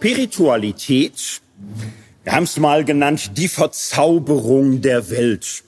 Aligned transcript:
Spiritualität, 0.00 1.42
wir 2.24 2.32
haben 2.32 2.44
es 2.44 2.56
mal 2.56 2.86
genannt, 2.86 3.32
die 3.36 3.48
Verzauberung 3.48 4.80
der 4.80 5.10
Welt. 5.10 5.62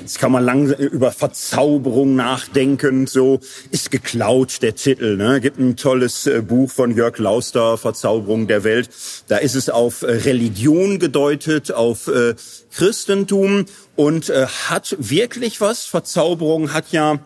Jetzt 0.00 0.18
kann 0.18 0.32
man 0.32 0.44
lang 0.44 0.72
über 0.72 1.12
Verzauberung 1.12 2.16
nachdenken. 2.16 3.06
So 3.06 3.38
ist 3.70 3.92
geklaut 3.92 4.60
der 4.60 4.74
Titel. 4.74 5.16
Ne? 5.16 5.40
Gibt 5.40 5.60
ein 5.60 5.76
tolles 5.76 6.26
äh, 6.26 6.42
Buch 6.42 6.68
von 6.68 6.96
Jörg 6.96 7.16
Lauster, 7.18 7.78
Verzauberung 7.78 8.48
der 8.48 8.64
Welt. 8.64 8.90
Da 9.28 9.36
ist 9.36 9.54
es 9.54 9.70
auf 9.70 10.02
äh, 10.02 10.06
Religion 10.06 10.98
gedeutet, 10.98 11.70
auf 11.70 12.08
äh, 12.08 12.34
Christentum 12.72 13.66
und 13.94 14.30
hat 14.30 14.96
wirklich 14.98 15.60
was. 15.60 15.84
Verzauberung 15.84 16.72
hat 16.72 16.90
ja, 16.90 17.20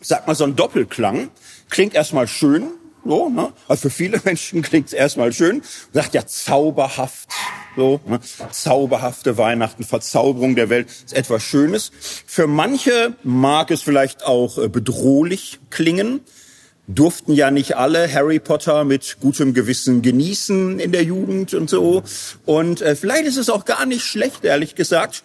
sag 0.00 0.26
mal, 0.26 0.34
so 0.34 0.42
einen 0.42 0.56
Doppelklang. 0.56 1.28
Klingt 1.70 1.94
erstmal 1.94 2.26
schön, 2.26 2.72
so, 3.04 3.28
ne? 3.28 3.52
Also 3.68 3.82
für 3.82 3.90
viele 3.90 4.20
Menschen 4.24 4.62
klingt 4.62 4.88
es 4.88 4.92
erstmal 4.92 5.32
schön. 5.32 5.62
Sagt 5.92 6.14
ja 6.14 6.26
zauberhaft. 6.26 7.28
So, 7.76 8.00
ne? 8.06 8.20
Zauberhafte 8.50 9.36
Weihnachten, 9.36 9.84
Verzauberung 9.84 10.54
der 10.54 10.70
Welt 10.70 10.88
ist 10.88 11.12
etwas 11.12 11.42
Schönes. 11.42 11.90
Für 12.26 12.46
manche 12.46 13.14
mag 13.22 13.70
es 13.70 13.82
vielleicht 13.82 14.24
auch 14.24 14.58
äh, 14.58 14.68
bedrohlich 14.68 15.58
klingen. 15.70 16.20
Durften 16.86 17.32
ja 17.32 17.50
nicht 17.50 17.76
alle 17.76 18.12
Harry 18.12 18.38
Potter 18.38 18.84
mit 18.84 19.16
gutem 19.20 19.54
Gewissen 19.54 20.02
genießen 20.02 20.78
in 20.78 20.92
der 20.92 21.02
Jugend 21.02 21.54
und 21.54 21.70
so. 21.70 22.02
Und 22.44 22.82
äh, 22.82 22.94
vielleicht 22.94 23.24
ist 23.24 23.38
es 23.38 23.50
auch 23.50 23.64
gar 23.64 23.86
nicht 23.86 24.04
schlecht, 24.04 24.44
ehrlich 24.44 24.74
gesagt, 24.74 25.24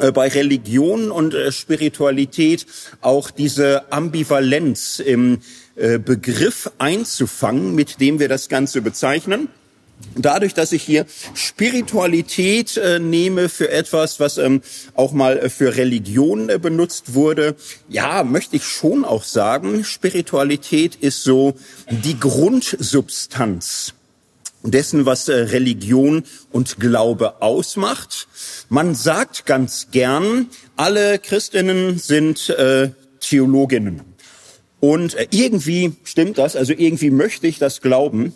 äh, 0.00 0.12
bei 0.12 0.28
Religion 0.28 1.10
und 1.10 1.34
äh, 1.34 1.52
Spiritualität 1.52 2.66
auch 3.00 3.30
diese 3.30 3.92
Ambivalenz 3.92 4.98
im 4.98 5.40
Begriff 5.98 6.70
einzufangen, 6.78 7.74
mit 7.74 8.00
dem 8.00 8.18
wir 8.18 8.28
das 8.28 8.48
Ganze 8.48 8.82
bezeichnen. 8.82 9.48
Dadurch, 10.16 10.54
dass 10.54 10.72
ich 10.72 10.82
hier 10.82 11.06
Spiritualität 11.34 12.76
äh, 12.76 12.98
nehme 12.98 13.48
für 13.48 13.70
etwas, 13.70 14.18
was 14.18 14.38
ähm, 14.38 14.62
auch 14.94 15.12
mal 15.12 15.38
äh, 15.38 15.48
für 15.48 15.76
Religion 15.76 16.48
äh, 16.48 16.58
benutzt 16.58 17.14
wurde, 17.14 17.54
ja, 17.88 18.24
möchte 18.24 18.56
ich 18.56 18.64
schon 18.64 19.04
auch 19.04 19.22
sagen, 19.22 19.84
Spiritualität 19.84 20.96
ist 20.96 21.22
so 21.22 21.54
die 21.90 22.18
Grundsubstanz 22.18 23.94
dessen, 24.62 25.06
was 25.06 25.28
äh, 25.28 25.34
Religion 25.34 26.24
und 26.50 26.80
Glaube 26.80 27.40
ausmacht. 27.40 28.26
Man 28.68 28.94
sagt 28.94 29.46
ganz 29.46 29.88
gern, 29.92 30.48
alle 30.76 31.18
Christinnen 31.18 31.98
sind 31.98 32.50
äh, 32.50 32.90
Theologinnen. 33.20 34.09
Und 34.80 35.14
äh, 35.14 35.28
irgendwie 35.30 35.92
stimmt 36.04 36.38
das, 36.38 36.56
also 36.56 36.72
irgendwie 36.76 37.10
möchte 37.10 37.46
ich 37.46 37.58
das 37.58 37.80
glauben. 37.80 38.34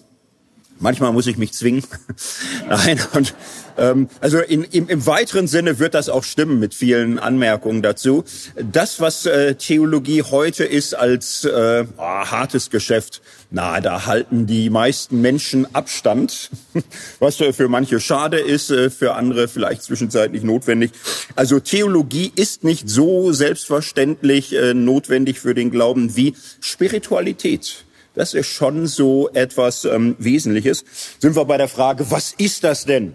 Manchmal 0.81 1.13
muss 1.13 1.27
ich 1.27 1.39
mich 1.39 1.53
zwingen. 1.53 1.85
Nein, 2.69 3.01
und 3.15 3.35
ähm, 3.79 4.09
also 4.21 4.39
in, 4.39 4.65
im, 4.65 4.89
im 4.89 5.07
weiteren 5.07 5.47
Sinne 5.47 5.79
wird 5.79 5.95
das 5.95 6.09
auch 6.09 6.25
stimmen 6.25 6.59
mit 6.59 6.75
vielen 6.75 7.19
Anmerkungen 7.19 7.81
dazu. 7.81 8.25
Das, 8.57 9.01
was 9.01 9.25
äh, 9.27 9.55
Theologie 9.55 10.23
heute 10.23 10.65
ist 10.65 10.95
als 10.95 11.45
äh, 11.45 11.85
oh, 11.97 12.03
hartes 12.03 12.71
Geschäft, 12.71 13.23
na, 13.55 13.81
da 13.81 14.07
halten 14.07 14.47
die 14.47 14.69
meisten 14.69 15.21
Menschen 15.21 15.73
Abstand, 15.77 16.51
was 17.21 17.41
äh, 17.41 17.53
für 17.53 17.69
manche 17.69 18.01
schade 18.01 18.41
ist, 18.41 18.71
äh, 18.71 18.91
für 18.91 19.15
andere 19.15 19.47
vielleicht 19.47 19.85
zwischenzeitlich 19.85 20.43
notwendig. 20.43 20.91
Also 21.37 21.61
Theologie 21.61 22.33
ist 22.35 22.65
nicht 22.65 22.89
so 22.89 23.33
selbstverständlich 23.33 24.55
äh, 24.55 24.75
notwendig 24.75 25.39
für 25.39 25.55
den 25.55 25.71
Glauben 25.71 26.17
wie 26.17 26.35
Spiritualität. 26.61 27.85
Das 28.17 28.35
ist 28.35 28.49
schon 28.49 28.89
so 28.89 29.31
etwas 29.31 29.85
ähm, 29.85 30.17
Wesentliches. 30.19 30.85
Sind 31.21 31.37
wir 31.37 31.45
bei 31.45 31.57
der 31.57 31.69
Frage, 31.69 32.11
was 32.11 32.33
ist 32.37 32.65
das 32.65 32.85
denn? 32.85 33.15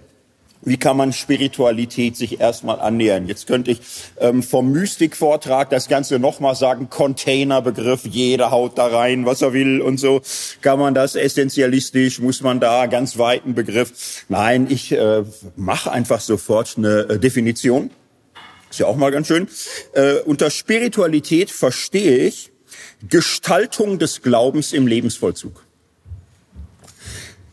Wie 0.61 0.77
kann 0.77 0.97
man 0.97 1.13
Spiritualität 1.13 2.17
sich 2.17 2.41
erstmal 2.41 2.81
annähern? 2.81 3.27
Jetzt 3.27 3.47
könnte 3.47 3.71
ich 3.71 3.79
ähm, 4.19 4.43
vom 4.43 4.71
Mystikvortrag 4.71 5.69
das 5.69 5.87
Ganze 5.87 6.19
nochmal 6.19 6.55
sagen, 6.55 6.89
Containerbegriff, 6.89 8.05
jeder 8.05 8.51
haut 8.51 8.77
da 8.77 8.87
rein, 8.87 9.25
was 9.25 9.41
er 9.41 9.53
will 9.53 9.79
und 9.79 9.99
so. 9.99 10.21
Kann 10.61 10.77
man 10.77 10.93
das 10.93 11.15
essentialistisch, 11.15 12.19
muss 12.19 12.41
man 12.41 12.59
da 12.59 12.87
ganz 12.87 13.17
weiten 13.17 13.55
Begriff? 13.55 14.25
Nein, 14.27 14.67
ich 14.69 14.91
äh, 14.91 15.23
mache 15.55 15.91
einfach 15.91 16.19
sofort 16.19 16.75
eine 16.77 17.01
äh, 17.01 17.19
Definition. 17.19 17.89
Ist 18.69 18.79
ja 18.79 18.85
auch 18.85 18.97
mal 18.97 19.11
ganz 19.11 19.27
schön. 19.27 19.47
Äh, 19.93 20.15
unter 20.25 20.49
Spiritualität 20.49 21.51
verstehe 21.51 22.17
ich 22.17 22.51
Gestaltung 23.07 23.97
des 23.97 24.21
Glaubens 24.21 24.73
im 24.73 24.87
Lebensvollzug. 24.87 25.63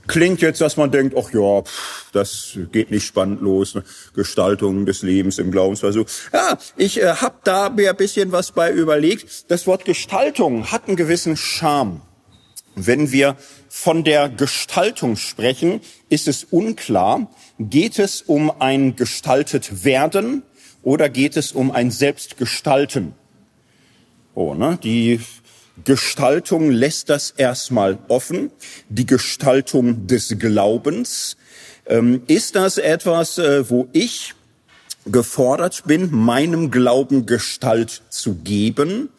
Klingt 0.07 0.41
jetzt, 0.41 0.61
dass 0.61 0.77
man 0.77 0.91
denkt, 0.91 1.17
ach 1.19 1.33
ja, 1.33 1.63
pff, 1.63 2.11
das 2.13 2.59
geht 2.73 2.91
nicht 2.91 3.05
spannend 3.05 3.41
los. 3.41 3.75
Ne? 3.75 3.85
Gestaltung 4.15 4.87
des 4.87 5.03
Lebens 5.03 5.39
im 5.39 5.51
Glaubensversuch. 5.51 6.07
Ja, 6.33 6.59
ich 6.77 7.01
äh, 7.01 7.07
habe 7.07 7.37
da 7.45 7.71
mir 7.71 7.91
ein 7.91 7.97
bisschen 7.97 8.33
was 8.33 8.53
bei 8.53 8.73
überlegt. 8.73 9.51
Das 9.51 9.67
Wort 9.67 9.85
Gestaltung 9.85 10.71
hat 10.71 10.87
einen 10.87 10.97
gewissen 10.97 11.37
Charme. 11.37 12.03
Wenn 12.75 13.11
wir 13.11 13.37
von 13.69 14.05
der 14.05 14.29
Gestaltung 14.29 15.17
sprechen, 15.17 15.81
ist 16.09 16.29
es 16.29 16.45
unklar, 16.45 17.31
geht 17.59 17.99
es 17.99 18.23
um 18.23 18.53
ein 18.61 18.97
gestaltet 18.97 19.85
werden 19.85 20.43
oder 20.83 21.09
geht 21.09 21.37
es 21.37 21.53
um 21.53 21.71
ein 21.71 21.91
Selbstgestalten? 21.91 23.15
Oh, 24.35 24.55
ne? 24.55 24.79
Die 24.83 25.21
Gestaltung 25.85 26.71
lässt 26.71 27.11
das 27.11 27.31
erstmal 27.31 27.99
offen. 28.09 28.51
Die 28.89 29.07
Gestaltung 29.07 30.07
des 30.07 30.37
Glaubens. 30.39 31.37
Ähm, 31.87 32.23
ist 32.27 32.57
das 32.57 32.79
etwas, 32.79 33.39
äh, 33.39 33.69
wo 33.71 33.89
ich 33.93 34.35
gefordert 35.05 35.85
bin, 35.87 36.11
meinem 36.13 36.71
Glauben 36.71 37.27
Gestalt 37.27 38.03
zu 38.09 38.35
geben? 38.37 39.11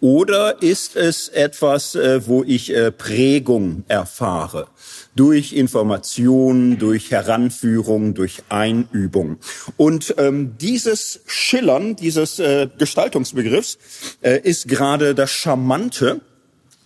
Oder 0.00 0.62
ist 0.62 0.96
es 0.96 1.28
etwas, 1.28 1.94
äh, 1.94 2.26
wo 2.26 2.42
ich 2.42 2.74
äh, 2.74 2.90
Prägung 2.90 3.84
erfahre? 3.88 4.68
durch 5.16 5.52
Information, 5.52 6.78
durch 6.78 7.10
Heranführung, 7.10 8.14
durch 8.14 8.42
Einübung. 8.48 9.38
Und 9.76 10.14
ähm, 10.18 10.56
dieses 10.58 11.20
Schillern 11.26 11.96
dieses 11.96 12.38
äh, 12.38 12.68
Gestaltungsbegriffs 12.78 13.78
äh, 14.22 14.40
ist 14.40 14.68
gerade 14.68 15.14
das 15.14 15.30
Charmante 15.30 16.20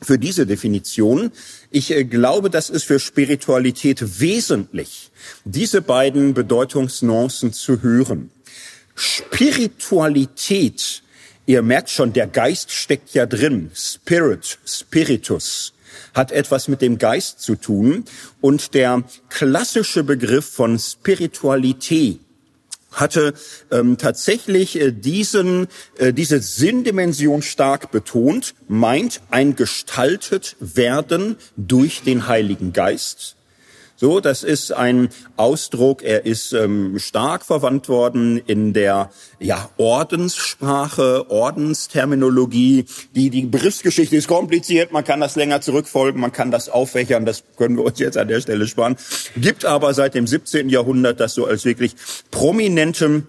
für 0.03 0.19
diese 0.19 0.47
Definition. 0.47 1.31
Ich 1.71 1.93
äh, 1.93 2.05
glaube, 2.05 2.51
das 2.51 2.71
ist 2.71 2.85
für 2.85 2.99
Spiritualität 2.99 4.21
wesentlich, 4.21 5.11
diese 5.45 5.83
beiden 5.83 6.35
Bedeutungsnuancen 6.35 7.53
zu 7.53 7.83
hören. 7.83 8.31
Spiritualität, 8.97 11.04
ihr 11.47 11.63
merkt 11.63 11.91
schon, 11.91 12.13
der 12.13 12.27
Geist 12.27 12.71
steckt 12.71 13.15
ja 13.15 13.27
drin. 13.27 13.71
Spirit, 13.75 14.59
Spiritus 14.67 15.73
hat 16.15 16.33
etwas 16.33 16.69
mit 16.69 16.81
dem 16.81 16.99
Geist 16.99 17.41
zu 17.41 17.57
tun. 17.57 18.05
Und 18.41 18.75
der 18.75 19.03
klassische 19.29 20.05
Begriff 20.05 20.47
von 20.47 20.79
Spiritualität 20.79 22.21
hatte 22.93 23.35
ähm, 23.73 23.99
tatsächlich 23.99 24.81
äh, 24.81 24.93
diesen, 24.93 25.67
äh, 25.99 26.13
diese 26.13 26.39
Sinndimension 26.41 27.43
stark 27.43 27.91
betont, 27.91 28.55
meint 28.69 29.21
ein 29.31 29.57
gestaltet 29.57 30.57
werden 30.61 31.37
durch 31.57 32.03
den 32.03 32.29
Heiligen 32.29 32.73
Geist. 32.73 33.37
So, 33.97 34.19
das 34.19 34.43
ist 34.43 34.73
ein 34.73 35.09
Ausdruck, 35.37 36.03
er 36.03 36.27
ist 36.27 36.53
ähm, 36.53 36.99
stark 36.99 37.45
verwandt 37.45 37.89
worden 37.89 38.39
in 38.39 38.73
der 38.73 39.11
ja, 39.39 39.71
Ordenssprache, 39.77 41.31
Ordensterminologie. 41.31 42.87
Die, 43.15 43.31
die 43.31 43.43
Begriffsgeschichte 43.43 44.17
ist 44.17 44.27
kompliziert, 44.27 44.91
man 44.91 45.05
kann 45.05 45.21
das 45.21 45.37
länger 45.37 45.61
zurückfolgen, 45.61 46.21
man 46.21 46.33
kann 46.33 46.51
das 46.51 46.69
aufwächern, 46.69 47.25
das 47.25 47.45
können 47.57 47.77
wir 47.77 47.85
uns 47.85 48.01
jetzt 48.01 48.19
an 48.19 48.27
der 48.27 48.41
Stelle 48.41 48.67
sparen. 48.67 48.97
Gibt 49.37 49.65
aber 49.65 49.95
seit 49.95 50.15
dem 50.15 50.27
17. 50.27 50.69
Jahrhundert 50.69 51.21
das 51.21 51.35
so 51.35 51.47
als 51.47 51.65
wirklich 51.65 51.95
prominentem 52.33 53.29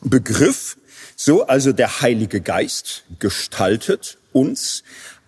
Begriff. 0.00 0.76
So, 1.16 1.44
also 1.44 1.72
der 1.72 2.02
Heilige 2.02 2.40
Geist 2.40 3.04
gestaltet 3.18 4.18
uns 4.32 4.84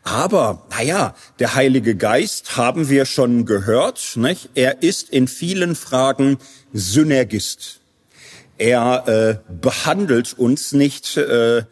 aber, 0.06 0.62
naja, 0.70 1.16
der 1.40 1.56
Heilige 1.56 1.96
Geist 1.96 2.56
haben 2.56 2.88
wir 2.88 3.06
schon 3.06 3.44
gehört. 3.44 4.12
Nicht? 4.14 4.50
Er 4.54 4.84
ist 4.84 5.10
in 5.10 5.26
vielen 5.26 5.74
Fragen 5.74 6.38
Synergist. 6.72 7.80
Er 8.56 9.08
äh, 9.08 9.52
behandelt 9.52 10.38
uns 10.38 10.70
nicht 10.70 11.16
äh, 11.16 11.64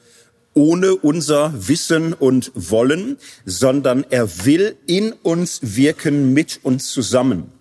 ohne 0.53 0.97
unser 0.97 1.53
Wissen 1.69 2.13
und 2.13 2.51
Wollen, 2.57 3.19
sondern 3.47 4.05
er 4.11 4.45
will 4.45 4.77
in 4.89 5.13
uns 5.13 5.61
wirken, 5.63 6.33
mit 6.33 6.59
uns 6.65 6.91
zusammen. 6.91 7.53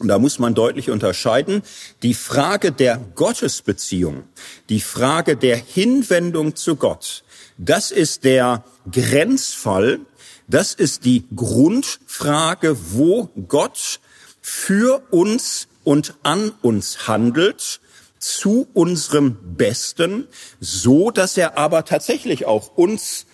Und 0.00 0.08
da 0.08 0.18
muss 0.18 0.40
man 0.40 0.54
deutlich 0.54 0.90
unterscheiden. 0.90 1.62
Die 2.02 2.14
Frage 2.14 2.72
der 2.72 3.00
Gottesbeziehung, 3.14 4.24
die 4.68 4.80
Frage 4.80 5.36
der 5.36 5.56
Hinwendung 5.56 6.56
zu 6.56 6.74
Gott, 6.74 7.22
das 7.58 7.90
ist 7.90 8.24
der 8.24 8.64
Grenzfall, 8.90 10.00
das 10.46 10.72
ist 10.72 11.04
die 11.04 11.24
Grundfrage, 11.34 12.76
wo 12.92 13.28
Gott 13.48 14.00
für 14.40 15.02
uns 15.10 15.68
und 15.84 16.14
an 16.22 16.52
uns 16.62 17.08
handelt, 17.08 17.80
zu 18.18 18.66
unserem 18.74 19.36
Besten, 19.56 20.26
so 20.60 21.10
dass 21.10 21.36
er 21.36 21.56
aber 21.56 21.84
tatsächlich 21.84 22.46
auch 22.46 22.76
uns 22.76 23.26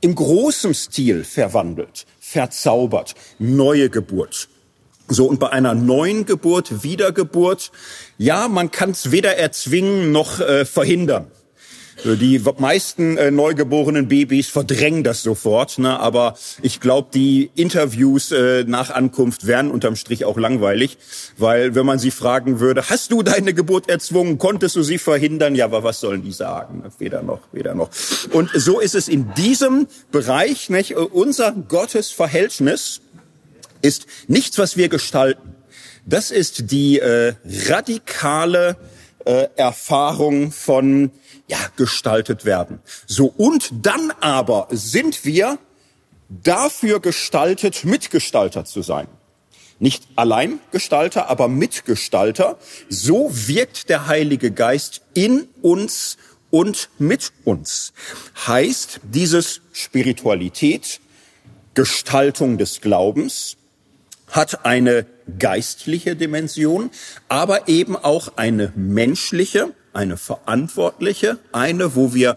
im 0.00 0.14
großen 0.14 0.74
Stil 0.74 1.24
verwandelt, 1.24 2.06
verzaubert, 2.20 3.14
neue 3.38 3.90
Geburt. 3.90 4.48
So, 5.08 5.26
und 5.26 5.40
bei 5.40 5.48
einer 5.50 5.74
neuen 5.74 6.26
Geburt, 6.26 6.82
Wiedergeburt, 6.82 7.72
ja, 8.18 8.46
man 8.46 8.70
kann 8.70 8.90
es 8.90 9.10
weder 9.10 9.36
erzwingen 9.36 10.12
noch 10.12 10.38
äh, 10.38 10.64
verhindern. 10.64 11.30
Die 12.04 12.40
meisten 12.58 13.16
äh, 13.16 13.30
neugeborenen 13.30 14.08
Babys 14.08 14.48
verdrängen 14.48 15.02
das 15.02 15.22
sofort, 15.22 15.78
ne? 15.78 15.98
aber 15.98 16.36
ich 16.62 16.80
glaube, 16.80 17.08
die 17.12 17.50
Interviews 17.56 18.30
äh, 18.30 18.64
nach 18.64 18.90
Ankunft 18.90 19.46
wären 19.46 19.70
unterm 19.70 19.96
Strich 19.96 20.24
auch 20.24 20.38
langweilig, 20.38 20.96
weil 21.36 21.74
wenn 21.74 21.84
man 21.84 21.98
sie 21.98 22.12
fragen 22.12 22.60
würde, 22.60 22.88
hast 22.88 23.10
du 23.10 23.22
deine 23.22 23.52
Geburt 23.52 23.88
erzwungen, 23.88 24.38
konntest 24.38 24.76
du 24.76 24.82
sie 24.82 24.98
verhindern? 24.98 25.54
Ja, 25.56 25.64
aber 25.64 25.82
was 25.82 26.00
sollen 26.00 26.22
die 26.22 26.32
sagen? 26.32 26.84
Weder 26.98 27.22
noch, 27.22 27.40
weder 27.52 27.74
noch. 27.74 27.90
Und 28.32 28.50
so 28.54 28.78
ist 28.78 28.94
es 28.94 29.08
in 29.08 29.34
diesem 29.34 29.88
Bereich, 30.12 30.70
nicht? 30.70 30.96
unser 30.96 31.52
Gottesverhältnis 31.52 33.00
ist 33.82 34.06
nichts, 34.28 34.58
was 34.58 34.76
wir 34.76 34.88
gestalten. 34.88 35.54
Das 36.06 36.30
ist 36.30 36.70
die 36.70 37.00
äh, 37.00 37.34
radikale 37.68 38.76
äh, 39.28 39.48
Erfahrung 39.56 40.52
von 40.52 41.10
ja, 41.48 41.58
gestaltet 41.76 42.46
werden. 42.46 42.80
So, 43.06 43.26
und 43.26 43.70
dann 43.84 44.10
aber 44.20 44.68
sind 44.70 45.26
wir 45.26 45.58
dafür 46.30 46.98
gestaltet, 46.98 47.84
Mitgestalter 47.84 48.64
zu 48.64 48.80
sein. 48.80 49.06
Nicht 49.80 50.08
allein 50.16 50.60
Gestalter, 50.72 51.28
aber 51.28 51.48
Mitgestalter. 51.48 52.58
So 52.88 53.30
wirkt 53.30 53.90
der 53.90 54.06
Heilige 54.06 54.50
Geist 54.50 55.02
in 55.12 55.46
uns 55.60 56.16
und 56.50 56.88
mit 56.98 57.32
uns. 57.44 57.92
Heißt 58.46 59.00
dieses 59.02 59.60
Spiritualität, 59.72 61.00
Gestaltung 61.74 62.56
des 62.56 62.80
Glaubens, 62.80 63.58
hat 64.30 64.64
eine 64.64 65.04
geistliche 65.38 66.16
Dimension, 66.16 66.90
aber 67.28 67.68
eben 67.68 67.96
auch 67.96 68.32
eine 68.36 68.72
menschliche, 68.76 69.74
eine 69.92 70.16
verantwortliche, 70.16 71.38
eine, 71.52 71.94
wo 71.94 72.14
wir 72.14 72.36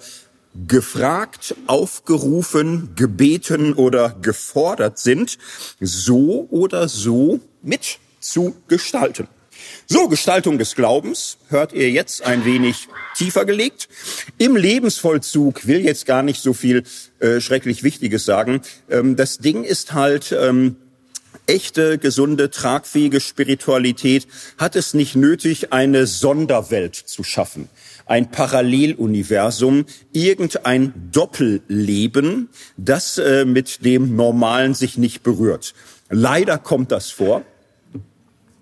gefragt, 0.67 1.55
aufgerufen, 1.67 2.89
gebeten 2.95 3.73
oder 3.73 4.15
gefordert 4.21 4.99
sind, 4.99 5.37
so 5.79 6.47
oder 6.49 6.89
so 6.89 7.39
mit 7.61 7.99
zu 8.19 8.55
gestalten. 8.67 9.27
So, 9.87 10.07
Gestaltung 10.07 10.57
des 10.57 10.75
Glaubens 10.75 11.37
hört 11.49 11.73
ihr 11.73 11.91
jetzt 11.91 12.23
ein 12.23 12.45
wenig 12.45 12.87
tiefer 13.15 13.45
gelegt. 13.45 13.89
Im 14.37 14.55
Lebensvollzug 14.55 15.67
will 15.67 15.81
jetzt 15.81 16.05
gar 16.05 16.23
nicht 16.23 16.41
so 16.41 16.53
viel 16.53 16.83
äh, 17.19 17.39
schrecklich 17.41 17.83
Wichtiges 17.83 18.25
sagen. 18.25 18.61
Ähm, 18.89 19.15
das 19.15 19.37
Ding 19.37 19.63
ist 19.63 19.93
halt, 19.93 20.31
ähm, 20.31 20.77
echte, 21.51 21.97
gesunde, 21.97 22.49
tragfähige 22.49 23.19
Spiritualität 23.19 24.27
hat 24.57 24.75
es 24.75 24.93
nicht 24.93 25.15
nötig, 25.15 25.73
eine 25.73 26.07
Sonderwelt 26.07 26.95
zu 26.95 27.23
schaffen, 27.23 27.67
ein 28.05 28.31
Paralleluniversum, 28.31 29.85
irgendein 30.13 30.93
Doppelleben, 31.11 32.49
das 32.77 33.17
äh, 33.17 33.45
mit 33.45 33.83
dem 33.83 34.15
Normalen 34.15 34.73
sich 34.73 34.97
nicht 34.97 35.23
berührt. 35.23 35.73
Leider 36.09 36.57
kommt 36.57 36.91
das 36.91 37.11
vor 37.11 37.43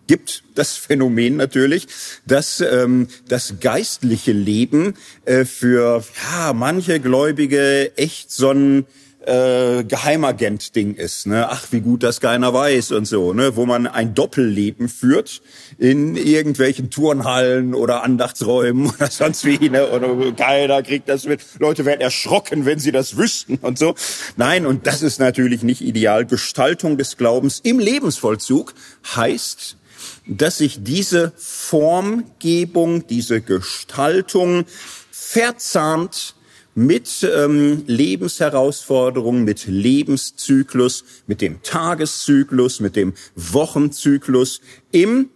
gibt 0.07 0.44
das 0.56 0.75
Phänomen 0.75 1.36
natürlich, 1.36 1.86
dass 2.25 2.62
ähm, 2.62 3.09
das 3.27 3.59
geistliche 3.59 4.31
Leben 4.31 4.95
äh, 5.25 5.45
für 5.45 6.03
ja, 6.24 6.53
manche 6.53 7.00
Gläubige 7.00 7.95
echt 7.95 8.31
so 8.31 8.50
ein 8.50 8.88
äh, 9.29 9.83
Geheimagent-Ding 9.83 10.95
ist. 10.95 11.27
Ne? 11.27 11.47
Ach, 11.49 11.67
wie 11.71 11.81
gut 11.81 12.01
das 12.03 12.19
keiner 12.19 12.53
weiß 12.53 12.91
und 12.93 13.05
so, 13.05 13.33
ne? 13.33 13.55
wo 13.55 13.65
man 13.65 13.85
ein 13.85 14.15
Doppelleben 14.15 14.89
führt 14.89 15.41
in 15.77 16.15
irgendwelchen 16.15 16.89
Turnhallen 16.89 17.75
oder 17.75 18.03
Andachtsräumen 18.03 18.87
oder 18.97 19.07
sonst 19.07 19.45
wie. 19.45 19.69
Ne? 19.69 19.87
Oder 19.87 20.31
keiner 20.33 20.81
kriegt 20.81 21.07
das 21.07 21.25
mit. 21.25 21.41
Leute 21.59 21.85
werden 21.85 22.01
erschrocken, 22.01 22.65
wenn 22.65 22.79
sie 22.79 22.91
das 22.91 23.17
wüssten 23.17 23.57
und 23.57 23.77
so. 23.77 23.93
Nein, 24.35 24.65
und 24.65 24.87
das 24.87 25.03
ist 25.03 25.19
natürlich 25.19 25.61
nicht 25.61 25.81
ideal. 25.81 26.25
Gestaltung 26.25 26.97
des 26.97 27.15
Glaubens 27.15 27.59
im 27.63 27.77
Lebensvollzug 27.79 28.73
heißt, 29.15 29.77
dass 30.25 30.57
sich 30.57 30.83
diese 30.83 31.33
Formgebung, 31.35 33.05
diese 33.07 33.41
Gestaltung 33.41 34.65
verzahnt 35.11 36.35
mit 36.75 37.24
ähm, 37.24 37.83
Lebensherausforderungen, 37.88 39.44
mit 39.44 39.68
Lebenszyklus, 39.68 41.04
mit 41.27 41.42
dem 41.42 41.62
Tageszyklus, 41.63 42.80
mit 42.80 42.95
dem 42.95 43.13
Wochenzyklus 43.36 44.62
im 44.92 45.30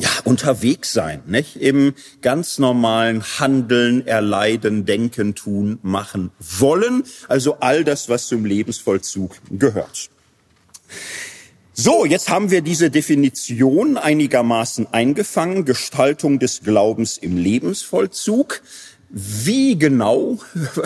ja, 0.00 0.10
unterwegs 0.24 0.92
sein, 0.92 1.22
nicht? 1.26 1.56
Im 1.56 1.92
ganz 2.22 2.58
normalen 2.58 3.22
Handeln, 3.40 4.06
Erleiden, 4.06 4.84
Denken, 4.86 5.34
Tun, 5.34 5.80
Machen, 5.82 6.30
Wollen. 6.38 7.02
Also 7.26 7.56
all 7.58 7.82
das, 7.82 8.08
was 8.08 8.28
zum 8.28 8.44
Lebensvollzug 8.44 9.36
gehört. 9.50 10.10
So, 11.80 12.04
jetzt 12.04 12.28
haben 12.28 12.50
wir 12.50 12.60
diese 12.60 12.90
Definition 12.90 13.96
einigermaßen 13.96 14.88
eingefangen. 14.92 15.64
Gestaltung 15.64 16.38
des 16.40 16.62
Glaubens 16.62 17.18
im 17.18 17.36
Lebensvollzug. 17.36 18.62
Wie 19.10 19.78
genau 19.78 20.38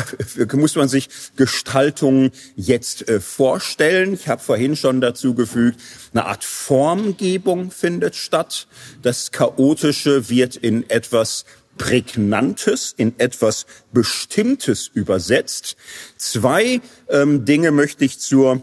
muss 0.52 0.76
man 0.76 0.88
sich 0.88 1.08
Gestaltung 1.36 2.30
jetzt 2.54 3.08
äh, 3.08 3.20
vorstellen? 3.20 4.14
Ich 4.14 4.28
habe 4.28 4.40
vorhin 4.40 4.76
schon 4.76 5.00
dazu 5.00 5.34
gefügt, 5.34 5.80
eine 6.12 6.26
Art 6.26 6.44
Formgebung 6.44 7.72
findet 7.72 8.14
statt. 8.14 8.68
Das 9.02 9.32
Chaotische 9.32 10.28
wird 10.28 10.54
in 10.54 10.88
etwas 10.88 11.44
Prägnantes, 11.78 12.94
in 12.96 13.18
etwas 13.18 13.66
Bestimmtes 13.92 14.88
übersetzt. 14.92 15.76
Zwei 16.16 16.80
ähm, 17.08 17.44
Dinge 17.44 17.72
möchte 17.72 18.04
ich 18.04 18.20
zur 18.20 18.62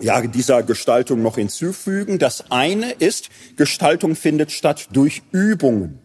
ja, 0.00 0.22
dieser 0.22 0.62
Gestaltung 0.62 1.22
noch 1.22 1.34
hinzufügen. 1.34 2.18
Das 2.18 2.50
eine 2.50 2.92
ist, 2.92 3.28
Gestaltung 3.56 4.16
findet 4.16 4.52
statt 4.52 4.88
durch 4.92 5.22
Übungen. 5.32 5.98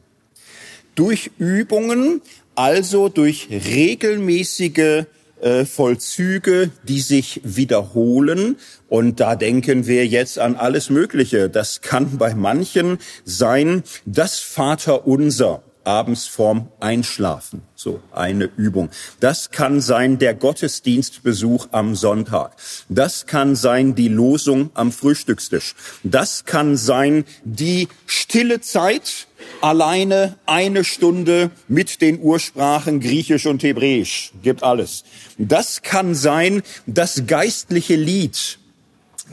Durch 0.95 1.31
Übungen 1.37 2.21
also 2.55 3.09
durch 3.09 3.47
regelmäßige 3.49 5.05
äh, 5.41 5.65
Vollzüge, 5.65 6.71
die 6.87 7.01
sich 7.01 7.41
wiederholen. 7.43 8.57
Und 8.87 9.19
da 9.19 9.35
denken 9.35 9.87
wir 9.87 10.07
jetzt 10.07 10.39
an 10.39 10.55
alles 10.55 10.89
Mögliche. 10.89 11.49
Das 11.49 11.81
kann 11.81 12.17
bei 12.17 12.33
manchen 12.33 12.97
sein, 13.25 13.83
das 14.05 14.39
Vaterunser 14.39 15.63
abends 15.83 16.27
vorm 16.27 16.69
Einschlafen. 16.79 17.63
So 17.75 18.01
eine 18.11 18.49
Übung. 18.55 18.89
Das 19.19 19.51
kann 19.51 19.81
sein 19.81 20.17
der 20.17 20.33
Gottesdienstbesuch 20.33 21.67
am 21.71 21.95
Sonntag. 21.95 22.55
Das 22.89 23.25
kann 23.25 23.55
sein 23.55 23.95
die 23.95 24.07
Losung 24.07 24.69
am 24.73 24.91
Frühstückstisch. 24.91 25.75
Das 26.03 26.45
kann 26.45 26.77
sein 26.77 27.25
die 27.43 27.89
stille 28.05 28.61
Zeit 28.61 29.27
alleine 29.61 30.37
eine 30.45 30.83
Stunde 30.83 31.51
mit 31.67 32.01
den 32.01 32.19
Ursprachen 32.19 32.99
Griechisch 32.99 33.45
und 33.45 33.63
Hebräisch. 33.63 34.31
Gibt 34.41 34.63
alles. 34.63 35.03
Das 35.37 35.81
kann 35.81 36.15
sein 36.15 36.61
das 36.85 37.25
geistliche 37.27 37.95
Lied 37.95 38.59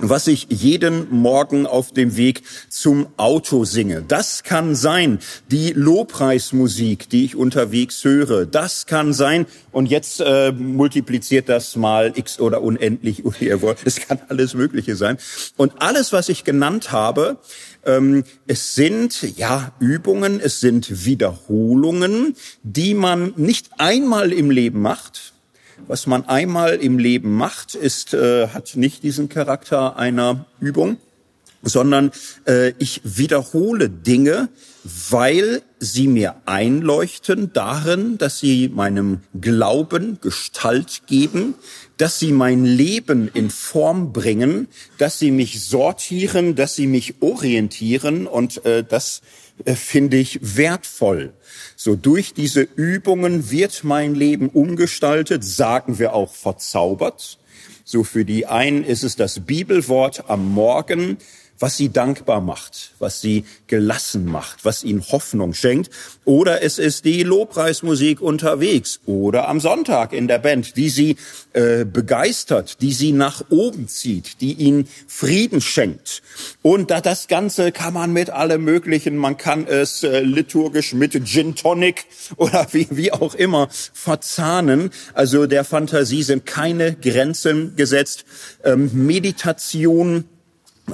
was 0.03 0.27
ich 0.27 0.47
jeden 0.49 1.11
Morgen 1.11 1.67
auf 1.67 1.93
dem 1.93 2.17
Weg 2.17 2.43
zum 2.69 3.09
Auto 3.17 3.65
singe. 3.65 4.03
Das 4.07 4.43
kann 4.43 4.75
sein 4.75 5.19
die 5.51 5.73
Lobpreismusik, 5.73 7.09
die 7.09 7.25
ich 7.25 7.37
unterwegs 7.37 8.05
höre. 8.05 8.47
Das 8.47 8.87
kann 8.87 9.13
sein, 9.13 9.47
und 9.73 9.87
jetzt 9.87 10.21
äh, 10.21 10.53
multipliziert 10.53 11.49
das 11.49 11.77
mal 11.77 12.13
x 12.15 12.41
oder 12.41 12.63
unendlich. 12.63 13.23
Es 13.85 14.01
kann 14.01 14.21
alles 14.29 14.55
Mögliche 14.55 14.97
sein. 14.97 15.19
Und 15.57 15.81
alles, 15.81 16.13
was 16.13 16.29
ich 16.29 16.45
genannt 16.45 16.93
habe, 16.93 17.39
es 17.83 18.75
sind 18.75 19.39
ja 19.39 19.73
Übungen, 19.81 20.39
es 20.41 20.61
sind 20.61 21.05
Wiederholungen, 21.05 22.37
die 22.63 22.95
man 22.95 23.33
nicht 23.37 23.71
einmal 23.79 24.33
im 24.33 24.51
Leben 24.51 24.83
macht, 24.83 25.33
was 25.87 26.07
man 26.07 26.29
einmal 26.29 26.75
im 26.77 26.99
Leben 26.99 27.35
macht, 27.35 27.75
ist, 27.75 28.15
äh, 28.15 28.49
hat 28.49 28.77
nicht 28.77 29.03
diesen 29.03 29.29
Charakter 29.29 29.97
einer 29.97 30.47
Übung, 30.61 30.99
sondern 31.63 32.13
äh, 32.47 32.73
ich 32.79 33.01
wiederhole 33.05 33.89
Dinge, 33.89 34.49
weil 34.85 35.63
sie 35.79 36.09
mir 36.09 36.37
einleuchten 36.47 37.53
darin, 37.53 38.19
dass 38.19 38.39
sie 38.39 38.69
meinem 38.69 39.21
Glauben 39.39 40.19
Gestalt 40.21 41.03
geben, 41.07 41.55
dass 41.97 42.19
sie 42.19 42.33
mein 42.33 42.65
Leben 42.65 43.31
in 43.33 43.51
Form 43.51 44.13
bringen, 44.13 44.69
dass 44.97 45.19
sie 45.19 45.31
mich 45.31 45.63
sortieren, 45.63 46.55
dass 46.55 46.75
sie 46.75 46.87
mich 46.87 47.21
orientieren 47.21 48.27
und 48.27 48.65
äh, 48.65 48.83
das 48.83 49.21
äh, 49.65 49.75
finde 49.75 50.17
ich 50.17 50.57
wertvoll. 50.57 51.35
So 51.77 51.97
durch 51.97 52.33
diese 52.33 52.63
Übungen 52.63 53.51
wird 53.51 53.85
mein 53.85 54.15
Leben 54.15 54.49
umgestaltet, 54.49 55.45
sagen 55.45 55.99
wir 55.99 56.15
auch 56.15 56.33
verzaubert. 56.33 57.39
So 57.85 58.05
für 58.05 58.25
die 58.25 58.47
einen 58.47 58.85
ist 58.85 59.03
es 59.03 59.17
das 59.17 59.41
Bibelwort 59.41 60.25
am 60.29 60.49
Morgen, 60.53 61.19
was 61.61 61.77
sie 61.77 61.91
dankbar 61.91 62.41
macht, 62.41 62.95
was 62.99 63.21
sie 63.21 63.45
gelassen 63.67 64.25
macht, 64.25 64.65
was 64.65 64.83
ihnen 64.83 65.07
Hoffnung 65.13 65.53
schenkt. 65.53 65.91
Oder 66.25 66.63
es 66.63 66.79
ist 66.79 67.05
die 67.05 67.23
Lobpreismusik 67.23 68.21
unterwegs 68.21 69.01
oder 69.05 69.47
am 69.49 69.61
Sonntag 69.61 70.15
in 70.15 70.27
der 70.27 70.39
Band, 70.39 70.77
die 70.77 70.89
sie 70.89 71.17
äh, 71.53 71.85
begeistert, 71.85 72.81
die 72.81 72.93
sie 72.93 73.13
nach 73.13 73.45
oben 73.51 73.89
zieht, 73.89 74.41
die 74.41 74.55
ihnen 74.55 74.89
Frieden 75.07 75.61
schenkt. 75.61 76.23
Und 76.63 76.91
da, 76.91 77.03
das 77.03 77.29
Ganze 77.29 77.73
kann 77.73 77.93
man 77.93 78.13
mit 78.13 78.31
allem 78.31 78.65
Möglichen, 78.65 79.17
man 79.17 79.37
kann 79.37 79.67
es 79.67 80.03
äh, 80.03 80.21
liturgisch 80.21 80.95
mit 80.95 81.13
Gin 81.27 81.55
Tonic 81.57 82.07
oder 82.37 82.67
wie, 82.73 82.89
wie 82.91 83.13
auch 83.13 83.35
immer 83.35 83.69
verzahnen. 83.71 84.91
Also 85.13 85.47
der 85.47 85.65
Fantasie 85.65 86.23
sind 86.23 86.47
keine 86.47 86.95
Grenzen 86.95 87.77
gesetzt. 87.77 88.25
Ähm, 88.65 88.91
Meditation, 88.95 90.25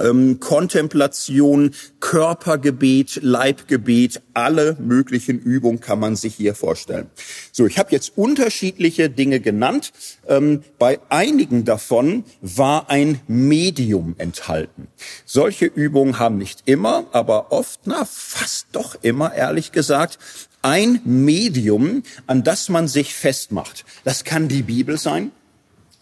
ähm, 0.01 0.39
Kontemplation, 0.39 1.71
Körpergebet, 1.99 3.19
Leibgebet, 3.21 4.21
alle 4.33 4.77
möglichen 4.79 5.39
Übungen 5.39 5.79
kann 5.79 5.99
man 5.99 6.15
sich 6.15 6.35
hier 6.35 6.55
vorstellen. 6.55 7.09
So, 7.51 7.65
ich 7.65 7.79
habe 7.79 7.91
jetzt 7.91 8.17
unterschiedliche 8.17 9.09
Dinge 9.09 9.39
genannt. 9.39 9.91
Ähm, 10.27 10.63
bei 10.77 10.99
einigen 11.09 11.65
davon 11.65 12.23
war 12.41 12.89
ein 12.89 13.21
Medium 13.27 14.15
enthalten. 14.17 14.87
Solche 15.25 15.65
Übungen 15.65 16.19
haben 16.19 16.37
nicht 16.37 16.63
immer, 16.65 17.05
aber 17.11 17.51
oft, 17.51 17.81
na 17.85 18.05
fast 18.05 18.67
doch 18.71 18.95
immer, 19.01 19.33
ehrlich 19.33 19.71
gesagt, 19.71 20.19
ein 20.61 20.99
Medium, 21.05 22.03
an 22.25 22.43
das 22.43 22.69
man 22.69 22.87
sich 22.87 23.13
festmacht. 23.13 23.85
Das 24.03 24.23
kann 24.23 24.47
die 24.47 24.63
Bibel 24.63 24.97
sein, 24.97 25.31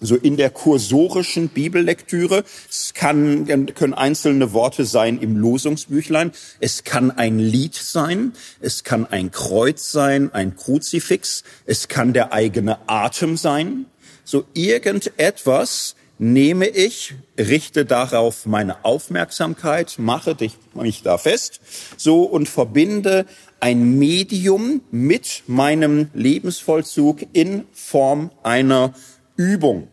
so 0.06 0.16
in 0.16 0.38
der 0.38 0.50
kursorischen 0.50 1.50
Bibellektüre. 1.50 2.44
Es 2.70 2.94
kann, 2.94 3.46
können 3.74 3.94
einzelne 3.94 4.54
Worte 4.54 4.86
sein 4.86 5.20
im 5.20 5.38
Losungsbüchlein. 5.38 6.32
Es 6.60 6.84
kann 6.84 7.12
ein 7.12 7.40
Lied 7.40 7.76
sein. 7.76 8.34
Es 8.62 8.84
kann 8.84 9.06
ein 9.06 9.32
Kreuz 9.32 9.92
sein, 9.92 10.34
ein 10.34 10.56
Kruzifix. 10.56 11.44
Es 11.66 11.88
kann 11.88 12.14
der 12.14 12.34
eigene 12.34 12.78
Atem 12.88 13.38
sein. 13.38 13.86
So 14.24 14.46
irgendetwas 14.54 15.96
nehme 16.18 16.68
ich, 16.68 17.16
richte 17.38 17.86
darauf 17.86 18.46
meine 18.46 18.86
Aufmerksamkeit, 18.86 19.96
mache 19.98 20.36
mich 20.74 21.04
da 21.04 21.18
fest, 21.18 21.60
so 21.98 22.24
und 22.24 22.48
verbinde 22.48 23.26
ein 23.60 23.98
Medium 23.98 24.82
mit 24.92 25.44
meinem 25.48 26.10
Lebensvollzug 26.14 27.26
in 27.34 27.66
Form 27.74 28.32
einer 28.44 28.94
Übung. 29.36 29.90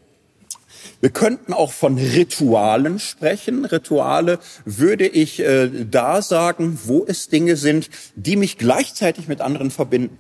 Wir 1.02 1.11
könnten 1.11 1.52
auch 1.52 1.73
von 1.73 1.99
Ritualen 1.99 3.00
sprechen. 3.00 3.64
Rituale 3.64 4.38
würde 4.64 5.09
ich 5.09 5.40
äh, 5.40 5.68
da 5.90 6.23
sagen, 6.23 6.78
wo 6.85 7.04
es 7.04 7.28
Dinge 7.28 7.56
sind, 7.56 7.90
die 8.14 8.37
mich 8.37 8.56
gleichzeitig 8.56 9.26
mit 9.26 9.40
anderen 9.40 9.73
verbinden. 9.73 10.16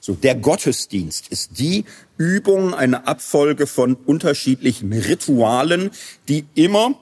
So, 0.00 0.14
der 0.14 0.34
Gottesdienst 0.34 1.28
ist 1.28 1.60
die 1.60 1.84
Übung, 2.18 2.74
eine 2.74 3.06
Abfolge 3.06 3.68
von 3.68 3.94
unterschiedlichen 3.94 4.92
Ritualen, 4.92 5.90
die 6.28 6.44
immer 6.56 6.96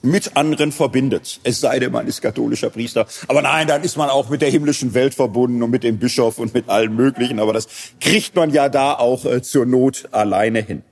mit 0.00 0.38
anderen 0.38 0.72
verbindet. 0.72 1.40
Es 1.42 1.60
sei 1.60 1.78
denn, 1.78 1.92
man 1.92 2.06
ist 2.06 2.22
katholischer 2.22 2.70
Priester. 2.70 3.06
Aber 3.28 3.42
nein, 3.42 3.66
dann 3.66 3.82
ist 3.82 3.98
man 3.98 4.08
auch 4.08 4.30
mit 4.30 4.40
der 4.40 4.48
himmlischen 4.48 4.94
Welt 4.94 5.12
verbunden 5.14 5.62
und 5.62 5.70
mit 5.70 5.82
dem 5.82 5.98
Bischof 5.98 6.38
und 6.38 6.54
mit 6.54 6.70
allen 6.70 6.96
möglichen. 6.96 7.38
Aber 7.38 7.52
das 7.52 7.68
kriegt 8.00 8.34
man 8.34 8.50
ja 8.50 8.70
da 8.70 8.94
auch 8.94 9.26
äh, 9.26 9.42
zur 9.42 9.66
Not 9.66 10.08
alleine 10.12 10.60
hin. 10.62 10.82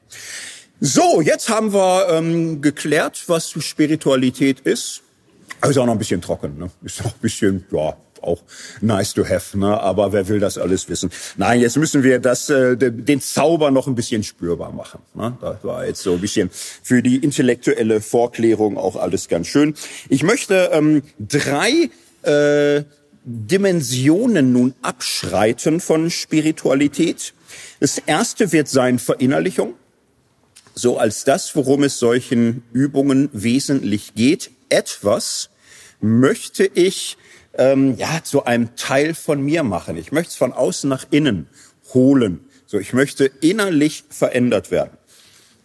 So, 0.87 1.23
jetzt 1.23 1.49
haben 1.49 1.73
wir 1.73 2.09
ähm, 2.11 2.61
geklärt, 2.61 3.25
was 3.27 3.53
Spiritualität 3.53 4.61
ist. 4.61 5.01
Ist 5.67 5.79
auch 5.79 5.87
noch 5.87 5.95
ein 5.95 5.99
bisschen 5.99 6.21
trocken, 6.21 6.59
ne? 6.59 6.71
Ist 6.83 7.01
auch 7.01 7.07
ein 7.15 7.21
bisschen, 7.23 7.65
ja, 7.73 7.97
auch 8.21 8.43
nice 8.83 9.15
to 9.15 9.27
have, 9.27 9.59
ne? 9.59 9.81
Aber 9.81 10.13
wer 10.13 10.29
will 10.29 10.41
das 10.41 10.59
alles 10.59 10.87
wissen? 10.91 11.09
Nein, 11.39 11.61
jetzt 11.61 11.79
müssen 11.79 12.03
wir 12.03 12.19
das, 12.19 12.51
äh, 12.51 12.77
den 12.77 13.23
Zauber 13.23 13.71
noch 13.71 13.87
ein 13.87 13.95
bisschen 13.95 14.23
spürbar 14.25 14.73
machen. 14.73 15.01
Ne? 15.15 15.39
Das 15.41 15.65
war 15.65 15.87
jetzt 15.87 16.03
so 16.03 16.13
ein 16.13 16.21
bisschen 16.21 16.51
für 16.53 17.03
die 17.03 17.17
intellektuelle 17.17 18.03
Vorklärung 18.03 18.77
auch 18.77 18.97
alles 18.97 19.29
ganz 19.29 19.47
schön. 19.47 19.75
Ich 20.11 20.23
möchte 20.23 20.69
ähm, 20.71 21.03
drei 21.19 21.89
äh, 22.31 22.85
Dimensionen 23.25 24.53
nun 24.53 24.75
abschreiten 24.83 25.81
von 25.81 26.11
Spiritualität. 26.11 27.33
Das 27.81 27.97
erste 27.97 28.53
wird 28.53 28.69
sein 28.69 28.99
Verinnerlichung 28.99 29.77
so 30.75 30.99
als 30.99 31.25
das, 31.25 31.55
worum 31.57 31.85
es 31.85 31.99
solchen 31.99 32.63
Übungen 32.73 33.31
wesentlich 33.33 34.15
geht. 34.15 34.51
Etwas 34.69 35.51
möchte 36.01 36.65
ich 36.65 37.17
ähm, 37.57 37.97
ja 37.97 38.21
zu 38.23 38.45
einem 38.45 38.75
Teil 38.77 39.15
von 39.15 39.41
mir 39.43 39.63
machen. 39.63 39.97
Ich 39.97 40.13
möchte 40.13 40.31
es 40.31 40.37
von 40.37 40.53
außen 40.53 40.89
nach 40.89 41.07
innen 41.11 41.49
holen. 41.93 42.41
So, 42.67 42.79
ich 42.79 42.93
möchte 42.93 43.27
innerlich 43.41 44.05
verändert 44.09 44.71
werden. 44.71 44.97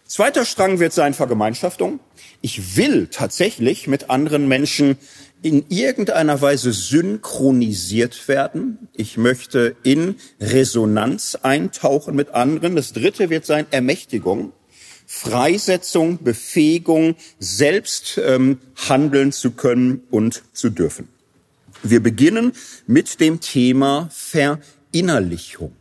Zweiter 0.06 0.44
Strang 0.44 0.80
wird 0.80 0.92
sein 0.92 1.14
Vergemeinschaftung. 1.14 2.00
Ich 2.40 2.76
will 2.76 3.08
tatsächlich 3.08 3.86
mit 3.86 4.10
anderen 4.10 4.48
Menschen 4.48 4.96
in 5.42 5.64
irgendeiner 5.68 6.40
Weise 6.40 6.72
synchronisiert 6.72 8.28
werden. 8.28 8.88
Ich 8.94 9.16
möchte 9.16 9.76
in 9.82 10.16
Resonanz 10.40 11.38
eintauchen 11.42 12.14
mit 12.14 12.30
anderen. 12.30 12.76
Das 12.76 12.92
dritte 12.92 13.30
wird 13.30 13.46
sein 13.46 13.66
Ermächtigung. 13.70 14.52
Freisetzung, 15.12 16.22
Befähigung, 16.22 17.16
selbst 17.40 18.18
ähm, 18.24 18.58
handeln 18.88 19.32
zu 19.32 19.50
können 19.50 20.02
und 20.08 20.44
zu 20.52 20.70
dürfen. 20.70 21.08
Wir 21.82 22.00
beginnen 22.00 22.52
mit 22.86 23.18
dem 23.18 23.40
Thema 23.40 24.08
Verinnerlichung. 24.12 25.72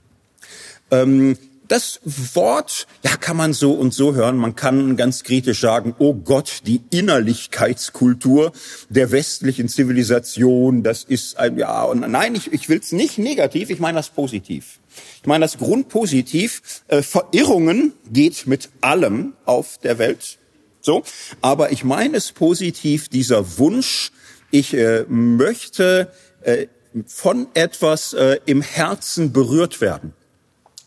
Ähm, 0.89 1.37
das 1.67 1.99
Wort, 2.03 2.87
ja, 3.03 3.15
kann 3.17 3.37
man 3.37 3.53
so 3.53 3.73
und 3.73 3.93
so 3.93 4.15
hören. 4.15 4.35
Man 4.35 4.55
kann 4.55 4.97
ganz 4.97 5.23
kritisch 5.23 5.61
sagen, 5.61 5.93
oh 5.99 6.15
Gott, 6.15 6.61
die 6.65 6.81
Innerlichkeitskultur 6.89 8.51
der 8.89 9.11
westlichen 9.11 9.69
Zivilisation, 9.69 10.81
das 10.81 11.03
ist 11.03 11.37
ein, 11.37 11.55
ja, 11.59 11.83
und 11.83 11.99
nein, 11.99 12.33
ich, 12.33 12.51
ich 12.51 12.67
will 12.67 12.79
es 12.79 12.91
nicht 12.91 13.19
negativ, 13.19 13.69
ich 13.69 13.79
meine 13.79 13.99
das 13.99 14.09
positiv. 14.09 14.79
Ich 15.21 15.27
meine 15.27 15.43
das 15.43 15.57
grundpositiv. 15.57 16.83
Äh, 16.87 17.01
Verirrungen 17.01 17.93
geht 18.11 18.47
mit 18.47 18.69
allem 18.81 19.33
auf 19.45 19.77
der 19.79 19.97
Welt. 19.97 20.37
So. 20.81 21.03
Aber 21.41 21.71
ich 21.71 21.83
meine 21.83 22.17
es 22.17 22.31
positiv, 22.31 23.09
dieser 23.09 23.57
Wunsch, 23.57 24.11
ich 24.51 24.73
äh, 24.73 25.05
möchte 25.07 26.11
äh, 26.41 26.67
von 27.05 27.47
etwas 27.53 28.13
äh, 28.13 28.39
im 28.45 28.61
Herzen 28.61 29.31
berührt 29.31 29.81
werden 29.81 30.13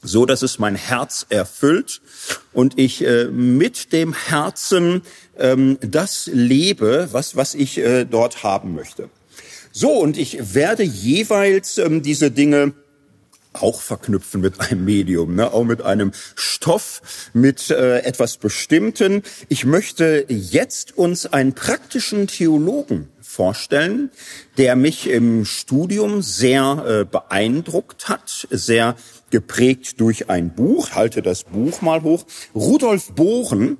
so 0.02 0.26
dass 0.26 0.42
es 0.42 0.58
mein 0.58 0.74
Herz 0.74 1.26
erfüllt 1.28 2.02
und 2.52 2.78
ich 2.78 3.04
äh, 3.04 3.26
mit 3.26 3.92
dem 3.92 4.12
Herzen 4.12 5.02
ähm, 5.38 5.78
das 5.80 6.28
lebe, 6.32 7.08
was, 7.12 7.36
was 7.36 7.54
ich 7.54 7.78
äh, 7.78 8.04
dort 8.04 8.42
haben 8.42 8.74
möchte. 8.74 9.08
So, 9.70 9.90
und 9.92 10.18
ich 10.18 10.54
werde 10.54 10.82
jeweils 10.82 11.78
ähm, 11.78 12.02
diese 12.02 12.30
Dinge 12.30 12.72
auch 13.52 13.80
verknüpfen 13.80 14.40
mit 14.40 14.60
einem 14.60 14.84
Medium, 14.84 15.34
ne? 15.34 15.52
auch 15.52 15.64
mit 15.64 15.82
einem 15.82 16.12
Stoff, 16.34 17.30
mit 17.32 17.70
äh, 17.70 18.00
etwas 18.00 18.36
Bestimmten. 18.36 19.22
Ich 19.48 19.64
möchte 19.64 20.24
jetzt 20.28 20.96
uns 20.96 21.26
einen 21.26 21.54
praktischen 21.54 22.26
Theologen 22.26 23.08
vorstellen, 23.20 24.10
der 24.58 24.76
mich 24.76 25.08
im 25.08 25.44
Studium 25.44 26.22
sehr 26.22 26.84
äh, 26.86 27.04
beeindruckt 27.04 28.08
hat, 28.08 28.46
sehr 28.50 28.96
geprägt 29.30 30.00
durch 30.00 30.28
ein 30.28 30.54
Buch. 30.54 30.90
Halte 30.90 31.22
das 31.22 31.44
Buch 31.44 31.80
mal 31.80 32.02
hoch. 32.02 32.24
Rudolf 32.54 33.12
Bohren, 33.14 33.78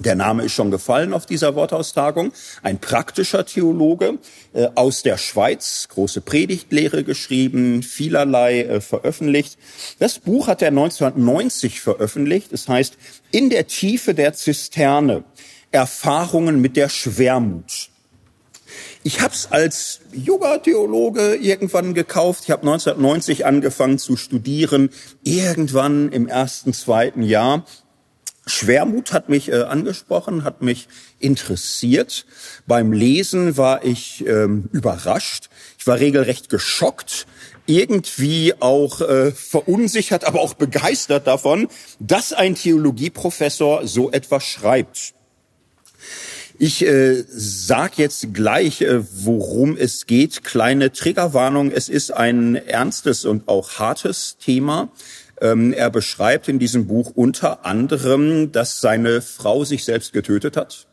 der 0.00 0.14
Name 0.14 0.44
ist 0.44 0.52
schon 0.52 0.70
gefallen 0.70 1.12
auf 1.12 1.26
dieser 1.26 1.54
Worthaustagung. 1.54 2.32
Ein 2.62 2.78
praktischer 2.78 3.44
Theologe 3.44 4.18
äh, 4.52 4.68
aus 4.74 5.02
der 5.02 5.18
Schweiz, 5.18 5.88
große 5.90 6.22
Predigtlehre 6.22 7.04
geschrieben, 7.04 7.82
vielerlei 7.82 8.62
äh, 8.62 8.80
veröffentlicht. 8.80 9.58
Das 9.98 10.18
Buch 10.18 10.48
hat 10.48 10.62
er 10.62 10.68
1990 10.68 11.80
veröffentlicht. 11.80 12.52
Es 12.52 12.68
heißt 12.68 12.96
In 13.30 13.50
der 13.50 13.66
Tiefe 13.66 14.14
der 14.14 14.32
Zisterne. 14.32 15.24
Erfahrungen 15.72 16.60
mit 16.60 16.76
der 16.76 16.88
Schwermut. 16.88 17.90
Ich 19.02 19.20
habe 19.20 19.32
es 19.32 19.50
als 19.50 20.00
junger 20.12 20.62
Theologe 20.62 21.36
irgendwann 21.36 21.94
gekauft. 21.94 22.44
Ich 22.44 22.50
habe 22.50 22.62
1990 22.62 23.46
angefangen 23.46 23.98
zu 23.98 24.16
studieren, 24.16 24.90
irgendwann 25.22 26.10
im 26.10 26.28
ersten, 26.28 26.72
zweiten 26.72 27.22
Jahr. 27.22 27.64
Schwermut 28.50 29.12
hat 29.12 29.28
mich 29.28 29.50
äh, 29.50 29.62
angesprochen, 29.62 30.44
hat 30.44 30.62
mich 30.62 30.88
interessiert. 31.18 32.26
Beim 32.66 32.92
Lesen 32.92 33.56
war 33.56 33.84
ich 33.84 34.26
ähm, 34.26 34.68
überrascht. 34.72 35.48
Ich 35.78 35.86
war 35.86 35.98
regelrecht 35.98 36.48
geschockt, 36.48 37.26
irgendwie 37.66 38.54
auch 38.60 39.00
äh, 39.00 39.32
verunsichert, 39.32 40.24
aber 40.24 40.40
auch 40.40 40.54
begeistert 40.54 41.26
davon, 41.26 41.68
dass 41.98 42.32
ein 42.32 42.54
Theologieprofessor 42.54 43.86
so 43.86 44.10
etwas 44.10 44.44
schreibt. 44.44 45.14
Ich 46.62 46.84
äh, 46.84 47.24
sag 47.26 47.96
jetzt 47.96 48.34
gleich, 48.34 48.82
äh, 48.82 49.02
worum 49.24 49.78
es 49.78 50.04
geht. 50.04 50.44
Kleine 50.44 50.92
Triggerwarnung. 50.92 51.70
Es 51.70 51.88
ist 51.88 52.10
ein 52.10 52.54
ernstes 52.54 53.24
und 53.24 53.48
auch 53.48 53.78
hartes 53.78 54.36
Thema. 54.36 54.90
Ähm, 55.40 55.72
er 55.72 55.90
beschreibt 55.90 56.48
in 56.48 56.58
diesem 56.58 56.86
Buch 56.86 57.12
unter 57.14 57.64
anderem, 57.64 58.52
dass 58.52 58.80
seine 58.80 59.22
Frau 59.22 59.64
sich 59.64 59.84
selbst 59.84 60.12
getötet 60.12 60.56
hat. 60.56 60.86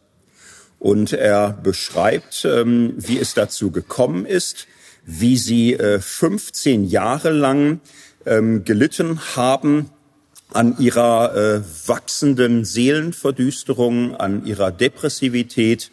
Und 0.79 1.13
er 1.13 1.51
beschreibt, 1.51 2.45
ähm, 2.45 2.93
wie 2.97 3.19
es 3.19 3.33
dazu 3.33 3.71
gekommen 3.71 4.25
ist, 4.25 4.67
wie 5.05 5.37
sie 5.37 5.73
äh, 5.73 5.99
15 5.99 6.85
Jahre 6.85 7.31
lang 7.31 7.81
ähm, 8.25 8.63
gelitten 8.63 9.19
haben 9.35 9.89
an 10.53 10.77
ihrer 10.79 11.35
äh, 11.35 11.61
wachsenden 11.87 12.63
Seelenverdüsterung, 12.63 14.15
an 14.15 14.45
ihrer 14.45 14.71
Depressivität 14.71 15.91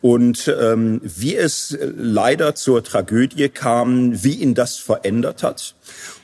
und 0.00 0.52
ähm, 0.60 1.00
wie 1.04 1.36
es 1.36 1.78
leider 1.80 2.54
zur 2.54 2.82
Tragödie 2.82 3.48
kam, 3.48 4.24
wie 4.24 4.34
ihn 4.34 4.54
das 4.54 4.76
verändert 4.76 5.42
hat. 5.42 5.76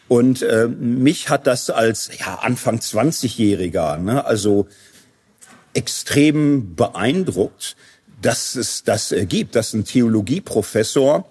Und 0.08 0.42
äh, 0.42 0.68
mich 0.68 1.28
hat 1.28 1.46
das 1.46 1.68
als 1.68 2.10
ja, 2.18 2.36
Anfang 2.36 2.78
20-Jähriger, 2.78 3.98
ne, 3.98 4.24
also 4.24 4.66
extrem 5.74 6.74
beeindruckt, 6.74 7.76
dass 8.22 8.54
es 8.54 8.84
das 8.84 9.12
äh, 9.12 9.26
gibt, 9.26 9.54
dass 9.54 9.74
ein 9.74 9.84
Theologieprofessor 9.84 11.28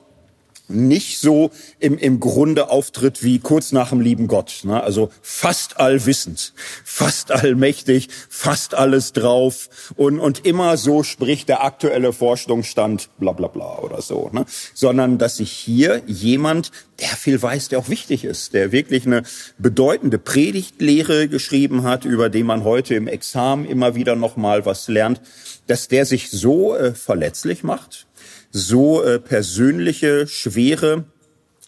nicht 0.67 1.19
so 1.19 1.51
im, 1.79 1.97
im 1.97 2.19
Grunde 2.19 2.69
auftritt 2.69 3.23
wie 3.23 3.39
kurz 3.39 3.71
nach 3.71 3.89
dem 3.89 4.01
lieben 4.01 4.27
Gott. 4.27 4.61
Ne? 4.63 4.81
Also 4.81 5.09
fast 5.21 5.79
allwissend, 5.79 6.53
fast 6.83 7.31
allmächtig, 7.31 8.09
fast 8.29 8.75
alles 8.75 9.13
drauf 9.13 9.69
und, 9.95 10.19
und 10.19 10.45
immer 10.45 10.77
so 10.77 11.03
spricht 11.03 11.49
der 11.49 11.63
aktuelle 11.63 12.13
Forschungsstand 12.13 13.09
bla 13.19 13.31
bla 13.31 13.47
bla 13.47 13.79
oder 13.79 14.01
so. 14.01 14.29
Ne? 14.31 14.45
Sondern 14.73 15.17
dass 15.17 15.37
sich 15.37 15.51
hier 15.51 16.01
jemand, 16.05 16.71
der 16.99 17.09
viel 17.09 17.41
weiß, 17.41 17.69
der 17.69 17.79
auch 17.79 17.89
wichtig 17.89 18.25
ist, 18.25 18.53
der 18.53 18.71
wirklich 18.71 19.05
eine 19.05 19.23
bedeutende 19.57 20.17
Predigtlehre 20.17 21.27
geschrieben 21.27 21.83
hat, 21.83 22.05
über 22.05 22.29
den 22.29 22.45
man 22.45 22.63
heute 22.63 22.95
im 22.95 23.07
Examen 23.07 23.65
immer 23.65 23.95
wieder 23.95 24.15
nochmal 24.15 24.65
was 24.65 24.87
lernt, 24.87 25.21
dass 25.67 25.87
der 25.87 26.05
sich 26.05 26.31
so 26.31 26.75
äh, 26.75 26.93
verletzlich 26.93 27.63
macht 27.63 28.07
so 28.51 29.03
äh, 29.03 29.19
persönliche, 29.19 30.27
schwere 30.27 31.05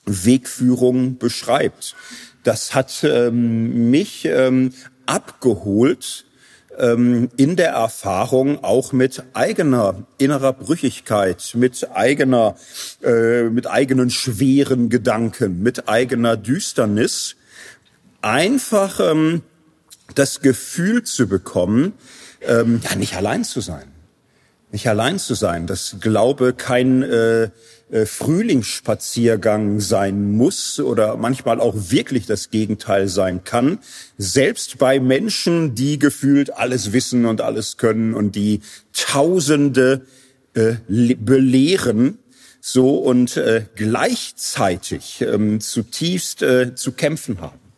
Wegführung 0.05 1.17
beschreibt. 1.17 1.95
Das 2.43 2.73
hat 2.73 3.03
ähm, 3.03 3.89
mich 3.91 4.25
ähm, 4.25 4.73
abgeholt 5.05 6.25
ähm, 6.77 7.29
in 7.35 7.55
der 7.55 7.71
Erfahrung 7.71 8.63
auch 8.63 8.93
mit 8.93 9.23
eigener 9.33 10.03
innerer 10.17 10.53
Brüchigkeit, 10.53 11.51
mit 11.55 11.89
eigener, 11.93 12.55
äh, 13.03 13.43
mit 13.43 13.67
eigenen 13.67 14.09
schweren 14.09 14.89
Gedanken, 14.89 15.61
mit 15.61 15.89
eigener 15.89 16.37
Düsternis, 16.37 17.35
einfach 18.21 18.99
ähm, 18.99 19.41
das 20.15 20.41
Gefühl 20.41 21.03
zu 21.03 21.27
bekommen, 21.27 21.93
ähm, 22.41 22.81
ja 22.89 22.95
nicht 22.95 23.15
allein 23.15 23.43
zu 23.43 23.61
sein 23.61 23.88
nicht 24.71 24.87
allein 24.87 25.19
zu 25.19 25.33
sein, 25.33 25.67
dass 25.67 25.97
Glaube 25.99 26.53
kein 26.53 27.03
äh, 27.03 27.49
äh, 27.91 28.05
Frühlingsspaziergang 28.05 29.79
sein 29.79 30.31
muss 30.33 30.79
oder 30.79 31.17
manchmal 31.17 31.59
auch 31.59 31.73
wirklich 31.75 32.27
das 32.27 32.51
Gegenteil 32.51 33.07
sein 33.07 33.43
kann. 33.43 33.79
Selbst 34.17 34.77
bei 34.77 34.99
Menschen, 34.99 35.73
die 35.73 35.97
gefühlt 35.97 36.55
alles 36.55 36.93
wissen 36.93 37.25
und 37.25 37.41
alles 37.41 37.77
können 37.77 38.13
und 38.13 38.35
die 38.35 38.61
Tausende 38.93 40.05
äh, 40.53 40.73
belehren, 40.87 42.19
so 42.61 42.97
und 42.97 43.37
äh, 43.37 43.65
gleichzeitig 43.75 45.21
ähm, 45.21 45.59
zutiefst 45.59 46.43
äh, 46.43 46.75
zu 46.75 46.91
kämpfen 46.91 47.41
haben. 47.41 47.68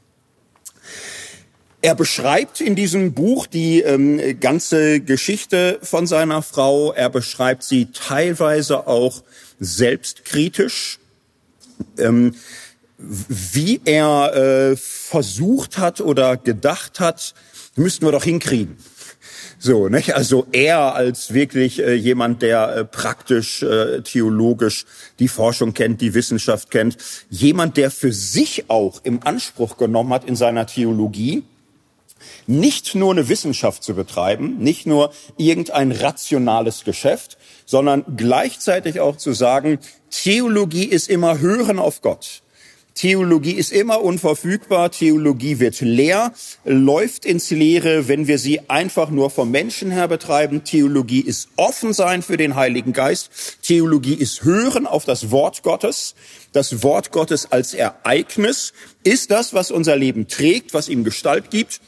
Er 1.84 1.96
beschreibt 1.96 2.62
in 2.62 2.76
diesem 2.76 3.14
Buch 3.14 3.48
die 3.48 3.82
ähm, 3.82 4.40
ganze 4.40 5.00
Geschichte 5.00 5.80
von 5.82 6.06
seiner 6.06 6.44
Frau. 6.44 6.94
Er 6.94 7.10
beschreibt 7.10 7.64
sie 7.64 7.88
teilweise 7.88 8.86
auch 8.86 9.24
selbstkritisch, 9.60 11.00
ähm, 11.98 12.36
wie 13.00 13.82
er 13.86 14.36
äh, 14.36 14.78
versucht 14.78 15.80
hat 15.80 16.02
oder 16.02 16.38
gedacht 16.38 17.00
hat, 17.00 17.34
müssten 17.76 18.06
wir 18.06 18.12
doch 18.12 18.26
hinkriegen. 18.26 18.78
So, 19.58 19.90
nicht? 19.90 20.16
Also 20.16 20.48
er 20.52 20.96
als 20.96 21.34
wirklich 21.34 21.80
äh, 21.80 21.94
jemand, 21.94 22.44
der 22.44 22.76
äh, 22.76 22.86
praktisch 22.86 23.64
äh, 23.64 24.02
theologisch 24.02 24.86
die 25.18 25.28
Forschung 25.28 25.74
kennt, 25.74 26.02
die 26.02 26.14
Wissenschaft 26.14 26.70
kennt, 26.70 26.98
jemand, 27.30 27.78
der 27.78 27.90
für 27.90 28.14
sich 28.14 28.70
auch 28.70 29.02
im 29.04 29.20
Anspruch 29.24 29.78
genommen 29.78 30.14
hat 30.14 30.26
in 30.26 30.36
seiner 30.36 30.66
Theologie, 30.66 31.44
nicht 32.48 32.96
nur 32.96 33.12
eine 33.12 33.30
Wissenschaft 33.30 33.84
zu 33.84 33.94
betreiben, 33.94 34.58
nicht 34.60 34.86
nur 34.86 35.12
irgendein 35.38 35.92
rationales 35.92 36.84
Geschäft, 36.84 37.38
sondern 37.66 38.04
gleichzeitig 38.18 39.00
auch 39.00 39.18
zu 39.18 39.34
sagen, 39.34 39.80
Theologie 40.10 40.86
ist 40.86 41.10
immer 41.10 41.40
Hören 41.40 41.80
auf 41.80 42.02
Gott. 42.02 42.42
Theologie 42.94 43.54
ist 43.54 43.72
immer 43.72 44.02
unverfügbar, 44.02 44.92
Theologie 44.92 45.60
wird 45.60 45.80
leer, 45.80 46.34
läuft 46.66 47.26
ins 47.26 47.50
Leere, 47.50 48.08
wenn 48.08 48.28
wir 48.28 48.38
sie 48.38 48.70
einfach 48.70 49.10
nur 49.10 49.30
vom 49.30 49.50
Menschen 49.50 49.92
her 49.92 50.10
betreiben. 50.10 50.66
Theologie 50.66 51.22
ist 51.22 51.50
offen 51.56 51.94
sein 51.94 52.22
für 52.22 52.36
den 52.36 52.56
Heiligen 52.56 52.92
Geist. 52.92 53.32
Theologie 53.64 54.14
ist 54.14 54.44
Hören 54.44 54.88
auf 54.88 55.06
das 55.06 55.32
Wort 55.32 55.64
Gottes. 55.64 56.16
Das 56.52 56.84
Wort 56.84 57.12
Gottes 57.12 57.52
als 57.52 57.74
Ereignis 57.74 58.74
ist 59.04 59.32
das, 59.32 59.54
was 59.54 59.72
unser 59.72 59.96
Leben 59.96 60.28
trägt, 60.28 60.74
was 60.74 60.90
ihm 60.90 61.06
Gestalt 61.06 61.50
gibt. 61.50 61.80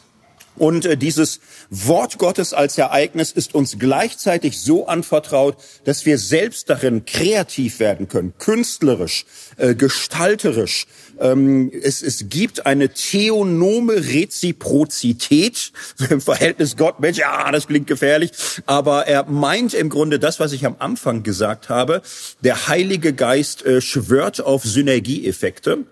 Und 0.55 0.85
äh, 0.85 0.97
dieses 0.97 1.39
Wort 1.69 2.17
Gottes 2.17 2.53
als 2.53 2.77
Ereignis 2.77 3.31
ist 3.31 3.55
uns 3.55 3.79
gleichzeitig 3.79 4.59
so 4.59 4.87
anvertraut, 4.87 5.57
dass 5.85 6.05
wir 6.05 6.17
selbst 6.17 6.69
darin 6.69 7.05
kreativ 7.05 7.79
werden 7.79 8.07
können, 8.07 8.33
künstlerisch, 8.37 9.25
äh, 9.57 9.73
gestalterisch. 9.73 10.85
Ähm, 11.19 11.71
es, 11.83 12.01
es 12.01 12.29
gibt 12.29 12.65
eine 12.65 12.89
theonome 12.89 13.95
Reziprozität 13.95 15.71
im 16.09 16.21
Verhältnis 16.21 16.77
Gott, 16.77 16.99
Mensch, 16.99 17.17
ja, 17.17 17.51
das 17.51 17.67
klingt 17.67 17.87
gefährlich, 17.87 18.31
aber 18.65 19.07
er 19.07 19.25
meint 19.25 19.73
im 19.73 19.89
Grunde 19.89 20.19
das, 20.19 20.39
was 20.39 20.51
ich 20.51 20.65
am 20.65 20.75
Anfang 20.79 21.23
gesagt 21.23 21.69
habe. 21.69 22.01
Der 22.41 22.67
Heilige 22.67 23.13
Geist 23.13 23.65
äh, 23.65 23.81
schwört 23.81 24.41
auf 24.41 24.63
Synergieeffekte. 24.63 25.85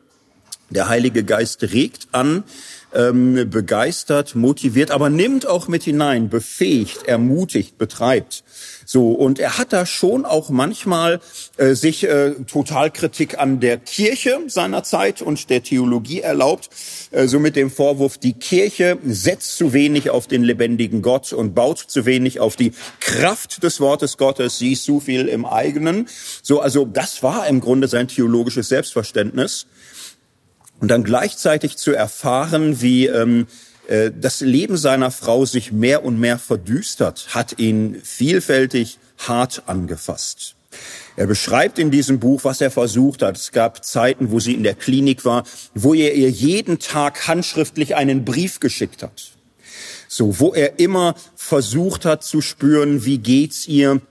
Der 0.71 0.87
Heilige 0.87 1.25
Geist 1.25 1.63
regt 1.63 2.07
an, 2.13 2.43
ähm, 2.93 3.49
begeistert, 3.49 4.35
motiviert, 4.35 4.91
aber 4.91 5.09
nimmt 5.09 5.47
auch 5.47 5.67
mit 5.67 5.83
hinein, 5.83 6.29
befähigt, 6.29 7.07
ermutigt, 7.07 7.77
betreibt. 7.77 8.43
So 8.85 9.11
und 9.11 9.39
er 9.39 9.57
hat 9.57 9.71
da 9.71 9.85
schon 9.85 10.25
auch 10.25 10.49
manchmal 10.49 11.21
äh, 11.57 11.75
sich 11.75 12.03
äh, 12.03 12.31
Totalkritik 12.45 13.39
an 13.39 13.59
der 13.59 13.77
Kirche 13.77 14.39
seiner 14.47 14.83
Zeit 14.83 15.21
und 15.21 15.49
der 15.49 15.63
Theologie 15.63 16.21
erlaubt, 16.21 16.69
äh, 17.11 17.27
so 17.27 17.39
mit 17.39 17.55
dem 17.55 17.71
Vorwurf, 17.71 18.17
die 18.17 18.33
Kirche 18.33 18.97
setzt 19.05 19.55
zu 19.55 19.71
wenig 19.71 20.09
auf 20.09 20.27
den 20.27 20.43
lebendigen 20.43 21.01
Gott 21.01 21.31
und 21.31 21.55
baut 21.55 21.79
zu 21.79 22.05
wenig 22.05 22.39
auf 22.39 22.55
die 22.55 22.73
Kraft 22.99 23.63
des 23.63 23.79
Wortes 23.79 24.17
Gottes, 24.17 24.57
sie 24.57 24.73
ist 24.73 24.83
zu 24.83 24.99
viel 24.99 25.27
im 25.27 25.45
eigenen. 25.45 26.07
So 26.41 26.59
also 26.59 26.85
das 26.85 27.23
war 27.23 27.47
im 27.47 27.61
Grunde 27.61 27.87
sein 27.87 28.07
theologisches 28.07 28.67
Selbstverständnis 28.67 29.67
und 30.81 30.89
dann 30.89 31.03
gleichzeitig 31.03 31.77
zu 31.77 31.93
erfahren, 31.93 32.81
wie 32.81 33.05
ähm, 33.05 33.47
äh, 33.87 34.11
das 34.13 34.41
Leben 34.41 34.77
seiner 34.77 35.11
Frau 35.11 35.45
sich 35.45 35.71
mehr 35.71 36.03
und 36.03 36.19
mehr 36.19 36.39
verdüstert, 36.39 37.27
hat 37.29 37.59
ihn 37.59 38.01
vielfältig 38.03 38.97
hart 39.19 39.63
angefasst. 39.67 40.55
Er 41.15 41.27
beschreibt 41.27 41.77
in 41.77 41.91
diesem 41.91 42.19
Buch, 42.19 42.43
was 42.43 42.61
er 42.61 42.71
versucht 42.71 43.21
hat. 43.21 43.37
Es 43.37 43.51
gab 43.51 43.85
Zeiten, 43.85 44.31
wo 44.31 44.39
sie 44.39 44.53
in 44.53 44.63
der 44.63 44.73
Klinik 44.73 45.25
war, 45.25 45.43
wo 45.75 45.93
er 45.93 46.15
ihr 46.15 46.29
jeden 46.29 46.79
Tag 46.79 47.27
handschriftlich 47.27 47.95
einen 47.95 48.25
Brief 48.25 48.59
geschickt 48.59 49.03
hat. 49.03 49.31
So, 50.07 50.39
wo 50.39 50.53
er 50.53 50.79
immer 50.79 51.15
versucht 51.35 52.05
hat 52.05 52.23
zu 52.23 52.41
spüren, 52.41 53.05
wie 53.05 53.17
geht's 53.17 53.67
ihr, 53.67 54.01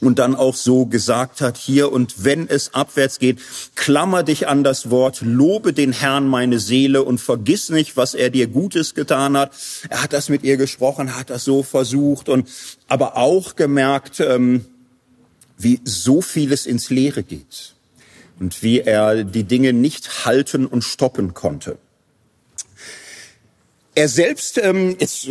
und 0.00 0.18
dann 0.18 0.36
auch 0.36 0.54
so 0.54 0.86
gesagt 0.86 1.40
hat, 1.40 1.56
hier 1.56 1.90
und 1.90 2.24
wenn 2.24 2.48
es 2.48 2.74
abwärts 2.74 3.18
geht, 3.18 3.40
klammer 3.74 4.22
dich 4.22 4.46
an 4.46 4.62
das 4.62 4.90
Wort, 4.90 5.20
lobe 5.22 5.72
den 5.72 5.92
Herrn 5.92 6.28
meine 6.28 6.60
Seele 6.60 7.02
und 7.02 7.20
vergiss 7.20 7.70
nicht, 7.70 7.96
was 7.96 8.14
er 8.14 8.30
dir 8.30 8.46
Gutes 8.46 8.94
getan 8.94 9.36
hat. 9.36 9.52
Er 9.88 10.02
hat 10.02 10.12
das 10.12 10.28
mit 10.28 10.44
ihr 10.44 10.56
gesprochen, 10.56 11.16
hat 11.16 11.30
das 11.30 11.44
so 11.44 11.62
versucht 11.62 12.28
und 12.28 12.48
aber 12.86 13.16
auch 13.16 13.56
gemerkt, 13.56 14.20
ähm, 14.20 14.64
wie 15.56 15.80
so 15.82 16.20
vieles 16.22 16.66
ins 16.66 16.90
Leere 16.90 17.24
geht 17.24 17.74
und 18.38 18.62
wie 18.62 18.80
er 18.80 19.24
die 19.24 19.44
Dinge 19.44 19.72
nicht 19.72 20.24
halten 20.24 20.66
und 20.66 20.84
stoppen 20.84 21.34
konnte. 21.34 21.78
Er 23.98 24.08
selbst, 24.08 24.58
ähm, 24.58 24.94
jetzt 25.00 25.26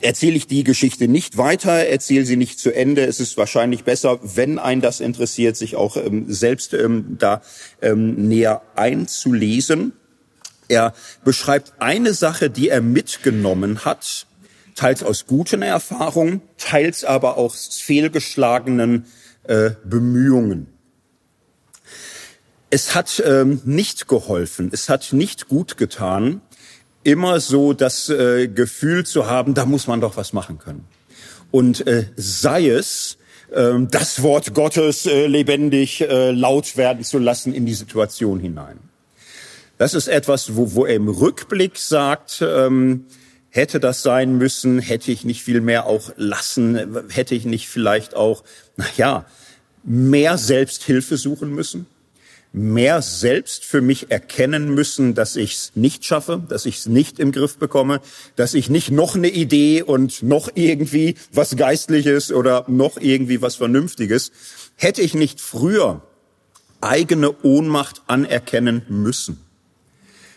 erzähle 0.00 0.36
ich 0.36 0.46
die 0.46 0.64
Geschichte 0.64 1.08
nicht 1.08 1.36
weiter, 1.36 1.72
erzähle 1.72 2.24
sie 2.24 2.36
nicht 2.36 2.58
zu 2.58 2.74
Ende. 2.74 3.04
Es 3.04 3.20
ist 3.20 3.36
wahrscheinlich 3.36 3.84
besser, 3.84 4.18
wenn 4.22 4.58
ein 4.58 4.80
das 4.80 5.00
interessiert, 5.00 5.58
sich 5.58 5.76
auch 5.76 5.98
ähm, 5.98 6.24
selbst 6.26 6.72
ähm, 6.72 7.16
da 7.18 7.42
ähm, 7.82 8.14
näher 8.28 8.62
einzulesen. 8.76 9.92
Er 10.68 10.94
beschreibt 11.22 11.74
eine 11.80 12.14
Sache, 12.14 12.48
die 12.48 12.70
er 12.70 12.80
mitgenommen 12.80 13.84
hat, 13.84 14.26
teils 14.74 15.02
aus 15.02 15.26
guten 15.26 15.60
Erfahrungen, 15.60 16.40
teils 16.56 17.04
aber 17.04 17.36
auch 17.36 17.54
fehlgeschlagenen 17.54 19.04
äh, 19.42 19.72
Bemühungen. 19.84 20.68
Es 22.70 22.94
hat 22.94 23.22
ähm, 23.26 23.60
nicht 23.66 24.08
geholfen, 24.08 24.70
es 24.72 24.88
hat 24.88 25.12
nicht 25.12 25.48
gut 25.48 25.76
getan, 25.76 26.40
immer 27.04 27.40
so 27.40 27.72
das 27.72 28.08
äh, 28.08 28.48
Gefühl 28.48 29.04
zu 29.04 29.26
haben, 29.26 29.54
da 29.54 29.66
muss 29.66 29.86
man 29.86 30.00
doch 30.00 30.16
was 30.16 30.32
machen 30.32 30.58
können. 30.58 30.84
Und 31.50 31.86
äh, 31.86 32.06
sei 32.16 32.68
es, 32.68 33.18
äh, 33.50 33.72
das 33.90 34.22
Wort 34.22 34.54
Gottes 34.54 35.06
äh, 35.06 35.26
lebendig 35.26 36.02
äh, 36.02 36.30
laut 36.30 36.76
werden 36.76 37.04
zu 37.04 37.18
lassen 37.18 37.54
in 37.54 37.66
die 37.66 37.74
Situation 37.74 38.40
hinein. 38.40 38.78
Das 39.78 39.94
ist 39.94 40.08
etwas, 40.08 40.56
wo, 40.56 40.74
wo 40.74 40.86
er 40.86 40.96
im 40.96 41.08
Rückblick 41.08 41.78
sagt, 41.78 42.42
ähm, 42.42 43.06
hätte 43.50 43.80
das 43.80 44.02
sein 44.02 44.36
müssen, 44.36 44.80
hätte 44.80 45.12
ich 45.12 45.24
nicht 45.24 45.42
viel 45.42 45.60
mehr 45.60 45.86
auch 45.86 46.10
lassen, 46.16 47.06
hätte 47.08 47.34
ich 47.34 47.44
nicht 47.44 47.68
vielleicht 47.68 48.14
auch, 48.14 48.42
na 48.76 48.84
ja, 48.96 49.24
mehr 49.84 50.36
Selbsthilfe 50.36 51.16
suchen 51.16 51.54
müssen 51.54 51.86
mehr 52.58 53.02
selbst 53.02 53.64
für 53.64 53.80
mich 53.80 54.10
erkennen 54.10 54.74
müssen, 54.74 55.14
dass 55.14 55.36
ich 55.36 55.54
es 55.54 55.72
nicht 55.74 56.04
schaffe, 56.04 56.42
dass 56.48 56.66
ich 56.66 56.78
es 56.78 56.86
nicht 56.86 57.18
im 57.18 57.32
Griff 57.32 57.56
bekomme, 57.56 58.00
dass 58.36 58.54
ich 58.54 58.68
nicht 58.68 58.90
noch 58.90 59.14
eine 59.14 59.28
Idee 59.28 59.82
und 59.82 60.22
noch 60.22 60.50
irgendwie 60.54 61.14
was 61.32 61.56
Geistliches 61.56 62.32
oder 62.32 62.64
noch 62.66 62.96
irgendwie 62.98 63.40
was 63.40 63.56
Vernünftiges, 63.56 64.32
hätte 64.76 65.02
ich 65.02 65.14
nicht 65.14 65.40
früher 65.40 66.02
eigene 66.80 67.32
Ohnmacht 67.42 68.02
anerkennen 68.06 68.82
müssen, 68.88 69.38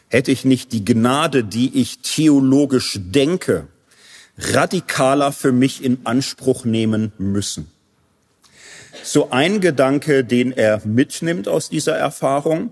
hätte 0.07 0.31
ich 0.31 0.45
nicht 0.45 0.73
die 0.73 0.85
Gnade, 0.85 1.43
die 1.43 1.79
ich 1.79 1.99
theologisch 1.99 2.99
denke, 3.01 3.67
radikaler 4.37 5.31
für 5.31 5.51
mich 5.51 5.83
in 5.83 6.05
Anspruch 6.05 6.65
nehmen 6.65 7.13
müssen 7.17 7.70
so 9.03 9.31
ein 9.31 9.61
Gedanke, 9.61 10.23
den 10.23 10.51
er 10.51 10.81
mitnimmt 10.85 11.47
aus 11.47 11.69
dieser 11.69 11.95
Erfahrung. 11.95 12.71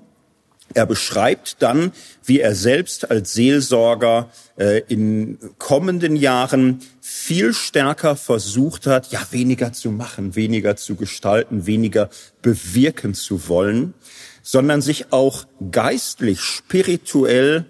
Er 0.73 0.85
beschreibt 0.85 1.61
dann, 1.61 1.91
wie 2.23 2.39
er 2.39 2.53
selbst 2.53 3.09
als 3.09 3.33
Seelsorger 3.33 4.29
äh, 4.57 4.81
in 4.87 5.39
kommenden 5.57 6.15
Jahren 6.15 6.79
viel 7.01 7.53
stärker 7.53 8.15
versucht 8.15 8.85
hat, 8.85 9.11
ja, 9.11 9.19
weniger 9.31 9.73
zu 9.73 9.89
machen, 9.89 10.35
weniger 10.35 10.75
zu 10.75 10.95
gestalten, 10.95 11.65
weniger 11.65 12.09
bewirken 12.43 13.15
zu 13.15 13.47
wollen, 13.47 13.95
sondern 14.43 14.81
sich 14.81 15.11
auch 15.11 15.45
geistlich, 15.71 16.41
spirituell 16.41 17.65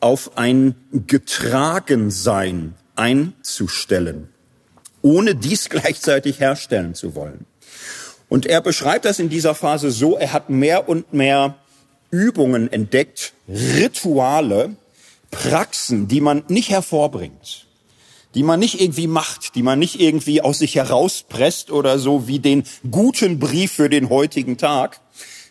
auf 0.00 0.38
ein 0.38 0.74
Getragensein 0.92 2.74
einzustellen, 2.96 4.28
ohne 5.02 5.34
dies 5.34 5.68
gleichzeitig 5.68 6.40
herstellen 6.40 6.94
zu 6.94 7.14
wollen. 7.14 7.44
Und 8.30 8.46
er 8.46 8.62
beschreibt 8.62 9.04
das 9.04 9.18
in 9.18 9.28
dieser 9.28 9.54
Phase 9.54 9.90
so, 9.90 10.16
er 10.16 10.32
hat 10.32 10.48
mehr 10.48 10.88
und 10.88 11.12
mehr 11.12 11.56
Übungen 12.10 12.72
entdeckt, 12.72 13.34
Rituale, 13.48 14.76
Praxen, 15.32 16.06
die 16.06 16.20
man 16.20 16.44
nicht 16.48 16.70
hervorbringt, 16.70 17.66
die 18.36 18.44
man 18.44 18.60
nicht 18.60 18.80
irgendwie 18.80 19.08
macht, 19.08 19.56
die 19.56 19.64
man 19.64 19.80
nicht 19.80 20.00
irgendwie 20.00 20.42
aus 20.42 20.60
sich 20.60 20.76
herauspresst 20.76 21.72
oder 21.72 21.98
so 21.98 22.28
wie 22.28 22.38
den 22.38 22.62
guten 22.88 23.40
Brief 23.40 23.72
für 23.72 23.88
den 23.88 24.08
heutigen 24.08 24.56
Tag, 24.56 25.00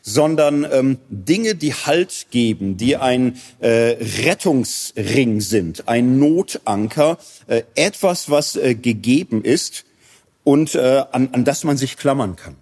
sondern 0.01 0.65
ähm, 0.71 0.99
Dinge, 1.09 1.55
die 1.55 1.73
Halt 1.73 2.27
geben, 2.31 2.77
die 2.77 2.95
ein 2.95 3.39
äh, 3.59 3.97
Rettungsring 4.23 5.41
sind, 5.41 5.89
ein 5.89 6.17
Notanker, 6.17 7.17
äh, 7.47 7.63
etwas, 7.75 8.29
was 8.29 8.55
äh, 8.55 8.73
gegeben 8.75 9.43
ist 9.43 9.83
und 10.45 10.75
äh, 10.75 11.03
an, 11.11 11.29
an 11.33 11.43
das 11.43 11.65
man 11.65 11.75
sich 11.75 11.97
klammern 11.97 12.37
kann. 12.37 12.55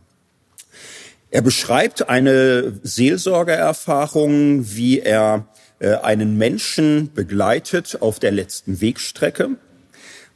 Er 1.30 1.42
beschreibt 1.42 2.10
eine 2.10 2.80
Seelsorgererfahrung, 2.84 4.76
wie 4.76 5.00
er 5.00 5.48
äh, 5.80 5.96
einen 5.96 6.38
Menschen 6.38 7.12
begleitet 7.14 8.02
auf 8.02 8.20
der 8.20 8.32
letzten 8.32 8.80
Wegstrecke, 8.80 9.58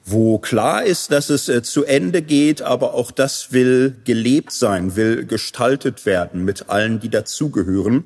wo 0.04 0.38
klar 0.38 0.84
ist, 0.84 1.12
dass 1.12 1.30
es 1.30 1.48
äh, 1.48 1.64
zu 1.64 1.86
Ende 1.86 2.22
geht, 2.22 2.62
aber 2.62 2.94
auch 2.94 3.12
das 3.12 3.54
will 3.54 3.96
gelebt 4.04 4.52
sein, 4.52 4.98
will 4.98 5.26
gestaltet 5.26 6.06
werden 6.06 6.44
mit 6.44 6.70
allen, 6.70 7.00
die 7.00 7.10
dazugehören. 7.10 8.04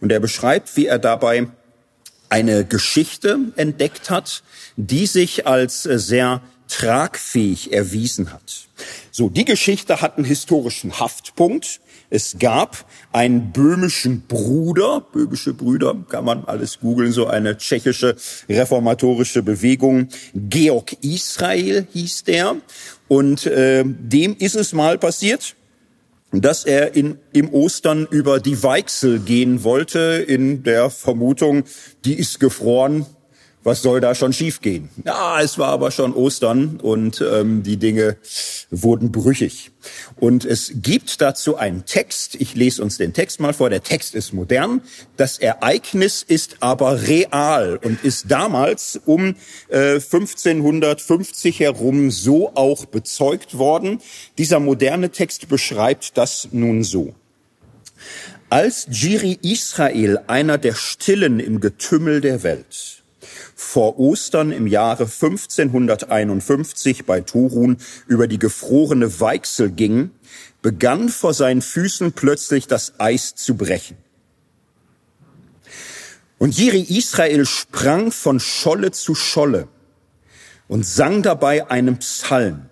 Und 0.00 0.10
er 0.10 0.20
beschreibt, 0.20 0.74
wie 0.76 0.86
er 0.86 0.98
dabei 0.98 1.48
eine 2.30 2.64
Geschichte 2.64 3.38
entdeckt 3.56 4.08
hat, 4.08 4.42
die 4.76 5.04
sich 5.06 5.46
als 5.46 5.84
äh, 5.84 5.98
sehr 5.98 6.40
tragfähig 6.68 7.74
erwiesen 7.74 8.32
hat. 8.32 8.68
So, 9.10 9.28
die 9.28 9.44
Geschichte 9.44 10.00
hat 10.00 10.16
einen 10.16 10.24
historischen 10.24 10.98
Haftpunkt. 10.98 11.81
Es 12.14 12.36
gab 12.38 12.84
einen 13.12 13.52
böhmischen 13.52 14.24
Bruder, 14.28 15.00
böhmische 15.00 15.54
Brüder, 15.54 15.96
kann 16.10 16.26
man 16.26 16.44
alles 16.44 16.78
googeln, 16.80 17.10
so 17.10 17.26
eine 17.26 17.56
tschechische 17.56 18.16
reformatorische 18.50 19.42
Bewegung. 19.42 20.08
Georg 20.34 20.92
Israel 21.00 21.86
hieß 21.90 22.24
der. 22.24 22.56
Und 23.08 23.46
äh, 23.46 23.82
dem 23.86 24.36
ist 24.38 24.56
es 24.56 24.74
mal 24.74 24.98
passiert, 24.98 25.56
dass 26.32 26.66
er 26.66 26.94
in, 26.94 27.18
im 27.32 27.48
Ostern 27.48 28.06
über 28.10 28.40
die 28.40 28.62
Weichsel 28.62 29.18
gehen 29.18 29.64
wollte, 29.64 30.22
in 30.28 30.64
der 30.64 30.90
Vermutung, 30.90 31.64
die 32.04 32.18
ist 32.18 32.40
gefroren, 32.40 33.06
was 33.64 33.82
soll 33.82 34.00
da 34.00 34.14
schon 34.14 34.32
schiefgehen? 34.32 34.88
Ja, 35.04 35.40
es 35.40 35.58
war 35.58 35.68
aber 35.68 35.90
schon 35.90 36.14
Ostern 36.14 36.80
und 36.82 37.20
ähm, 37.20 37.62
die 37.62 37.76
Dinge 37.76 38.16
wurden 38.70 39.12
brüchig. 39.12 39.70
Und 40.16 40.44
es 40.44 40.72
gibt 40.76 41.20
dazu 41.20 41.56
einen 41.56 41.84
Text. 41.84 42.36
Ich 42.36 42.54
lese 42.54 42.82
uns 42.82 42.96
den 42.96 43.12
Text 43.12 43.40
mal 43.40 43.52
vor. 43.52 43.70
Der 43.70 43.82
Text 43.82 44.14
ist 44.14 44.32
modern. 44.32 44.82
Das 45.16 45.38
Ereignis 45.38 46.24
ist 46.26 46.56
aber 46.60 47.02
real 47.02 47.78
und 47.82 48.02
ist 48.04 48.30
damals 48.30 49.00
um 49.04 49.36
äh, 49.68 49.94
1550 49.94 51.60
herum 51.60 52.10
so 52.10 52.52
auch 52.54 52.86
bezeugt 52.86 53.58
worden. 53.58 54.00
Dieser 54.38 54.60
moderne 54.60 55.10
Text 55.10 55.48
beschreibt 55.48 56.16
das 56.16 56.48
nun 56.52 56.82
so. 56.82 57.14
Als 58.50 58.86
Jiri 58.90 59.38
Israel, 59.40 60.18
einer 60.26 60.58
der 60.58 60.74
Stillen 60.74 61.40
im 61.40 61.60
Getümmel 61.60 62.20
der 62.20 62.42
Welt, 62.42 63.01
vor 63.62 63.98
Ostern 63.98 64.52
im 64.52 64.66
Jahre 64.66 65.04
1551 65.04 67.06
bei 67.06 67.22
Turun 67.22 67.78
über 68.06 68.26
die 68.26 68.38
gefrorene 68.38 69.20
Weichsel 69.20 69.70
ging, 69.70 70.10
begann 70.60 71.08
vor 71.08 71.32
seinen 71.32 71.62
Füßen 71.62 72.12
plötzlich 72.12 72.66
das 72.66 72.94
Eis 72.98 73.34
zu 73.34 73.56
brechen. 73.56 73.96
Und 76.38 76.58
Jiri 76.58 76.82
Israel 76.82 77.46
sprang 77.46 78.10
von 78.10 78.40
Scholle 78.40 78.90
zu 78.90 79.14
Scholle 79.14 79.68
und 80.68 80.84
sang 80.84 81.22
dabei 81.22 81.70
einen 81.70 81.98
Psalm. 81.98 82.66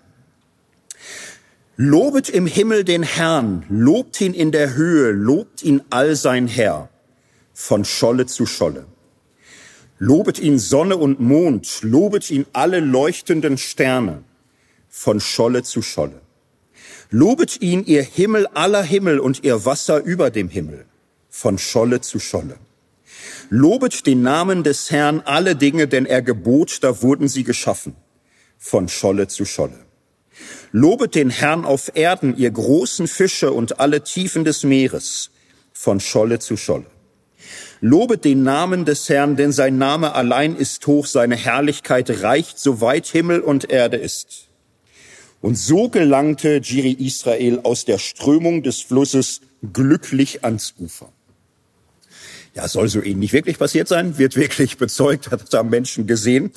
Lobet 1.77 2.29
im 2.29 2.45
Himmel 2.45 2.83
den 2.83 3.01
Herrn, 3.01 3.65
lobt 3.69 4.21
ihn 4.21 4.33
in 4.33 4.51
der 4.51 4.75
Höhe, 4.75 5.11
lobt 5.11 5.63
ihn 5.63 5.81
all 5.89 6.15
sein 6.15 6.47
Herr, 6.47 6.89
von 7.53 7.85
Scholle 7.85 8.27
zu 8.27 8.45
Scholle. 8.45 8.85
Lobet 10.03 10.39
ihn 10.39 10.57
Sonne 10.57 10.97
und 10.97 11.19
Mond, 11.19 11.83
lobet 11.83 12.31
ihn 12.31 12.47
alle 12.53 12.79
leuchtenden 12.79 13.59
Sterne 13.59 14.23
von 14.89 15.19
Scholle 15.19 15.61
zu 15.61 15.83
Scholle. 15.83 16.21
Lobet 17.11 17.61
ihn, 17.61 17.85
ihr 17.85 18.01
Himmel 18.01 18.47
aller 18.47 18.81
Himmel 18.81 19.19
und 19.19 19.43
ihr 19.43 19.63
Wasser 19.63 20.01
über 20.01 20.31
dem 20.31 20.49
Himmel, 20.49 20.87
von 21.29 21.59
Scholle 21.59 22.01
zu 22.01 22.17
Scholle. 22.17 22.57
Lobet 23.51 24.07
den 24.07 24.23
Namen 24.23 24.63
des 24.63 24.89
Herrn 24.89 25.21
alle 25.23 25.55
Dinge, 25.55 25.87
denn 25.87 26.07
er 26.07 26.23
gebot, 26.23 26.79
da 26.81 27.03
wurden 27.03 27.27
sie 27.27 27.43
geschaffen, 27.43 27.95
von 28.57 28.87
Scholle 28.87 29.27
zu 29.27 29.45
Scholle. 29.45 29.85
Lobet 30.71 31.13
den 31.13 31.29
Herrn 31.29 31.63
auf 31.63 31.91
Erden, 31.93 32.35
ihr 32.35 32.49
großen 32.49 33.07
Fische 33.07 33.51
und 33.51 33.79
alle 33.79 34.03
Tiefen 34.03 34.45
des 34.45 34.63
Meeres, 34.63 35.29
von 35.73 35.99
Scholle 35.99 36.39
zu 36.39 36.57
Scholle. 36.57 36.87
Lobet 37.83 38.25
den 38.25 38.43
Namen 38.43 38.85
des 38.85 39.09
Herrn, 39.09 39.35
denn 39.35 39.51
sein 39.51 39.79
Name 39.79 40.13
allein 40.13 40.55
ist 40.55 40.85
hoch, 40.85 41.07
seine 41.07 41.35
Herrlichkeit 41.35 42.21
reicht, 42.21 42.59
so 42.59 42.79
weit 42.79 43.07
Himmel 43.07 43.39
und 43.41 43.71
Erde 43.71 43.97
ist. 43.97 44.49
Und 45.41 45.57
so 45.57 45.89
gelangte 45.89 46.61
Jiri 46.63 46.91
Israel 46.91 47.61
aus 47.63 47.85
der 47.85 47.97
Strömung 47.97 48.61
des 48.61 48.81
Flusses 48.81 49.41
glücklich 49.73 50.45
ans 50.45 50.75
Ufer. 50.77 51.11
Ja, 52.53 52.67
soll 52.67 52.87
so 52.87 53.01
ähnlich 53.01 53.33
wirklich 53.33 53.57
passiert 53.57 53.87
sein, 53.87 54.19
wird 54.19 54.35
wirklich 54.35 54.77
bezeugt, 54.77 55.31
hat 55.31 55.41
es 55.47 55.53
am 55.55 55.69
Menschen 55.69 56.05
gesehen. 56.05 56.51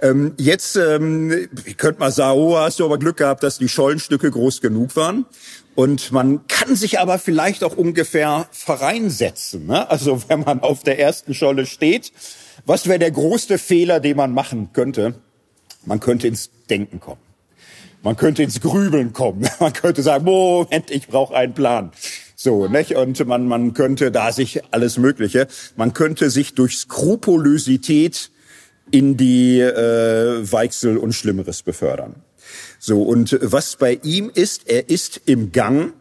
Ähm, 0.00 0.32
jetzt 0.38 0.76
ähm, 0.76 1.48
könnte 1.76 2.00
man 2.00 2.12
sagen, 2.12 2.38
oh, 2.38 2.56
hast 2.56 2.80
du 2.80 2.84
aber 2.84 2.98
Glück 2.98 3.18
gehabt, 3.18 3.42
dass 3.42 3.58
die 3.58 3.68
Schollenstücke 3.68 4.30
groß 4.30 4.60
genug 4.60 4.96
waren. 4.96 5.26
Und 5.74 6.12
man 6.12 6.46
kann 6.46 6.76
sich 6.76 7.00
aber 7.00 7.18
vielleicht 7.18 7.64
auch 7.64 7.76
ungefähr 7.76 8.46
vereinsetzen. 8.52 9.66
Ne? 9.66 9.90
Also 9.90 10.22
wenn 10.28 10.40
man 10.40 10.60
auf 10.60 10.82
der 10.82 10.98
ersten 10.98 11.34
Scholle 11.34 11.66
steht, 11.66 12.12
was 12.66 12.86
wäre 12.86 12.98
der 12.98 13.10
größte 13.10 13.58
Fehler, 13.58 14.00
den 14.00 14.16
man 14.16 14.32
machen 14.32 14.70
könnte? 14.72 15.14
Man 15.84 16.00
könnte 16.00 16.28
ins 16.28 16.50
Denken 16.70 17.00
kommen. 17.00 17.20
Man 18.02 18.16
könnte 18.16 18.42
ins 18.42 18.60
Grübeln 18.60 19.14
kommen. 19.14 19.48
Man 19.60 19.72
könnte 19.72 20.02
sagen, 20.02 20.24
Moment, 20.24 20.90
ich 20.90 21.08
brauche 21.08 21.34
einen 21.34 21.54
Plan. 21.54 21.90
So, 22.36 22.68
nicht? 22.68 22.94
Und 22.96 23.26
man, 23.26 23.48
man 23.48 23.72
könnte 23.72 24.12
da 24.12 24.30
sich 24.30 24.60
alles 24.72 24.98
Mögliche, 24.98 25.46
man 25.76 25.94
könnte 25.94 26.28
sich 26.28 26.52
durch 26.54 26.76
Skrupulosität 26.76 28.30
in 28.90 29.16
die 29.16 29.60
äh, 29.60 30.52
Weichsel 30.52 30.98
und 30.98 31.14
Schlimmeres 31.14 31.62
befördern. 31.62 32.16
So, 32.86 33.00
und 33.00 33.38
was 33.40 33.76
bei 33.76 33.98
ihm 34.02 34.30
ist, 34.34 34.68
er 34.68 34.90
ist 34.90 35.22
im 35.24 35.52
Gang, 35.52 35.94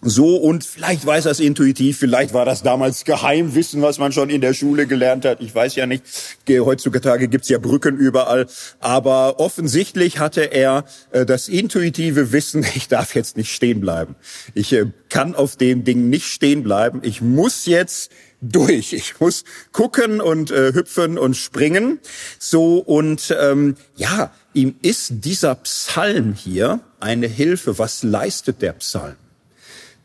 so 0.00 0.36
und 0.36 0.64
vielleicht 0.64 1.04
weiß 1.04 1.26
er 1.26 1.32
es 1.32 1.40
intuitiv, 1.40 1.98
vielleicht 1.98 2.32
war 2.32 2.46
das 2.46 2.62
damals 2.62 3.04
Geheimwissen, 3.04 3.82
was 3.82 3.98
man 3.98 4.12
schon 4.12 4.30
in 4.30 4.40
der 4.40 4.54
Schule 4.54 4.86
gelernt 4.86 5.26
hat. 5.26 5.42
Ich 5.42 5.54
weiß 5.54 5.74
ja 5.74 5.84
nicht. 5.84 6.04
Heutzutage 6.48 7.28
gibt's 7.28 7.50
ja 7.50 7.58
Brücken 7.58 7.98
überall. 7.98 8.46
Aber 8.80 9.40
offensichtlich 9.40 10.18
hatte 10.18 10.40
er 10.40 10.86
äh, 11.10 11.26
das 11.26 11.48
intuitive 11.48 12.32
Wissen, 12.32 12.64
ich 12.74 12.88
darf 12.88 13.14
jetzt 13.14 13.36
nicht 13.36 13.52
stehen 13.52 13.82
bleiben. 13.82 14.14
Ich 14.54 14.72
äh, 14.72 14.86
kann 15.10 15.34
auf 15.34 15.56
dem 15.56 15.84
Ding 15.84 16.08
nicht 16.08 16.28
stehen 16.28 16.62
bleiben. 16.62 17.00
Ich 17.02 17.20
muss 17.20 17.66
jetzt 17.66 18.10
durch. 18.40 18.92
Ich 18.92 19.18
muss 19.20 19.44
gucken 19.72 20.20
und 20.20 20.50
äh, 20.50 20.72
hüpfen 20.72 21.18
und 21.18 21.36
springen. 21.36 22.00
So 22.38 22.78
und 22.78 23.34
ähm, 23.38 23.76
ja, 23.96 24.32
ihm 24.52 24.76
ist 24.82 25.24
dieser 25.24 25.54
Psalm 25.56 26.34
hier 26.34 26.80
eine 27.00 27.26
Hilfe. 27.26 27.78
Was 27.78 28.02
leistet 28.02 28.62
der 28.62 28.72
Psalm? 28.74 29.16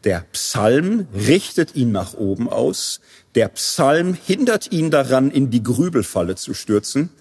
Der 0.03 0.25
Psalm 0.31 1.07
richtet 1.13 1.75
ihn 1.75 1.91
nach 1.91 2.15
oben 2.15 2.49
aus. 2.49 3.01
Der 3.35 3.49
Psalm 3.49 4.17
hindert 4.25 4.71
ihn 4.71 4.89
daran, 4.89 5.29
in 5.29 5.51
die 5.51 5.61
Grübelfalle 5.61 6.35
zu 6.35 6.53
stürzen. 6.53 7.11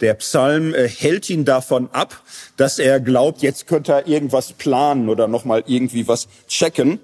Der 0.00 0.14
Psalm 0.14 0.74
äh, 0.74 0.86
hält 0.88 1.30
ihn 1.30 1.46
davon 1.46 1.88
ab, 1.92 2.22
dass 2.56 2.78
er 2.78 3.00
glaubt, 3.00 3.40
jetzt 3.40 3.66
könnte 3.66 3.92
er 3.92 4.06
irgendwas 4.06 4.52
planen 4.52 5.08
oder 5.08 5.26
nochmal 5.26 5.64
irgendwie 5.66 6.06
was 6.06 6.28
checken. 6.46 7.00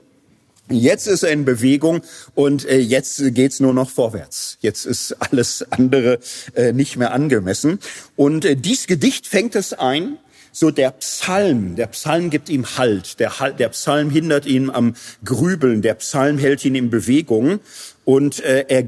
Jetzt 0.75 1.07
ist 1.07 1.23
er 1.23 1.31
in 1.31 1.45
Bewegung 1.45 2.03
und 2.35 2.65
äh, 2.65 2.79
jetzt 2.79 3.23
geht's 3.35 3.61
nur 3.61 3.75
noch 3.75 3.91
vorwärts. 3.91 4.59
Jetzt 4.61 4.85
ist 4.85 5.17
alles 5.19 5.65
andere 5.71 6.19
äh, 6.55 6.73
nicht 6.73 6.97
mehr 6.97 7.13
angemessen. 7.13 7.79
Und 8.17 8.45
äh, 8.45 8.57
dies 8.57 8.87
Gedicht 8.87 9.27
fängt 9.27 9.55
es 9.55 9.73
ein, 9.73 10.19
so 10.53 10.71
der 10.71 10.91
Psalm, 10.91 11.77
der 11.77 11.87
Psalm 11.89 12.29
gibt 12.29 12.51
ihm 12.51 12.77
Halt, 12.77 13.19
der, 13.21 13.33
der 13.59 13.71
Psalm 13.71 14.11
hindert 14.11 14.45
ihn 14.45 14.69
am 14.71 14.95
Grübeln, 15.25 15.81
der 15.81 15.95
Psalm 15.95 16.39
hält 16.39 16.65
ihn 16.65 16.75
in 16.75 16.91
Bewegung 16.91 17.61
und 18.05 18.41
äh, 18.41 18.67
er 18.69 18.85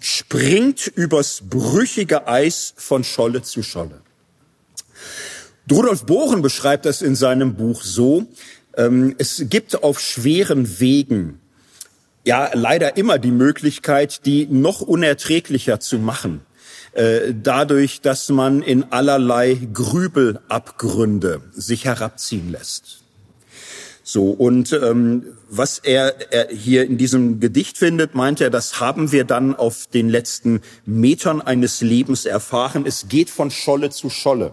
springt 0.00 0.86
übers 0.86 1.42
brüchige 1.48 2.28
Eis 2.28 2.74
von 2.76 3.02
Scholle 3.02 3.42
zu 3.42 3.62
Scholle. 3.62 4.02
Rudolf 5.70 6.06
Bohren 6.06 6.42
beschreibt 6.42 6.84
das 6.86 7.02
in 7.02 7.16
seinem 7.16 7.54
Buch 7.54 7.82
so, 7.82 8.26
es 8.76 9.46
gibt 9.48 9.82
auf 9.82 9.98
schweren 10.00 10.80
Wegen 10.80 11.40
ja 12.26 12.50
leider 12.52 12.96
immer 12.96 13.18
die 13.18 13.30
Möglichkeit, 13.30 14.26
die 14.26 14.46
noch 14.46 14.80
unerträglicher 14.82 15.80
zu 15.80 15.98
machen. 15.98 16.40
Äh, 16.92 17.34
dadurch, 17.40 18.00
dass 18.00 18.28
man 18.28 18.62
in 18.62 18.90
allerlei 18.90 19.58
Grübelabgründe 19.72 21.42
sich 21.52 21.84
herabziehen 21.84 22.50
lässt. 22.50 23.02
So, 24.02 24.30
und 24.30 24.72
ähm, 24.72 25.24
was 25.48 25.78
er, 25.78 26.32
er 26.32 26.48
hier 26.48 26.84
in 26.84 26.96
diesem 26.96 27.38
Gedicht 27.38 27.76
findet, 27.76 28.14
meint 28.14 28.40
er, 28.40 28.50
das 28.50 28.80
haben 28.80 29.12
wir 29.12 29.24
dann 29.24 29.54
auf 29.54 29.86
den 29.88 30.08
letzten 30.08 30.60
Metern 30.84 31.40
eines 31.40 31.80
Lebens 31.80 32.24
erfahren. 32.24 32.84
Es 32.86 33.08
geht 33.08 33.30
von 33.30 33.50
Scholle 33.50 33.90
zu 33.90 34.08
Scholle. 34.10 34.52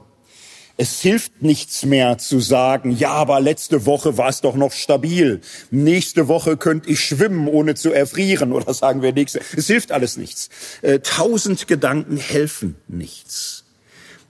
Es 0.75 1.01
hilft 1.01 1.43
nichts 1.43 1.85
mehr 1.85 2.17
zu 2.17 2.39
sagen, 2.39 2.91
ja, 2.91 3.11
aber 3.11 3.39
letzte 3.39 3.85
Woche 3.85 4.17
war 4.17 4.29
es 4.29 4.41
doch 4.41 4.55
noch 4.55 4.71
stabil. 4.71 5.39
Nächste 5.69 6.27
Woche 6.27 6.57
könnte 6.57 6.89
ich 6.89 6.99
schwimmen, 6.99 7.47
ohne 7.47 7.75
zu 7.75 7.91
erfrieren. 7.91 8.51
Oder 8.51 8.73
sagen 8.73 9.03
wir 9.03 9.13
nächste. 9.13 9.41
Es 9.55 9.67
hilft 9.67 9.91
alles 9.91 10.17
nichts. 10.17 10.49
Äh, 10.81 10.99
tausend 10.99 11.67
Gedanken 11.67 12.17
helfen 12.17 12.75
nichts. 12.87 13.65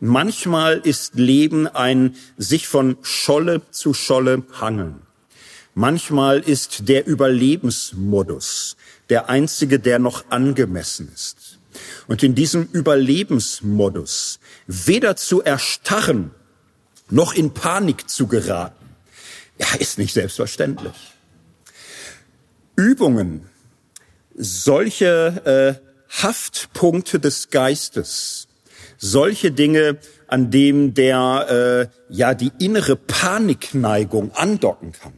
Manchmal 0.01 0.79
ist 0.79 1.15
Leben 1.15 1.65
ein 1.65 2.15
sich 2.37 2.67
von 2.67 2.97
Scholle 3.03 3.61
zu 3.71 3.93
Scholle 3.93 4.43
hangeln. 4.59 5.01
Manchmal 5.75 6.39
ist 6.39 6.89
der 6.89 7.07
Überlebensmodus 7.07 8.75
der 9.09 9.29
einzige, 9.29 9.79
der 9.79 9.99
noch 9.99 10.25
angemessen 10.29 11.09
ist. 11.13 11.52
Und 12.07 12.23
in 12.23 12.35
diesem 12.35 12.67
Überlebensmodus 12.71 14.39
weder 14.67 15.15
zu 15.15 15.41
erstarren 15.41 16.31
noch 17.09 17.33
in 17.33 17.53
Panik 17.53 18.09
zu 18.09 18.27
geraten, 18.27 18.89
ja, 19.59 19.67
ist 19.79 19.97
nicht 19.97 20.13
selbstverständlich. 20.13 20.95
Übungen, 22.75 23.49
solche 24.35 25.79
äh, 25.79 26.21
Haftpunkte 26.21 27.19
des 27.19 27.49
Geistes, 27.49 28.47
solche 28.97 29.51
Dinge, 29.51 29.99
an 30.27 30.49
dem 30.49 30.93
der 30.93 31.89
äh, 31.89 32.13
ja 32.13 32.33
die 32.33 32.51
innere 32.59 32.95
Panikneigung 32.95 34.31
andocken 34.31 34.91
kann 34.91 35.13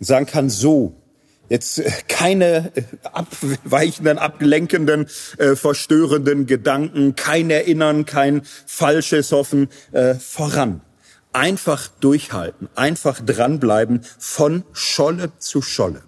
und 0.00 0.06
sagen 0.06 0.26
kann, 0.26 0.48
so, 0.48 1.01
jetzt 1.48 1.78
äh, 1.78 1.90
keine 2.08 2.72
äh, 2.74 2.82
abweichenden, 3.02 4.18
ablenkenden, 4.18 5.06
äh, 5.38 5.56
verstörenden 5.56 6.46
Gedanken, 6.46 7.14
kein 7.14 7.50
Erinnern, 7.50 8.04
kein 8.04 8.42
falsches 8.66 9.32
Hoffen, 9.32 9.68
äh, 9.92 10.14
voran. 10.14 10.80
Einfach 11.32 11.88
durchhalten, 11.88 12.68
einfach 12.74 13.20
dranbleiben 13.20 14.02
von 14.18 14.64
Scholle 14.72 15.32
zu 15.38 15.62
Scholle. 15.62 16.02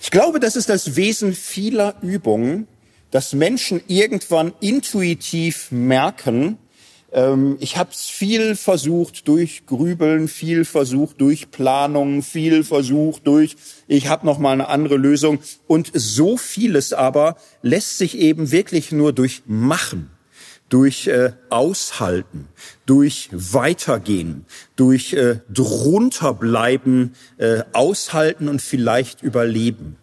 Ich 0.00 0.10
glaube, 0.10 0.40
das 0.40 0.56
ist 0.56 0.70
das 0.70 0.96
Wesen 0.96 1.34
vieler 1.34 1.96
Übungen, 2.00 2.66
dass 3.10 3.34
Menschen 3.34 3.82
irgendwann 3.86 4.54
intuitiv 4.60 5.70
merken, 5.70 6.58
ähm, 7.12 7.56
ich 7.60 7.76
habe 7.76 7.90
viel 7.92 8.54
versucht 8.54 9.26
durch 9.26 9.66
Grübeln, 9.66 10.28
viel 10.28 10.64
versucht 10.64 11.20
durch 11.20 11.50
Planung, 11.50 12.22
viel 12.22 12.62
versucht 12.64 13.26
durch, 13.26 13.56
ich 13.88 14.08
habe 14.08 14.26
noch 14.26 14.38
mal 14.38 14.52
eine 14.52 14.68
andere 14.68 14.96
Lösung. 14.96 15.40
Und 15.66 15.90
so 15.94 16.36
vieles 16.36 16.92
aber 16.92 17.36
lässt 17.62 17.98
sich 17.98 18.18
eben 18.18 18.52
wirklich 18.52 18.92
nur 18.92 19.12
durch 19.12 19.42
Machen, 19.46 20.10
durch 20.68 21.08
äh, 21.08 21.32
Aushalten, 21.48 22.48
durch 22.86 23.28
Weitergehen, 23.32 24.46
durch 24.76 25.12
äh, 25.12 25.40
drunterbleiben, 25.52 27.14
äh, 27.38 27.64
aushalten 27.72 28.48
und 28.48 28.62
vielleicht 28.62 29.22
überleben. 29.22 29.96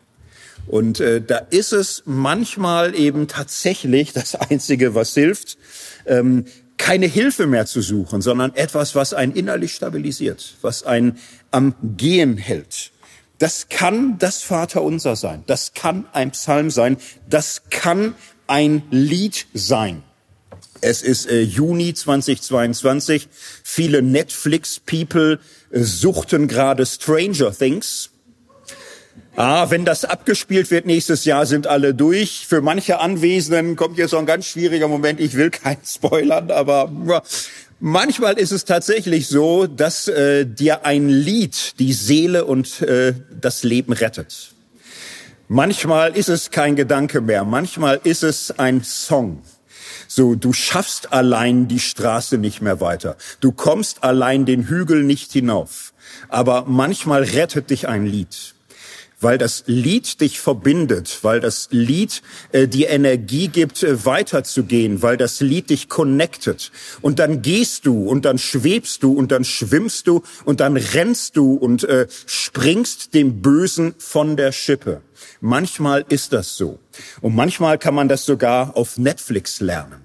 Und 0.68 1.00
äh, 1.00 1.22
da 1.22 1.38
ist 1.38 1.72
es 1.72 2.04
manchmal 2.06 2.94
eben 2.94 3.30
tatsächlich 3.30 4.12
das 4.12 4.36
Einzige, 4.36 4.94
was 4.94 5.14
hilft, 5.14 5.58
ähm, 6.06 6.44
keine 6.88 7.08
Hilfe 7.08 7.48
mehr 7.48 7.66
zu 7.66 7.82
suchen, 7.82 8.22
sondern 8.22 8.56
etwas, 8.56 8.96
was 8.96 9.14
einen 9.14 9.34
innerlich 9.34 9.74
stabilisiert, 9.74 10.56
was 10.62 10.84
einen 10.84 11.18
am 11.52 11.76
Gehen 11.98 12.38
hält. 12.38 12.94
Das 13.40 13.68
kann 13.68 14.18
das 14.20 14.42
Vaterunser 14.42 15.18
sein, 15.18 15.44
das 15.48 15.74
kann 15.74 16.06
ein 16.14 16.32
Psalm 16.32 16.72
sein, 16.72 16.96
das 17.30 17.64
kann 17.72 18.16
ein 18.48 18.84
Lied 18.90 19.48
sein. 19.54 20.02
Es 20.80 21.02
ist 21.02 21.30
äh, 21.30 21.42
Juni 21.42 21.94
2022. 21.94 23.28
Viele 23.66 24.02
Netflix-People 24.02 25.40
äh, 25.72 25.82
suchten 25.82 26.48
gerade 26.48 26.86
Stranger 26.86 27.52
Things 27.52 28.12
Ah, 29.40 29.70
wenn 29.70 29.86
das 29.86 30.04
abgespielt 30.04 30.72
wird 30.72 30.88
nächstes 30.88 31.24
Jahr, 31.24 31.46
sind 31.46 31.68
alle 31.68 31.94
durch. 31.94 32.48
Für 32.48 32.62
manche 32.62 33.00
Anwesenden 33.00 33.76
kommt 33.76 34.00
jetzt 34.00 34.10
so 34.10 34.18
ein 34.18 34.26
ganz 34.26 34.48
schwieriger 34.48 34.88
Moment. 34.88 35.20
Ich 35.20 35.36
will 35.36 35.52
keinen 35.52 35.78
spoilern, 35.86 36.50
aber 36.50 36.92
Manchmal 37.80 38.40
ist 38.40 38.52
es 38.52 38.66
tatsächlich 38.66 39.28
so, 39.28 39.68
dass 39.68 40.08
äh, 40.08 40.48
dir 40.48 40.84
ein 40.84 41.10
Lied 41.10 41.78
die 41.78 41.94
Seele 41.94 42.46
und 42.46 42.82
äh, 42.82 43.14
das 43.40 43.62
Leben 43.62 43.94
rettet. 43.94 44.54
Manchmal 45.48 46.18
ist 46.18 46.30
es 46.30 46.50
kein 46.50 46.76
Gedanke 46.76 47.22
mehr, 47.22 47.44
manchmal 47.44 48.00
ist 48.04 48.24
es 48.24 48.58
ein 48.58 48.84
Song. 48.84 49.44
So, 50.08 50.34
du 50.34 50.52
schaffst 50.52 51.14
allein 51.14 51.68
die 51.68 51.80
Straße 51.80 52.40
nicht 52.40 52.64
mehr 52.64 52.82
weiter. 52.82 53.16
Du 53.42 53.52
kommst 53.52 54.04
allein 54.04 54.48
den 54.48 54.68
Hügel 54.68 55.04
nicht 55.04 55.32
hinauf. 55.32 55.94
Aber 56.30 56.66
manchmal 56.66 57.22
rettet 57.22 57.70
dich 57.70 57.88
ein 57.88 58.08
Lied 58.08 58.56
weil 59.20 59.38
das 59.38 59.64
Lied 59.66 60.22
dich 60.22 60.40
verbindet, 60.40 61.20
weil 61.24 61.40
das 61.40 61.70
Lied 61.72 62.22
äh, 62.52 62.68
die 62.68 62.84
Energie 62.84 63.48
gibt, 63.48 63.82
äh, 63.84 64.06
weiterzugehen, 64.06 65.02
weil 65.02 65.18
das 65.18 65.40
Lied 65.40 65.70
dich 65.72 65.90
connectet. 65.90 66.72
Und 67.02 67.20
dann 67.20 67.42
gehst 67.42 67.86
du 67.86 68.08
und 68.08 68.26
dann 68.26 68.38
schwebst 68.38 69.02
du 69.02 69.14
und 69.14 69.32
dann 69.32 69.44
schwimmst 69.44 70.08
du 70.08 70.24
und 70.46 70.60
dann 70.60 70.78
rennst 70.78 71.36
du 71.36 71.56
und 71.56 71.84
äh, 71.84 72.08
springst 72.28 73.14
dem 73.16 73.42
Bösen 73.42 73.96
von 73.98 74.38
der 74.38 74.52
Schippe. 74.52 75.02
Manchmal 75.42 76.06
ist 76.10 76.34
das 76.34 76.56
so. 76.56 76.80
Und 77.22 77.36
manchmal 77.36 77.78
kann 77.80 77.96
man 77.96 78.08
das 78.08 78.26
sogar 78.26 78.78
auf 78.78 78.98
Netflix 78.98 79.60
lernen. 79.60 80.02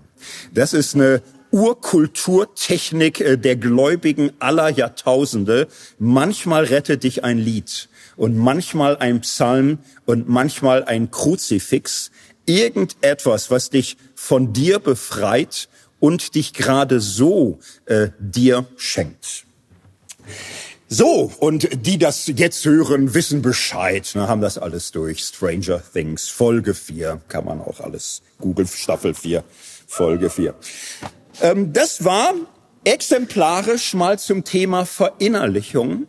Das 0.55 0.73
ist 0.73 0.95
eine 0.95 1.21
Urkulturtechnik 1.51 3.21
äh, 3.21 3.37
der 3.37 3.57
Gläubigen 3.57 4.33
aller 4.39 4.71
Jahrtausende. 4.71 5.69
Manchmal 5.99 6.65
rettet 6.65 7.03
dich 7.05 7.25
ein 7.25 7.37
Lied 7.37 7.91
und 8.23 8.39
manchmal 8.39 8.99
ein 8.99 9.23
Psalm 9.23 9.81
und 10.07 10.29
manchmal 10.29 10.85
ein 10.85 11.11
Kruzifix, 11.11 12.13
irgendetwas, 12.47 13.51
was 13.51 13.69
dich 13.69 13.97
von 14.15 14.53
dir 14.53 14.79
befreit 14.79 15.69
und 15.99 16.37
dich 16.37 16.53
gerade 16.53 17.01
so 17.01 17.59
äh, 17.87 18.11
dir 18.21 18.65
schenkt. 18.77 19.45
So, 20.89 21.33
und 21.41 21.69
die 21.85 21.99
das 21.99 22.29
jetzt 22.29 22.65
hören, 22.65 23.13
wissen 23.13 23.43
Bescheid, 23.43 24.09
ne, 24.15 24.29
haben 24.29 24.41
das 24.41 24.57
alles 24.57 24.93
durch. 24.93 25.25
Stranger 25.25 25.83
Things, 25.93 26.29
Folge 26.29 26.75
4, 26.75 27.23
kann 27.27 27.45
man 27.45 27.61
auch 27.61 27.81
alles 27.81 28.23
Google, 28.39 28.69
Staffel 28.69 29.15
4, 29.15 29.43
Folge 29.89 30.31
4. 30.31 30.55
Ähm, 31.41 31.73
das 31.73 32.05
war 32.05 32.35
exemplarisch 32.85 33.95
mal 33.95 34.17
zum 34.21 34.45
Thema 34.45 34.87
Verinnerlichung 34.87 36.07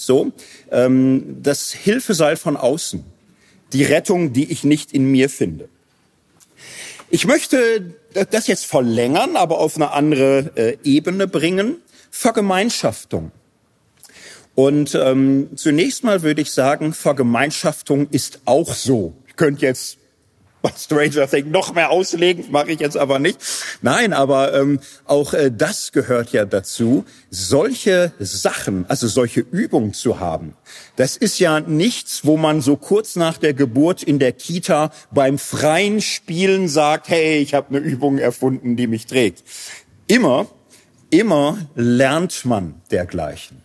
so, 0.00 0.32
ähm, 0.70 1.38
das 1.42 1.72
Hilfeseil 1.72 2.36
von 2.36 2.56
außen, 2.56 3.04
die 3.72 3.84
Rettung, 3.84 4.32
die 4.32 4.50
ich 4.50 4.64
nicht 4.64 4.92
in 4.92 5.10
mir 5.10 5.28
finde. 5.28 5.68
Ich 7.10 7.26
möchte 7.26 7.94
das 8.30 8.46
jetzt 8.46 8.66
verlängern, 8.66 9.36
aber 9.36 9.58
auf 9.58 9.76
eine 9.76 9.92
andere 9.92 10.52
äh, 10.54 10.76
Ebene 10.84 11.26
bringen. 11.26 11.76
Vergemeinschaftung. 12.10 13.32
Und 14.54 14.94
ähm, 14.94 15.50
zunächst 15.56 16.04
mal 16.04 16.22
würde 16.22 16.42
ich 16.42 16.50
sagen, 16.50 16.92
Vergemeinschaftung 16.92 18.08
ist 18.10 18.40
auch 18.44 18.74
so. 18.74 19.14
Ich 19.26 19.36
könnte 19.36 19.64
jetzt 19.64 19.99
Stranger 20.76 21.28
Things 21.28 21.48
noch 21.50 21.74
mehr 21.74 21.90
auslegen, 21.90 22.50
mache 22.50 22.70
ich 22.72 22.80
jetzt 22.80 22.96
aber 22.96 23.18
nicht. 23.18 23.38
Nein, 23.82 24.12
aber 24.12 24.54
ähm, 24.54 24.80
auch 25.04 25.32
äh, 25.32 25.50
das 25.50 25.92
gehört 25.92 26.32
ja 26.32 26.44
dazu, 26.44 27.04
solche 27.30 28.12
Sachen, 28.18 28.84
also 28.88 29.08
solche 29.08 29.40
Übungen 29.40 29.94
zu 29.94 30.20
haben. 30.20 30.54
Das 30.96 31.16
ist 31.16 31.38
ja 31.38 31.60
nichts, 31.60 32.24
wo 32.24 32.36
man 32.36 32.60
so 32.60 32.76
kurz 32.76 33.16
nach 33.16 33.38
der 33.38 33.54
Geburt 33.54 34.02
in 34.02 34.18
der 34.18 34.32
Kita 34.32 34.90
beim 35.10 35.38
freien 35.38 36.00
Spielen 36.00 36.68
sagt, 36.68 37.08
hey, 37.08 37.38
ich 37.38 37.54
habe 37.54 37.76
eine 37.76 37.78
Übung 37.78 38.18
erfunden, 38.18 38.76
die 38.76 38.86
mich 38.86 39.06
trägt. 39.06 39.44
Immer, 40.06 40.46
immer 41.10 41.58
lernt 41.74 42.44
man 42.44 42.74
dergleichen. 42.90 43.62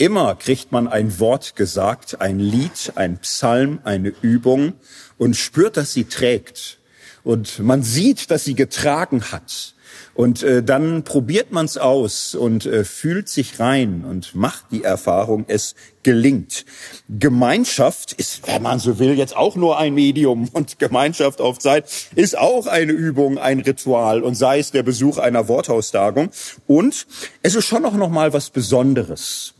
Immer 0.00 0.36
kriegt 0.36 0.70
man 0.70 0.86
ein 0.86 1.18
Wort 1.18 1.56
gesagt, 1.56 2.20
ein 2.20 2.38
Lied, 2.38 2.92
ein 2.94 3.18
Psalm, 3.18 3.80
eine 3.82 4.12
Übung 4.22 4.74
und 5.18 5.36
spürt, 5.36 5.76
dass 5.76 5.92
sie 5.92 6.04
trägt. 6.04 6.78
Und 7.24 7.58
man 7.58 7.82
sieht, 7.82 8.30
dass 8.30 8.44
sie 8.44 8.54
getragen 8.54 9.30
hat. 9.32 9.74
Und 10.14 10.42
äh, 10.42 10.64
dann 10.64 11.04
probiert 11.04 11.52
man 11.52 11.66
es 11.66 11.78
aus 11.78 12.34
und 12.34 12.66
äh, 12.66 12.84
fühlt 12.84 13.28
sich 13.28 13.60
rein 13.60 14.04
und 14.04 14.34
macht 14.34 14.64
die 14.72 14.82
Erfahrung, 14.82 15.44
es 15.46 15.76
gelingt. 16.02 16.64
Gemeinschaft 17.08 18.14
ist, 18.14 18.48
wenn 18.48 18.62
man 18.62 18.80
so 18.80 18.98
will, 18.98 19.16
jetzt 19.16 19.36
auch 19.36 19.54
nur 19.54 19.78
ein 19.78 19.94
Medium 19.94 20.48
und 20.52 20.80
Gemeinschaft 20.80 21.40
auf 21.40 21.60
Zeit 21.60 21.88
ist 22.16 22.36
auch 22.36 22.66
eine 22.66 22.92
Übung, 22.92 23.38
ein 23.38 23.60
Ritual 23.60 24.22
und 24.22 24.34
sei 24.34 24.58
es 24.58 24.72
der 24.72 24.82
Besuch 24.82 25.18
einer 25.18 25.46
Worthaustagung. 25.46 26.30
Und 26.66 27.06
es 27.42 27.54
ist 27.54 27.66
schon 27.66 27.84
auch 27.84 27.94
noch 27.94 28.10
mal 28.10 28.32
was 28.32 28.50
Besonderes. 28.50 29.54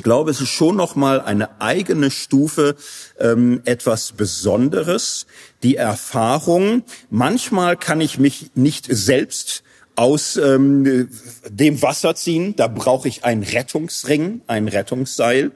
Ich 0.00 0.04
glaube, 0.04 0.30
es 0.30 0.40
ist 0.40 0.48
schon 0.48 0.76
noch 0.76 0.96
mal 0.96 1.20
eine 1.20 1.60
eigene 1.60 2.10
Stufe, 2.10 2.74
ähm, 3.18 3.60
etwas 3.66 4.12
Besonderes. 4.12 5.26
Die 5.62 5.76
Erfahrung. 5.76 6.84
Manchmal 7.10 7.76
kann 7.76 8.00
ich 8.00 8.18
mich 8.18 8.52
nicht 8.54 8.86
selbst 8.88 9.62
aus 9.96 10.38
ähm, 10.38 11.10
dem 11.50 11.82
Wasser 11.82 12.14
ziehen. 12.14 12.56
Da 12.56 12.66
brauche 12.66 13.08
ich 13.08 13.26
einen 13.26 13.42
Rettungsring, 13.42 14.40
ein 14.46 14.68
Rettungsseil 14.68 15.52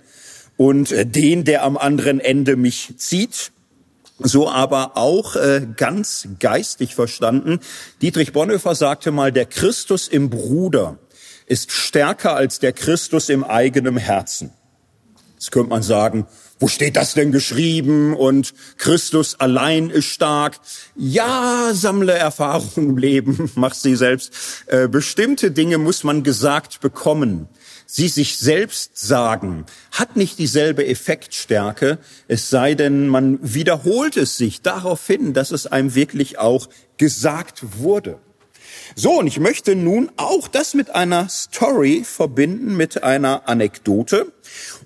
und 0.59 0.93
äh, 0.93 1.07
den, 1.07 1.45
der 1.45 1.65
am 1.65 1.79
anderen 1.79 2.21
Ende 2.21 2.57
mich 2.57 2.99
zieht. 2.99 3.51
So 4.19 4.51
aber 4.51 4.99
auch 4.99 5.37
äh, 5.37 5.67
ganz 5.75 6.29
geistig 6.39 6.95
verstanden. 6.95 7.61
Dietrich 8.03 8.35
Bonhoeffer 8.35 8.75
sagte 8.75 9.11
mal, 9.11 9.33
der 9.33 9.47
Christus 9.47 10.07
im 10.07 10.29
Bruder 10.29 10.99
ist 11.47 11.73
stärker 11.73 12.37
als 12.37 12.59
der 12.59 12.73
Christus 12.73 13.29
im 13.29 13.45
eigenen 13.45 13.97
Herzen. 13.97 14.53
Jetzt 15.35 15.53
könnte 15.53 15.71
man 15.71 15.83
sagen, 15.83 16.27
wo 16.59 16.69
steht 16.69 16.97
das 16.97 17.15
denn 17.15 17.33
geschrieben? 17.33 18.15
Und 18.15 18.55
Christus 18.79 19.39
allein 19.39 19.91
ist 19.91 20.07
stark. 20.07 20.59
Ja, 20.97 21.73
sammle 21.75 22.13
Erfahrungen 22.13 22.91
im 22.91 22.97
Leben, 22.97 23.51
mach 23.55 23.75
sie 23.75 23.97
selbst. 23.97 24.33
Äh, 24.67 24.89
bestimmte 24.89 25.51
Dinge 25.51 25.79
muss 25.79 26.05
man 26.05 26.23
gesagt 26.23 26.81
bekommen. 26.81 27.49
Sie 27.87 28.09
sich 28.09 28.39
selbst 28.39 28.97
sagen, 28.97 29.67
hat 29.93 30.17
nicht 30.17 30.39
dieselbe 30.39 30.87
Effektstärke, 30.87 31.99
es 32.29 32.49
sei 32.49 32.75
denn, 32.75 33.09
man 33.09 33.39
wiederholt 33.43 34.17
es 34.17 34.39
sich 34.39 34.63
darauf 34.63 35.07
hin, 35.07 35.35
dass 35.35 35.51
es 35.51 35.67
einem 35.67 35.95
wirklich 35.95 36.39
auch 36.39 36.69
gesagt 36.97 37.79
wurde. 37.79 38.19
So, 38.95 39.19
und 39.19 39.27
ich 39.27 39.39
möchte 39.39 39.75
nun 39.77 40.11
auch 40.17 40.49
das 40.49 40.75
mit 40.75 40.95
einer 40.95 41.29
Story 41.29 42.03
verbinden, 42.05 42.77
mit 42.77 43.03
einer 43.03 43.49
Anekdote. 43.49 44.33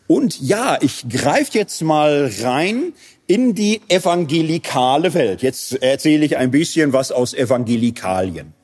Und 0.07 0.41
ja, 0.41 0.79
ich 0.81 1.09
greife 1.09 1.59
jetzt 1.59 1.83
mal 1.83 2.31
rein 2.41 2.93
in 3.27 3.55
die 3.55 3.83
evangelikale 3.89 5.13
Welt. 5.15 5.43
Jetzt 5.43 5.83
erzähle 5.83 6.25
ich 6.25 6.37
ein 6.37 6.51
bisschen 6.51 6.93
was 6.93 7.13
aus 7.13 7.35
Evangelikalien. 7.35 8.55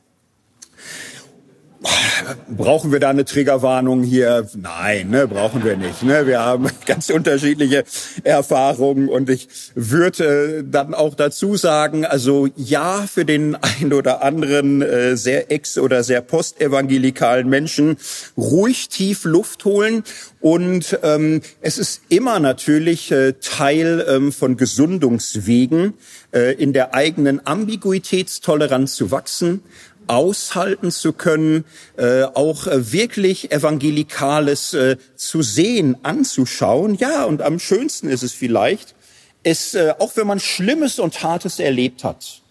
Brauchen 2.48 2.92
wir 2.92 3.00
da 3.00 3.10
eine 3.10 3.24
Triggerwarnung 3.24 4.02
hier? 4.02 4.46
Nein, 4.56 5.10
ne, 5.10 5.28
brauchen 5.28 5.64
wir 5.64 5.76
nicht. 5.76 6.02
Ne? 6.02 6.26
Wir 6.26 6.40
haben 6.40 6.68
ganz 6.86 7.10
unterschiedliche 7.10 7.84
Erfahrungen 8.22 9.08
und 9.08 9.28
ich 9.28 9.48
würde 9.74 10.64
dann 10.64 10.94
auch 10.94 11.14
dazu 11.14 11.56
sagen, 11.56 12.04
also 12.04 12.48
ja, 12.56 13.06
für 13.06 13.24
den 13.24 13.56
ein 13.56 13.92
oder 13.92 14.22
anderen 14.22 14.82
äh, 14.82 15.16
sehr 15.16 15.50
ex- 15.50 15.78
oder 15.78 16.02
sehr 16.02 16.20
postevangelikalen 16.20 17.48
Menschen 17.48 17.96
ruhig 18.36 18.88
tief 18.88 19.24
Luft 19.24 19.64
holen 19.64 20.04
und 20.44 20.98
ähm, 21.02 21.40
es 21.62 21.78
ist 21.78 22.02
immer 22.10 22.38
natürlich 22.38 23.10
äh, 23.10 23.32
Teil 23.40 24.04
ähm, 24.06 24.30
von 24.30 24.58
Gesundungswegen, 24.58 25.94
äh, 26.34 26.52
in 26.52 26.74
der 26.74 26.92
eigenen 26.92 27.46
Ambiguitätstoleranz 27.46 28.94
zu 28.94 29.10
wachsen, 29.10 29.62
aushalten 30.06 30.90
zu 30.90 31.12
können, 31.12 31.64
äh, 31.96 32.22
auch 32.22 32.66
äh, 32.66 32.92
wirklich 32.92 33.52
Evangelikales 33.52 34.74
äh, 34.74 34.96
zu 35.16 35.42
sehen, 35.42 35.96
anzuschauen. 36.02 36.96
Ja, 36.96 37.24
und 37.24 37.42
am 37.42 37.58
schönsten 37.58 38.08
ist 38.08 38.22
es 38.22 38.32
vielleicht, 38.32 38.94
es, 39.42 39.74
äh, 39.74 39.94
auch 39.98 40.16
wenn 40.16 40.26
man 40.26 40.40
Schlimmes 40.40 40.98
und 40.98 41.22
Hartes 41.22 41.58
erlebt 41.58 42.04
hat, 42.04 42.42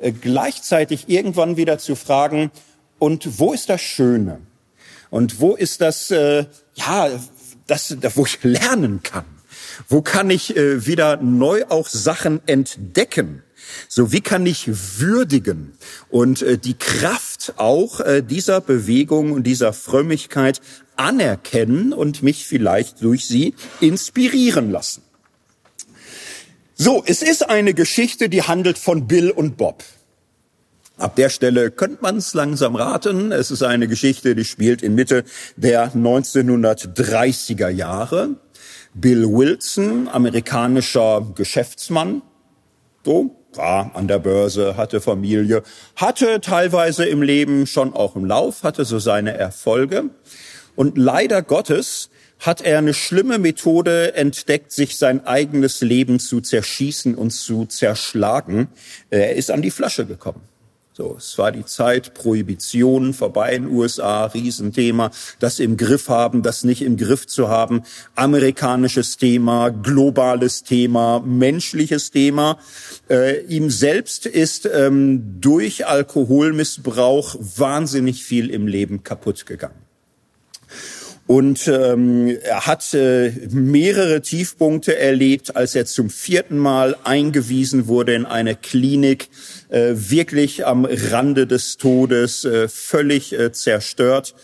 äh, 0.00 0.12
gleichzeitig 0.12 1.08
irgendwann 1.08 1.56
wieder 1.56 1.78
zu 1.78 1.94
fragen, 1.96 2.50
und 2.98 3.38
wo 3.38 3.52
ist 3.54 3.70
das 3.70 3.80
Schöne? 3.80 4.40
Und 5.08 5.40
wo 5.40 5.56
ist 5.56 5.80
das, 5.80 6.10
äh, 6.10 6.44
ja, 6.74 7.08
das, 7.66 7.96
wo 8.14 8.26
ich 8.26 8.42
lernen 8.42 9.02
kann? 9.02 9.24
Wo 9.88 10.02
kann 10.02 10.30
ich 10.30 10.56
äh, 10.56 10.86
wieder 10.86 11.16
neu 11.16 11.64
auch 11.68 11.88
Sachen 11.88 12.40
entdecken? 12.46 13.42
So, 13.88 14.12
wie 14.12 14.20
kann 14.20 14.46
ich 14.46 14.68
würdigen 14.98 15.72
und 16.08 16.42
äh, 16.42 16.58
die 16.58 16.74
Kraft 16.74 17.54
auch 17.56 18.00
äh, 18.00 18.22
dieser 18.22 18.60
Bewegung 18.60 19.32
und 19.32 19.44
dieser 19.44 19.72
Frömmigkeit 19.72 20.60
anerkennen 20.96 21.92
und 21.92 22.22
mich 22.22 22.46
vielleicht 22.46 23.02
durch 23.02 23.26
sie 23.26 23.54
inspirieren 23.80 24.70
lassen? 24.70 25.02
So, 26.74 27.02
es 27.04 27.22
ist 27.22 27.48
eine 27.48 27.74
Geschichte, 27.74 28.28
die 28.28 28.42
handelt 28.42 28.78
von 28.78 29.06
Bill 29.06 29.30
und 29.30 29.56
Bob. 29.56 29.84
Ab 30.96 31.16
der 31.16 31.30
Stelle 31.30 31.70
könnte 31.70 31.98
man 32.02 32.18
es 32.18 32.34
langsam 32.34 32.76
raten. 32.76 33.32
Es 33.32 33.50
ist 33.50 33.62
eine 33.62 33.88
Geschichte, 33.88 34.34
die 34.34 34.44
spielt 34.44 34.82
in 34.82 34.94
Mitte 34.94 35.24
der 35.56 35.92
1930er 35.92 37.70
Jahre. 37.70 38.36
Bill 38.92 39.26
Wilson, 39.26 40.08
amerikanischer 40.08 41.26
Geschäftsmann, 41.34 42.22
so, 43.04 43.39
war 43.54 43.90
an 43.94 44.08
der 44.08 44.18
Börse, 44.18 44.76
hatte 44.76 45.00
Familie, 45.00 45.62
hatte 45.96 46.40
teilweise 46.40 47.04
im 47.04 47.22
Leben 47.22 47.66
schon 47.66 47.94
auch 47.94 48.16
im 48.16 48.24
Lauf, 48.24 48.62
hatte 48.62 48.84
so 48.84 48.98
seine 48.98 49.36
Erfolge. 49.36 50.04
Und 50.76 50.96
leider 50.96 51.42
Gottes 51.42 52.10
hat 52.38 52.62
er 52.62 52.78
eine 52.78 52.94
schlimme 52.94 53.38
Methode 53.38 54.14
entdeckt, 54.14 54.72
sich 54.72 54.96
sein 54.96 55.26
eigenes 55.26 55.82
Leben 55.82 56.18
zu 56.18 56.40
zerschießen 56.40 57.14
und 57.14 57.30
zu 57.30 57.66
zerschlagen. 57.66 58.68
Er 59.10 59.36
ist 59.36 59.50
an 59.50 59.62
die 59.62 59.70
Flasche 59.70 60.06
gekommen. 60.06 60.49
So, 61.00 61.14
es 61.16 61.38
war 61.38 61.50
die 61.50 61.64
Zeit 61.64 62.12
Prohibition 62.12 63.14
vorbei 63.14 63.54
in 63.54 63.62
den 63.62 63.72
USA, 63.72 64.26
Riesenthema. 64.26 65.10
Das 65.38 65.58
im 65.58 65.78
Griff 65.78 66.10
haben, 66.10 66.42
das 66.42 66.62
nicht 66.62 66.82
im 66.82 66.98
Griff 66.98 67.26
zu 67.26 67.48
haben. 67.48 67.84
Amerikanisches 68.16 69.16
Thema, 69.16 69.70
globales 69.70 70.62
Thema, 70.62 71.20
menschliches 71.20 72.10
Thema. 72.10 72.58
Äh, 73.08 73.46
ihm 73.46 73.70
selbst 73.70 74.26
ist 74.26 74.68
ähm, 74.70 75.40
durch 75.40 75.86
Alkoholmissbrauch 75.86 77.34
wahnsinnig 77.38 78.22
viel 78.22 78.50
im 78.50 78.66
Leben 78.66 79.02
kaputt 79.02 79.46
gegangen. 79.46 79.80
Und 81.30 81.68
ähm, 81.68 82.36
er 82.42 82.66
hat 82.66 82.92
äh, 82.92 83.30
mehrere 83.52 84.20
Tiefpunkte 84.20 84.98
erlebt, 84.98 85.54
als 85.54 85.76
er 85.76 85.86
zum 85.86 86.10
vierten 86.10 86.58
Mal 86.58 86.96
eingewiesen 87.04 87.86
wurde 87.86 88.14
in 88.14 88.26
eine 88.26 88.56
Klinik, 88.56 89.28
äh, 89.70 89.94
wirklich 89.94 90.66
am 90.66 90.84
Rande 90.84 91.46
des 91.46 91.76
Todes, 91.76 92.44
äh, 92.44 92.68
völlig 92.68 93.32
äh, 93.32 93.52
zerstört 93.52 94.34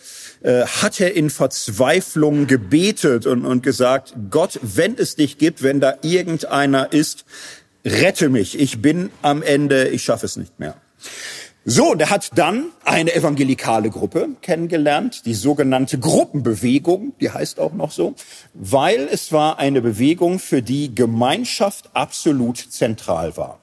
äh, 0.43 0.67
hat 0.67 1.01
er 1.01 1.15
in 1.15 1.31
Verzweiflung 1.31 2.47
gebetet 2.47 3.27
und, 3.27 3.45
und 3.45 3.63
gesagt, 3.63 4.15
Gott, 4.31 4.61
wenn 4.63 4.97
es 4.97 5.17
dich 5.17 5.39
gibt, 5.39 5.63
wenn 5.63 5.81
da 5.81 5.95
irgendeiner 6.03 6.93
ist, 6.93 7.25
rette 7.85 8.29
mich. 8.29 8.59
Ich 8.59 8.83
bin 8.83 9.11
am 9.23 9.43
Ende, 9.43 9.89
ich 9.89 10.05
schaffe 10.05 10.27
es 10.27 10.37
nicht 10.37 10.59
mehr. 10.59 10.77
So, 11.69 11.97
der 11.97 12.11
hat 12.11 12.31
dann 12.37 12.67
eine 12.85 13.13
evangelikale 13.13 13.91
Gruppe 13.91 14.29
kennengelernt, 14.41 15.27
die 15.27 15.35
sogenannte 15.35 15.99
Gruppenbewegung, 15.99 17.15
die 17.21 17.31
heißt 17.31 17.59
auch 17.59 17.73
noch 17.73 17.91
so, 17.91 18.15
weil 18.55 19.09
es 19.11 19.33
war 19.33 19.59
eine 19.59 19.83
Bewegung, 19.83 20.39
für 20.39 20.63
die 20.63 20.95
Gemeinschaft 20.95 21.91
absolut 21.93 22.59
zentral 22.59 23.37
war. 23.37 23.59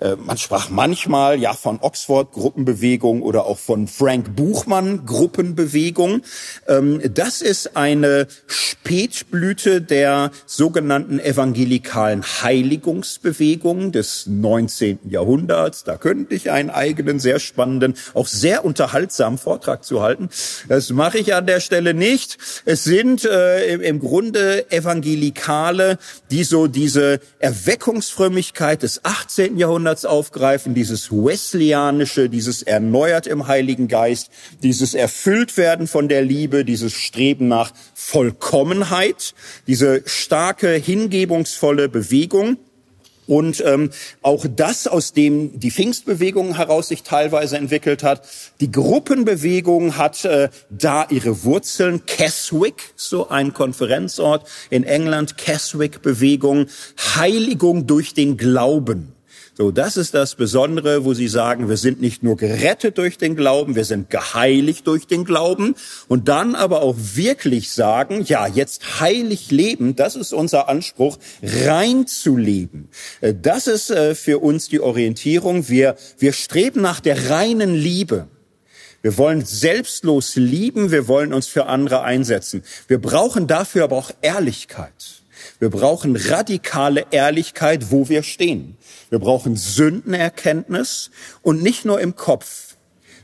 Äh, 0.00 0.16
man 0.16 0.38
sprach 0.38 0.70
manchmal 0.70 1.38
ja 1.38 1.52
von 1.52 1.78
Oxford 1.80 2.32
Gruppenbewegung 2.32 3.22
oder 3.22 3.46
auch 3.46 3.58
von 3.58 3.86
Frank 3.86 4.34
Buchmann 4.34 5.06
Gruppenbewegung. 5.06 6.22
Ähm, 6.66 7.00
das 7.14 7.42
ist 7.42 7.76
eine 7.76 8.26
Spätblüte 8.46 9.80
der 9.80 10.32
sogenannten 10.46 11.20
evangelikalen 11.20 12.24
Heiligungsbewegung 12.24 13.92
des 13.92 14.26
19. 14.26 14.98
Jahrhunderts. 15.08 15.84
Da 15.84 15.96
könnte 15.96 16.34
ich 16.34 16.50
einen 16.50 16.70
eigenen 16.70 17.20
sehr 17.20 17.38
spannenden, 17.38 17.94
auch 18.14 18.26
sehr 18.26 18.64
unterhaltsamen 18.64 19.38
Vortrag 19.38 19.84
zu 19.84 20.02
halten. 20.02 20.28
Das 20.68 20.90
mache 20.90 21.18
ich 21.18 21.34
an 21.34 21.46
der 21.46 21.60
Stelle 21.60 21.94
nicht. 21.94 22.38
Es 22.64 22.82
sind 22.82 23.24
äh, 23.24 23.74
im 23.74 24.00
Grunde 24.00 24.70
Evangelikale, 24.72 25.98
die 26.32 26.42
so 26.42 26.66
diese 26.66 27.20
Erweckungsfrömmigkeit 27.38 28.82
des 28.82 29.04
18. 29.04 29.56
Jahrhunderts 29.56 29.83
Jahrhunderts 29.84 30.06
aufgreifen, 30.06 30.72
dieses 30.72 31.12
Wesleyanische, 31.12 32.30
dieses 32.30 32.62
erneuert 32.62 33.26
im 33.26 33.48
Heiligen 33.48 33.86
Geist, 33.86 34.30
dieses 34.62 34.94
erfüllt 34.94 35.58
werden 35.58 35.86
von 35.86 36.08
der 36.08 36.22
Liebe, 36.22 36.64
dieses 36.64 36.94
Streben 36.94 37.48
nach 37.48 37.70
Vollkommenheit, 37.92 39.34
diese 39.66 40.02
starke, 40.06 40.70
hingebungsvolle 40.70 41.90
Bewegung. 41.90 42.56
Und 43.26 43.62
ähm, 43.66 43.90
auch 44.22 44.46
das, 44.48 44.86
aus 44.86 45.12
dem 45.12 45.58
die 45.60 45.70
Pfingstbewegung 45.70 46.56
heraus 46.56 46.88
sich 46.88 47.02
teilweise 47.02 47.58
entwickelt 47.58 48.02
hat. 48.02 48.26
Die 48.60 48.70
Gruppenbewegung 48.70 49.98
hat 49.98 50.24
äh, 50.24 50.48
da 50.70 51.06
ihre 51.10 51.44
Wurzeln. 51.44 52.06
Keswick, 52.06 52.92
so 52.96 53.28
ein 53.28 53.52
Konferenzort 53.52 54.46
in 54.70 54.84
England, 54.84 55.36
Keswick-Bewegung, 55.36 56.66
Heiligung 57.16 57.86
durch 57.86 58.14
den 58.14 58.38
Glauben. 58.38 59.13
So, 59.56 59.70
das 59.70 59.96
ist 59.96 60.14
das 60.14 60.34
Besondere, 60.34 61.04
wo 61.04 61.14
sie 61.14 61.28
sagen, 61.28 61.68
wir 61.68 61.76
sind 61.76 62.00
nicht 62.00 62.24
nur 62.24 62.36
gerettet 62.36 62.98
durch 62.98 63.18
den 63.18 63.36
Glauben, 63.36 63.76
wir 63.76 63.84
sind 63.84 64.10
geheiligt 64.10 64.84
durch 64.88 65.06
den 65.06 65.24
Glauben 65.24 65.76
und 66.08 66.26
dann 66.26 66.56
aber 66.56 66.82
auch 66.82 66.96
wirklich 66.98 67.70
sagen, 67.70 68.24
ja, 68.24 68.48
jetzt 68.48 68.98
heilig 68.98 69.52
leben, 69.52 69.94
das 69.94 70.16
ist 70.16 70.32
unser 70.32 70.68
Anspruch, 70.68 71.18
rein 71.40 72.08
zu 72.08 72.36
leben. 72.36 72.88
Äh, 73.20 73.32
das 73.40 73.68
ist 73.68 73.90
äh, 73.90 74.16
für 74.16 74.40
uns 74.40 74.68
die 74.68 74.80
Orientierung. 74.80 75.68
Wir, 75.68 75.94
wir 76.18 76.32
streben 76.32 76.82
nach 76.82 76.98
der 76.98 77.30
reinen 77.30 77.76
Liebe. 77.76 78.26
Wir 79.02 79.16
wollen 79.18 79.44
selbstlos 79.44 80.34
lieben, 80.34 80.90
wir 80.90 81.06
wollen 81.06 81.32
uns 81.32 81.46
für 81.46 81.66
andere 81.66 82.02
einsetzen. 82.02 82.64
Wir 82.88 82.98
brauchen 82.98 83.46
dafür 83.46 83.84
aber 83.84 83.98
auch 83.98 84.10
Ehrlichkeit. 84.20 85.22
Wir 85.60 85.70
brauchen 85.70 86.16
radikale 86.16 87.06
Ehrlichkeit, 87.12 87.92
wo 87.92 88.08
wir 88.08 88.22
stehen. 88.22 88.76
Wir 89.14 89.20
brauchen 89.20 89.54
Sündenerkenntnis 89.54 91.12
und 91.42 91.62
nicht 91.62 91.84
nur 91.84 92.00
im 92.00 92.16
Kopf. 92.16 92.74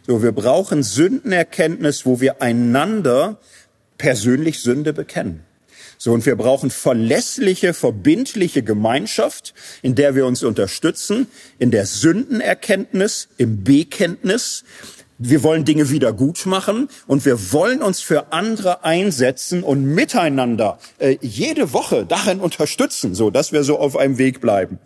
So, 0.07 0.23
wir 0.23 0.31
brauchen 0.31 0.85
Sündenerkenntnis, 0.85 2.07
wo 2.07 2.21
wir 2.21 2.41
einander 2.41 3.41
persönlich 3.99 4.61
Sünde 4.61 4.93
bekennen. 4.93 5.43
So, 5.99 6.13
und 6.13 6.27
wir 6.27 6.37
brauchen 6.37 6.71
verlässliche, 6.71 7.75
verbindliche 7.75 8.63
Gemeinschaft, 8.63 9.53
in 9.83 9.97
der 9.97 10.15
wir 10.15 10.27
uns 10.27 10.45
unterstützen, 10.45 11.27
in 11.59 11.73
der 11.73 11.87
Sündenerkenntnis, 11.87 13.27
im 13.37 13.65
Bekenntnis, 13.65 14.63
wir 15.19 15.43
wollen 15.43 15.65
Dinge 15.65 15.91
wieder 15.91 16.13
gut 16.13 16.47
machen 16.47 16.89
und 17.07 17.25
wir 17.25 17.53
wollen 17.53 17.83
uns 17.83 18.01
für 18.01 18.33
andere 18.33 18.85
einsetzen 18.85 19.63
und 19.63 19.85
miteinander 19.85 20.79
äh, 20.99 21.19
jede 21.21 21.73
Woche 21.73 22.07
darin 22.07 22.41
unterstützen, 22.41 23.15
so 23.15 23.31
dass 23.31 23.53
wir 23.53 23.65
so 23.65 23.79
auf 23.79 23.97
einem 23.97 24.19
Weg 24.19 24.41
bleiben. 24.41 24.79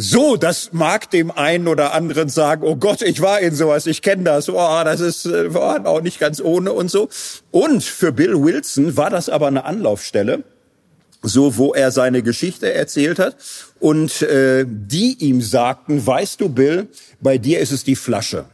So, 0.00 0.36
das 0.36 0.72
mag 0.72 1.10
dem 1.10 1.32
einen 1.32 1.66
oder 1.66 1.92
anderen 1.92 2.28
sagen, 2.28 2.62
oh 2.64 2.76
Gott, 2.76 3.02
ich 3.02 3.20
war 3.20 3.40
in 3.40 3.52
sowas, 3.52 3.84
ich 3.86 4.00
kenne 4.00 4.22
das, 4.22 4.48
oh, 4.48 4.84
das 4.84 5.00
ist 5.00 5.26
äh, 5.26 5.50
auch 5.52 6.00
nicht 6.02 6.20
ganz 6.20 6.40
ohne 6.40 6.72
und 6.72 6.88
so. 6.88 7.08
Und 7.50 7.82
für 7.82 8.12
Bill 8.12 8.40
Wilson 8.40 8.96
war 8.96 9.10
das 9.10 9.28
aber 9.28 9.48
eine 9.48 9.64
Anlaufstelle, 9.64 10.44
so 11.22 11.56
wo 11.56 11.74
er 11.74 11.90
seine 11.90 12.22
Geschichte 12.22 12.72
erzählt 12.72 13.18
hat 13.18 13.36
und 13.80 14.22
äh, 14.22 14.64
die 14.68 15.16
ihm 15.18 15.42
sagten, 15.42 16.06
weißt 16.06 16.40
du, 16.40 16.48
Bill, 16.48 16.86
bei 17.20 17.36
dir 17.36 17.58
ist 17.58 17.72
es 17.72 17.82
die 17.82 17.96
Flasche. 17.96 18.44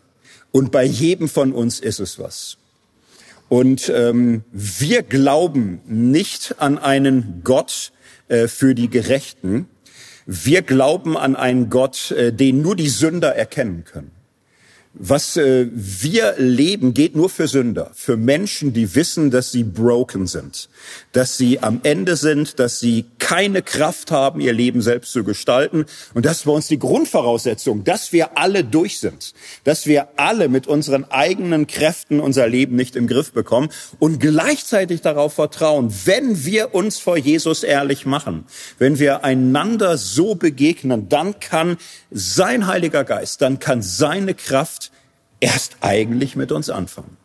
Und 0.51 0.73
bei 0.73 0.85
jedem 0.85 1.29
von 1.29 1.53
uns 1.53 1.79
ist 1.79 2.01
es 2.01 2.19
was. 2.19 2.57
Und 3.51 3.93
ähm, 3.95 4.45
wir 4.51 5.03
glauben 5.03 5.83
nicht 5.87 6.55
an 6.59 6.79
einen 6.79 7.43
Gott 7.45 7.93
äh, 8.29 8.49
für 8.49 8.75
die 8.75 8.89
Gerechten. 8.89 9.69
Wir 10.27 10.63
glauben 10.63 11.17
an 11.17 11.37
einen 11.37 11.69
Gott, 11.69 12.11
äh, 12.11 12.33
den 12.33 12.63
nur 12.63 12.77
die 12.77 12.89
Sünder 12.89 13.35
erkennen 13.35 13.85
können. 13.85 14.14
Was 14.97 15.37
äh, 15.37 15.67
wir 15.73 16.37
leben, 16.39 16.95
geht 16.95 17.17
nur 17.17 17.29
für 17.29 17.49
Sünder, 17.49 17.91
für 17.95 18.17
Menschen, 18.17 18.73
die 18.73 18.95
wissen, 18.95 19.33
dass 19.33 19.51
sie 19.51 19.65
broken 19.65 20.29
sind, 20.29 20.69
dass 21.11 21.37
sie 21.37 21.59
am 21.59 21.81
Ende 21.83 22.15
sind, 22.15 22.61
dass 22.61 22.79
sie 22.79 23.07
keine 23.19 23.63
Kraft 23.63 24.13
haben, 24.13 24.41
ihr 24.41 24.53
Leben 24.53 24.83
selbst 24.83 25.11
zu 25.11 25.25
gestalten. 25.25 25.87
Und 26.15 26.25
das 26.25 26.39
ist 26.39 26.45
bei 26.45 26.53
uns 26.53 26.69
die 26.69 26.79
Grundvoraussetzung, 26.79 27.83
dass 27.83 28.13
wir 28.13 28.39
alle 28.39 28.63
durch 28.63 29.01
sind, 29.01 29.35
dass 29.65 29.87
wir 29.87 30.11
alle 30.15 30.49
mit 30.49 30.69
unseren 30.69 31.03
eigenen 31.11 31.67
Kräften 31.67 32.21
unser 32.21 32.47
Leben 32.47 32.77
nicht 32.77 32.95
im 32.95 33.09
Griff 33.09 33.33
bekommen. 33.33 33.71
Und 33.99 34.21
gleichzeitig 34.21 35.01
darauf 35.01 35.35
vertrauen, 35.35 35.93
wenn 36.05 36.45
wir 36.45 36.73
uns 36.73 37.01
vor 37.01 37.17
Jesus 37.17 37.65
ehrlich 37.65 38.07
machen, 38.07 38.45
wenn 38.79 39.01
wir 39.01 39.25
einander 39.25 39.99
so 39.99 40.37
begegnen, 40.37 41.09
dann 41.09 41.41
kann 41.41 41.79
sein 42.13 42.69
Heiliger 42.69 43.03
Geist, 43.03 43.43
dann 43.43 43.59
kann 43.59 43.83
seine 43.83 44.35
Kraft 44.35 44.84
erst 45.41 45.77
eigentlich 45.81 46.37
mit 46.37 46.53
uns 46.53 46.71
anfangen. 46.71 47.17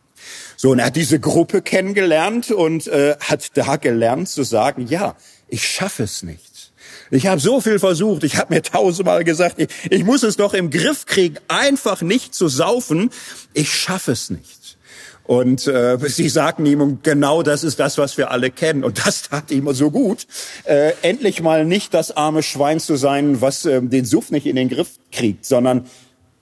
So, 0.56 0.70
und 0.70 0.78
er 0.78 0.86
hat 0.86 0.96
diese 0.96 1.18
Gruppe 1.18 1.62
kennengelernt 1.62 2.50
und 2.50 2.86
äh, 2.86 3.16
hat 3.18 3.56
da 3.56 3.76
gelernt 3.76 4.28
zu 4.28 4.42
sagen, 4.42 4.86
ja, 4.86 5.16
ich 5.48 5.66
schaffe 5.66 6.02
es 6.02 6.22
nicht. 6.22 6.72
Ich 7.10 7.26
habe 7.26 7.40
so 7.40 7.60
viel 7.60 7.78
versucht, 7.78 8.22
ich 8.24 8.36
habe 8.36 8.54
mir 8.54 8.62
tausendmal 8.62 9.24
gesagt, 9.24 9.58
ich, 9.58 9.68
ich 9.90 10.04
muss 10.04 10.22
es 10.22 10.36
doch 10.36 10.54
im 10.54 10.70
Griff 10.70 11.06
kriegen, 11.06 11.36
einfach 11.48 12.02
nicht 12.02 12.34
zu 12.34 12.48
saufen. 12.48 13.10
Ich 13.52 13.74
schaffe 13.74 14.12
es 14.12 14.30
nicht. 14.30 14.78
Und 15.24 15.66
äh, 15.66 15.96
sie 16.08 16.28
sagten 16.28 16.66
ihm, 16.66 17.00
genau 17.02 17.42
das 17.42 17.62
ist 17.62 17.78
das, 17.78 17.98
was 17.98 18.18
wir 18.18 18.30
alle 18.30 18.50
kennen. 18.50 18.82
Und 18.82 19.06
das 19.06 19.22
tat 19.22 19.50
ihm 19.50 19.72
so 19.72 19.90
gut, 19.90 20.26
äh, 20.64 20.92
endlich 21.02 21.40
mal 21.40 21.64
nicht 21.64 21.94
das 21.94 22.16
arme 22.16 22.42
Schwein 22.42 22.80
zu 22.80 22.96
sein, 22.96 23.40
was 23.40 23.64
äh, 23.64 23.80
den 23.80 24.04
Suff 24.04 24.30
nicht 24.30 24.46
in 24.46 24.56
den 24.56 24.68
Griff 24.68 24.98
kriegt, 25.12 25.44
sondern 25.44 25.86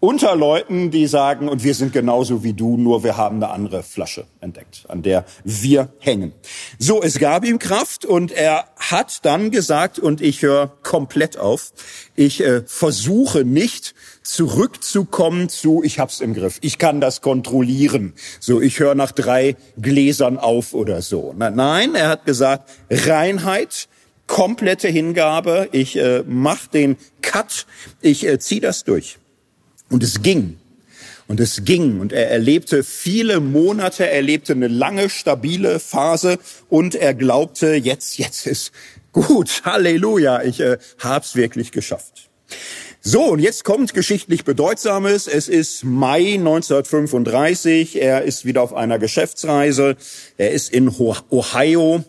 unter 0.00 0.36
Leuten, 0.36 0.90
die 0.90 1.06
sagen, 1.08 1.48
und 1.48 1.64
wir 1.64 1.74
sind 1.74 1.92
genauso 1.92 2.44
wie 2.44 2.52
du, 2.52 2.76
nur 2.76 3.02
wir 3.02 3.16
haben 3.16 3.36
eine 3.36 3.50
andere 3.50 3.82
Flasche 3.82 4.26
entdeckt, 4.40 4.84
an 4.88 5.02
der 5.02 5.24
wir 5.42 5.88
hängen. 5.98 6.32
So, 6.78 7.02
es 7.02 7.18
gab 7.18 7.44
ihm 7.44 7.58
Kraft 7.58 8.04
und 8.04 8.30
er 8.30 8.66
hat 8.76 9.24
dann 9.24 9.50
gesagt, 9.50 9.98
und 9.98 10.20
ich 10.20 10.42
höre 10.42 10.68
komplett 10.82 11.36
auf, 11.36 11.72
ich 12.14 12.44
äh, 12.44 12.62
versuche 12.64 13.44
nicht 13.44 13.94
zurückzukommen 14.22 15.48
zu, 15.48 15.82
ich 15.82 15.98
hab's 15.98 16.20
im 16.20 16.34
Griff, 16.34 16.58
ich 16.60 16.78
kann 16.78 17.00
das 17.00 17.20
kontrollieren. 17.20 18.12
So, 18.38 18.60
ich 18.60 18.78
höre 18.78 18.94
nach 18.94 19.10
drei 19.10 19.56
Gläsern 19.80 20.38
auf 20.38 20.74
oder 20.74 21.02
so. 21.02 21.34
Nein, 21.36 21.94
er 21.96 22.08
hat 22.08 22.24
gesagt, 22.24 22.70
Reinheit, 22.88 23.88
komplette 24.28 24.88
Hingabe, 24.88 25.68
ich 25.72 25.96
äh, 25.96 26.22
mach 26.24 26.68
den 26.68 26.96
Cut, 27.20 27.66
ich 28.00 28.24
äh, 28.24 28.38
zieh 28.38 28.60
das 28.60 28.84
durch. 28.84 29.17
Und 29.90 30.02
es 30.02 30.22
ging. 30.22 30.58
Und 31.26 31.40
es 31.40 31.64
ging. 31.64 32.00
Und 32.00 32.12
er 32.12 32.30
erlebte 32.30 32.82
viele 32.82 33.40
Monate, 33.40 34.04
er 34.04 34.14
erlebte 34.14 34.52
eine 34.52 34.68
lange, 34.68 35.10
stabile 35.10 35.78
Phase 35.78 36.38
und 36.68 36.94
er 36.94 37.14
glaubte, 37.14 37.74
jetzt, 37.74 38.18
jetzt 38.18 38.46
ist 38.46 38.72
gut. 39.12 39.62
Halleluja, 39.64 40.42
ich 40.42 40.60
äh, 40.60 40.78
hab's 40.98 41.36
wirklich 41.36 41.70
geschafft. 41.72 42.28
So, 43.00 43.24
und 43.24 43.38
jetzt 43.38 43.64
kommt 43.64 43.94
geschichtlich 43.94 44.44
Bedeutsames. 44.44 45.28
Es 45.28 45.48
ist 45.48 45.84
Mai 45.84 46.34
1935. 46.34 48.00
Er 48.00 48.22
ist 48.22 48.44
wieder 48.44 48.62
auf 48.62 48.74
einer 48.74 48.98
Geschäftsreise. 48.98 49.96
Er 50.36 50.50
ist 50.50 50.70
in 50.72 50.88
Ohio 50.88 52.04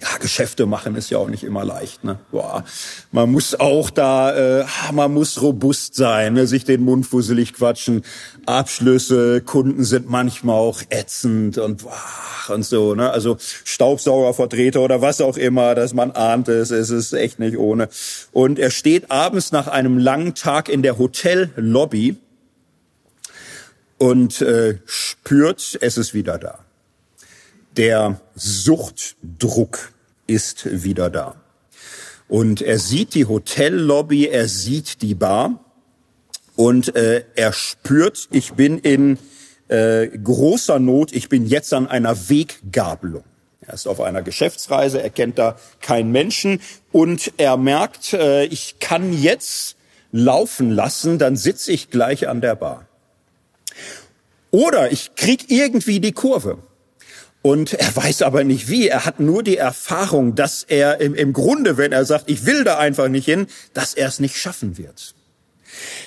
ja, 0.00 0.08
Geschäfte 0.20 0.66
machen 0.66 0.94
ist 0.94 1.10
ja 1.10 1.18
auch 1.18 1.28
nicht 1.28 1.42
immer 1.42 1.64
leicht. 1.64 2.04
Ne? 2.04 2.18
Boah, 2.30 2.64
man 3.10 3.30
muss 3.30 3.58
auch 3.58 3.90
da, 3.90 4.60
äh, 4.60 4.64
man 4.92 5.12
muss 5.12 5.42
robust 5.42 5.96
sein, 5.96 6.34
ne? 6.34 6.46
sich 6.46 6.64
den 6.64 6.84
Mund 6.84 7.06
fusselig 7.06 7.54
quatschen. 7.54 8.04
Abschlüsse, 8.46 9.40
Kunden 9.40 9.84
sind 9.84 10.08
manchmal 10.08 10.56
auch 10.56 10.82
ätzend 10.88 11.58
und 11.58 11.82
boah, 11.82 12.54
und 12.54 12.64
so. 12.64 12.94
Ne? 12.94 13.10
Also 13.10 13.38
Staubsaugervertreter 13.64 14.80
oder 14.80 15.02
was 15.02 15.20
auch 15.20 15.36
immer, 15.36 15.74
dass 15.74 15.94
man 15.94 16.12
ahnt 16.12 16.48
es, 16.48 16.70
es 16.70 16.90
ist 16.90 17.12
echt 17.12 17.40
nicht 17.40 17.58
ohne. 17.58 17.88
Und 18.30 18.60
er 18.60 18.70
steht 18.70 19.10
abends 19.10 19.50
nach 19.50 19.66
einem 19.66 19.98
langen 19.98 20.34
Tag 20.34 20.68
in 20.68 20.82
der 20.82 20.98
Hotellobby 20.98 22.16
und 23.98 24.40
äh, 24.42 24.78
spürt, 24.86 25.76
es 25.80 25.98
ist 25.98 26.14
wieder 26.14 26.38
da. 26.38 26.60
Der 27.76 28.20
Suchtdruck 28.34 29.92
ist 30.26 30.84
wieder 30.84 31.10
da. 31.10 31.36
Und 32.28 32.60
er 32.60 32.78
sieht 32.78 33.14
die 33.14 33.24
Hotellobby, 33.24 34.28
er 34.28 34.48
sieht 34.48 35.00
die 35.02 35.14
Bar 35.14 35.64
und 36.56 36.94
äh, 36.94 37.24
er 37.34 37.52
spürt, 37.52 38.28
ich 38.30 38.52
bin 38.52 38.78
in 38.78 39.18
äh, 39.68 40.08
großer 40.08 40.78
Not, 40.78 41.12
ich 41.12 41.28
bin 41.28 41.46
jetzt 41.46 41.72
an 41.72 41.86
einer 41.86 42.28
Weggabelung. 42.28 43.24
Er 43.60 43.74
ist 43.74 43.86
auf 43.86 44.00
einer 44.00 44.22
Geschäftsreise, 44.22 45.02
er 45.02 45.10
kennt 45.10 45.38
da 45.38 45.56
keinen 45.80 46.10
Menschen 46.10 46.60
und 46.92 47.32
er 47.36 47.56
merkt, 47.56 48.12
äh, 48.12 48.44
ich 48.44 48.78
kann 48.80 49.12
jetzt 49.12 49.76
laufen 50.10 50.70
lassen, 50.70 51.18
dann 51.18 51.36
sitze 51.36 51.72
ich 51.72 51.90
gleich 51.90 52.28
an 52.28 52.40
der 52.40 52.56
Bar. 52.56 52.86
Oder 54.50 54.90
ich 54.92 55.14
krieg 55.14 55.50
irgendwie 55.50 56.00
die 56.00 56.12
Kurve. 56.12 56.58
Und 57.40 57.74
er 57.74 57.94
weiß 57.94 58.22
aber 58.22 58.44
nicht 58.44 58.68
wie. 58.68 58.88
Er 58.88 59.04
hat 59.04 59.20
nur 59.20 59.42
die 59.42 59.56
Erfahrung, 59.56 60.34
dass 60.34 60.64
er 60.64 61.00
im, 61.00 61.14
im 61.14 61.32
Grunde, 61.32 61.76
wenn 61.76 61.92
er 61.92 62.04
sagt, 62.04 62.28
ich 62.28 62.46
will 62.46 62.64
da 62.64 62.78
einfach 62.78 63.08
nicht 63.08 63.26
hin, 63.26 63.46
dass 63.74 63.94
er 63.94 64.08
es 64.08 64.18
nicht 64.18 64.36
schaffen 64.36 64.76
wird. 64.76 65.14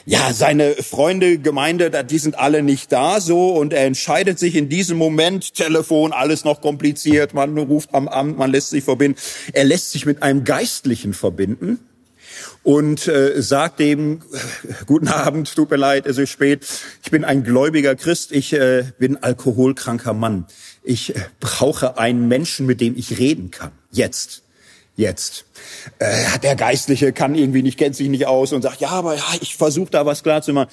Ja, 0.05 0.33
seine 0.33 0.73
Freunde, 0.73 1.37
Gemeinde, 1.37 1.91
die 2.03 2.17
sind 2.17 2.37
alle 2.37 2.63
nicht 2.63 2.91
da 2.91 3.21
so 3.21 3.51
und 3.51 3.71
er 3.71 3.85
entscheidet 3.85 4.39
sich 4.39 4.55
in 4.55 4.67
diesem 4.69 4.97
Moment, 4.97 5.53
Telefon, 5.53 6.11
alles 6.11 6.43
noch 6.43 6.61
kompliziert, 6.61 7.33
man 7.33 7.57
ruft 7.57 7.93
am 7.93 8.07
Amt, 8.07 8.37
man 8.37 8.51
lässt 8.51 8.71
sich 8.71 8.83
verbinden. 8.83 9.19
Er 9.53 9.63
lässt 9.63 9.91
sich 9.91 10.05
mit 10.05 10.23
einem 10.23 10.43
Geistlichen 10.43 11.13
verbinden 11.13 11.79
und 12.63 13.07
äh, 13.07 13.41
sagt 13.41 13.79
dem, 13.79 14.21
guten 14.85 15.07
Abend, 15.07 15.53
tut 15.53 15.69
mir 15.69 15.77
leid, 15.77 16.05
es 16.05 16.17
ist 16.17 16.29
spät, 16.29 16.67
ich 17.03 17.11
bin 17.11 17.23
ein 17.23 17.43
gläubiger 17.43 17.95
Christ, 17.95 18.31
ich 18.31 18.53
äh, 18.53 18.85
bin 18.97 19.17
alkoholkranker 19.17 20.13
Mann. 20.13 20.45
Ich 20.83 21.15
äh, 21.15 21.19
brauche 21.39 21.97
einen 21.97 22.27
Menschen, 22.27 22.65
mit 22.65 22.81
dem 22.81 22.97
ich 22.97 23.19
reden 23.19 23.51
kann. 23.51 23.71
Jetzt. 23.91 24.43
Jetzt. 24.95 25.45
Äh, 25.99 26.39
der 26.43 26.55
Geistliche 26.55 27.13
kann 27.13 27.35
irgendwie 27.35 27.61
nicht, 27.61 27.77
kennt 27.77 27.95
sich 27.95 28.09
nicht 28.09 28.27
aus 28.27 28.51
und 28.53 28.61
sagt, 28.61 28.81
ja, 28.81 28.89
aber 28.89 29.15
ja, 29.15 29.23
ich 29.39 29.55
versuche 29.55 29.89
da 29.89 30.05
was 30.05 30.23
klar 30.23 30.41
zu 30.41 30.53
machen. 30.53 30.69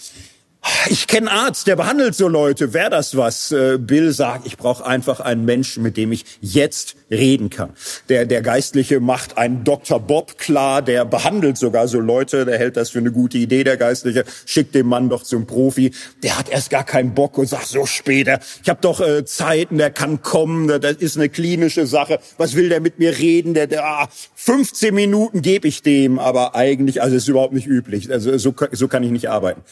Ich 0.90 1.06
kenne 1.06 1.30
Arzt, 1.30 1.66
der 1.66 1.76
behandelt 1.76 2.14
so 2.14 2.28
Leute. 2.28 2.72
Wäre 2.72 2.90
das 2.90 3.16
was? 3.16 3.52
Äh, 3.52 3.78
Bill 3.78 4.12
sagt, 4.12 4.46
ich 4.46 4.56
brauche 4.56 4.84
einfach 4.84 5.20
einen 5.20 5.44
Menschen, 5.44 5.82
mit 5.82 5.96
dem 5.96 6.12
ich 6.12 6.24
jetzt 6.40 6.96
reden 7.10 7.48
kann. 7.48 7.70
Der, 8.08 8.26
der 8.26 8.42
Geistliche 8.42 9.00
macht 9.00 9.38
einen 9.38 9.64
Dr. 9.64 10.00
Bob 10.00 10.36
klar, 10.38 10.82
der 10.82 11.04
behandelt 11.04 11.58
sogar 11.58 11.88
so 11.88 12.00
Leute, 12.00 12.44
der 12.44 12.58
hält 12.58 12.76
das 12.76 12.90
für 12.90 12.98
eine 12.98 13.12
gute 13.12 13.38
Idee, 13.38 13.64
der 13.64 13.76
Geistliche, 13.76 14.24
schickt 14.46 14.74
den 14.74 14.86
Mann 14.86 15.08
doch 15.08 15.22
zum 15.22 15.46
Profi. 15.46 15.92
Der 16.22 16.38
hat 16.38 16.48
erst 16.48 16.70
gar 16.70 16.84
keinen 16.84 17.14
Bock 17.14 17.38
und 17.38 17.46
sagt, 17.46 17.66
so 17.66 17.86
später, 17.86 18.40
ich 18.62 18.68
habe 18.68 18.80
doch 18.80 19.00
äh, 19.00 19.24
Zeiten, 19.24 19.78
der 19.78 19.90
kann 19.90 20.22
kommen, 20.22 20.68
das 20.68 20.96
ist 20.96 21.16
eine 21.16 21.28
klinische 21.28 21.86
Sache. 21.86 22.18
Was 22.36 22.54
will 22.54 22.68
der 22.68 22.80
mit 22.80 22.98
mir 22.98 23.16
reden? 23.18 23.54
Der, 23.54 23.66
der 23.66 23.84
ah, 23.84 24.08
15 24.34 24.94
Minuten 24.94 25.42
gebe 25.42 25.68
ich 25.68 25.82
dem, 25.82 26.18
aber 26.18 26.54
eigentlich, 26.54 27.00
also 27.00 27.16
ist 27.16 27.28
überhaupt 27.28 27.54
nicht 27.54 27.66
üblich. 27.66 28.10
Also 28.10 28.36
so, 28.38 28.54
so 28.72 28.88
kann 28.88 29.02
ich 29.02 29.10
nicht 29.10 29.30
arbeiten. 29.30 29.62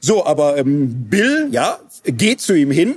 So, 0.00 0.23
aber 0.24 0.56
ähm, 0.58 1.08
Bill, 1.08 1.48
ja, 1.50 1.78
geht 2.04 2.40
zu 2.40 2.54
ihm 2.54 2.70
hin, 2.70 2.96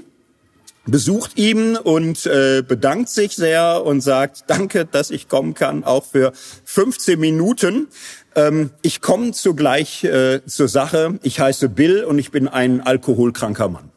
besucht 0.85 1.37
ihn 1.37 1.75
und 1.75 2.25
äh, 2.25 2.63
bedankt 2.67 3.09
sich 3.09 3.35
sehr 3.35 3.83
und 3.85 4.01
sagt, 4.01 4.45
danke, 4.47 4.85
dass 4.85 5.11
ich 5.11 5.27
kommen 5.27 5.53
kann, 5.53 5.83
auch 5.83 6.05
für 6.05 6.31
15 6.65 7.19
Minuten. 7.19 7.87
Ähm, 8.35 8.71
ich 8.81 9.01
komme 9.01 9.31
zugleich 9.31 10.03
äh, 10.03 10.41
zur 10.45 10.67
Sache. 10.67 11.19
Ich 11.23 11.39
heiße 11.39 11.69
Bill 11.69 12.03
und 12.03 12.19
ich 12.19 12.31
bin 12.31 12.47
ein 12.47 12.81
alkoholkranker 12.81 13.69
Mann. 13.69 13.91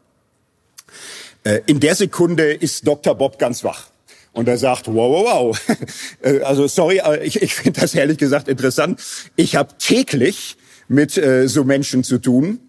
Äh, 1.44 1.60
in 1.66 1.80
der 1.80 1.94
Sekunde 1.94 2.52
ist 2.52 2.86
Dr. 2.86 3.14
Bob 3.14 3.38
ganz 3.38 3.64
wach. 3.64 3.86
Und 4.32 4.48
er 4.48 4.58
sagt, 4.58 4.86
wow, 4.86 5.24
wow, 5.24 5.26
wow. 5.26 5.76
Äh, 6.22 6.40
also 6.40 6.66
sorry, 6.66 7.00
ich, 7.22 7.40
ich 7.40 7.54
finde 7.54 7.80
das 7.80 7.94
ehrlich 7.94 8.18
gesagt 8.18 8.48
interessant. 8.48 9.00
Ich 9.36 9.56
habe 9.56 9.70
täglich 9.78 10.56
mit 10.88 11.16
äh, 11.16 11.48
so 11.48 11.64
Menschen 11.64 12.04
zu 12.04 12.18
tun 12.18 12.60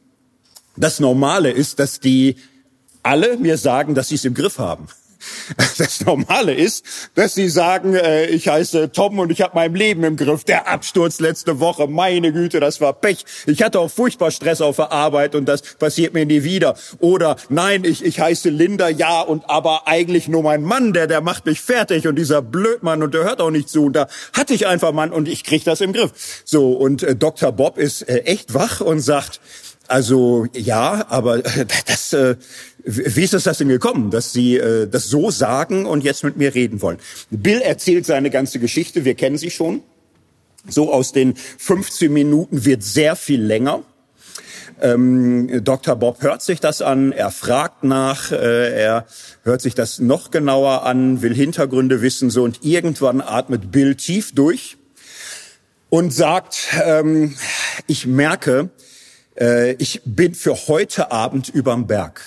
das 0.76 1.00
Normale 1.00 1.52
ist, 1.52 1.80
dass 1.80 2.00
die 2.00 2.36
alle 3.04 3.38
mir 3.38 3.58
sagen, 3.58 3.96
dass 3.96 4.10
sie 4.10 4.16
es 4.16 4.26
im 4.26 4.34
Griff 4.34 4.60
haben. 4.60 4.88
Das 5.78 6.02
Normale 6.06 6.54
ist, 6.54 6.86
dass 7.16 7.34
sie 7.34 7.50
sagen, 7.50 7.96
äh, 7.96 8.28
ich 8.28 8.48
heiße 8.48 8.92
Tom 8.92 9.20
und 9.20 9.32
ich 9.32 9.42
habe 9.42 9.54
mein 9.56 9.74
Leben 9.74 10.04
im 10.04 10.16
Griff. 10.16 10.44
Der 10.44 10.68
Absturz 10.68 11.20
letzte 11.20 11.60
Woche, 11.60 11.88
meine 11.88 12.32
Güte, 12.32 12.60
das 12.60 12.82
war 12.82 12.94
Pech. 12.94 13.26
Ich 13.46 13.64
hatte 13.64 13.80
auch 13.80 13.90
furchtbar 13.90 14.32
Stress 14.32 14.62
auf 14.62 14.78
der 14.78 14.92
Arbeit 14.92 15.36
und 15.36 15.46
das 15.46 15.62
passiert 15.62 16.14
mir 16.14 16.26
nie 16.26 16.44
wieder. 16.44 16.76
Oder 17.00 17.36
nein, 17.50 17.84
ich, 17.84 18.04
ich 18.04 18.20
heiße 18.20 18.50
Linda, 18.50 18.90
ja, 18.90 19.22
und 19.22 19.50
aber 19.50 19.88
eigentlich 19.88 20.28
nur 20.28 20.44
mein 20.44 20.64
Mann, 20.64 20.94
der, 20.94 21.08
der 21.08 21.22
macht 21.22 21.46
mich 21.46 21.62
fertig 21.62 22.08
und 22.08 22.16
dieser 22.16 22.42
Blödmann 22.42 23.04
und 23.04 23.14
der 23.14 23.24
hört 23.24 23.42
auch 23.42 23.52
nicht 23.52 23.70
zu. 23.70 23.86
Und 23.86 23.94
da 23.94 24.08
hatte 24.34 24.54
ich 24.54 24.68
einfach 24.68 24.92
Mann 24.92 25.12
und 25.12 25.28
ich 25.28 25.44
krieg 25.44 25.64
das 25.64 25.82
im 25.82 25.94
Griff. 25.94 26.12
So, 26.46 26.74
und 26.74 27.04
äh, 27.04 27.16
Dr. 27.16 27.52
Bob 27.52 27.78
ist 27.78 28.04
äh, 28.04 28.20
echt 28.20 28.54
wach 28.54 28.82
und 28.82 29.00
sagt, 29.00 29.40
also 29.92 30.48
ja, 30.54 31.06
aber 31.10 31.40
das, 31.86 32.14
äh, 32.14 32.38
wie 32.86 33.24
ist 33.24 33.34
es 33.34 33.44
das 33.44 33.58
denn 33.58 33.68
gekommen, 33.68 34.10
dass 34.10 34.32
Sie 34.32 34.56
äh, 34.56 34.88
das 34.88 35.08
so 35.08 35.32
sagen 35.32 35.86
und 35.86 36.04
jetzt 36.04 36.24
mit 36.24 36.38
mir 36.38 36.56
reden 36.56 36.82
wollen? 36.82 36.98
Bill 37.30 37.60
erzählt 37.60 38.06
seine 38.06 38.30
ganze 38.30 38.60
Geschichte, 38.60 39.04
wir 39.04 39.16
kennen 39.16 39.38
sie 39.38 39.52
schon. 39.52 39.82
So 40.68 40.94
aus 40.94 41.12
den 41.12 41.36
15 41.36 42.12
Minuten 42.14 42.64
wird 42.64 42.84
sehr 42.84 43.18
viel 43.18 43.42
länger. 43.42 43.84
Ähm, 44.80 45.64
Dr. 45.64 45.96
Bob 45.98 46.24
hört 46.24 46.42
sich 46.42 46.62
das 46.62 46.82
an, 46.82 47.12
er 47.12 47.30
fragt 47.30 47.84
nach, 47.84 48.32
äh, 48.32 48.82
er 48.82 49.06
hört 49.44 49.62
sich 49.62 49.76
das 49.76 50.00
noch 50.00 50.32
genauer 50.32 50.86
an, 50.86 51.22
will 51.22 51.36
Hintergründe 51.36 52.02
wissen, 52.02 52.30
so 52.30 52.44
und 52.44 52.64
irgendwann 52.64 53.22
atmet 53.22 53.72
Bill 53.72 53.96
tief 53.96 54.34
durch 54.34 54.78
und 55.90 56.14
sagt, 56.14 56.70
ähm, 56.84 57.36
ich 57.88 58.08
merke, 58.08 58.70
äh, 59.40 59.74
ich 59.74 60.02
bin 60.06 60.34
für 60.34 60.56
heute 60.68 61.12
Abend 61.12 61.50
überm 61.50 61.88
Berg. 61.88 62.22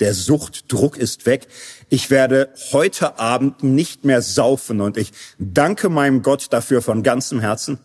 Der 0.00 0.14
Suchtdruck 0.14 0.96
ist 0.96 1.26
weg. 1.26 1.48
Ich 1.88 2.10
werde 2.10 2.50
heute 2.72 3.18
Abend 3.18 3.64
nicht 3.64 4.04
mehr 4.04 4.22
saufen 4.22 4.80
und 4.80 4.96
ich 4.96 5.10
danke 5.38 5.88
meinem 5.88 6.22
Gott 6.22 6.46
dafür 6.50 6.82
von 6.82 7.02
ganzem 7.02 7.40
Herzen. 7.40 7.78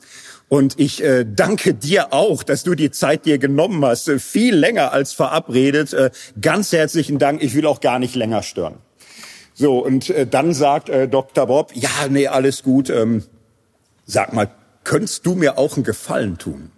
Und 0.48 0.80
ich 0.80 1.04
äh, 1.04 1.26
danke 1.26 1.74
dir 1.74 2.14
auch, 2.14 2.44
dass 2.44 2.62
du 2.62 2.76
die 2.76 2.92
Zeit 2.92 3.26
dir 3.26 3.40
genommen 3.40 3.84
hast, 3.84 4.08
äh, 4.08 4.20
viel 4.20 4.56
länger 4.56 4.92
als 4.92 5.12
verabredet. 5.12 5.94
Äh, 5.94 6.12
ganz 6.40 6.72
herzlichen 6.72 7.18
Dank. 7.18 7.42
Ich 7.42 7.56
will 7.56 7.66
auch 7.66 7.80
gar 7.80 7.98
nicht 7.98 8.14
länger 8.14 8.44
stören. 8.44 8.76
So, 9.56 9.80
und 9.80 10.12
äh, 10.12 10.28
dann 10.28 10.54
sagt 10.54 10.90
äh, 10.90 11.08
Dr. 11.08 11.48
Bob, 11.48 11.72
ja, 11.74 11.90
nee, 12.10 12.28
alles 12.28 12.62
gut. 12.62 12.92
Ähm, 12.92 13.24
sag 14.06 14.34
mal, 14.34 14.52
könntest 14.84 15.26
du 15.26 15.34
mir 15.34 15.58
auch 15.58 15.76
einen 15.76 15.84
Gefallen 15.84 16.38
tun? 16.38 16.72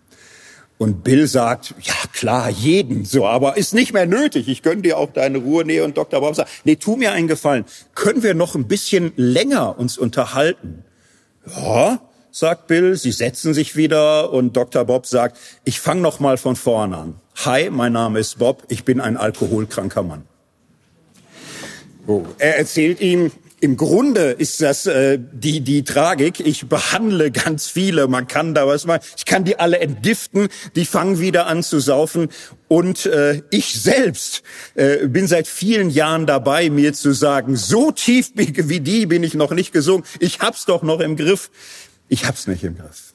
Und 0.78 1.06
Bill 1.06 1.26
sagt, 1.28 1.74
ja 1.82 1.94
klar, 2.12 2.50
jeden 2.50 3.06
so, 3.06 3.26
aber 3.26 3.56
ist 3.56 3.74
nicht 3.74 3.94
mehr 3.94 4.06
nötig. 4.06 4.50
Ich 4.50 4.62
gönn 4.62 4.82
dir 4.82 4.98
auch 4.98 5.12
deine 5.14 5.38
Ruhe. 5.38 5.64
Nee, 5.64 5.80
und 5.80 5.98
Dr. 5.98 6.20
Bob 6.20 6.36
sagt, 6.36 6.50
nee, 6.66 6.76
tu 6.76 6.98
mir 6.98 7.14
einen 7.14 7.30
Gefallen. 7.30 7.64
Können 7.94 8.24
wir 8.24 8.34
noch 8.34 8.56
ein 8.56 8.68
bisschen 8.68 9.14
länger 9.16 9.80
uns 9.80 9.98
unterhalten? 9.98 10.84
Ja, 11.56 12.02
sagt 12.30 12.68
Bill. 12.68 12.98
Sie 12.98 13.14
setzen 13.14 13.54
sich 13.54 13.78
wieder 13.78 14.34
und 14.34 14.58
Dr. 14.58 14.84
Bob 14.84 15.06
sagt, 15.06 15.38
ich 15.64 15.80
fange 15.80 16.02
noch 16.02 16.20
mal 16.20 16.38
von 16.38 16.58
vorne 16.58 16.98
an. 16.98 17.16
Hi, 17.46 17.70
mein 17.70 17.94
Name 17.94 18.20
ist 18.20 18.40
Bob. 18.40 18.64
Ich 18.68 18.84
bin 18.84 19.00
ein 19.00 19.16
alkoholkranker 19.16 20.04
Mann. 20.04 20.24
Er 22.38 22.58
erzählt 22.58 23.00
ihm, 23.00 23.32
im 23.62 23.78
Grunde 23.78 24.32
ist 24.32 24.62
das 24.62 24.86
äh, 24.86 25.18
die 25.20 25.62
die 25.62 25.84
Tragik. 25.84 26.40
Ich 26.40 26.68
behandle 26.68 27.32
ganz 27.32 27.68
viele. 27.68 28.08
Man 28.08 28.28
kann 28.28 28.54
da 28.54 28.68
was 28.68 28.86
machen. 28.86 29.02
Ich 29.18 29.26
kann 29.26 29.44
die 29.44 29.58
alle 29.58 29.80
entgiften. 29.80 30.50
Die 30.76 30.86
fangen 30.86 31.20
wieder 31.20 31.48
an 31.48 31.64
zu 31.64 31.80
saufen. 31.80 32.30
Und 32.68 33.06
äh, 33.06 33.42
ich 33.50 33.82
selbst 33.82 34.44
äh, 34.76 35.08
bin 35.08 35.28
seit 35.28 35.48
vielen 35.48 35.90
Jahren 35.90 36.26
dabei, 36.26 36.70
mir 36.70 36.94
zu 36.94 37.14
sagen: 37.14 37.56
So 37.56 37.92
tief 37.92 38.32
wie 38.36 38.80
die 38.82 39.06
bin 39.06 39.24
ich 39.24 39.34
noch 39.34 39.52
nicht 39.52 39.72
gesungen. 39.72 40.06
Ich 40.20 40.40
hab's 40.40 40.66
doch 40.66 40.84
noch 40.84 41.00
im 41.00 41.16
Griff. 41.16 41.50
Ich 42.08 42.26
hab's 42.26 42.48
nicht 42.48 42.64
im 42.64 42.78
Griff. 42.78 43.15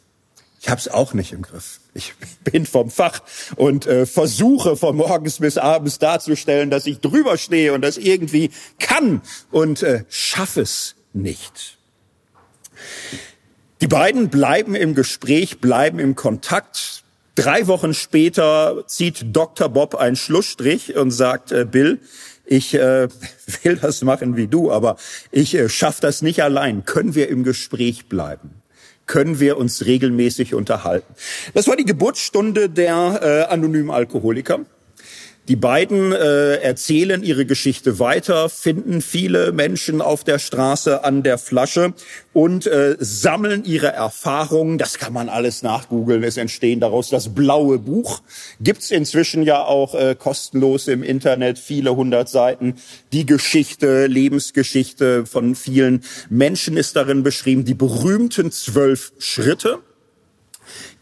Ich 0.62 0.68
hab's 0.68 0.88
auch 0.88 1.14
nicht 1.14 1.32
im 1.32 1.40
Griff. 1.40 1.80
Ich 1.94 2.12
bin 2.44 2.66
vom 2.66 2.90
Fach 2.90 3.22
und 3.56 3.86
äh, 3.86 4.04
versuche 4.04 4.76
von 4.76 4.94
morgens 4.94 5.38
bis 5.38 5.56
abends 5.56 5.98
darzustellen, 5.98 6.70
dass 6.70 6.86
ich 6.86 7.00
drüber 7.00 7.38
stehe 7.38 7.72
und 7.72 7.80
das 7.80 7.96
irgendwie 7.96 8.50
kann 8.78 9.22
und 9.50 9.82
äh, 9.82 10.04
schaffe 10.10 10.60
es 10.60 10.96
nicht. 11.14 11.78
Die 13.80 13.86
beiden 13.86 14.28
bleiben 14.28 14.74
im 14.74 14.94
Gespräch, 14.94 15.60
bleiben 15.60 15.98
im 15.98 16.14
Kontakt. 16.14 17.04
Drei 17.36 17.66
Wochen 17.66 17.94
später 17.94 18.84
zieht 18.86 19.34
Dr. 19.34 19.70
Bob 19.70 19.94
einen 19.94 20.16
Schlussstrich 20.16 20.94
und 20.94 21.10
sagt, 21.10 21.52
äh, 21.52 21.64
Bill, 21.64 22.00
ich 22.44 22.74
äh, 22.74 23.08
will 23.62 23.76
das 23.76 24.02
machen 24.02 24.36
wie 24.36 24.46
du, 24.46 24.70
aber 24.70 24.96
ich 25.30 25.54
äh, 25.54 25.70
schaffe 25.70 26.02
das 26.02 26.20
nicht 26.20 26.42
allein. 26.42 26.84
Können 26.84 27.14
wir 27.14 27.30
im 27.30 27.44
Gespräch 27.44 28.10
bleiben? 28.10 28.59
Können 29.10 29.40
wir 29.40 29.58
uns 29.58 29.86
regelmäßig 29.86 30.54
unterhalten. 30.54 31.12
Das 31.52 31.66
war 31.66 31.74
die 31.74 31.84
Geburtsstunde 31.84 32.68
der 32.68 33.20
äh, 33.20 33.52
anonymen 33.52 33.90
Alkoholiker. 33.90 34.60
Die 35.50 35.56
beiden 35.56 36.12
äh, 36.12 36.58
erzählen 36.58 37.24
ihre 37.24 37.44
Geschichte 37.44 37.98
weiter, 37.98 38.48
finden 38.48 39.02
viele 39.02 39.50
Menschen 39.50 40.00
auf 40.00 40.22
der 40.22 40.38
Straße 40.38 41.02
an 41.02 41.24
der 41.24 41.38
Flasche 41.38 41.92
und 42.32 42.68
äh, 42.68 42.94
sammeln 43.00 43.64
ihre 43.64 43.88
Erfahrungen. 43.88 44.78
Das 44.78 44.98
kann 44.98 45.12
man 45.12 45.28
alles 45.28 45.64
nachgoogeln. 45.64 46.22
Es 46.22 46.36
entstehen 46.36 46.78
daraus 46.78 47.10
das 47.10 47.34
blaue 47.34 47.80
Buch. 47.80 48.22
Gibt's 48.60 48.92
inzwischen 48.92 49.42
ja 49.42 49.64
auch 49.64 49.96
äh, 49.96 50.14
kostenlos 50.16 50.86
im 50.86 51.02
Internet, 51.02 51.58
viele 51.58 51.96
hundert 51.96 52.28
Seiten. 52.28 52.76
Die 53.12 53.26
Geschichte, 53.26 54.06
Lebensgeschichte 54.06 55.26
von 55.26 55.56
vielen 55.56 56.04
Menschen 56.28 56.76
ist 56.76 56.94
darin 56.94 57.24
beschrieben. 57.24 57.64
Die 57.64 57.74
berühmten 57.74 58.52
zwölf 58.52 59.12
Schritte 59.18 59.80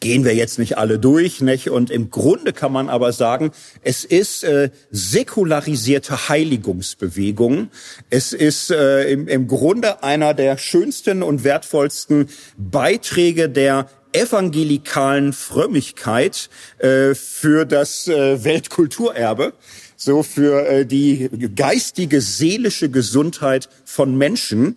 gehen 0.00 0.24
wir 0.24 0.34
jetzt 0.34 0.58
nicht 0.58 0.78
alle 0.78 0.98
durch. 0.98 1.40
Nicht? 1.40 1.70
Und 1.70 1.90
im 1.90 2.10
Grunde 2.10 2.52
kann 2.52 2.72
man 2.72 2.88
aber 2.88 3.12
sagen, 3.12 3.50
es 3.82 4.04
ist 4.04 4.44
äh, 4.44 4.70
säkularisierte 4.90 6.28
Heiligungsbewegung. 6.28 7.68
Es 8.10 8.32
ist 8.32 8.70
äh, 8.70 9.10
im, 9.10 9.28
im 9.28 9.48
Grunde 9.48 10.02
einer 10.02 10.34
der 10.34 10.58
schönsten 10.58 11.22
und 11.22 11.44
wertvollsten 11.44 12.28
Beiträge 12.56 13.48
der 13.48 13.88
evangelikalen 14.12 15.32
Frömmigkeit 15.32 16.48
äh, 16.78 17.14
für 17.14 17.66
das 17.66 18.08
äh, 18.08 18.42
Weltkulturerbe 18.44 19.52
so 20.00 20.22
für 20.22 20.66
äh, 20.66 20.86
die 20.86 21.28
geistige, 21.56 22.20
seelische 22.20 22.88
Gesundheit 22.88 23.68
von 23.84 24.16
Menschen. 24.16 24.76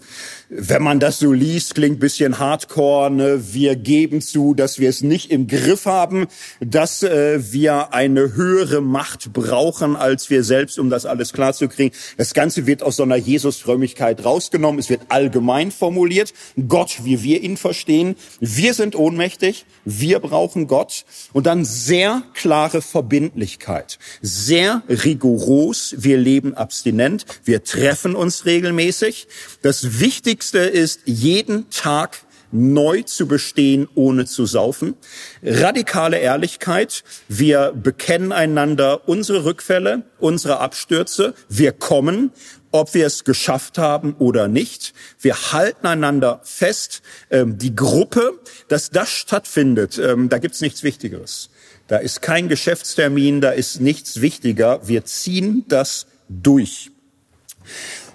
Wenn 0.54 0.84
man 0.84 1.00
das 1.00 1.20
so 1.20 1.32
liest, 1.32 1.76
klingt 1.76 2.02
bisschen 2.02 2.38
hardcore. 2.38 3.10
Ne? 3.10 3.54
Wir 3.54 3.78
geben 3.78 4.20
zu, 4.20 4.54
dass 4.54 4.80
wir 4.80 4.90
es 4.90 5.02
nicht 5.02 5.32
im 5.32 5.48
Griff 5.48 5.86
haben, 5.86 6.28
dass 6.60 7.04
äh, 7.04 7.54
wir 7.54 7.94
eine 7.94 8.34
höhere 8.36 8.82
Macht 8.82 9.32
brauchen 9.32 9.96
als 9.96 10.30
wir 10.30 10.44
selbst, 10.44 10.78
um 10.78 10.90
das 10.90 11.06
alles 11.06 11.32
klarzukriegen. 11.32 11.98
Das 12.18 12.34
Ganze 12.34 12.68
wird 12.68 12.84
aus 12.84 12.98
so 12.98 13.04
einer 13.04 13.16
Jesusfrömmigkeit 13.16 14.26
rausgenommen. 14.26 14.78
Es 14.78 14.90
wird 14.90 15.04
allgemein 15.08 15.72
formuliert. 15.72 16.34
Gott, 16.68 17.06
wie 17.06 17.24
wir 17.24 17.42
ihn 17.42 17.56
verstehen. 17.56 18.18
Wir 18.42 18.74
sind 18.74 18.98
ohnmächtig. 18.98 19.66
Wir 19.86 20.20
brauchen 20.20 20.68
Gott. 20.68 21.06
Und 21.32 21.46
dann 21.46 21.64
sehr 21.64 22.24
klare 22.34 22.82
Verbindlichkeit. 22.82 24.00
Sehr 24.22 24.84
rigoros, 24.90 25.96
wir 25.98 26.18
leben 26.18 26.56
abstinent, 26.56 27.26
wir 27.46 27.64
treffen 27.64 28.16
uns 28.16 28.46
regelmäßig. 28.46 29.30
Das 29.62 30.02
Wichtigste 30.02 30.41
ist, 30.44 31.02
jeden 31.06 31.70
Tag 31.70 32.20
neu 32.52 33.02
zu 33.04 33.28
bestehen, 33.28 33.88
ohne 33.96 34.26
zu 34.26 34.46
saufen. 34.46 34.96
Radikale 35.42 36.20
Ehrlichkeit. 36.20 37.04
Wir 37.28 37.72
bekennen 37.72 38.32
einander 38.32 39.08
unsere 39.08 39.46
Rückfälle, 39.46 40.04
unsere 40.20 40.60
Abstürze. 40.60 41.34
Wir 41.48 41.72
kommen, 41.72 42.32
ob 42.72 42.94
wir 42.94 43.06
es 43.06 43.24
geschafft 43.24 43.78
haben 43.78 44.16
oder 44.20 44.48
nicht. 44.48 44.94
Wir 45.20 45.36
halten 45.54 45.88
einander 45.88 46.42
fest. 46.44 47.02
Ähm, 47.30 47.58
die 47.58 47.76
Gruppe, 47.76 48.40
dass 48.68 48.90
das 48.90 49.10
stattfindet, 49.10 49.98
ähm, 49.98 50.30
da 50.30 50.38
gibt's 50.38 50.62
nichts 50.62 50.84
Wichtigeres. 50.84 51.50
Da 51.88 51.98
ist 51.98 52.22
kein 52.22 52.48
Geschäftstermin, 52.48 53.42
da 53.42 53.52
ist 53.52 53.82
nichts 53.82 54.22
wichtiger. 54.22 54.88
Wir 54.88 55.04
ziehen 55.04 55.66
das 55.68 56.08
durch. 56.30 56.92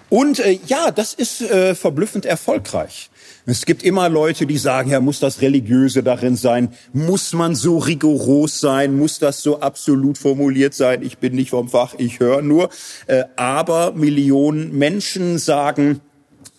Und 0.09 0.39
äh, 0.39 0.59
ja, 0.67 0.91
das 0.91 1.15
ist 1.15 1.43
äh, 1.43 1.75
verblüffend 1.75 2.27
erfolgreich. 2.27 3.11
Es 3.49 3.65
gibt 3.65 3.85
immer 3.85 4.09
Leute, 4.09 4.47
die 4.47 4.59
sagen, 4.59 4.91
ja, 4.91 5.01
muss 5.01 5.21
das 5.21 5.41
Religiöse 5.41 6.03
darin 6.03 6.37
sein? 6.37 6.71
Muss 6.93 7.33
man 7.33 7.55
so 7.55 7.79
rigoros 7.79 8.61
sein? 8.61 8.97
Muss 8.97 9.21
das 9.21 9.43
so 9.43 9.61
absolut 9.61 10.19
formuliert 10.19 10.75
sein? 10.75 11.03
Ich 11.03 11.19
bin 11.19 11.35
nicht 11.35 11.51
vom 11.51 11.69
Fach, 11.69 11.95
ich 11.97 12.19
höre 12.19 12.43
nur. 12.43 12.71
Äh, 13.07 13.25
aber 13.37 13.93
Millionen 13.93 14.77
Menschen 14.77 15.39
sagen, 15.39 16.01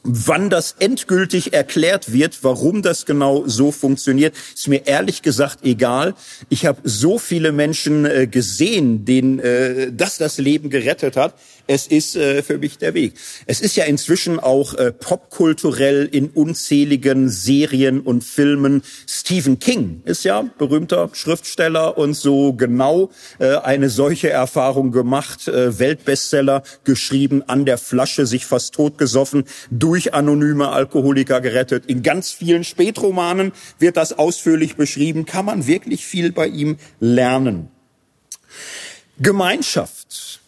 Wann 0.09 0.49
das 0.49 0.77
endgültig 0.79 1.51
erklärt 1.51 2.13
wird, 2.13 2.41
warum 2.41 2.81
das 2.81 3.05
genau 3.05 3.43
so 3.45 3.73
funktioniert, 3.73 4.33
ist 4.55 4.69
mir 4.69 4.87
ehrlich 4.87 5.21
gesagt 5.21 5.65
egal. 5.65 6.15
Ich 6.47 6.65
habe 6.65 6.79
so 6.85 7.19
viele 7.19 7.51
Menschen 7.51 8.05
äh, 8.05 8.25
gesehen, 8.25 9.03
denen 9.03 9.39
äh, 9.39 9.91
das 9.91 10.17
das 10.17 10.37
Leben 10.37 10.69
gerettet 10.69 11.17
hat. 11.17 11.33
Es 11.67 11.85
ist 11.85 12.15
äh, 12.15 12.41
für 12.43 12.57
mich 12.57 12.77
der 12.77 12.93
Weg. 12.93 13.13
Es 13.45 13.59
ist 13.59 13.75
ja 13.75 13.83
inzwischen 13.83 14.39
auch 14.39 14.73
äh, 14.73 14.93
popkulturell 14.93 16.07
in 16.09 16.29
unzähligen 16.29 17.29
Serien 17.29 17.99
und 17.99 18.23
Filmen. 18.23 18.83
Stephen 19.07 19.59
King 19.59 20.01
ist 20.05 20.23
ja 20.23 20.49
berühmter 20.57 21.09
Schriftsteller 21.11 21.97
und 21.97 22.13
so 22.13 22.53
genau 22.53 23.11
äh, 23.39 23.55
eine 23.57 23.89
solche 23.89 24.29
Erfahrung 24.29 24.91
gemacht. 24.91 25.49
Äh, 25.49 25.77
Weltbestseller 25.77 26.63
geschrieben, 26.85 27.43
an 27.47 27.65
der 27.65 27.77
Flasche, 27.77 28.25
sich 28.25 28.45
fast 28.45 28.73
totgesoffen, 28.73 29.43
durch 29.69 30.13
anonyme 30.13 30.69
Alkoholiker 30.69 31.41
gerettet. 31.41 31.85
In 31.87 32.01
ganz 32.01 32.31
vielen 32.31 32.63
Spätromanen 32.63 33.51
wird 33.77 33.97
das 33.97 34.17
ausführlich 34.17 34.77
beschrieben. 34.77 35.25
Kann 35.25 35.43
man 35.43 35.67
wirklich 35.67 36.05
viel 36.05 36.31
bei 36.31 36.47
ihm 36.47 36.77
lernen. 37.01 37.67
Gemeinschaft 39.19 40.41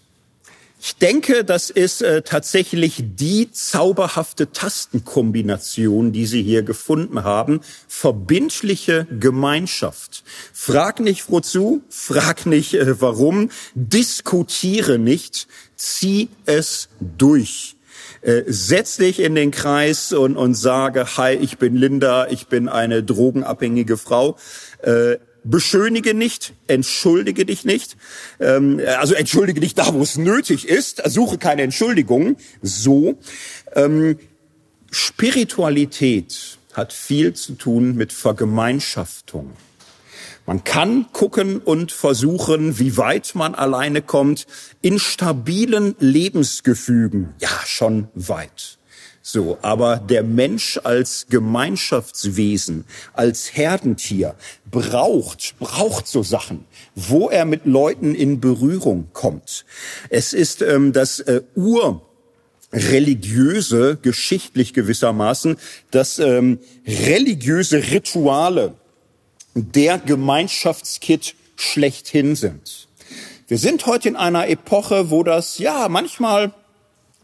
ich 0.82 0.95
denke, 0.95 1.43
das 1.43 1.69
ist 1.69 2.01
äh, 2.01 2.21
tatsächlich 2.21 3.03
die 3.03 3.51
zauberhafte 3.51 4.51
Tastenkombination, 4.51 6.13
die 6.13 6.25
Sie 6.25 6.41
hier 6.41 6.63
gefunden 6.63 7.25
haben. 7.25 7.59
Verbindliche 7.88 9.05
Gemeinschaft. 9.19 10.23
Frag 10.53 11.01
nicht 11.01 11.30
wozu, 11.30 11.82
frag 11.89 12.45
nicht 12.45 12.75
äh, 12.75 13.01
warum, 13.01 13.49
diskutiere 13.75 14.99
nicht, 14.99 15.47
zieh 15.75 16.30
es 16.45 16.88
durch. 16.99 17.75
Äh, 18.21 18.43
setz 18.47 18.97
dich 18.97 19.19
in 19.19 19.36
den 19.36 19.51
Kreis 19.51 20.13
und, 20.13 20.38
und 20.38 20.53
sage, 20.53 21.17
hi, 21.17 21.34
ich 21.34 21.57
bin 21.57 21.75
Linda, 21.75 22.27
ich 22.27 22.47
bin 22.47 22.69
eine 22.69 23.03
drogenabhängige 23.03 23.97
Frau. 23.97 24.38
Äh, 24.82 25.17
beschönige 25.44 26.14
nicht, 26.14 26.54
entschuldige 26.68 27.46
dich 27.46 27.66
nicht. 27.66 27.98
Ähm, 28.40 28.82
also 29.00 29.14
entschuldige 29.14 29.62
dich 29.62 29.76
da, 29.76 29.94
wo 29.94 30.02
es 30.02 30.18
nötig 30.18 30.68
ist. 30.68 31.02
Suche 31.10 31.38
keine 31.38 31.62
Entschuldigung. 31.64 32.38
So. 32.62 33.18
Ähm, 33.76 34.18
Spiritualität 34.92 36.58
hat 36.74 36.94
viel 36.94 37.34
zu 37.34 37.54
tun 37.54 37.96
mit 37.96 38.12
Vergemeinschaftung. 38.12 39.52
Man 40.46 40.64
kann 40.64 41.06
gucken 41.14 41.60
und 41.60 41.92
versuchen, 41.92 42.80
wie 42.80 42.98
weit 42.98 43.36
man 43.36 43.54
alleine 43.54 44.02
kommt. 44.02 44.48
In 44.82 44.98
stabilen 44.98 45.96
Lebensgefügen, 46.00 47.36
ja, 47.40 47.50
schon 47.68 48.08
weit. 48.16 48.78
So, 49.32 49.59
aber 49.61 49.97
der 49.97 50.23
Mensch 50.23 50.80
als 50.84 51.27
Gemeinschaftswesen, 51.30 52.86
als 53.13 53.55
Herdentier 53.55 54.34
braucht, 54.71 55.53
braucht 55.59 56.07
so 56.07 56.23
Sachen, 56.23 56.65
wo 56.95 57.30
er 57.30 57.45
mit 57.45 57.67
Leuten 57.67 58.15
in 58.15 58.39
Berührung 58.39 59.09
kommt. 59.13 59.65
Es 60.09 60.34
ist 60.34 60.63
ähm, 60.63 60.93
das 60.93 61.19
äh, 61.19 61.43
Ur 61.55 62.01
religiöse, 62.73 63.99
geschichtlich 64.01 64.73
gewissermaßen, 64.73 65.57
dass 65.91 66.17
ähm, 66.17 66.57
religiöse 66.88 67.91
Rituale 67.91 68.73
der 69.53 69.99
Gemeinschaftskit 69.99 71.36
schlechthin 71.55 72.36
sind. 72.36 72.88
Wir 73.47 73.59
sind 73.59 73.86
heute 73.86 74.09
in 74.09 74.15
einer 74.15 74.47
Epoche, 74.47 75.11
wo 75.11 75.21
das 75.21 75.59
ja 75.59 75.88
manchmal 75.88 76.51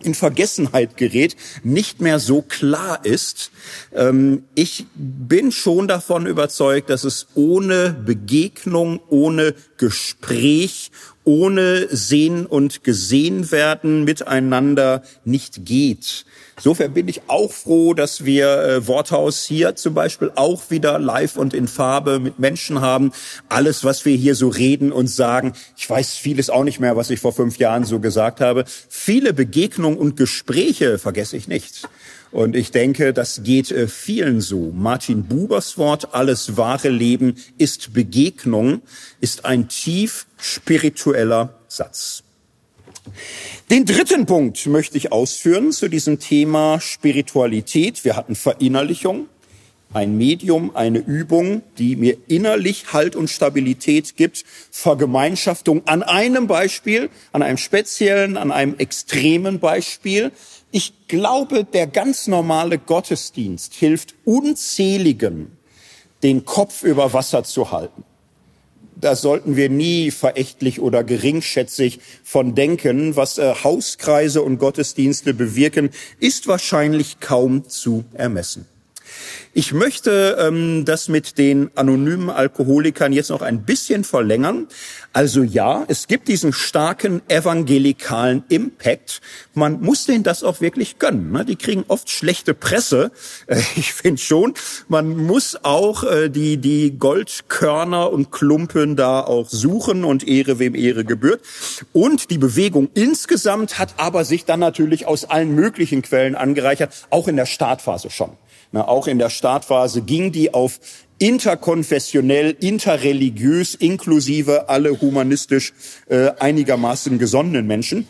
in 0.03 0.13
Vergessenheit 0.13 0.97
gerät, 0.97 1.35
nicht 1.63 2.01
mehr 2.01 2.19
so 2.19 2.41
klar 2.41 3.03
ist. 3.03 3.51
Ähm, 3.93 4.43
ich 4.53 4.85
bin 4.95 5.51
schon 5.51 5.87
davon 5.87 6.25
überzeugt, 6.25 6.89
dass 6.89 7.03
es 7.03 7.27
ohne 7.33 7.95
Begegnung, 8.05 8.99
ohne 9.09 9.55
Gespräch, 9.77 10.91
ohne 11.23 11.87
Sehen 11.95 12.45
und 12.45 12.83
Gesehen 12.83 13.51
werden 13.51 14.03
miteinander 14.03 15.01
nicht 15.23 15.65
geht. 15.65 16.25
Insofern 16.57 16.93
bin 16.93 17.07
ich 17.07 17.21
auch 17.27 17.51
froh, 17.51 17.93
dass 17.93 18.23
wir 18.23 18.59
äh, 18.63 18.87
Worthaus 18.87 19.43
hier 19.43 19.75
zum 19.75 19.93
Beispiel 19.93 20.31
auch 20.35 20.69
wieder 20.69 20.99
live 20.99 21.35
und 21.35 21.53
in 21.53 21.67
Farbe 21.67 22.19
mit 22.19 22.39
Menschen 22.39 22.79
haben. 22.79 23.11
Alles, 23.49 23.83
was 23.83 24.05
wir 24.05 24.15
hier 24.15 24.35
so 24.35 24.47
reden 24.47 24.91
und 24.91 25.07
sagen, 25.07 25.53
ich 25.77 25.89
weiß 25.89 26.13
vieles 26.13 26.49
auch 26.49 26.63
nicht 26.63 26.79
mehr, 26.79 26.95
was 26.95 27.09
ich 27.09 27.19
vor 27.19 27.33
fünf 27.33 27.57
Jahren 27.57 27.83
so 27.83 27.99
gesagt 27.99 28.39
habe. 28.39 28.63
Viele 28.87 29.33
Begegnungen 29.33 29.97
und 29.97 30.15
Gespräche 30.15 30.97
vergesse 30.97 31.35
ich 31.35 31.47
nicht. 31.47 31.89
Und 32.31 32.55
ich 32.55 32.71
denke, 32.71 33.13
das 33.13 33.43
geht 33.43 33.71
äh, 33.71 33.87
vielen 33.87 34.41
so. 34.41 34.71
Martin 34.75 35.23
Bubers 35.23 35.77
Wort, 35.77 36.13
alles 36.13 36.57
wahre 36.57 36.89
Leben 36.89 37.35
ist 37.57 37.93
Begegnung, 37.93 38.81
ist 39.21 39.45
ein 39.45 39.69
tief 39.69 40.27
spiritueller 40.37 41.59
Satz. 41.69 42.24
Den 43.69 43.85
dritten 43.85 44.25
Punkt 44.25 44.65
möchte 44.67 44.97
ich 44.97 45.11
ausführen 45.11 45.71
zu 45.71 45.87
diesem 45.89 46.19
Thema 46.19 46.79
Spiritualität. 46.79 48.03
Wir 48.03 48.15
hatten 48.15 48.35
Verinnerlichung, 48.35 49.27
ein 49.93 50.17
Medium, 50.17 50.75
eine 50.75 50.99
Übung, 50.99 51.63
die 51.77 51.95
mir 51.95 52.17
innerlich 52.27 52.93
Halt 52.93 53.15
und 53.15 53.29
Stabilität 53.29 54.17
gibt, 54.17 54.43
Vergemeinschaftung 54.71 55.87
an 55.87 56.03
einem 56.03 56.47
Beispiel, 56.47 57.09
an 57.31 57.41
einem 57.41 57.57
speziellen, 57.57 58.37
an 58.37 58.51
einem 58.51 58.75
extremen 58.77 59.59
Beispiel. 59.59 60.31
Ich 60.71 61.07
glaube, 61.07 61.63
der 61.63 61.87
ganz 61.87 62.27
normale 62.27 62.77
Gottesdienst 62.77 63.73
hilft 63.73 64.15
unzähligen, 64.25 65.57
den 66.23 66.43
Kopf 66.43 66.83
über 66.83 67.13
Wasser 67.13 67.43
zu 67.43 67.71
halten. 67.71 68.03
Da 68.95 69.15
sollten 69.15 69.55
wir 69.55 69.69
nie 69.69 70.11
verächtlich 70.11 70.79
oder 70.79 71.03
geringschätzig 71.03 71.99
von 72.23 72.55
denken. 72.55 73.15
Was 73.15 73.37
äh, 73.37 73.53
Hauskreise 73.63 74.41
und 74.41 74.57
Gottesdienste 74.57 75.33
bewirken, 75.33 75.89
ist 76.19 76.47
wahrscheinlich 76.47 77.19
kaum 77.19 77.67
zu 77.67 78.05
ermessen. 78.13 78.65
Ich 79.57 79.71
möchte 79.71 80.35
ähm, 80.37 80.83
das 80.83 81.07
mit 81.07 81.37
den 81.37 81.71
anonymen 81.75 82.29
Alkoholikern 82.29 83.13
jetzt 83.13 83.29
noch 83.29 83.41
ein 83.41 83.63
bisschen 83.63 84.03
verlängern. 84.03 84.67
Also 85.13 85.43
ja, 85.43 85.85
es 85.87 86.07
gibt 86.07 86.27
diesen 86.27 86.51
starken 86.51 87.21
evangelikalen 87.29 88.43
Impact. 88.49 89.21
Man 89.53 89.79
muss 89.79 90.07
denen 90.07 90.25
das 90.25 90.43
auch 90.43 90.59
wirklich 90.59 90.99
gönnen. 90.99 91.31
Ne? 91.31 91.45
Die 91.45 91.55
kriegen 91.55 91.85
oft 91.87 92.09
schlechte 92.09 92.53
Presse. 92.53 93.11
Äh, 93.47 93.61
ich 93.75 93.93
finde 93.93 94.19
schon, 94.19 94.55
man 94.87 95.17
muss 95.17 95.57
auch 95.63 96.03
äh, 96.03 96.29
die, 96.29 96.57
die 96.57 96.97
Goldkörner 96.97 98.11
und 98.11 98.31
Klumpen 98.31 98.95
da 98.95 99.21
auch 99.21 99.47
suchen 99.49 100.03
und 100.03 100.27
Ehre 100.27 100.57
wem 100.57 100.73
Ehre 100.73 101.05
gebührt. 101.05 101.41
Und 101.93 102.31
die 102.31 102.39
Bewegung 102.39 102.89
insgesamt 102.95 103.77
hat 103.77 103.93
aber 103.97 104.25
sich 104.25 104.45
dann 104.45 104.61
natürlich 104.61 105.05
aus 105.05 105.25
allen 105.25 105.53
möglichen 105.53 106.01
Quellen 106.01 106.33
angereichert, 106.33 106.91
auch 107.11 107.27
in 107.27 107.35
der 107.35 107.45
Startphase 107.45 108.09
schon. 108.09 108.31
Na, 108.71 108.87
auch 108.87 109.07
in 109.07 109.19
der 109.19 109.29
Startphase 109.29 110.01
ging 110.01 110.31
die 110.31 110.53
auf 110.53 110.79
interkonfessionell, 111.17 112.55
interreligiös, 112.59 113.75
inklusive 113.75 114.69
alle 114.69 114.99
humanistisch 114.99 115.73
äh, 116.07 116.31
einigermaßen 116.39 117.19
gesonnenen 117.19 117.67
Menschen. 117.67 118.07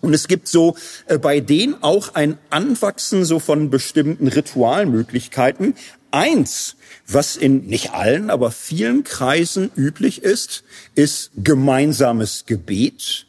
Und 0.00 0.12
es 0.12 0.28
gibt 0.28 0.48
so 0.48 0.76
äh, 1.06 1.18
bei 1.18 1.40
denen 1.40 1.82
auch 1.82 2.14
ein 2.14 2.38
Anwachsen 2.50 3.24
so 3.24 3.38
von 3.38 3.70
bestimmten 3.70 4.28
Ritualmöglichkeiten. 4.28 5.74
Eins, 6.10 6.76
was 7.08 7.36
in 7.36 7.66
nicht 7.66 7.92
allen, 7.92 8.30
aber 8.30 8.50
vielen 8.50 9.02
Kreisen 9.02 9.70
üblich 9.74 10.22
ist, 10.22 10.62
ist 10.94 11.32
gemeinsames 11.36 12.44
Gebet. 12.46 13.26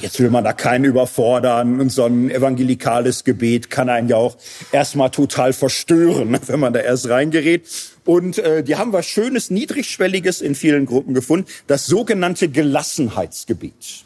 Jetzt 0.00 0.20
will 0.20 0.30
man 0.30 0.44
da 0.44 0.52
keinen 0.52 0.84
überfordern 0.84 1.80
und 1.80 1.90
so 1.90 2.04
ein 2.04 2.30
evangelikales 2.30 3.24
Gebet 3.24 3.70
kann 3.70 3.88
einen 3.88 4.08
ja 4.08 4.16
auch 4.16 4.36
erstmal 4.72 5.10
total 5.10 5.52
verstören, 5.52 6.38
wenn 6.46 6.60
man 6.60 6.72
da 6.72 6.80
erst 6.80 7.08
reingerät. 7.08 7.68
Und 8.04 8.38
äh, 8.38 8.62
die 8.62 8.76
haben 8.76 8.92
was 8.92 9.06
Schönes, 9.06 9.50
Niedrigschwelliges 9.50 10.40
in 10.40 10.54
vielen 10.54 10.86
Gruppen 10.86 11.14
gefunden, 11.14 11.46
das 11.66 11.86
sogenannte 11.86 12.48
Gelassenheitsgebet. 12.48 14.04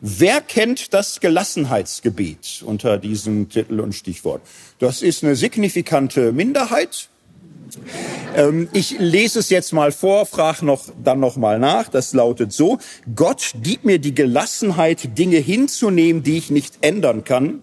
Wer 0.00 0.40
kennt 0.42 0.92
das 0.92 1.20
Gelassenheitsgebet 1.20 2.62
unter 2.64 2.98
diesem 2.98 3.48
Titel 3.48 3.80
und 3.80 3.94
Stichwort? 3.94 4.42
Das 4.78 5.00
ist 5.00 5.24
eine 5.24 5.36
signifikante 5.36 6.32
Minderheit, 6.32 7.08
ähm, 8.36 8.68
ich 8.72 8.98
lese 8.98 9.38
es 9.38 9.50
jetzt 9.50 9.72
mal 9.72 9.92
vor, 9.92 10.26
frage 10.26 10.64
noch, 10.64 10.84
dann 11.02 11.20
noch 11.20 11.36
mal 11.36 11.58
nach. 11.58 11.88
Das 11.88 12.12
lautet 12.12 12.52
so. 12.52 12.78
Gott 13.14 13.54
gib 13.62 13.84
mir 13.84 13.98
die 13.98 14.14
Gelassenheit, 14.14 15.16
Dinge 15.18 15.38
hinzunehmen, 15.38 16.22
die 16.22 16.36
ich 16.36 16.50
nicht 16.50 16.78
ändern 16.82 17.24
kann, 17.24 17.62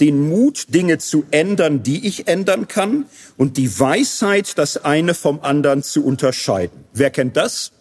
den 0.00 0.28
Mut, 0.28 0.66
Dinge 0.74 0.98
zu 0.98 1.24
ändern, 1.30 1.82
die 1.82 2.06
ich 2.06 2.26
ändern 2.26 2.68
kann 2.68 3.06
und 3.36 3.56
die 3.56 3.78
Weisheit, 3.78 4.56
das 4.56 4.84
eine 4.84 5.14
vom 5.14 5.40
anderen 5.40 5.82
zu 5.82 6.04
unterscheiden. 6.04 6.84
Wer 6.92 7.10
kennt 7.10 7.36
das? 7.36 7.73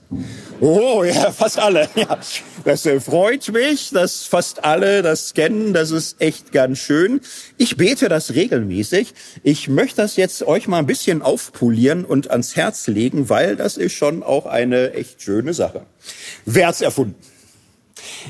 Oh, 0.59 1.03
ja, 1.03 1.31
fast 1.31 1.59
alle. 1.59 1.89
Ja, 1.95 2.17
das 2.65 2.85
äh, 2.85 2.99
freut 2.99 3.51
mich, 3.51 3.91
dass 3.91 4.25
fast 4.25 4.63
alle 4.63 5.01
das 5.01 5.33
kennen. 5.33 5.73
Das 5.73 5.91
ist 5.91 6.21
echt 6.21 6.51
ganz 6.51 6.79
schön. 6.79 7.21
Ich 7.57 7.77
bete 7.77 8.09
das 8.09 8.33
regelmäßig. 8.33 9.13
Ich 9.43 9.67
möchte 9.67 9.97
das 9.97 10.15
jetzt 10.15 10.43
euch 10.43 10.67
mal 10.67 10.79
ein 10.79 10.85
bisschen 10.85 11.21
aufpolieren 11.21 12.05
und 12.05 12.31
ans 12.31 12.55
Herz 12.55 12.87
legen, 12.87 13.29
weil 13.29 13.55
das 13.55 13.77
ist 13.77 13.93
schon 13.93 14.23
auch 14.23 14.45
eine 14.45 14.93
echt 14.93 15.21
schöne 15.21 15.53
Sache. 15.53 15.85
Wer 16.45 16.67
hat's 16.67 16.81
erfunden? 16.81 17.15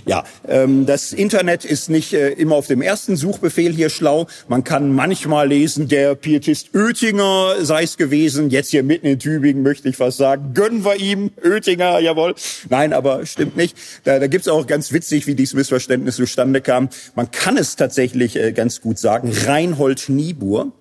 Ja, 0.06 0.24
ähm, 0.48 0.86
das 0.86 1.14
Internet 1.14 1.66
ist 1.66 1.90
nicht 1.90 2.14
äh, 2.14 2.30
immer 2.30 2.56
auf 2.56 2.68
dem 2.68 2.82
ersten 2.82 3.16
Suchbefehl 3.16 3.74
hier 3.74 3.90
schlau. 3.90 4.28
Man 4.48 4.64
kann 4.64 4.94
manchmal 4.94 5.48
lesen, 5.48 5.88
der 5.88 6.16
Pietist 6.16 6.76
Oettinger 6.76 7.56
sei 7.62 7.84
es 7.84 7.98
gewesen. 7.98 8.50
Jetzt 8.50 8.72
hier 8.72 8.84
mitten 8.84 9.08
in 9.08 9.20
Tübingen 9.20 9.64
möchte 9.64 9.90
ich 9.90 9.98
fast 9.98 10.18
sagen, 10.18 10.54
gönnen 10.54 10.84
wir 10.86 10.98
ihm 10.98 11.32
Oettinger, 11.44 12.00
jawohl. 12.00 12.36
Nein, 12.70 12.94
aber 12.94 13.26
stimmt 13.26 13.58
nicht. 13.58 13.78
Da, 14.04 14.20
da 14.20 14.28
gibt's 14.28 14.48
auch 14.48 14.68
ganz 14.68 14.92
witzig, 14.92 15.28
wie 15.28 15.36
dieses 15.36 15.54
Missverständnis 15.54 16.16
zustande 16.16 16.62
kam. 16.62 16.90
Man 17.16 17.32
kann 17.32 17.58
es 17.58 17.76
tatsächlich 17.76 18.36
äh, 18.36 18.52
ganz 18.52 18.82
gut 18.82 18.98
sagen. 18.98 19.32
Reinhold 19.46 20.10
Niebuhr 20.10 20.72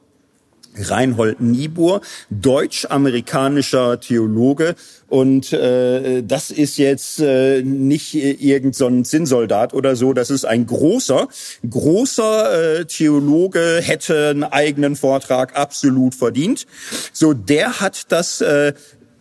Reinhold 0.77 1.41
Niebuhr, 1.41 2.01
deutsch-amerikanischer 2.31 4.01
Theologe. 4.01 4.75
Und 5.09 5.53
äh, 5.53 6.23
das 6.23 6.51
ist 6.51 6.79
jetzt 6.79 7.20
äh, 7.20 7.62
nicht 7.62 8.14
irgendein 8.14 8.73
so 8.73 9.03
Zinnsoldat 9.03 9.75
oder 9.75 9.97
so. 9.97 10.12
Das 10.12 10.31
ist 10.31 10.45
ein 10.45 10.66
großer, 10.66 11.29
großer 11.68 12.81
äh, 12.81 12.85
Theologe, 12.87 13.81
hätte 13.83 14.31
einen 14.31 14.45
eigenen 14.45 14.97
Vortrag 14.97 15.57
absolut 15.57 16.14
verdient. 16.14 16.66
So, 17.12 17.35
der 17.35 17.81
hat 17.81 18.11
das 18.11 18.41
äh, 18.41 18.73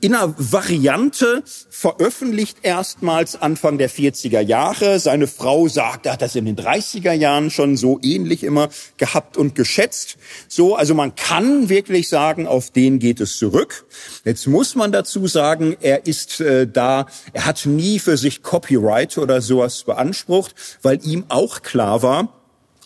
in 0.01 0.15
einer 0.15 0.33
Variante 0.37 1.43
veröffentlicht 1.69 2.57
erstmals 2.63 3.39
Anfang 3.39 3.77
der 3.77 3.89
40er 3.89 4.41
Jahre. 4.41 4.99
Seine 4.99 5.27
Frau 5.27 5.67
sagt, 5.67 6.07
er 6.07 6.13
hat 6.13 6.21
das 6.23 6.35
in 6.35 6.45
den 6.45 6.55
30er 6.55 7.13
Jahren 7.13 7.51
schon 7.51 7.77
so 7.77 7.99
ähnlich 8.01 8.43
immer 8.43 8.69
gehabt 8.97 9.37
und 9.37 9.53
geschätzt. 9.53 10.17
So, 10.47 10.75
also 10.75 10.95
man 10.95 11.15
kann 11.15 11.69
wirklich 11.69 12.09
sagen, 12.09 12.47
auf 12.47 12.71
den 12.71 12.97
geht 12.97 13.21
es 13.21 13.37
zurück. 13.37 13.85
Jetzt 14.25 14.47
muss 14.47 14.75
man 14.75 14.91
dazu 14.91 15.27
sagen, 15.27 15.77
er 15.81 16.07
ist 16.07 16.41
äh, 16.41 16.67
da, 16.67 17.05
er 17.33 17.45
hat 17.45 17.67
nie 17.67 17.99
für 17.99 18.17
sich 18.17 18.41
Copyright 18.41 19.19
oder 19.19 19.41
sowas 19.41 19.83
beansprucht, 19.83 20.55
weil 20.81 20.99
ihm 21.05 21.25
auch 21.29 21.61
klar 21.61 22.01
war, 22.01 22.40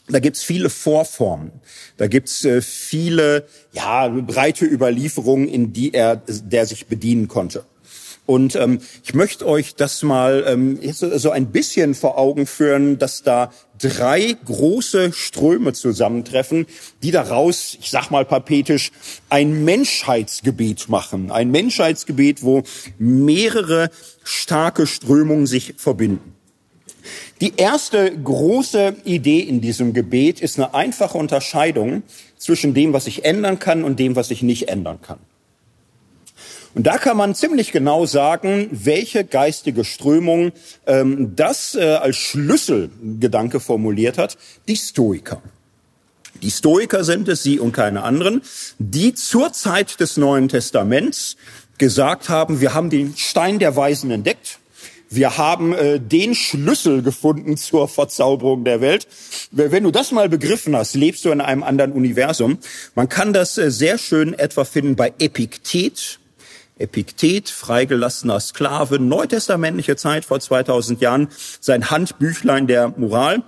da 0.07 0.19
gibt's 0.19 0.43
viele 0.43 0.69
Vorformen. 0.69 1.51
Da 1.97 2.07
gibt's 2.07 2.45
äh, 2.45 2.61
viele, 2.61 3.47
ja, 3.73 4.07
breite 4.07 4.65
Überlieferungen, 4.65 5.47
in 5.47 5.73
die 5.73 5.93
er, 5.93 6.17
der 6.27 6.65
sich 6.65 6.87
bedienen 6.87 7.27
konnte. 7.27 7.65
Und 8.25 8.55
ähm, 8.55 8.79
ich 9.03 9.13
möchte 9.13 9.45
euch 9.45 9.75
das 9.75 10.01
mal 10.01 10.43
ähm, 10.47 10.79
so 10.81 11.29
ein 11.29 11.51
bisschen 11.51 11.93
vor 11.93 12.17
Augen 12.17 12.47
führen, 12.47 12.97
dass 12.97 13.21
da 13.21 13.51
drei 13.79 14.35
große 14.45 15.13
Ströme 15.13 15.73
zusammentreffen, 15.73 16.65
die 17.03 17.11
daraus, 17.11 17.77
ich 17.79 17.91
sag 17.91 18.09
mal 18.09 18.25
pathetisch, 18.25 18.91
ein 19.29 19.63
Menschheitsgebet 19.63 20.89
machen. 20.89 21.29
Ein 21.29 21.51
Menschheitsgebet, 21.51 22.41
wo 22.41 22.63
mehrere 22.97 23.91
starke 24.23 24.87
Strömungen 24.87 25.45
sich 25.45 25.75
verbinden. 25.77 26.34
Die 27.41 27.53
erste 27.57 28.17
große 28.17 28.95
Idee 29.03 29.39
in 29.41 29.59
diesem 29.59 29.93
Gebet 29.93 30.39
ist 30.39 30.57
eine 30.57 30.73
einfache 30.73 31.17
Unterscheidung 31.17 32.03
zwischen 32.37 32.73
dem, 32.73 32.93
was 32.93 33.07
ich 33.07 33.25
ändern 33.25 33.59
kann 33.59 33.83
und 33.83 33.99
dem, 33.99 34.15
was 34.15 34.31
ich 34.31 34.41
nicht 34.41 34.69
ändern 34.69 35.01
kann. 35.01 35.19
Und 36.75 36.87
da 36.87 36.97
kann 36.97 37.15
man 37.15 37.35
ziemlich 37.35 37.71
genau 37.71 38.05
sagen, 38.05 38.67
welche 38.71 39.23
geistige 39.23 39.85
Strömung 39.85 40.51
ähm, 40.85 41.33
das 41.35 41.75
äh, 41.75 41.83
als 41.83 42.17
Schlüsselgedanke 42.17 43.61
formuliert 43.61 44.17
hat, 44.17 44.37
die 44.67 44.75
Stoiker. 44.75 45.41
Die 46.41 46.51
Stoiker 46.51 47.05
sind 47.05 47.29
es, 47.29 47.43
sie 47.43 47.59
und 47.59 47.71
keine 47.71 48.03
anderen, 48.03 48.41
die 48.77 49.13
zur 49.13 49.53
Zeit 49.53 50.01
des 50.01 50.17
Neuen 50.17 50.49
Testaments 50.49 51.37
gesagt 51.77 52.27
haben, 52.27 52.59
wir 52.59 52.73
haben 52.73 52.89
den 52.89 53.15
Stein 53.15 53.59
der 53.59 53.77
Weisen 53.77 54.11
entdeckt, 54.11 54.59
wir 55.09 55.37
haben 55.37 55.73
äh, 55.73 55.99
den 55.99 56.35
Schlüssel 56.35 57.01
gefunden 57.01 57.57
zur 57.57 57.87
Verzauberung 57.87 58.63
der 58.63 58.81
Welt. 58.81 59.07
Wenn 59.51 59.83
du 59.83 59.91
das 59.91 60.11
mal 60.11 60.29
begriffen 60.29 60.75
hast, 60.75 60.95
lebst 60.95 61.25
du 61.25 61.31
in 61.31 61.41
einem 61.41 61.63
anderen 61.63 61.91
Universum. 61.91 62.57
Man 62.95 63.09
kann 63.09 63.33
das 63.33 63.57
äh, 63.57 63.71
sehr 63.71 63.97
schön 63.97 64.33
etwa 64.33 64.65
finden 64.65 64.95
bei 64.95 65.13
Epiktet. 65.19 66.19
Epiktet, 66.77 67.49
freigelassener 67.49 68.39
Sklave, 68.41 68.99
neutestamentliche 68.99 69.95
Zeit 69.95 70.25
vor 70.25 70.41
2000 70.41 70.99
Jahren, 70.99 71.29
sein 71.61 71.89
Handbüchlein 71.89 72.67
der 72.67 72.89
Moral, 72.97 73.43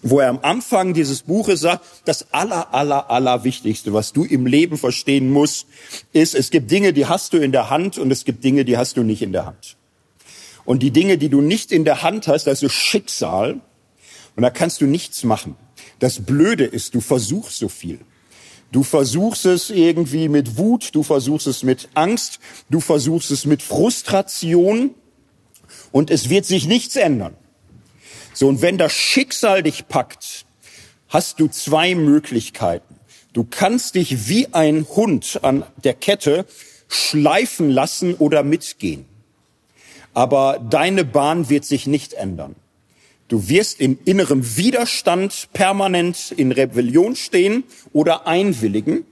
wo 0.00 0.20
er 0.20 0.30
am 0.30 0.38
Anfang 0.40 0.94
dieses 0.94 1.22
Buches 1.22 1.60
sagt, 1.60 1.84
das 2.06 2.32
aller, 2.32 2.72
aller, 2.72 3.10
aller 3.10 3.44
Wichtigste, 3.44 3.92
was 3.92 4.14
du 4.14 4.24
im 4.24 4.46
Leben 4.46 4.78
verstehen 4.78 5.30
musst, 5.30 5.66
ist, 6.14 6.34
es 6.34 6.50
gibt 6.50 6.70
Dinge, 6.70 6.94
die 6.94 7.04
hast 7.04 7.34
du 7.34 7.36
in 7.36 7.52
der 7.52 7.68
Hand 7.68 7.98
und 7.98 8.10
es 8.10 8.24
gibt 8.24 8.42
Dinge, 8.42 8.64
die 8.64 8.78
hast 8.78 8.96
du 8.96 9.02
nicht 9.02 9.20
in 9.20 9.32
der 9.32 9.44
Hand. 9.44 9.76
Und 10.64 10.82
die 10.82 10.90
Dinge, 10.90 11.18
die 11.18 11.28
du 11.28 11.40
nicht 11.40 11.72
in 11.72 11.84
der 11.84 12.02
Hand 12.02 12.28
hast, 12.28 12.46
das 12.46 12.62
ist 12.62 12.72
Schicksal 12.72 13.60
und 14.36 14.42
da 14.42 14.50
kannst 14.50 14.80
du 14.80 14.86
nichts 14.86 15.24
machen. 15.24 15.56
Das 15.98 16.24
Blöde 16.24 16.64
ist, 16.64 16.94
du 16.94 17.00
versuchst 17.00 17.58
so 17.58 17.68
viel. 17.68 18.00
Du 18.70 18.82
versuchst 18.82 19.44
es 19.44 19.68
irgendwie 19.68 20.28
mit 20.28 20.56
Wut, 20.56 20.94
du 20.94 21.02
versuchst 21.02 21.46
es 21.46 21.62
mit 21.62 21.90
Angst, 21.94 22.38
du 22.70 22.80
versuchst 22.80 23.30
es 23.30 23.44
mit 23.44 23.62
Frustration 23.62 24.94
und 25.90 26.10
es 26.10 26.30
wird 26.30 26.46
sich 26.46 26.66
nichts 26.66 26.96
ändern. 26.96 27.36
So, 28.32 28.48
und 28.48 28.62
wenn 28.62 28.78
das 28.78 28.92
Schicksal 28.92 29.62
dich 29.62 29.88
packt, 29.88 30.46
hast 31.08 31.38
du 31.38 31.48
zwei 31.48 31.94
Möglichkeiten. 31.94 32.98
Du 33.34 33.44
kannst 33.44 33.94
dich 33.94 34.28
wie 34.28 34.48
ein 34.52 34.86
Hund 34.88 35.40
an 35.42 35.64
der 35.84 35.94
Kette 35.94 36.46
schleifen 36.88 37.70
lassen 37.70 38.14
oder 38.14 38.42
mitgehen. 38.42 39.04
Aber 40.14 40.58
deine 40.58 41.04
Bahn 41.04 41.48
wird 41.48 41.64
sich 41.64 41.86
nicht 41.86 42.14
ändern. 42.14 42.54
Du 43.28 43.48
wirst 43.48 43.80
in 43.80 43.98
innerem 44.04 44.56
Widerstand 44.58 45.48
permanent 45.52 46.32
in 46.36 46.52
Rebellion 46.52 47.16
stehen 47.16 47.64
oder 47.92 48.26
einwilligen. 48.26 49.06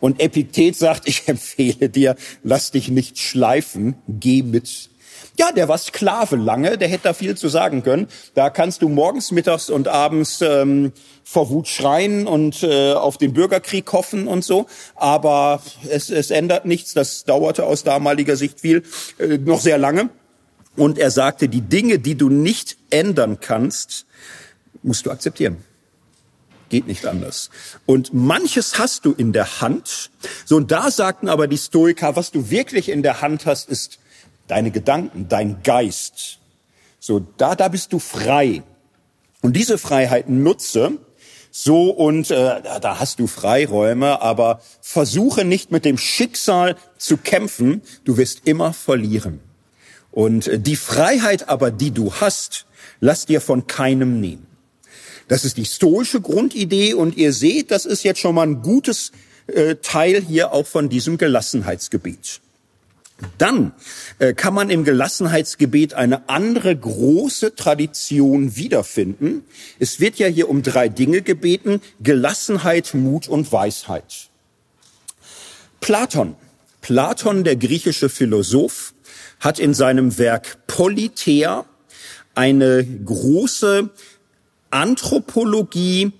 Und 0.00 0.20
Epiktet 0.20 0.76
sagt, 0.76 1.08
ich 1.08 1.26
empfehle 1.26 1.88
dir, 1.88 2.16
lass 2.42 2.72
dich 2.72 2.88
nicht 2.88 3.18
schleifen, 3.18 3.94
geh 4.06 4.42
mit. 4.42 4.90
Ja, 5.38 5.52
der 5.52 5.68
war 5.68 5.78
Sklave 5.78 6.36
lange, 6.36 6.78
der 6.78 6.88
hätte 6.88 7.04
da 7.04 7.12
viel 7.12 7.36
zu 7.36 7.48
sagen 7.48 7.82
können. 7.82 8.08
Da 8.34 8.50
kannst 8.50 8.82
du 8.82 8.88
morgens, 8.88 9.30
mittags 9.32 9.70
und 9.70 9.88
abends 9.88 10.40
ähm, 10.40 10.92
vor 11.24 11.50
Wut 11.50 11.68
schreien 11.68 12.26
und 12.26 12.62
äh, 12.62 12.92
auf 12.92 13.18
den 13.18 13.32
Bürgerkrieg 13.32 13.92
hoffen 13.92 14.28
und 14.28 14.44
so. 14.44 14.66
Aber 14.94 15.62
es, 15.88 16.10
es 16.10 16.30
ändert 16.30 16.64
nichts. 16.64 16.94
Das 16.94 17.24
dauerte 17.24 17.64
aus 17.64 17.82
damaliger 17.82 18.36
Sicht 18.36 18.60
viel, 18.60 18.82
äh, 19.18 19.38
noch 19.38 19.60
sehr 19.60 19.78
lange. 19.78 20.10
Und 20.76 20.98
er 20.98 21.10
sagte, 21.10 21.48
die 21.48 21.62
Dinge, 21.62 21.98
die 21.98 22.16
du 22.16 22.28
nicht 22.28 22.76
ändern 22.90 23.38
kannst, 23.40 24.06
musst 24.82 25.06
du 25.06 25.10
akzeptieren. 25.10 25.64
Geht 26.68 26.86
nicht 26.86 27.06
anders. 27.06 27.50
Und 27.86 28.12
manches 28.12 28.78
hast 28.78 29.04
du 29.04 29.12
in 29.12 29.32
der 29.32 29.60
Hand. 29.60 30.10
So, 30.44 30.56
und 30.56 30.72
da 30.72 30.90
sagten 30.90 31.28
aber 31.28 31.46
die 31.46 31.58
Stoiker, 31.58 32.16
was 32.16 32.32
du 32.32 32.50
wirklich 32.50 32.88
in 32.88 33.02
der 33.02 33.20
Hand 33.20 33.46
hast, 33.46 33.68
ist 33.68 33.98
deine 34.48 34.70
Gedanken, 34.70 35.28
dein 35.28 35.62
Geist. 35.62 36.38
So, 36.98 37.20
da, 37.36 37.54
da 37.54 37.68
bist 37.68 37.92
du 37.92 37.98
frei. 37.98 38.62
Und 39.42 39.54
diese 39.54 39.78
Freiheit 39.78 40.28
nutze, 40.28 40.98
so 41.50 41.90
und 41.90 42.30
äh, 42.30 42.60
da 42.80 43.00
hast 43.00 43.18
du 43.18 43.26
Freiräume, 43.26 44.20
aber 44.20 44.60
versuche 44.82 45.44
nicht 45.44 45.70
mit 45.70 45.84
dem 45.84 45.96
Schicksal 45.96 46.76
zu 46.98 47.16
kämpfen, 47.16 47.80
du 48.04 48.16
wirst 48.18 48.42
immer 48.44 48.72
verlieren. 48.72 49.40
Und 50.10 50.50
die 50.54 50.76
Freiheit 50.76 51.48
aber, 51.48 51.70
die 51.70 51.92
du 51.92 52.12
hast, 52.14 52.66
lass 53.00 53.26
dir 53.26 53.40
von 53.40 53.66
keinem 53.66 54.20
nehmen. 54.20 54.46
Das 55.28 55.44
ist 55.44 55.56
die 55.56 55.64
stoische 55.64 56.20
Grundidee 56.20 56.94
und 56.94 57.16
ihr 57.16 57.32
seht, 57.32 57.70
das 57.70 57.84
ist 57.84 58.04
jetzt 58.04 58.20
schon 58.20 58.34
mal 58.34 58.46
ein 58.46 58.62
gutes 58.62 59.12
äh, 59.46 59.76
Teil 59.76 60.22
hier 60.22 60.52
auch 60.52 60.66
von 60.66 60.88
diesem 60.88 61.18
Gelassenheitsgebet. 61.18 62.40
Dann 63.38 63.72
äh, 64.18 64.34
kann 64.34 64.52
man 64.52 64.68
im 64.68 64.84
Gelassenheitsgebet 64.84 65.94
eine 65.94 66.28
andere 66.28 66.76
große 66.76 67.54
Tradition 67.54 68.56
wiederfinden. 68.56 69.44
Es 69.78 70.00
wird 70.00 70.16
ja 70.16 70.26
hier 70.26 70.50
um 70.50 70.62
drei 70.62 70.88
Dinge 70.88 71.22
gebeten, 71.22 71.80
Gelassenheit, 72.00 72.92
Mut 72.92 73.26
und 73.26 73.50
Weisheit. 73.52 74.28
Platon, 75.80 76.36
Platon, 76.82 77.44
der 77.44 77.56
griechische 77.56 78.08
Philosoph, 78.08 78.92
hat 79.40 79.58
in 79.58 79.72
seinem 79.72 80.18
Werk 80.18 80.66
Politeia 80.66 81.64
eine 82.34 82.84
große 82.84 83.90
Anthropologie 84.70 86.12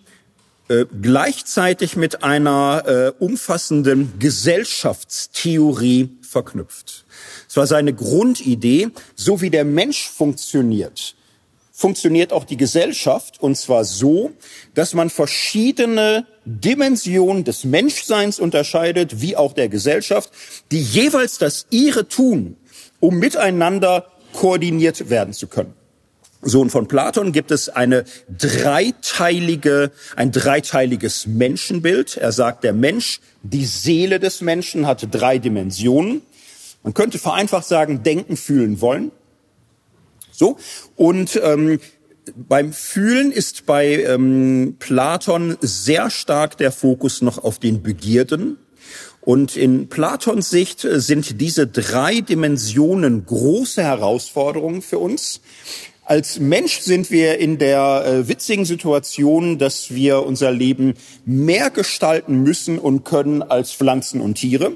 äh, 0.68 0.84
gleichzeitig 1.00 1.94
mit 1.94 2.24
einer 2.24 2.82
äh, 2.86 3.12
umfassenden 3.22 4.18
Gesellschaftstheorie 4.18 6.10
verknüpft. 6.22 7.04
Es 7.48 7.56
war 7.56 7.68
seine 7.68 7.94
Grundidee, 7.94 8.88
so 9.14 9.40
wie 9.40 9.50
der 9.50 9.64
Mensch 9.64 10.08
funktioniert, 10.08 11.14
funktioniert 11.70 12.32
auch 12.32 12.44
die 12.44 12.56
Gesellschaft 12.56 13.40
und 13.40 13.56
zwar 13.56 13.84
so, 13.84 14.32
dass 14.74 14.92
man 14.92 15.08
verschiedene 15.08 16.26
Dimensionen 16.44 17.44
des 17.44 17.64
Menschseins 17.64 18.40
unterscheidet, 18.40 19.20
wie 19.20 19.36
auch 19.36 19.52
der 19.52 19.68
Gesellschaft, 19.68 20.30
die 20.72 20.82
jeweils 20.82 21.38
das 21.38 21.66
ihre 21.70 22.08
tun, 22.08 22.56
um 22.98 23.20
miteinander 23.20 24.10
koordiniert 24.32 25.10
werden 25.10 25.32
zu 25.32 25.46
können. 25.46 25.75
Sohn 26.46 26.70
von 26.70 26.86
Platon 26.86 27.32
gibt 27.32 27.50
es 27.50 27.68
eine 27.68 28.04
dreiteilige, 28.28 29.90
ein 30.14 30.32
dreiteiliges 30.32 31.26
Menschenbild. 31.26 32.16
Er 32.16 32.32
sagt, 32.32 32.64
der 32.64 32.72
Mensch, 32.72 33.20
die 33.42 33.66
Seele 33.66 34.20
des 34.20 34.40
Menschen 34.40 34.86
hat 34.86 35.06
drei 35.10 35.38
Dimensionen. 35.38 36.22
Man 36.82 36.94
könnte 36.94 37.18
vereinfacht 37.18 37.66
sagen, 37.66 38.02
denken, 38.02 38.36
fühlen, 38.36 38.80
wollen. 38.80 39.10
So. 40.30 40.56
Und 40.94 41.40
ähm, 41.42 41.80
beim 42.36 42.72
Fühlen 42.72 43.32
ist 43.32 43.66
bei 43.66 44.02
ähm, 44.04 44.76
Platon 44.78 45.56
sehr 45.60 46.10
stark 46.10 46.56
der 46.58 46.72
Fokus 46.72 47.22
noch 47.22 47.42
auf 47.42 47.58
den 47.58 47.82
Begierden. 47.82 48.58
Und 49.20 49.56
in 49.56 49.88
Platons 49.88 50.50
Sicht 50.50 50.84
äh, 50.84 51.00
sind 51.00 51.40
diese 51.40 51.66
drei 51.66 52.20
Dimensionen 52.20 53.26
große 53.26 53.82
Herausforderungen 53.82 54.82
für 54.82 54.98
uns. 54.98 55.40
Als 56.08 56.38
Mensch 56.38 56.78
sind 56.78 57.10
wir 57.10 57.40
in 57.40 57.58
der 57.58 58.04
äh, 58.06 58.28
witzigen 58.28 58.64
Situation, 58.64 59.58
dass 59.58 59.92
wir 59.92 60.24
unser 60.24 60.52
Leben 60.52 60.94
mehr 61.24 61.68
gestalten 61.70 62.44
müssen 62.44 62.78
und 62.78 63.04
können 63.04 63.42
als 63.42 63.72
Pflanzen 63.72 64.20
und 64.20 64.36
Tiere. 64.36 64.74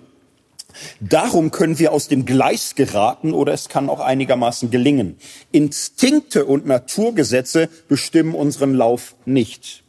Darum 0.98 1.52
können 1.52 1.78
wir 1.78 1.92
aus 1.92 2.08
dem 2.08 2.26
Gleis 2.26 2.74
geraten 2.74 3.32
oder 3.32 3.52
es 3.52 3.68
kann 3.68 3.88
auch 3.88 4.00
einigermaßen 4.00 4.72
gelingen. 4.72 5.18
Instinkte 5.52 6.46
und 6.46 6.66
Naturgesetze 6.66 7.68
bestimmen 7.86 8.34
unseren 8.34 8.74
Lauf 8.74 9.14
nicht. 9.24 9.84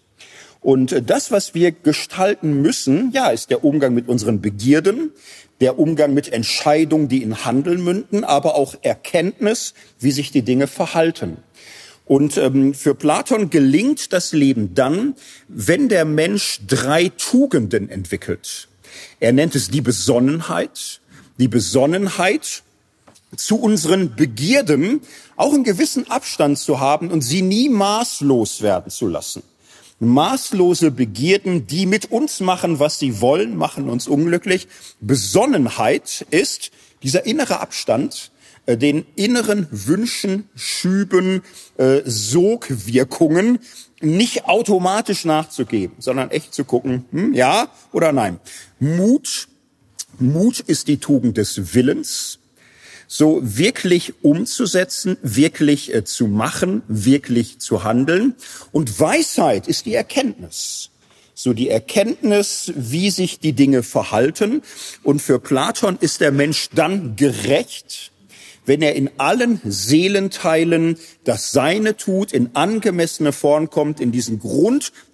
Und 0.59 0.91
äh, 0.91 1.01
das, 1.01 1.31
was 1.31 1.55
wir 1.55 1.71
gestalten 1.71 2.61
müssen, 2.61 3.11
ja, 3.13 3.29
ist 3.29 3.49
der 3.49 3.63
Umgang 3.63 3.95
mit 3.95 4.07
unseren 4.07 4.41
Begierden, 4.41 5.09
der 5.61 5.79
Umgang 5.79 6.13
mit 6.13 6.33
Entscheidungen, 6.33 7.07
die 7.07 7.23
in 7.23 7.45
Handeln 7.45 7.83
münden, 7.83 8.23
aber 8.23 8.55
auch 8.55 8.75
Erkenntnis, 8.81 9.73
wie 9.99 10.11
sich 10.11 10.31
die 10.31 10.41
Dinge 10.41 10.67
verhalten. 10.67 11.37
Und 12.05 12.35
ähm, 12.37 12.73
für 12.73 12.95
Platon 12.95 13.49
gelingt 13.49 14.11
das 14.11 14.33
Leben 14.33 14.73
dann, 14.73 15.15
wenn 15.47 15.87
der 15.87 16.03
Mensch 16.03 16.59
drei 16.67 17.09
Tugenden 17.09 17.89
entwickelt. 17.89 18.67
Er 19.19 19.31
nennt 19.31 19.55
es 19.55 19.69
die 19.69 19.81
Besonnenheit. 19.81 20.99
Die 21.37 21.47
Besonnenheit 21.47 22.63
zu 23.37 23.55
unseren 23.55 24.15
Begierden 24.15 25.01
auch 25.37 25.53
einen 25.53 25.63
gewissen 25.63 26.09
Abstand 26.09 26.59
zu 26.59 26.79
haben 26.79 27.09
und 27.09 27.21
sie 27.21 27.41
nie 27.41 27.69
maßlos 27.69 28.61
werden 28.61 28.91
zu 28.91 29.07
lassen. 29.07 29.43
Maßlose 30.01 30.89
Begierden, 30.89 31.67
die 31.67 31.85
mit 31.85 32.11
uns 32.11 32.39
machen, 32.39 32.79
was 32.79 32.97
sie 32.97 33.21
wollen, 33.21 33.55
machen 33.55 33.87
uns 33.87 34.07
unglücklich. 34.07 34.67
Besonnenheit 34.99 36.25
ist 36.31 36.71
dieser 37.03 37.27
innere 37.27 37.59
Abstand, 37.59 38.31
äh, 38.65 38.77
den 38.77 39.05
inneren 39.15 39.67
Wünschen, 39.69 40.49
Schüben, 40.55 41.43
äh, 41.77 42.01
Sogwirkungen 42.03 43.59
nicht 44.01 44.45
automatisch 44.45 45.23
nachzugeben, 45.23 45.95
sondern 45.99 46.31
echt 46.31 46.55
zu 46.55 46.65
gucken, 46.65 47.05
hm, 47.11 47.33
ja 47.35 47.69
oder 47.91 48.11
nein. 48.11 48.39
Mut, 48.79 49.47
Mut 50.17 50.59
ist 50.61 50.87
die 50.87 50.97
Tugend 50.97 51.37
des 51.37 51.75
Willens, 51.75 52.39
so 53.13 53.41
wirklich 53.43 54.13
umzusetzen, 54.23 55.17
wirklich 55.21 55.93
äh, 55.93 56.05
zu 56.05 56.27
machen, 56.27 56.81
wirklich 56.87 57.59
zu 57.59 57.83
handeln. 57.83 58.35
Und 58.71 59.01
Weisheit 59.01 59.67
ist 59.67 59.85
die 59.85 59.95
Erkenntnis. 59.95 60.91
So 61.33 61.51
die 61.51 61.67
Erkenntnis, 61.67 62.71
wie 62.73 63.11
sich 63.11 63.39
die 63.39 63.51
Dinge 63.51 63.83
verhalten. 63.83 64.61
Und 65.03 65.21
für 65.21 65.39
Platon 65.39 65.97
ist 65.99 66.21
der 66.21 66.31
Mensch 66.31 66.69
dann 66.73 67.17
gerecht, 67.17 68.13
wenn 68.65 68.81
er 68.81 68.95
in 68.95 69.09
allen 69.17 69.59
Seelenteilen 69.65 70.97
das 71.25 71.51
Seine 71.51 71.97
tut, 71.97 72.31
in 72.31 72.51
angemessene 72.53 73.33
Form 73.33 73.69
kommt, 73.69 73.99
in 73.99 74.13
diesen 74.13 74.39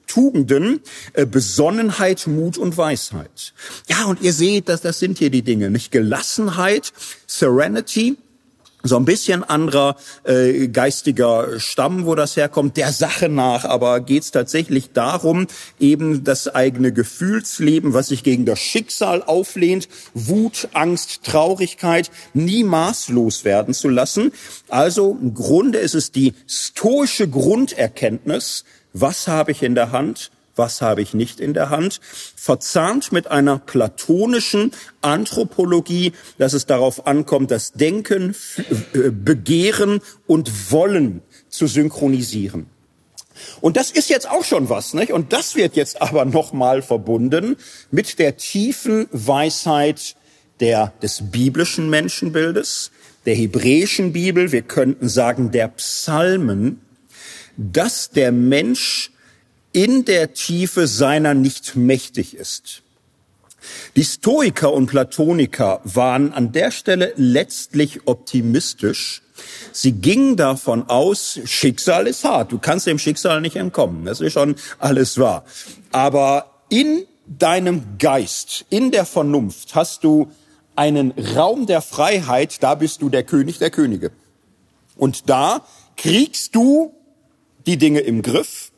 Grundtugenden, 0.08 0.82
äh, 1.14 1.26
Besonnenheit, 1.26 2.28
Mut 2.28 2.58
und 2.58 2.78
Weisheit. 2.78 3.54
Ja, 3.88 4.06
und 4.06 4.22
ihr 4.22 4.34
seht, 4.34 4.70
dass 4.70 4.82
das 4.82 5.00
sind 5.00 5.18
hier 5.18 5.30
die 5.30 5.42
Dinge, 5.42 5.70
nicht 5.70 5.92
Gelassenheit, 5.92 6.94
Serenity, 7.28 8.18
so 8.84 8.96
ein 8.96 9.06
bisschen 9.06 9.44
anderer 9.44 9.98
äh, 10.24 10.68
geistiger 10.70 11.60
Stamm, 11.60 12.06
wo 12.06 12.16
das 12.16 12.38
herkommt, 12.38 12.78
der 12.78 12.94
Sache 12.94 13.28
nach. 13.28 13.66
Aber 13.66 14.00
geht 14.00 14.24
es 14.24 14.32
tatsächlich 14.32 14.92
darum, 14.94 15.48
eben 15.80 16.24
das 16.24 16.48
eigene 16.48 16.94
Gefühlsleben, 16.94 17.94
was 17.94 18.10
sich 18.10 18.24
gegen 18.24 18.46
das 18.46 18.60
Schicksal 18.60 19.24
auflehnt, 19.24 19.90
Wut, 20.14 20.70
Angst, 20.74 21.24
Traurigkeit, 21.24 22.12
nie 22.34 22.64
maßlos 22.64 23.44
werden 23.44 23.74
zu 23.74 23.90
lassen. 23.90 24.32
Also 24.70 25.18
im 25.20 25.34
Grunde 25.34 25.80
ist 25.80 25.96
es 25.96 26.12
die 26.12 26.34
stoische 26.48 27.28
Grunderkenntnis, 27.28 28.64
was 28.94 29.28
habe 29.28 29.52
ich 29.52 29.64
in 29.64 29.76
der 29.76 29.92
Hand, 29.92 30.32
was 30.56 30.82
habe 30.82 31.02
ich 31.02 31.14
nicht 31.14 31.40
in 31.40 31.54
der 31.54 31.70
Hand, 31.70 32.00
verzahnt 32.36 33.12
mit 33.12 33.28
einer 33.28 33.60
platonischen 33.60 34.72
Anthropologie, 35.02 36.14
dass 36.38 36.54
es 36.54 36.66
darauf 36.66 37.06
ankommt, 37.08 37.52
das 37.52 37.74
Denken, 37.74 38.36
äh, 38.94 39.12
Begehren 39.12 40.02
und 40.26 40.72
Wollen 40.72 41.22
zu 41.50 41.68
synchronisieren. 41.68 42.68
Und 43.62 43.78
das 43.78 43.92
ist 43.92 44.10
jetzt 44.10 44.30
auch 44.30 44.44
schon 44.44 44.70
was, 44.70 44.94
nicht? 44.94 45.12
Und 45.12 45.32
das 45.32 45.56
wird 45.56 45.76
jetzt 45.76 46.02
aber 46.02 46.26
nochmal 46.26 46.82
verbunden 46.82 47.56
mit 47.92 48.18
der 48.18 48.38
tiefen 48.38 49.08
Weisheit 49.12 50.16
der, 50.60 50.94
des 51.04 51.32
biblischen 51.32 51.90
Menschenbildes, 51.90 52.92
der 53.26 53.36
hebräischen 53.36 54.14
Bibel, 54.14 54.52
wir 54.52 54.62
könnten 54.64 55.10
sagen 55.10 55.52
der 55.52 55.68
Psalmen, 55.68 56.82
dass 57.58 58.12
der 58.12 58.32
Mensch 58.32 59.12
in 59.74 60.06
der 60.06 60.34
Tiefe 60.34 60.88
seiner 60.88 61.34
nicht 61.34 61.76
mächtig 61.76 62.36
ist. 62.36 62.84
Die 63.96 64.04
Stoiker 64.04 64.72
und 64.72 64.88
Platoniker 64.88 65.82
waren 65.84 66.32
an 66.32 66.52
der 66.52 66.72
Stelle 66.72 67.14
letztlich 67.18 68.08
optimistisch. 68.08 69.22
Sie 69.72 69.92
gingen 69.92 70.36
davon 70.36 70.90
aus, 70.90 71.40
Schicksal 71.46 72.08
ist 72.08 72.24
hart. 72.24 72.52
Du 72.52 72.60
kannst 72.60 72.88
dem 72.88 73.00
Schicksal 73.00 73.42
nicht 73.42 73.56
entkommen. 73.56 74.06
Das 74.06 74.22
ist 74.22 74.34
schon 74.34 74.56
alles 74.80 75.18
wahr. 75.18 75.46
Aber 75.92 76.62
in 76.70 77.06
deinem 77.28 77.98
Geist, 78.00 78.66
in 78.70 78.92
der 78.92 79.06
Vernunft 79.06 79.76
hast 79.76 80.04
du 80.04 80.32
einen 80.76 81.12
Raum 81.36 81.66
der 81.66 81.82
Freiheit. 81.82 82.64
Da 82.64 82.76
bist 82.76 83.02
du 83.02 83.10
der 83.10 83.24
König 83.24 83.58
der 83.60 83.70
Könige. 83.70 84.12
Und 84.96 85.30
da 85.30 85.66
kriegst 85.98 86.56
du 86.56 86.94
die 87.68 87.78
Dinge 87.78 88.00
im 88.00 88.22
Griff 88.22 88.72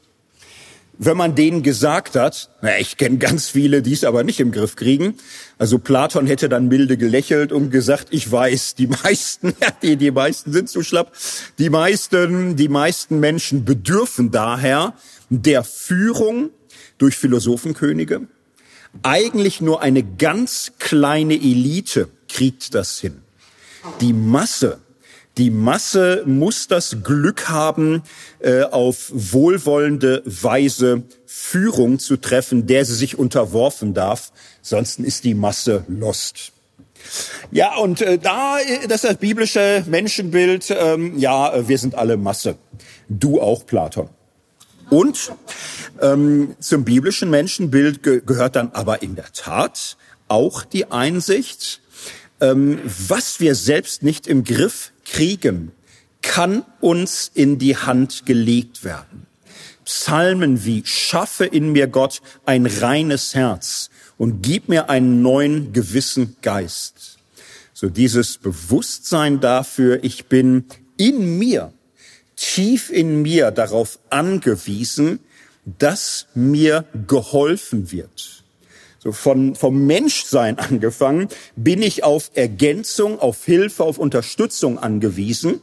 wenn 1.01 1.15
man 1.15 1.33
denen 1.33 1.63
gesagt 1.63 2.17
hat, 2.17 2.49
na, 2.61 2.77
ich 2.77 2.97
kenne 2.97 3.17
ganz 3.17 3.47
viele, 3.47 3.81
die 3.81 3.93
es 3.93 4.03
aber 4.03 4.25
nicht 4.25 4.41
im 4.41 4.51
Griff 4.51 4.75
kriegen. 4.75 5.15
Also 5.57 5.79
Platon 5.79 6.27
hätte 6.27 6.49
dann 6.49 6.67
milde 6.67 6.97
gelächelt 6.97 7.53
und 7.53 7.71
gesagt, 7.71 8.07
ich 8.11 8.29
weiß, 8.29 8.75
die 8.75 8.87
meisten, 8.87 9.53
die, 9.81 9.95
die 9.95 10.11
meisten 10.11 10.51
sind 10.51 10.69
zu 10.69 10.83
schlapp. 10.83 11.13
Die 11.57 11.69
meisten, 11.69 12.57
die 12.57 12.67
meisten 12.67 13.21
Menschen 13.21 13.63
bedürfen 13.63 14.29
daher 14.29 14.93
der 15.29 15.63
Führung 15.63 16.49
durch 16.97 17.15
Philosophenkönige. 17.15 18.27
Eigentlich 19.01 19.61
nur 19.61 19.81
eine 19.81 20.03
ganz 20.03 20.73
kleine 20.79 21.35
Elite 21.35 22.09
kriegt 22.27 22.75
das 22.75 22.99
hin. 22.99 23.21
Die 24.01 24.11
Masse 24.11 24.79
die 25.39 25.51
Masse 25.51 26.23
muss 26.25 26.67
das 26.67 26.97
Glück 27.01 27.47
haben, 27.47 28.03
äh, 28.39 28.63
auf 28.63 29.09
wohlwollende 29.13 30.21
Weise 30.25 31.03
Führung 31.25 31.97
zu 31.97 32.17
treffen, 32.17 32.67
der 32.67 32.83
sie 32.83 32.93
sich 32.93 33.17
unterworfen 33.17 33.93
darf. 33.93 34.33
Sonst 34.61 34.99
ist 34.99 35.23
die 35.23 35.33
Masse 35.33 35.85
lost. 35.87 36.51
Ja, 37.51 37.77
und 37.77 38.01
äh, 38.01 38.17
da, 38.17 38.59
äh, 38.59 38.85
das 38.89 39.05
ist 39.05 39.11
das 39.11 39.17
biblische 39.17 39.85
Menschenbild, 39.87 40.75
ähm, 40.77 41.17
ja, 41.17 41.67
wir 41.67 41.77
sind 41.77 41.95
alle 41.95 42.17
Masse. 42.17 42.55
Du 43.07 43.39
auch, 43.39 43.65
Platon. 43.65 44.09
Und 44.89 45.31
ähm, 46.01 46.55
zum 46.59 46.83
biblischen 46.83 47.29
Menschenbild 47.29 48.03
ge 48.03 48.21
gehört 48.25 48.57
dann 48.57 48.71
aber 48.73 49.01
in 49.03 49.15
der 49.15 49.31
Tat 49.31 49.95
auch 50.27 50.63
die 50.65 50.91
Einsicht, 50.91 51.79
ähm, 52.41 52.79
was 52.83 53.39
wir 53.39 53.55
selbst 53.55 54.03
nicht 54.03 54.27
im 54.27 54.43
Griff 54.43 54.91
kriegen, 55.12 55.72
kann 56.22 56.64
uns 56.80 57.32
in 57.34 57.57
die 57.57 57.78
Hand 57.78 58.26
gelegt 58.26 58.84
werden. 58.84 59.26
Psalmen 59.86 60.66
wie 60.66 60.84
Schaffe 60.86 61.45
in 61.45 61.72
mir 61.72 61.88
Gott 61.88 62.22
ein 62.45 62.66
reines 62.66 63.34
Herz 63.34 63.89
und 64.18 64.41
gib 64.41 64.70
mir 64.70 64.89
einen 64.89 65.22
neuen 65.22 65.74
gewissen 65.74 66.36
Geist. 66.41 67.18
So 67.74 67.89
dieses 67.89 68.38
Bewusstsein 68.38 69.39
dafür, 69.39 70.03
ich 70.03 70.26
bin 70.26 70.66
in 70.97 71.39
mir, 71.39 71.74
tief 72.36 72.89
in 72.89 73.22
mir 73.22 73.51
darauf 73.51 73.99
angewiesen, 74.10 75.20
dass 75.66 76.28
mir 76.36 76.86
geholfen 77.07 77.91
wird 77.91 78.38
so 79.00 79.12
von, 79.14 79.56
vom 79.56 79.86
Menschsein 79.86 80.60
angefangen, 80.60 81.30
bin 81.56 81.82
ich 81.82 82.04
auf 82.04 82.32
Ergänzung, 82.36 83.20
auf 83.20 83.45
Hilfe, 83.45 83.84
auf 83.84 83.97
Unterstützung 83.97 84.78
angewiesen. 84.78 85.62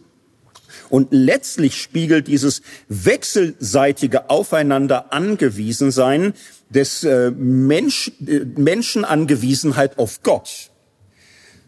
Und 0.89 1.09
letztlich 1.11 1.81
spiegelt 1.81 2.29
dieses 2.29 2.63
wechselseitige 2.89 4.31
Aufeinander 4.31 5.13
angewiesen 5.13 5.91
sein 5.91 6.33
des 6.71 7.05
äh, 7.05 7.31
Mensch, 7.31 8.13
äh, 8.27 8.41
Menschenangewiesenheit 8.57 9.99
auf 9.99 10.23
Gott. 10.23 10.71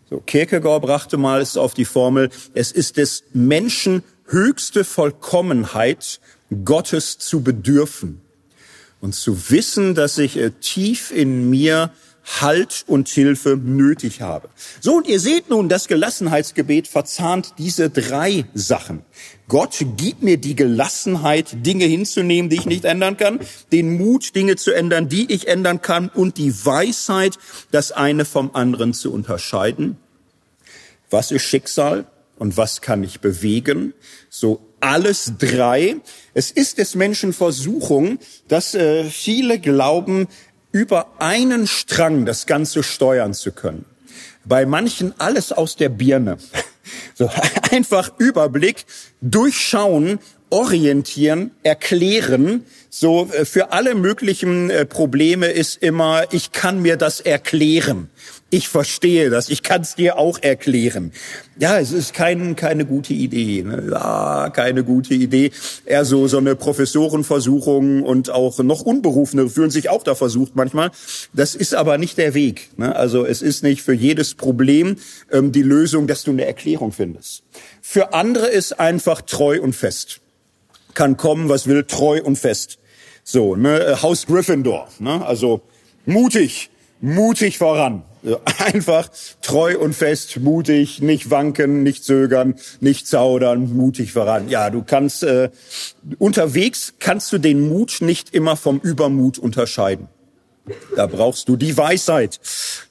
So, 0.09 0.21
Kierkegaard 0.21 0.83
brachte 0.83 1.17
mal 1.17 1.41
es 1.41 1.57
auf 1.57 1.75
die 1.75 1.85
Formel, 1.85 2.31
es 2.55 2.73
ist 2.73 2.97
des 2.97 3.25
Menschen 3.33 4.03
höchste 4.27 4.85
Vollkommenheit, 4.85 6.21
Gottes 6.65 7.19
zu 7.19 7.43
bedürfen 7.43 8.23
und 9.01 9.15
zu 9.15 9.51
wissen, 9.51 9.95
dass 9.95 10.19
ich 10.19 10.37
äh, 10.37 10.51
tief 10.51 11.11
in 11.11 11.49
mir 11.51 11.93
Halt 12.41 12.85
und 12.87 13.09
Hilfe 13.09 13.57
nötig 13.57 14.21
habe. 14.21 14.51
So, 14.81 14.97
und 14.97 15.09
ihr 15.09 15.19
seht 15.19 15.49
nun, 15.49 15.71
das 15.71 15.89
Gelassenheitsgebet 15.89 16.87
verzahnt 16.87 17.55
diese 17.57 17.89
drei 17.89 18.45
Sachen. 18.53 19.03
Gott 19.49 19.83
gibt 19.97 20.23
mir 20.23 20.37
die 20.37 20.55
Gelassenheit, 20.55 21.65
Dinge 21.65 21.87
hinzunehmen, 21.87 22.51
die 22.51 22.57
ich 22.57 22.67
nicht 22.67 22.85
ändern 22.85 23.17
kann, 23.17 23.41
den 23.73 23.97
Mut, 23.97 24.35
Dinge 24.37 24.57
zu 24.57 24.73
ändern, 24.73 25.09
die 25.09 25.33
ich 25.33 25.49
ändern 25.49 25.81
kann, 25.81 26.11
und 26.11 26.37
die 26.37 26.53
Weisheit, 26.67 27.39
das 27.71 27.93
eine 27.93 28.27
vom 28.27 28.55
anderen 28.55 28.93
zu 28.93 29.11
unterscheiden. 29.11 29.97
Was 31.09 31.31
ist 31.31 31.43
Schicksal 31.43 32.07
und 32.37 32.59
was 32.59 32.83
kann 32.83 33.03
ich 33.03 33.21
bewegen? 33.21 33.95
So 34.29 34.68
alles 34.81 35.33
drei. 35.39 35.97
Es 36.35 36.51
ist 36.51 36.79
des 36.79 36.95
Menschen 36.95 37.33
Versuchung, 37.33 38.19
dass 38.49 38.75
äh, 38.75 39.05
viele 39.05 39.59
glauben, 39.59 40.29
über 40.73 41.13
einen 41.19 41.67
Strang 41.67 42.27
das 42.27 42.47
Ganze 42.47 42.83
steuern 42.83 43.35
zu 43.35 43.53
können. 43.53 43.85
Bei 44.45 44.67
manchen 44.67 45.19
alles 45.19 45.53
aus 45.53 45.77
der 45.77 45.89
Birne. 45.89 46.39
So 47.15 47.31
einfach 47.71 48.13
Überblick, 48.17 48.87
durchschauen 49.21 50.21
orientieren, 50.51 51.51
erklären. 51.63 52.65
So 52.91 53.29
äh, 53.33 53.45
für 53.45 53.73
alle 53.73 53.95
möglichen 53.95 54.71
äh, 54.71 54.87
Probleme 54.87 55.49
ist 55.49 55.83
immer, 55.83 56.25
ich 56.33 56.53
kann 56.53 56.81
mir 56.81 56.97
das 56.97 57.21
erklären. 57.21 58.11
Ich 58.51 58.69
verstehe 58.69 59.29
das. 59.29 59.51
Ich 59.51 59.63
kann 59.63 59.83
es 59.83 59.95
dir 59.95 60.17
auch 60.17 60.39
erklären. 60.41 61.13
Ja, 61.59 61.79
es 61.79 61.93
ist 61.93 62.15
kein, 62.15 62.57
keine 62.57 62.87
gute 62.87 63.13
Idee. 63.13 63.63
Ne? 63.63 63.89
Ja, 63.91 64.51
keine 64.51 64.85
gute 64.85 65.13
Idee. 65.13 65.51
Eher 65.85 66.07
so, 66.07 66.29
so 66.29 66.39
eine 66.39 66.57
Professorenversuchung 66.57 68.03
und 68.03 68.31
auch 68.31 68.59
noch 68.61 68.81
Unberufene 68.81 69.51
fühlen 69.51 69.71
sich 69.71 69.91
auch 69.91 70.03
da 70.03 70.15
versucht 70.15 70.57
manchmal. 70.57 70.91
Das 71.35 71.55
ist 71.55 71.75
aber 71.75 71.99
nicht 71.99 72.17
der 72.17 72.33
Weg. 72.33 72.71
Ne? 72.79 72.97
Also 72.97 73.27
es 73.27 73.43
ist 73.43 73.63
nicht 73.63 73.83
für 73.83 73.93
jedes 73.93 74.35
Problem 74.35 74.97
ähm, 75.31 75.53
die 75.53 75.63
Lösung, 75.63 76.07
dass 76.07 76.25
du 76.25 76.31
eine 76.31 76.47
Erklärung 76.47 76.93
findest. 76.93 77.43
Für 77.83 78.15
andere 78.15 78.47
ist 78.47 78.81
einfach 78.81 79.21
treu 79.21 79.61
und 79.61 79.75
fest 79.75 80.21
kann 80.99 81.17
kommen, 81.17 81.49
was 81.49 81.69
will, 81.69 81.85
treu 81.85 82.21
und 82.23 82.37
fest. 82.37 82.79
So, 83.23 83.55
ne, 83.55 84.03
Haus 84.03 84.27
Gryffindor, 84.27 84.89
ne, 84.99 85.25
also 85.25 85.61
mutig, 86.07 86.71
mutig 87.01 87.59
voran. 87.59 88.03
Einfach 88.59 89.09
treu 89.43 89.79
und 89.79 89.95
fest, 89.95 90.39
mutig, 90.41 91.01
nicht 91.01 91.31
wanken, 91.31 91.83
nicht 91.83 92.05
zögern, 92.05 92.55
nicht 92.81 93.07
zaudern, 93.07 93.75
mutig 93.75 94.13
voran. 94.13 94.49
Ja, 94.49 94.71
du 94.71 94.83
kannst 94.83 95.23
äh, 95.23 95.51
unterwegs 96.19 96.95
kannst 96.99 97.33
du 97.33 97.39
den 97.39 97.69
Mut 97.69 97.99
nicht 98.01 98.35
immer 98.35 98.57
vom 98.57 98.79
Übermut 98.81 99.39
unterscheiden. 99.39 100.09
Da 100.97 101.07
brauchst 101.07 101.49
du 101.49 101.57
die 101.57 101.77
Weisheit, 101.77 102.41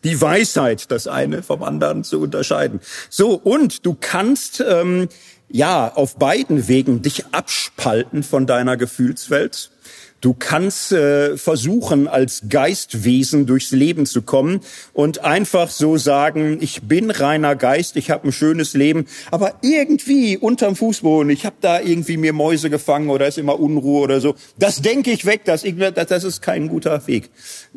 die 0.04 0.20
Weisheit, 0.20 0.90
das 0.90 1.08
eine 1.08 1.44
vom 1.44 1.62
anderen 1.62 2.04
zu 2.04 2.20
unterscheiden. 2.20 2.80
So 3.10 3.36
und 3.36 3.86
du 3.86 3.96
kannst 4.00 4.64
ähm, 4.68 5.10
ja, 5.50 5.92
auf 5.94 6.18
beiden 6.18 6.68
Wegen 6.68 7.02
dich 7.02 7.26
abspalten 7.32 8.24
von 8.24 8.48
deiner 8.48 8.78
Gefühlswelt 8.78 9.72
Du 10.20 10.34
kannst 10.34 10.91
äh, 10.91 11.38
versuchen, 11.38 12.07
als 12.07 12.43
Geistwesen 12.49 13.45
durchs 13.45 13.70
Leben 13.70 14.07
zu 14.07 14.24
kommen 14.24 14.61
und 14.93 15.24
einfach 15.24 15.70
so 15.70 15.97
sagen, 15.97 16.57
ich 16.59 16.82
bin 16.82 17.11
reiner 17.11 17.55
Geist, 17.55 17.97
ich 17.97 18.09
habe 18.09 18.28
ein 18.28 18.32
schönes 18.32 18.74
Leben, 18.74 19.05
aber 19.30 19.53
irgendwie 19.61 20.36
unterm 20.36 20.76
Fußboden, 20.76 21.30
ich 21.30 21.45
habe 21.45 21.57
da 21.61 21.80
irgendwie 21.80 22.18
mir 22.18 22.34
Mäuse 22.34 22.72
gefangen 22.72 23.11
oder 23.11 23.28
ist 23.28 23.38
immer 23.38 23.59
Unruhe 23.59 24.01
oder 24.01 24.20
so. 24.20 24.34
Das 24.57 24.82
denke 24.82 25.11
ich 25.11 25.26
weg, 25.26 25.41
das, 25.45 25.63
das 25.63 26.24
ist 26.24 26.41
kein 26.41 26.68
guter 26.68 27.05
Weg. 27.05 27.30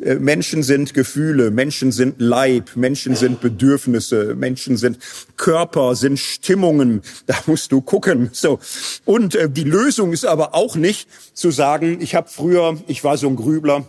Äh, 0.03 0.15
Menschen 0.15 0.63
sind 0.63 0.95
Gefühle, 0.95 1.51
Menschen 1.51 1.91
sind 1.91 2.15
Leib, 2.19 2.75
Menschen 2.75 3.15
sind 3.15 3.39
Bedürfnisse, 3.41 4.33
Menschen 4.33 4.77
sind 4.77 4.97
Körper, 5.37 5.95
sind 5.95 6.19
Stimmungen. 6.19 7.01
Da 7.27 7.35
musst 7.45 7.71
du 7.71 7.81
gucken. 7.81 8.29
So 8.33 8.59
und 9.05 9.35
äh, 9.35 9.49
die 9.49 9.63
Lösung 9.63 10.11
ist 10.11 10.25
aber 10.25 10.55
auch 10.55 10.75
nicht 10.75 11.07
zu 11.33 11.51
sagen, 11.51 12.01
ich 12.01 12.15
habe 12.15 12.29
früher, 12.41 12.75
ich 12.87 13.03
war 13.03 13.17
so 13.17 13.27
ein 13.27 13.35
Grübler, 13.35 13.85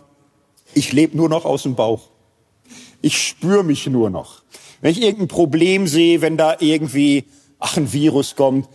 ich 0.75 0.93
lebe 0.93 1.17
nur 1.17 1.27
noch 1.27 1.43
aus 1.43 1.63
dem 1.63 1.73
Bauch. 1.73 2.09
Ich 3.01 3.17
spüre 3.17 3.63
mich 3.63 3.87
nur 3.87 4.11
noch. 4.11 4.43
Wenn 4.79 4.91
ich 4.91 5.01
irgendein 5.01 5.27
Problem 5.27 5.87
sehe, 5.87 6.21
wenn 6.21 6.37
da 6.37 6.57
irgendwie, 6.59 7.25
ach, 7.57 7.77
ein 7.77 7.91
Virus 7.91 8.35
kommt, 8.35 8.69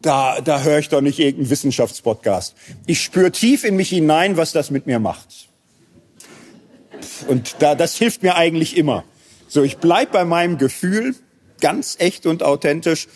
da, 0.00 0.40
da 0.40 0.62
höre 0.62 0.78
ich 0.78 0.88
doch 0.88 1.02
nicht 1.02 1.18
irgendeinen 1.18 1.50
Wissenschaftspodcast. 1.50 2.54
Ich 2.86 3.02
spüre 3.02 3.30
tief 3.30 3.64
in 3.64 3.76
mich 3.76 3.90
hinein, 3.90 4.38
was 4.38 4.52
das 4.52 4.70
mit 4.70 4.86
mir 4.86 4.98
macht. 4.98 5.50
Und 7.26 7.56
da, 7.58 7.74
das 7.74 7.96
hilft 7.96 8.22
mir 8.22 8.34
eigentlich 8.34 8.78
immer. 8.78 9.04
So, 9.46 9.62
ich 9.62 9.76
bleib 9.76 10.10
bei 10.10 10.24
meinem 10.24 10.56
Gefühl, 10.56 11.14
ganz 11.60 11.96
echt 11.98 12.24
und 12.24 12.42
authentisch 12.42 13.08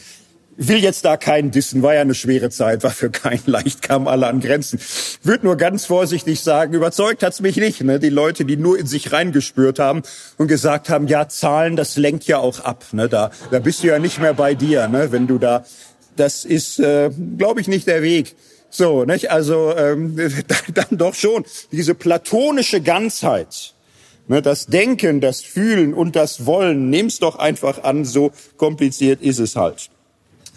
will 0.69 0.79
jetzt 0.79 1.05
da 1.05 1.17
keinen 1.17 1.51
dissen, 1.51 1.83
war 1.83 1.95
ja 1.95 2.01
eine 2.01 2.15
schwere 2.15 2.51
Zeit, 2.51 2.83
war 2.83 2.91
für 2.91 3.11
keinen 3.11 3.43
leicht, 3.47 3.83
kamen 3.83 4.09
alle 4.09 4.27
an 4.27 4.41
Grenzen. 4.41 4.81
Würde 5.23 5.47
nur 5.47 5.57
ganz 5.57 5.85
vorsichtig 5.85 6.41
sagen, 6.41 6.75
überzeugt 6.75 7.23
hat's 7.23 7.41
mich 7.41 7.57
nicht. 7.57 7.83
Ne? 7.83 7.99
Die 7.99 8.09
Leute, 8.09 8.45
die 8.45 8.57
nur 8.57 8.79
in 8.79 8.87
sich 8.87 9.13
reingespürt 9.13 9.79
haben 9.79 10.03
und 10.39 10.49
gesagt 10.49 10.89
haben, 10.89 11.07
ja, 11.07 11.29
Zahlen, 11.29 11.77
das 11.77 11.97
lenkt 11.97 12.25
ja 12.25 12.39
auch 12.39 12.61
ab. 12.61 12.85
Ne? 12.93 13.09
Da, 13.09 13.31
da 13.51 13.59
bist 13.59 13.83
du 13.83 13.89
ja 13.89 13.99
nicht 13.99 14.21
mehr 14.21 14.35
bei 14.35 14.55
dir, 14.55 14.89
ne? 14.89 15.13
wenn 15.13 15.27
du 15.27 15.39
da, 15.39 15.65
das 16.17 16.45
ist, 16.45 16.79
äh, 16.79 17.11
glaube 17.39 17.61
ich, 17.61 17.69
nicht 17.69 17.87
der 17.87 18.03
Weg. 18.03 18.35
So, 18.71 19.05
nicht? 19.05 19.31
also 19.31 19.77
ähm, 19.77 20.17
dann 20.75 20.99
doch 20.99 21.15
schon 21.15 21.45
diese 21.71 21.95
platonische 21.95 22.81
Ganzheit. 22.81 23.75
Ne, 24.29 24.41
das 24.41 24.67
Denken, 24.67 25.21
das 25.21 25.41
Fühlen 25.41 25.95
und 25.95 26.15
das 26.15 26.47
Wollen, 26.47 26.91
nimm's 26.91 27.19
doch 27.19 27.37
einfach 27.37 27.83
an, 27.83 28.05
so 28.05 28.31
kompliziert 28.57 29.21
ist 29.21 29.41
es 29.41 29.57
halt. 29.57 29.91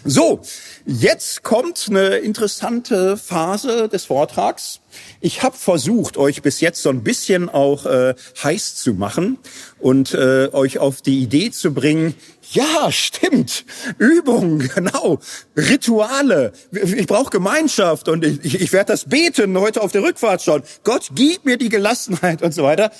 So, 0.08 0.40
jetzt 0.86 1.42
kommt 1.42 1.86
eine 1.90 2.18
interessante 2.18 3.16
Phase 3.16 3.88
des 3.88 4.04
Vortrags. 4.04 4.78
Ich 5.20 5.42
habe 5.42 5.56
versucht, 5.56 6.16
euch 6.16 6.42
bis 6.42 6.60
jetzt 6.60 6.80
so 6.80 6.90
ein 6.90 7.02
bisschen 7.02 7.48
auch 7.48 7.86
äh, 7.86 8.14
heiß 8.44 8.76
zu 8.76 8.94
machen 8.94 9.38
und 9.80 10.14
äh, 10.14 10.48
euch 10.52 10.78
auf 10.78 11.02
die 11.02 11.18
Idee 11.18 11.50
zu 11.50 11.74
bringen, 11.74 12.14
ja, 12.52 12.92
stimmt, 12.92 13.64
Übung, 13.98 14.58
genau, 14.74 15.18
Rituale. 15.56 16.52
Ich 16.70 17.08
brauche 17.08 17.30
Gemeinschaft 17.30 18.08
und 18.08 18.24
ich, 18.24 18.60
ich 18.60 18.72
werde 18.72 18.92
das 18.92 19.06
beten 19.06 19.58
heute 19.58 19.82
auf 19.82 19.90
der 19.90 20.04
Rückfahrt 20.04 20.40
schon. 20.40 20.62
Gott, 20.84 21.10
gib 21.16 21.44
mir 21.44 21.56
die 21.56 21.68
Gelassenheit 21.68 22.42
und 22.42 22.54
so 22.54 22.62
weiter 22.62 22.92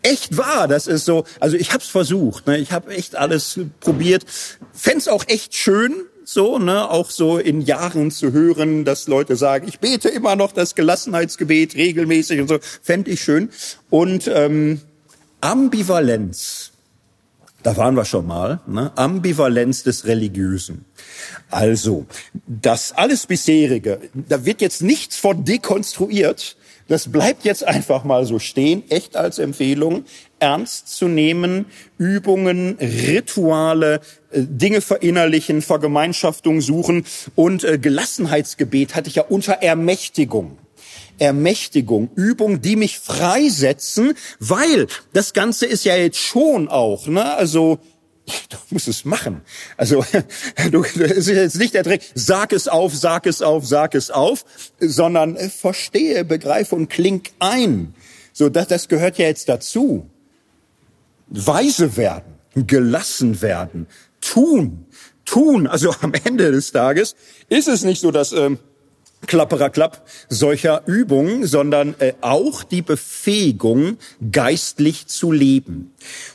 echt 0.00 0.36
wahr. 0.36 0.68
Das 0.68 0.86
ist 0.86 1.04
so, 1.04 1.24
also 1.40 1.56
ich 1.56 1.72
habe 1.72 1.82
es 1.82 1.88
versucht. 1.90 2.46
Ne? 2.46 2.58
Ich 2.58 2.70
habe 2.70 2.94
echt 2.94 3.16
alles 3.16 3.58
probiert. 3.80 4.24
Fände 4.72 5.12
auch 5.12 5.24
echt 5.26 5.54
schön, 5.54 6.06
so, 6.28 6.58
ne, 6.58 6.90
auch 6.90 7.10
so 7.10 7.38
in 7.38 7.60
Jahren 7.60 8.10
zu 8.10 8.32
hören, 8.32 8.84
dass 8.84 9.06
Leute 9.06 9.36
sagen, 9.36 9.68
ich 9.68 9.78
bete 9.78 10.08
immer 10.08 10.34
noch 10.34 10.50
das 10.50 10.74
Gelassenheitsgebet 10.74 11.76
regelmäßig 11.76 12.40
und 12.40 12.48
so, 12.48 12.58
fände 12.82 13.12
ich 13.12 13.22
schön. 13.22 13.50
Und 13.90 14.28
ähm, 14.32 14.80
Ambivalenz, 15.40 16.72
da 17.62 17.76
waren 17.76 17.94
wir 17.94 18.04
schon 18.04 18.26
mal, 18.26 18.60
ne? 18.66 18.90
Ambivalenz 18.96 19.84
des 19.84 20.04
Religiösen. 20.06 20.84
Also, 21.48 22.06
das 22.46 22.90
alles 22.90 23.26
bisherige, 23.26 24.00
da 24.12 24.44
wird 24.44 24.60
jetzt 24.60 24.82
nichts 24.82 25.16
von 25.16 25.44
dekonstruiert, 25.44 26.56
das 26.88 27.10
bleibt 27.10 27.44
jetzt 27.44 27.66
einfach 27.66 28.04
mal 28.04 28.24
so 28.26 28.38
stehen, 28.38 28.84
echt 28.90 29.16
als 29.16 29.38
Empfehlung, 29.38 30.04
ernst 30.38 30.88
zu 30.96 31.08
nehmen, 31.08 31.66
Übungen, 31.98 32.76
Rituale, 32.80 34.00
äh, 34.30 34.42
Dinge 34.42 34.80
verinnerlichen, 34.80 35.62
Vergemeinschaftung 35.62 36.60
suchen 36.60 37.04
und 37.34 37.64
äh, 37.64 37.78
Gelassenheitsgebet 37.78 38.94
hatte 38.94 39.08
ich 39.08 39.16
ja 39.16 39.24
unter 39.24 39.54
Ermächtigung. 39.54 40.58
Ermächtigung, 41.18 42.10
Übung, 42.14 42.60
die 42.60 42.76
mich 42.76 42.98
freisetzen, 42.98 44.14
weil 44.38 44.86
das 45.14 45.32
Ganze 45.32 45.64
ist 45.64 45.84
ja 45.84 45.96
jetzt 45.96 46.18
schon 46.18 46.68
auch, 46.68 47.06
ne, 47.06 47.34
also 47.34 47.78
du 48.26 48.56
musst 48.70 48.88
es 48.88 49.04
machen. 49.04 49.42
Also 49.76 50.04
du, 50.70 50.82
es 50.82 50.94
ist 50.94 51.28
jetzt 51.28 51.56
nicht 51.56 51.74
der 51.74 51.84
Trick, 51.84 52.02
sag 52.14 52.52
es 52.52 52.68
auf, 52.68 52.94
sag 52.94 53.26
es 53.26 53.42
auf, 53.42 53.66
sag 53.66 53.94
es 53.94 54.10
auf, 54.10 54.44
sondern 54.80 55.36
äh, 55.36 55.48
verstehe, 55.48 56.24
begreife 56.24 56.74
und 56.74 56.88
klink 56.88 57.30
ein. 57.38 57.94
So, 58.32 58.48
das, 58.48 58.68
das 58.68 58.88
gehört 58.88 59.18
ja 59.18 59.26
jetzt 59.26 59.48
dazu. 59.48 60.10
Weise 61.28 61.96
werden, 61.96 62.34
gelassen 62.54 63.40
werden, 63.42 63.86
tun, 64.20 64.86
tun. 65.24 65.66
Also 65.66 65.94
am 66.00 66.12
Ende 66.12 66.52
des 66.52 66.72
Tages 66.72 67.16
ist 67.48 67.68
es 67.68 67.84
nicht 67.84 68.00
so, 68.00 68.10
dass 68.10 68.32
ähm, 68.32 68.58
Klapperer 69.26 69.70
Klapp 69.70 70.06
solcher 70.28 70.82
Übungen, 70.86 71.46
sondern 71.46 71.94
äh, 71.98 72.12
auch 72.20 72.62
die 72.62 72.82
Befähigung, 72.82 73.98
geistlich 74.30 75.06
zu 75.06 75.32
leben. 75.32 75.92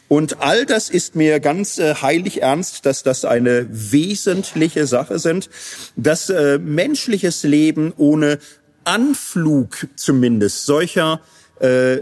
Und 0.08 0.42
all 0.42 0.66
das 0.66 0.90
ist 0.90 1.16
mir 1.16 1.40
ganz 1.40 1.78
äh, 1.78 1.96
heilig 1.96 2.42
ernst, 2.42 2.86
dass 2.86 3.04
das 3.04 3.24
eine 3.24 3.68
wesentliche 3.70 4.88
Sache 4.88 5.20
sind, 5.20 5.50
dass 5.96 6.30
äh, 6.30 6.58
menschliches 6.58 7.44
Leben 7.44 7.94
ohne 7.98 8.40
Anflug 8.84 9.88
zumindest 9.96 10.66
solcher 10.66 11.22
äh, 11.60 12.00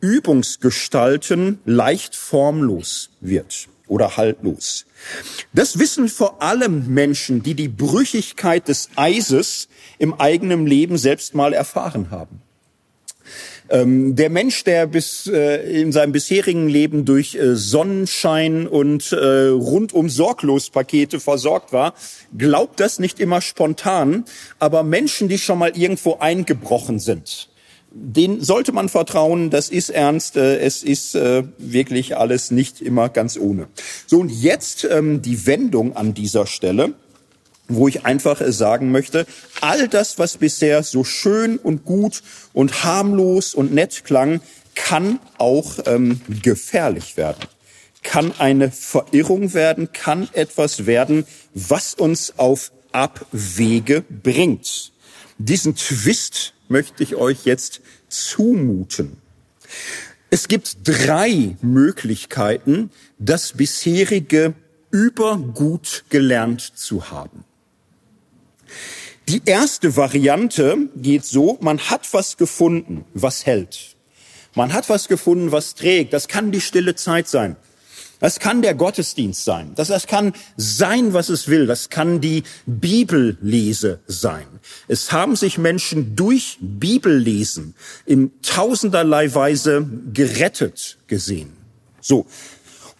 Übungsgestalten 0.00 1.60
leicht 1.64 2.16
formlos 2.16 3.10
wird 3.20 3.68
oder 3.86 4.16
haltlos. 4.16 4.86
Das 5.52 5.78
wissen 5.78 6.08
vor 6.08 6.42
allem 6.42 6.86
Menschen, 6.92 7.42
die 7.42 7.54
die 7.54 7.68
Brüchigkeit 7.68 8.68
des 8.68 8.90
Eises 8.96 9.68
im 9.98 10.14
eigenen 10.14 10.66
Leben 10.66 10.98
selbst 10.98 11.34
mal 11.34 11.52
erfahren 11.52 12.10
haben. 12.10 12.42
Ähm, 13.70 14.14
der 14.14 14.28
Mensch, 14.28 14.64
der 14.64 14.86
bis 14.86 15.26
äh, 15.26 15.80
in 15.80 15.90
seinem 15.90 16.12
bisherigen 16.12 16.68
Leben 16.68 17.06
durch 17.06 17.34
äh, 17.34 17.56
Sonnenschein 17.56 18.66
und 18.66 19.10
äh, 19.12 19.46
rundum 19.48 20.10
sorglos 20.10 20.68
Pakete 20.68 21.18
versorgt 21.18 21.72
war, 21.72 21.94
glaubt 22.36 22.78
das 22.78 22.98
nicht 22.98 23.20
immer 23.20 23.40
spontan. 23.40 24.24
Aber 24.58 24.82
Menschen, 24.82 25.28
die 25.28 25.38
schon 25.38 25.58
mal 25.58 25.74
irgendwo 25.74 26.18
eingebrochen 26.18 26.98
sind, 26.98 27.48
den 27.94 28.42
sollte 28.42 28.72
man 28.72 28.88
vertrauen, 28.88 29.50
das 29.50 29.68
ist 29.68 29.90
ernst, 29.90 30.36
äh, 30.36 30.58
es 30.58 30.82
ist 30.82 31.14
äh, 31.14 31.44
wirklich 31.58 32.16
alles 32.16 32.50
nicht 32.50 32.80
immer 32.80 33.08
ganz 33.08 33.38
ohne. 33.38 33.68
So, 34.06 34.18
und 34.18 34.30
jetzt 34.30 34.84
ähm, 34.90 35.22
die 35.22 35.46
Wendung 35.46 35.96
an 35.96 36.12
dieser 36.12 36.46
Stelle. 36.46 36.94
wo 37.66 37.88
ich 37.88 38.04
einfach 38.04 38.42
sagen 38.48 38.90
möchte, 38.92 39.24
all 39.62 39.88
das, 39.88 40.18
was 40.18 40.36
bisher 40.36 40.82
so 40.82 41.02
schön 41.02 41.56
und 41.56 41.86
gut 41.86 42.22
und 42.52 42.84
harmlos 42.84 43.54
und 43.54 43.72
nett 43.72 44.04
klang, 44.04 44.42
kann 44.74 45.18
auch 45.38 45.78
ähm, 45.86 46.20
gefährlich 46.42 47.16
werden, 47.16 47.40
kann 48.02 48.34
eine 48.38 48.70
Verirrung 48.70 49.54
werden, 49.54 49.92
kann 49.92 50.28
etwas 50.34 50.84
werden, 50.84 51.24
was 51.54 51.94
uns 51.94 52.34
auf 52.36 52.70
Abwege 52.92 54.04
bringt. 54.22 54.92
Diesen 55.38 55.74
Twist 55.74 56.54
möchte 56.68 57.02
ich 57.02 57.16
euch 57.16 57.44
jetzt 57.44 57.80
zumuten. 58.08 59.18
Es 60.30 60.48
gibt 60.48 60.78
drei 60.84 61.56
Möglichkeiten, 61.62 62.90
das 63.18 63.52
bisherige 63.52 64.54
übergut 64.90 66.04
gelernt 66.08 66.60
zu 66.60 67.10
haben. 67.10 67.44
Die 69.28 69.42
erste 69.44 69.96
Variante 69.96 70.88
geht 70.96 71.24
so, 71.24 71.58
man 71.60 71.78
hat 71.78 72.12
was 72.12 72.36
gefunden, 72.36 73.04
was 73.14 73.46
hält. 73.46 73.96
Man 74.54 74.72
hat 74.72 74.88
was 74.88 75.08
gefunden, 75.08 75.50
was 75.50 75.74
trägt. 75.74 76.12
Das 76.12 76.28
kann 76.28 76.52
die 76.52 76.60
stille 76.60 76.94
Zeit 76.94 77.26
sein. 77.26 77.56
Das 78.24 78.38
kann 78.38 78.62
der 78.62 78.74
Gottesdienst 78.74 79.44
sein. 79.44 79.72
Das, 79.74 79.88
das 79.88 80.06
kann 80.06 80.32
sein, 80.56 81.12
was 81.12 81.28
es 81.28 81.46
will. 81.46 81.66
Das 81.66 81.90
kann 81.90 82.22
die 82.22 82.42
Bibellese 82.64 84.00
sein. 84.06 84.46
Es 84.88 85.12
haben 85.12 85.36
sich 85.36 85.58
Menschen 85.58 86.16
durch 86.16 86.56
Bibellesen 86.58 87.74
in 88.06 88.30
tausenderlei 88.40 89.34
Weise 89.34 89.86
gerettet 90.14 90.96
gesehen. 91.06 91.52
So. 92.00 92.24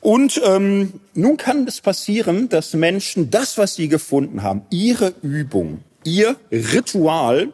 Und 0.02 0.42
ähm, 0.44 1.00
nun 1.14 1.38
kann 1.38 1.66
es 1.66 1.80
passieren, 1.80 2.50
dass 2.50 2.74
Menschen 2.74 3.30
das, 3.30 3.56
was 3.56 3.76
sie 3.76 3.88
gefunden 3.88 4.42
haben, 4.42 4.66
ihre 4.68 5.14
Übung, 5.22 5.84
ihr 6.04 6.36
Ritual 6.52 7.50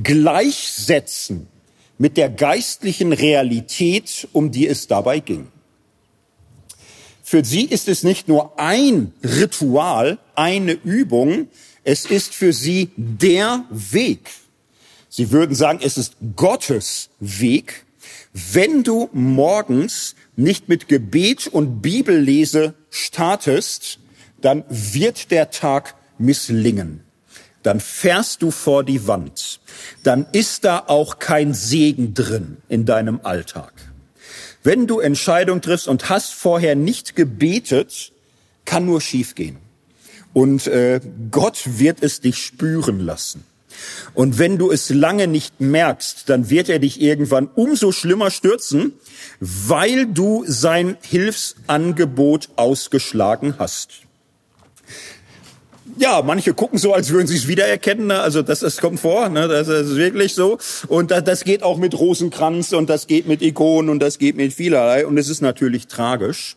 gleichsetzen 0.00 1.48
mit 1.98 2.16
der 2.16 2.28
geistlichen 2.28 3.12
Realität, 3.12 4.28
um 4.32 4.52
die 4.52 4.68
es 4.68 4.86
dabei 4.86 5.18
ging. 5.18 5.48
Für 7.30 7.44
sie 7.44 7.64
ist 7.64 7.86
es 7.86 8.02
nicht 8.02 8.26
nur 8.26 8.58
ein 8.58 9.12
Ritual, 9.22 10.18
eine 10.34 10.72
Übung, 10.72 11.46
es 11.84 12.04
ist 12.04 12.34
für 12.34 12.52
sie 12.52 12.90
der 12.96 13.66
Weg. 13.70 14.32
Sie 15.08 15.30
würden 15.30 15.54
sagen, 15.54 15.78
es 15.80 15.96
ist 15.96 16.16
Gottes 16.34 17.10
Weg. 17.20 17.86
Wenn 18.32 18.82
du 18.82 19.10
morgens 19.12 20.16
nicht 20.34 20.68
mit 20.68 20.88
Gebet 20.88 21.46
und 21.46 21.80
Bibellese 21.82 22.74
startest, 22.90 24.00
dann 24.40 24.64
wird 24.68 25.30
der 25.30 25.52
Tag 25.52 25.94
misslingen. 26.18 27.04
Dann 27.62 27.78
fährst 27.78 28.42
du 28.42 28.50
vor 28.50 28.82
die 28.82 29.06
Wand. 29.06 29.60
Dann 30.02 30.26
ist 30.32 30.64
da 30.64 30.82
auch 30.84 31.20
kein 31.20 31.54
Segen 31.54 32.12
drin 32.12 32.56
in 32.68 32.86
deinem 32.86 33.20
Alltag. 33.22 33.72
Wenn 34.62 34.86
du 34.86 35.00
Entscheidungen 35.00 35.62
triffst 35.62 35.88
und 35.88 36.08
hast 36.08 36.34
vorher 36.34 36.74
nicht 36.74 37.16
gebetet, 37.16 38.12
kann 38.64 38.84
nur 38.86 39.00
schiefgehen. 39.00 39.56
Und 40.32 40.66
äh, 40.66 41.00
Gott 41.30 41.62
wird 41.64 42.02
es 42.02 42.20
dich 42.20 42.38
spüren 42.38 43.00
lassen. 43.00 43.44
Und 44.14 44.38
wenn 44.38 44.58
du 44.58 44.70
es 44.70 44.90
lange 44.90 45.26
nicht 45.26 45.60
merkst, 45.60 46.28
dann 46.28 46.50
wird 46.50 46.68
er 46.68 46.78
dich 46.78 47.00
irgendwann 47.00 47.48
umso 47.48 47.92
schlimmer 47.92 48.30
stürzen, 48.30 48.92
weil 49.40 50.06
du 50.06 50.44
sein 50.46 50.96
Hilfsangebot 51.02 52.50
ausgeschlagen 52.56 53.54
hast 53.58 54.02
ja, 55.98 56.22
manche 56.22 56.54
gucken 56.54 56.78
so, 56.78 56.94
als 56.94 57.10
würden 57.10 57.26
sie 57.26 57.36
es 57.36 57.48
wiedererkennen. 57.48 58.08
Ne? 58.08 58.20
Also 58.20 58.42
das, 58.42 58.60
das 58.60 58.78
kommt 58.78 59.00
vor, 59.00 59.28
ne? 59.28 59.48
das 59.48 59.68
ist 59.68 59.96
wirklich 59.96 60.34
so. 60.34 60.58
Und 60.88 61.10
das, 61.10 61.24
das 61.24 61.44
geht 61.44 61.62
auch 61.62 61.78
mit 61.78 61.98
Rosenkranz 61.98 62.72
und 62.72 62.90
das 62.90 63.06
geht 63.06 63.26
mit 63.26 63.42
Ikonen 63.42 63.90
und 63.90 64.00
das 64.00 64.18
geht 64.18 64.36
mit 64.36 64.52
vielerlei. 64.52 65.06
Und 65.06 65.18
es 65.18 65.28
ist 65.28 65.40
natürlich 65.40 65.86
tragisch. 65.86 66.56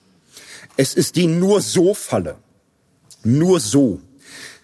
Es 0.77 0.93
ist 0.93 1.15
die 1.15 1.27
nur 1.27 1.61
so 1.61 1.93
Falle. 1.93 2.37
Nur 3.23 3.59
so. 3.59 3.99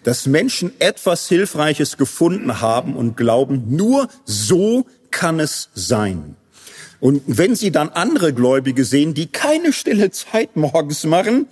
Dass 0.02 0.26
Menschen 0.26 0.72
etwas 0.78 1.28
Hilfreiches 1.28 1.96
gefunden 1.96 2.60
haben 2.60 2.96
und 2.96 3.16
glauben, 3.16 3.64
nur 3.68 4.08
so 4.24 4.86
kann 5.10 5.40
es 5.40 5.70
sein. 5.74 6.36
Und 7.00 7.22
wenn 7.26 7.56
Sie 7.56 7.70
dann 7.70 7.88
andere 7.88 8.34
Gläubige 8.34 8.84
sehen, 8.84 9.14
die 9.14 9.26
keine 9.26 9.72
stille 9.72 10.10
Zeit 10.10 10.56
morgens 10.56 11.04
machen, 11.04 11.46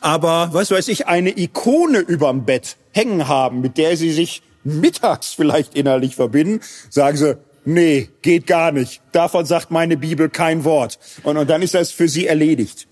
aber, 0.00 0.50
was 0.52 0.70
weiß 0.70 0.88
ich, 0.88 1.06
eine 1.06 1.38
Ikone 1.38 1.98
überm 1.98 2.46
Bett 2.46 2.76
hängen 2.92 3.28
haben, 3.28 3.60
mit 3.60 3.76
der 3.76 3.96
Sie 3.96 4.10
sich 4.10 4.42
mittags 4.64 5.32
vielleicht 5.34 5.74
innerlich 5.74 6.16
verbinden, 6.16 6.60
sagen 6.88 7.18
Sie, 7.18 7.36
nee, 7.66 8.08
geht 8.22 8.46
gar 8.46 8.72
nicht. 8.72 9.02
Davon 9.12 9.44
sagt 9.44 9.70
meine 9.70 9.98
Bibel 9.98 10.30
kein 10.30 10.64
Wort. 10.64 10.98
Und, 11.22 11.36
und 11.36 11.50
dann 11.50 11.60
ist 11.60 11.74
das 11.74 11.90
für 11.90 12.08
Sie 12.08 12.26
erledigt. 12.26 12.88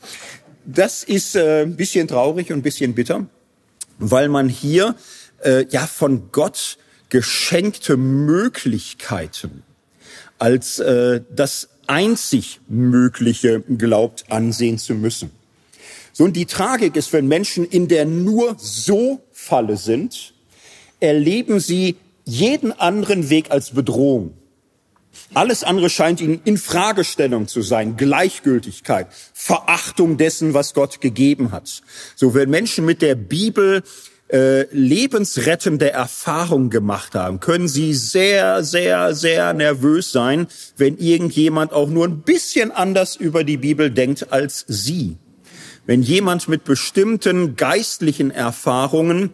Das 0.66 1.04
ist 1.04 1.36
äh, 1.36 1.62
ein 1.62 1.76
bisschen 1.76 2.06
traurig 2.08 2.50
und 2.50 2.58
ein 2.58 2.62
bisschen 2.62 2.94
bitter, 2.94 3.26
weil 3.98 4.28
man 4.28 4.48
hier 4.48 4.94
äh, 5.42 5.66
ja 5.70 5.86
von 5.86 6.30
Gott 6.32 6.78
geschenkte 7.08 7.96
Möglichkeiten 7.96 9.62
als 10.38 10.78
äh, 10.78 11.20
das 11.30 11.68
einzig 11.88 12.60
Mögliche 12.68 13.60
glaubt 13.60 14.30
ansehen 14.30 14.78
zu 14.78 14.94
müssen. 14.94 15.30
So, 16.12 16.24
und 16.24 16.34
die 16.34 16.46
Tragik 16.46 16.94
ist, 16.96 17.12
wenn 17.12 17.26
Menschen 17.26 17.64
in 17.64 17.88
der 17.88 18.04
nur 18.04 18.54
so 18.58 19.20
Falle 19.32 19.76
sind, 19.76 20.34
erleben 21.00 21.60
sie 21.60 21.96
jeden 22.24 22.72
anderen 22.72 23.30
Weg 23.30 23.50
als 23.50 23.72
Bedrohung. 23.72 24.34
Alles 25.32 25.64
andere 25.64 25.90
scheint 25.90 26.20
ihnen 26.20 26.40
in 26.44 26.56
Fragestellung 26.56 27.48
zu 27.48 27.62
sein, 27.62 27.96
Gleichgültigkeit, 27.96 29.08
Verachtung 29.32 30.16
dessen, 30.16 30.54
was 30.54 30.74
Gott 30.74 31.00
gegeben 31.00 31.52
hat. 31.52 31.82
So, 32.14 32.34
wenn 32.34 32.50
Menschen 32.50 32.84
mit 32.84 33.02
der 33.02 33.14
Bibel 33.14 33.82
äh, 34.34 34.66
lebensrettende 34.72 35.92
Erfahrung 35.92 36.68
gemacht 36.68 37.14
haben, 37.14 37.38
können 37.38 37.68
sie 37.68 37.94
sehr, 37.94 38.64
sehr, 38.64 39.14
sehr 39.14 39.52
nervös 39.52 40.10
sein, 40.10 40.48
wenn 40.76 40.98
irgendjemand 40.98 41.72
auch 41.72 41.88
nur 41.88 42.04
ein 42.04 42.22
bisschen 42.22 42.72
anders 42.72 43.14
über 43.14 43.44
die 43.44 43.58
Bibel 43.58 43.92
denkt 43.92 44.32
als 44.32 44.64
sie. 44.66 45.18
Wenn 45.86 46.02
jemand 46.02 46.48
mit 46.48 46.64
bestimmten 46.64 47.54
geistlichen 47.54 48.32
Erfahrungen 48.32 49.30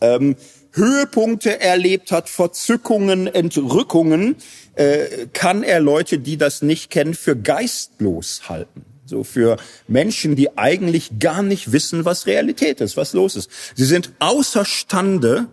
ähm, 0.00 0.36
Höhepunkte 0.74 1.60
erlebt 1.60 2.12
hat, 2.12 2.28
Verzückungen, 2.28 3.26
Entrückungen, 3.26 4.36
äh, 4.76 5.26
kann 5.32 5.64
er 5.64 5.80
Leute, 5.80 6.18
die 6.18 6.36
das 6.36 6.62
nicht 6.62 6.88
kennen, 6.90 7.14
für 7.14 7.34
geistlos 7.34 8.42
halten. 8.48 8.84
So 9.10 9.24
für 9.24 9.56
Menschen, 9.88 10.36
die 10.36 10.56
eigentlich 10.56 11.18
gar 11.18 11.42
nicht 11.42 11.72
wissen, 11.72 12.04
was 12.04 12.26
Realität 12.26 12.80
ist, 12.80 12.96
was 12.96 13.12
los 13.12 13.34
ist. 13.34 13.50
Sie 13.74 13.84
sind 13.84 14.12
außerstande, 14.20 15.48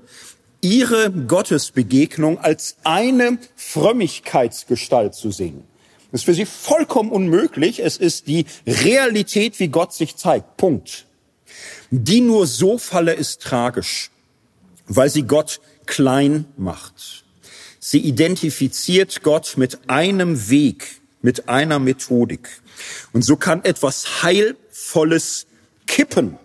ihre 0.62 1.12
Gottesbegegnung 1.12 2.38
als 2.38 2.78
eine 2.84 3.40
Frömmigkeitsgestalt 3.56 5.16
zu 5.16 5.32
sehen. 5.32 5.64
Das 6.12 6.22
ist 6.22 6.26
für 6.26 6.36
sie 6.36 6.46
vollkommen 6.46 7.12
unmöglich. 7.12 7.80
Es 7.80 7.98
ist 7.98 8.28
die 8.28 8.46
Realität, 8.68 9.60
wie 9.60 9.70
Gott 9.70 9.92
sich 9.92 10.16
zeigt. 10.16 10.58
Punkt. 10.58 11.08
Die 11.90 12.22
nur 12.22 12.46
so 12.46 12.78
falle 12.78 13.14
ist 13.14 13.42
tragisch, 13.42 14.12
weil 14.88 15.10
sie 15.10 15.24
Gott 15.24 15.62
klein 15.88 16.46
macht. 16.58 17.26
Sie 17.80 18.02
identifiziert 18.02 19.24
Gott 19.24 19.56
mit 19.58 19.90
einem 19.90 20.48
Weg, 20.52 21.02
mit 21.24 21.50
einer 21.50 21.80
Methodik. 21.80 22.62
Und 23.14 23.24
so 23.24 23.36
kann 23.36 23.64
etwas 23.64 24.24
Heilvolles 24.24 25.48
kippen 25.88 26.38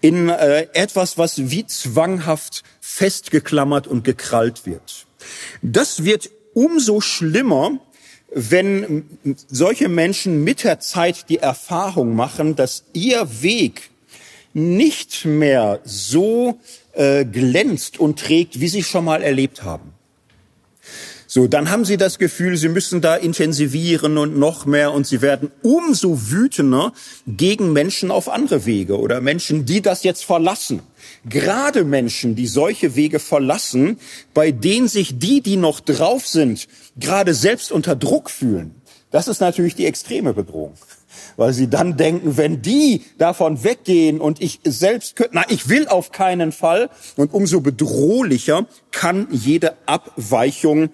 in 0.00 0.28
äh, 0.28 0.66
etwas, 0.72 1.18
was 1.18 1.50
wie 1.50 1.66
zwanghaft 1.66 2.62
festgeklammert 2.80 3.86
und 3.86 4.04
gekrallt 4.04 4.66
wird. 4.66 5.06
Das 5.62 6.04
wird 6.04 6.30
umso 6.54 7.00
schlimmer, 7.00 7.78
wenn 8.32 9.04
solche 9.48 9.88
Menschen 9.88 10.44
mit 10.44 10.64
der 10.64 10.80
Zeit 10.80 11.28
die 11.28 11.38
Erfahrung 11.38 12.14
machen, 12.14 12.56
dass 12.56 12.84
ihr 12.92 13.42
Weg 13.42 13.90
nicht 14.52 15.24
mehr 15.24 15.80
so 15.84 16.58
äh, 16.92 17.24
glänzt 17.24 17.98
und 17.98 18.18
trägt, 18.18 18.60
wie 18.60 18.68
sie 18.68 18.82
schon 18.82 19.04
mal 19.04 19.22
erlebt 19.22 19.62
haben. 19.62 19.94
So, 21.32 21.46
dann 21.46 21.70
haben 21.70 21.84
sie 21.84 21.96
das 21.96 22.18
Gefühl, 22.18 22.56
sie 22.56 22.68
müssen 22.68 23.00
da 23.00 23.14
intensivieren 23.14 24.18
und 24.18 24.36
noch 24.36 24.66
mehr 24.66 24.90
und 24.90 25.06
sie 25.06 25.22
werden 25.22 25.52
umso 25.62 26.32
wütender 26.32 26.92
gegen 27.24 27.72
Menschen 27.72 28.10
auf 28.10 28.28
andere 28.28 28.66
Wege 28.66 28.98
oder 28.98 29.20
Menschen, 29.20 29.64
die 29.64 29.80
das 29.80 30.02
jetzt 30.02 30.24
verlassen. 30.24 30.82
Gerade 31.24 31.84
Menschen, 31.84 32.34
die 32.34 32.48
solche 32.48 32.96
Wege 32.96 33.20
verlassen, 33.20 34.00
bei 34.34 34.50
denen 34.50 34.88
sich 34.88 35.20
die, 35.20 35.40
die 35.40 35.56
noch 35.56 35.78
drauf 35.78 36.26
sind, 36.26 36.66
gerade 36.96 37.32
selbst 37.32 37.70
unter 37.70 37.94
Druck 37.94 38.28
fühlen. 38.28 38.74
Das 39.12 39.28
ist 39.28 39.40
natürlich 39.40 39.76
die 39.76 39.86
extreme 39.86 40.34
Bedrohung. 40.34 40.74
weil 41.36 41.52
sie 41.52 41.68
dann 41.68 41.96
denken, 41.96 42.36
wenn 42.36 42.62
die 42.62 43.02
davon 43.18 43.64
weggehen 43.64 44.20
und 44.20 44.40
ich 44.42 44.60
selbst 44.64 45.16
könnte, 45.16 45.32
na, 45.34 45.44
ich 45.48 45.68
will 45.68 45.88
auf 45.88 46.12
keinen 46.12 46.52
Fall. 46.52 46.90
Und 47.16 47.32
umso 47.32 47.60
bedrohlicher 47.60 48.66
kann 48.90 49.28
jede 49.30 49.76
Abweichung 49.86 50.90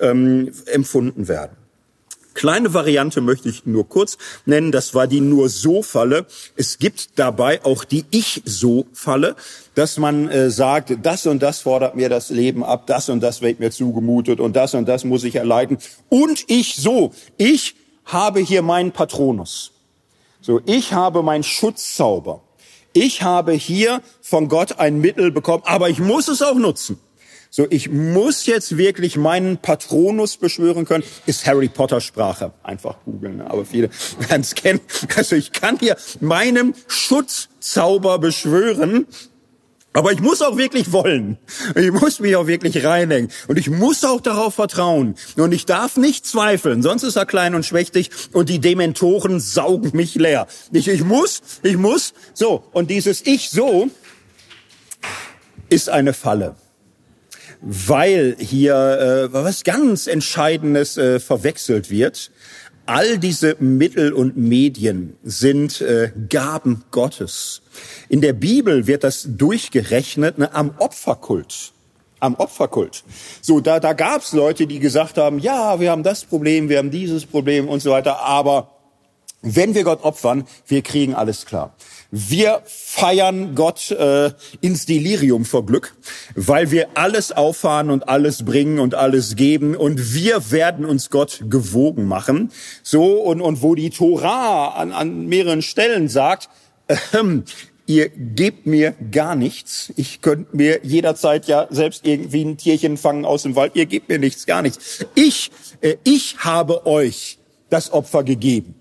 ähm, 0.00 0.52
empfunden 0.66 1.28
werden. 1.28 1.56
Kleine 2.34 2.72
Variante 2.72 3.20
möchte 3.20 3.48
ich 3.48 3.66
nur 3.66 3.88
kurz 3.88 4.16
nennen, 4.46 4.72
das 4.72 4.94
war 4.94 5.06
die 5.06 5.20
Nur-So-Falle. 5.20 6.26
Es 6.56 6.78
gibt 6.78 7.18
dabei 7.18 7.64
auch 7.64 7.84
die 7.84 8.04
Ich-So-Falle, 8.10 9.36
dass 9.74 9.98
man 9.98 10.28
äh, 10.28 10.50
sagt, 10.50 10.96
das 11.02 11.26
und 11.26 11.42
das 11.42 11.60
fordert 11.60 11.96
mir 11.96 12.08
das 12.08 12.30
Leben 12.30 12.64
ab, 12.64 12.86
das 12.86 13.08
und 13.08 13.20
das 13.20 13.42
wird 13.42 13.60
mir 13.60 13.70
zugemutet 13.70 14.40
und 14.40 14.54
das 14.54 14.74
und 14.74 14.88
das 14.88 15.04
muss 15.04 15.24
ich 15.24 15.34
erleiden. 15.34 15.78
Und 16.08 16.44
ich 16.46 16.76
so, 16.76 17.12
ich 17.36 17.74
habe 18.04 18.40
hier 18.40 18.62
meinen 18.62 18.92
Patronus. 18.92 19.72
So, 20.40 20.60
ich 20.64 20.92
habe 20.92 21.22
meinen 21.22 21.42
Schutzzauber. 21.42 22.42
Ich 22.92 23.22
habe 23.22 23.52
hier 23.52 24.02
von 24.22 24.48
Gott 24.48 24.78
ein 24.78 25.00
Mittel 25.00 25.30
bekommen, 25.30 25.62
aber 25.66 25.90
ich 25.90 25.98
muss 25.98 26.28
es 26.28 26.42
auch 26.42 26.54
nutzen. 26.54 26.98
So, 27.52 27.66
ich 27.68 27.90
muss 27.90 28.46
jetzt 28.46 28.78
wirklich 28.78 29.16
meinen 29.16 29.58
Patronus 29.58 30.36
beschwören 30.36 30.84
können. 30.84 31.02
Ist 31.26 31.46
Harry 31.46 31.68
Potter 31.68 32.00
Sprache. 32.00 32.52
Einfach 32.62 32.98
googeln, 33.04 33.38
ne? 33.38 33.50
aber 33.50 33.64
viele 33.64 33.90
werden 34.28 34.42
es 34.42 34.54
kennen. 34.54 34.80
Also 35.16 35.34
ich 35.34 35.50
kann 35.50 35.76
hier 35.80 35.96
meinen 36.20 36.76
Schutzzauber 36.86 38.20
beschwören. 38.20 39.06
Aber 39.92 40.12
ich 40.12 40.20
muss 40.20 40.40
auch 40.40 40.56
wirklich 40.56 40.92
wollen. 40.92 41.38
Ich 41.74 41.90
muss 41.90 42.20
mich 42.20 42.36
auch 42.36 42.46
wirklich 42.46 42.84
reinhängen. 42.84 43.32
Und 43.48 43.58
ich 43.58 43.68
muss 43.68 44.04
auch 44.04 44.20
darauf 44.20 44.54
vertrauen. 44.54 45.16
Und 45.36 45.50
ich 45.50 45.66
darf 45.66 45.96
nicht 45.96 46.24
zweifeln, 46.24 46.84
sonst 46.84 47.02
ist 47.02 47.16
er 47.16 47.26
klein 47.26 47.56
und 47.56 47.66
schwächtig 47.66 48.10
und 48.32 48.48
die 48.48 48.60
Dementoren 48.60 49.40
saugen 49.40 49.90
mich 49.94 50.14
leer. 50.14 50.46
Ich, 50.70 50.86
ich 50.86 51.02
muss, 51.02 51.42
ich 51.64 51.76
muss. 51.76 52.14
So, 52.32 52.62
und 52.70 52.88
dieses 52.88 53.26
Ich 53.26 53.50
so 53.50 53.90
ist 55.68 55.88
eine 55.88 56.12
Falle 56.12 56.54
weil 57.60 58.36
hier 58.38 58.74
äh, 59.30 59.32
was 59.32 59.64
ganz 59.64 60.06
Entscheidendes 60.06 60.96
äh, 60.96 61.20
verwechselt 61.20 61.90
wird. 61.90 62.30
All 62.86 63.18
diese 63.18 63.56
Mittel 63.60 64.12
und 64.12 64.36
Medien 64.36 65.16
sind 65.22 65.80
äh, 65.80 66.10
Gaben 66.28 66.84
Gottes. 66.90 67.62
In 68.08 68.20
der 68.20 68.32
Bibel 68.32 68.86
wird 68.86 69.04
das 69.04 69.26
durchgerechnet 69.28 70.38
ne, 70.38 70.52
am 70.54 70.74
Opferkult 70.78 71.72
am 72.20 72.34
Opferkult. 72.34 73.02
So, 73.40 73.60
da, 73.60 73.80
da 73.80 73.94
gab's 73.94 74.32
Leute, 74.32 74.66
die 74.66 74.78
gesagt 74.78 75.16
haben, 75.16 75.38
ja, 75.38 75.80
wir 75.80 75.90
haben 75.90 76.02
das 76.02 76.24
Problem, 76.24 76.68
wir 76.68 76.76
haben 76.76 76.90
dieses 76.90 77.26
Problem 77.26 77.66
und 77.66 77.80
so 77.80 77.90
weiter, 77.90 78.20
aber 78.20 78.72
wenn 79.42 79.74
wir 79.74 79.84
Gott 79.84 80.04
opfern, 80.04 80.44
wir 80.66 80.82
kriegen 80.82 81.14
alles 81.14 81.46
klar. 81.46 81.74
Wir 82.10 82.62
feiern 82.64 83.54
Gott 83.54 83.92
äh, 83.92 84.32
ins 84.60 84.84
Delirium 84.84 85.44
vor 85.44 85.64
Glück, 85.64 85.94
weil 86.34 86.72
wir 86.72 86.88
alles 86.94 87.30
auffahren 87.30 87.88
und 87.88 88.08
alles 88.08 88.44
bringen 88.44 88.80
und 88.80 88.94
alles 88.96 89.36
geben 89.36 89.76
und 89.76 90.12
wir 90.12 90.50
werden 90.50 90.84
uns 90.84 91.10
Gott 91.10 91.44
gewogen 91.48 92.06
machen. 92.06 92.50
So 92.82 93.22
und 93.22 93.40
und 93.40 93.62
wo 93.62 93.76
die 93.76 93.90
Tora 93.90 94.70
an, 94.70 94.90
an 94.90 95.26
mehreren 95.26 95.62
Stellen 95.62 96.08
sagt, 96.08 96.48
äh, 96.88 96.96
ihr 97.86 98.08
gebt 98.08 98.66
mir 98.66 98.94
gar 99.12 99.36
nichts. 99.36 99.92
Ich 99.96 100.20
könnte 100.20 100.56
mir 100.56 100.80
jederzeit 100.82 101.46
ja 101.46 101.68
selbst 101.70 102.06
irgendwie 102.06 102.44
ein 102.44 102.56
Tierchen 102.56 102.96
fangen 102.96 103.24
aus 103.24 103.44
dem 103.44 103.54
Wald. 103.54 103.76
Ihr 103.76 103.86
gebt 103.86 104.08
mir 104.08 104.18
nichts, 104.18 104.46
gar 104.46 104.62
nichts. 104.62 105.04
Ich, 105.14 105.52
äh, 105.80 105.96
ich 106.02 106.38
habe 106.38 106.86
euch 106.86 107.38
das 107.68 107.92
Opfer 107.92 108.24
gegeben. 108.24 108.79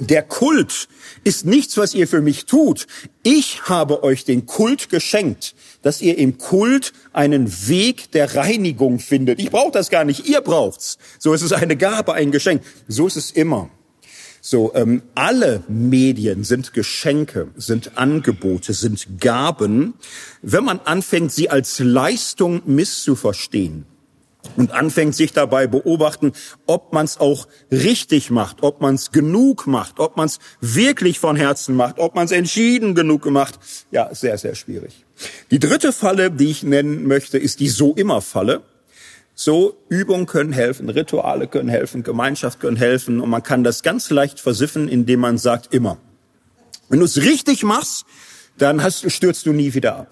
Der 0.00 0.22
Kult 0.22 0.88
ist 1.24 1.44
nichts, 1.44 1.76
was 1.76 1.92
ihr 1.92 2.06
für 2.06 2.20
mich 2.20 2.46
tut. 2.46 2.86
Ich 3.24 3.62
habe 3.64 4.04
euch 4.04 4.24
den 4.24 4.46
Kult 4.46 4.90
geschenkt, 4.90 5.56
dass 5.82 6.00
ihr 6.00 6.16
im 6.18 6.38
Kult 6.38 6.92
einen 7.12 7.50
Weg 7.66 8.12
der 8.12 8.36
Reinigung 8.36 9.00
findet. 9.00 9.40
Ich 9.40 9.50
brauche 9.50 9.72
das 9.72 9.90
gar 9.90 10.04
nicht, 10.04 10.28
ihr 10.28 10.40
braucht's. 10.40 10.98
So 11.18 11.32
ist 11.32 11.42
es 11.42 11.52
eine 11.52 11.76
Gabe, 11.76 12.14
ein 12.14 12.30
Geschenk. 12.30 12.62
So 12.86 13.08
ist 13.08 13.16
es 13.16 13.32
immer. 13.32 13.70
So, 14.40 14.72
ähm, 14.76 15.02
alle 15.16 15.64
Medien 15.66 16.44
sind 16.44 16.74
Geschenke, 16.74 17.48
sind 17.56 17.98
Angebote, 17.98 18.74
sind 18.74 19.18
Gaben, 19.18 19.94
wenn 20.42 20.62
man 20.62 20.78
anfängt, 20.78 21.32
sie 21.32 21.50
als 21.50 21.80
Leistung 21.80 22.62
misszuverstehen 22.64 23.84
und 24.58 24.72
anfängt 24.72 25.14
sich 25.14 25.32
dabei 25.32 25.68
beobachten, 25.68 26.32
ob 26.66 26.92
man 26.92 27.04
es 27.04 27.18
auch 27.18 27.46
richtig 27.70 28.30
macht, 28.30 28.62
ob 28.62 28.80
man 28.80 28.96
es 28.96 29.12
genug 29.12 29.68
macht, 29.68 30.00
ob 30.00 30.16
man 30.16 30.26
es 30.26 30.40
wirklich 30.60 31.20
von 31.20 31.36
Herzen 31.36 31.76
macht, 31.76 32.00
ob 32.00 32.16
man 32.16 32.24
es 32.24 32.32
entschieden 32.32 32.96
genug 32.96 33.24
macht. 33.30 33.60
Ja, 33.92 34.12
sehr, 34.12 34.36
sehr 34.36 34.56
schwierig. 34.56 35.06
Die 35.52 35.60
dritte 35.60 35.92
Falle, 35.92 36.32
die 36.32 36.50
ich 36.50 36.64
nennen 36.64 37.06
möchte, 37.06 37.38
ist 37.38 37.60
die 37.60 37.68
so 37.68 37.94
immer 37.94 38.20
Falle. 38.20 38.62
So 39.34 39.76
Übungen 39.88 40.26
können 40.26 40.52
helfen, 40.52 40.90
Rituale 40.90 41.46
können 41.46 41.68
helfen, 41.68 42.02
Gemeinschaft 42.02 42.58
können 42.58 42.76
helfen 42.76 43.20
und 43.20 43.30
man 43.30 43.44
kann 43.44 43.62
das 43.62 43.84
ganz 43.84 44.10
leicht 44.10 44.40
versiffen, 44.40 44.88
indem 44.88 45.20
man 45.20 45.38
sagt 45.38 45.72
immer. 45.72 45.98
Wenn 46.88 46.98
du 46.98 47.04
es 47.04 47.18
richtig 47.22 47.62
machst, 47.62 48.04
dann 48.56 48.82
hast, 48.82 49.08
stürzt 49.08 49.46
du 49.46 49.52
nie 49.52 49.74
wieder 49.74 49.94
ab 49.94 50.08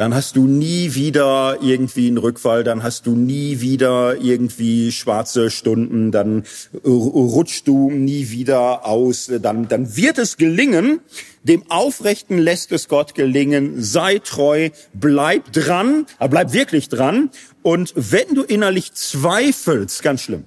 dann 0.00 0.14
hast 0.14 0.36
du 0.36 0.46
nie 0.46 0.94
wieder 0.94 1.58
irgendwie 1.60 2.06
einen 2.06 2.16
Rückfall, 2.16 2.64
dann 2.64 2.82
hast 2.82 3.04
du 3.04 3.14
nie 3.14 3.60
wieder 3.60 4.16
irgendwie 4.16 4.92
schwarze 4.92 5.50
Stunden, 5.50 6.10
dann 6.10 6.44
rutschst 6.82 7.68
du 7.68 7.90
nie 7.90 8.30
wieder 8.30 8.86
aus, 8.86 9.30
dann, 9.42 9.68
dann 9.68 9.96
wird 9.96 10.16
es 10.16 10.38
gelingen, 10.38 11.00
dem 11.42 11.70
Aufrechten 11.70 12.38
lässt 12.38 12.72
es 12.72 12.88
Gott 12.88 13.14
gelingen, 13.14 13.82
sei 13.82 14.20
treu, 14.20 14.70
bleib 14.94 15.52
dran, 15.52 16.06
aber 16.18 16.30
bleib 16.30 16.54
wirklich 16.54 16.88
dran. 16.88 17.28
Und 17.60 17.92
wenn 17.94 18.34
du 18.34 18.42
innerlich 18.42 18.94
zweifelst, 18.94 20.02
ganz 20.02 20.22
schlimm, 20.22 20.44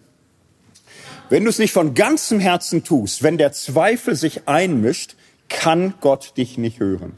wenn 1.30 1.43
du 1.43 1.51
es 1.51 1.59
nicht 1.59 1.73
von 1.73 1.93
ganzem 1.93 2.39
Herzen 2.39 2.84
tust, 2.84 3.21
wenn 3.21 3.38
der 3.38 3.51
Zweifel 3.51 4.15
sich 4.15 4.47
einmischt, 4.47 5.15
kann 5.47 5.93
Gott 6.01 6.34
dich 6.38 6.57
nicht 6.57 6.80
hören 6.80 7.13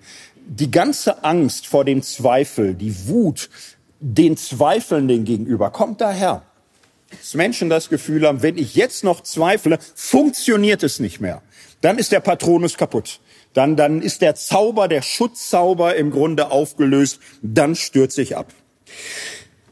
die 0.48 0.72
ganze 0.72 1.24
Angst 1.24 1.68
vor 1.68 1.86
dem 1.86 2.02
Zweifel, 2.02 2.74
die 2.74 3.08
Wut 3.08 3.50
den 4.00 4.38
Zweifelnden 4.38 5.26
gegenüber 5.26 5.72
kommt 5.72 6.02
daher. 6.02 6.44
Dass 7.10 7.34
Menschen 7.34 7.70
das 7.70 7.90
Gefühl 7.90 8.28
haben, 8.28 8.42
wenn 8.42 8.58
ich 8.58 8.76
jetzt 8.76 9.04
noch 9.04 9.22
zweifle, 9.22 9.80
funktioniert 9.96 10.84
es 10.84 11.00
nicht 11.00 11.22
mehr. 11.22 11.42
Dann 11.82 11.98
ist 11.98 12.12
der 12.12 12.20
Patronus 12.20 12.78
kaputt. 12.78 13.20
Dann, 13.54 13.76
dann 13.76 14.02
ist 14.02 14.22
der 14.22 14.36
Zauber, 14.36 14.88
der 14.88 15.02
Schutzzauber 15.02 15.96
im 15.96 16.12
Grunde 16.12 16.52
aufgelöst. 16.52 17.20
Dann 17.42 17.76
stürze 17.76 18.22
ich 18.22 18.36
ab. 18.36 18.54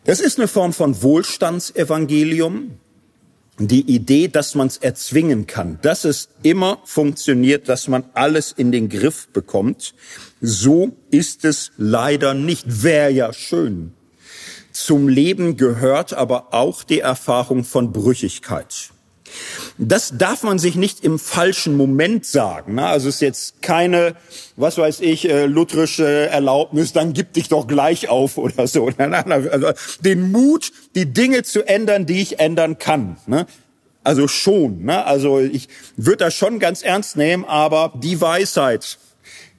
Das 0.06 0.20
ist 0.20 0.38
eine 0.38 0.48
Form 0.48 0.74
von 0.74 1.02
Wohlstandsevangelium 1.02 2.78
die 3.60 3.82
Idee, 3.82 4.28
dass 4.28 4.56
man 4.56 4.68
es 4.68 4.78
erzwingen 4.78 5.46
kann, 5.46 5.78
dass 5.82 6.06
es 6.06 6.30
immer 6.42 6.80
funktioniert, 6.86 7.70
dass 7.70 7.88
man 7.88 8.04
alles 8.14 8.52
in 8.52 8.72
den 8.72 8.90
Griff 8.90 9.28
bekommt, 9.28 9.94
so 10.46 10.92
ist 11.10 11.46
es 11.46 11.72
leider 11.78 12.34
nicht. 12.34 12.84
Wäre 12.84 13.10
ja 13.10 13.32
schön. 13.32 13.94
Zum 14.74 15.08
Leben 15.08 15.56
gehört 15.56 16.14
aber 16.14 16.54
auch 16.54 16.84
die 16.84 17.00
Erfahrung 17.00 17.64
von 17.64 17.94
Brüchigkeit. 17.94 18.90
Das 19.78 20.18
darf 20.18 20.44
man 20.44 20.60
sich 20.60 20.76
nicht 20.76 21.04
im 21.06 21.18
falschen 21.18 21.78
Moment 21.78 22.26
sagen. 22.26 22.76
Ne? 22.76 22.86
Also 22.86 23.08
es 23.08 23.16
ist 23.16 23.22
jetzt 23.22 23.62
keine, 23.62 24.16
was 24.58 24.78
weiß 24.78 25.00
ich, 25.00 25.30
äh, 25.30 25.46
lutherische 25.46 26.28
Erlaubnis, 26.28 26.92
dann 26.92 27.14
gib 27.14 27.32
dich 27.34 27.48
doch 27.48 27.66
gleich 27.66 28.10
auf 28.10 28.38
oder 28.38 28.68
so. 28.68 28.90
Also 28.98 29.72
den 30.02 30.30
Mut, 30.30 30.74
die 30.96 31.06
Dinge 31.06 31.44
zu 31.44 31.66
ändern, 31.66 32.06
die 32.06 32.22
ich 32.22 32.40
ändern 32.40 32.78
kann. 32.78 33.16
Ne? 33.28 33.48
Also 34.04 34.28
schon. 34.28 34.84
Ne? 34.84 35.06
Also 35.06 35.40
ich 35.40 35.70
würde 35.96 36.26
das 36.26 36.34
schon 36.34 36.60
ganz 36.60 36.82
ernst 36.82 37.16
nehmen, 37.16 37.46
aber 37.46 37.94
die 37.96 38.20
Weisheit, 38.20 38.98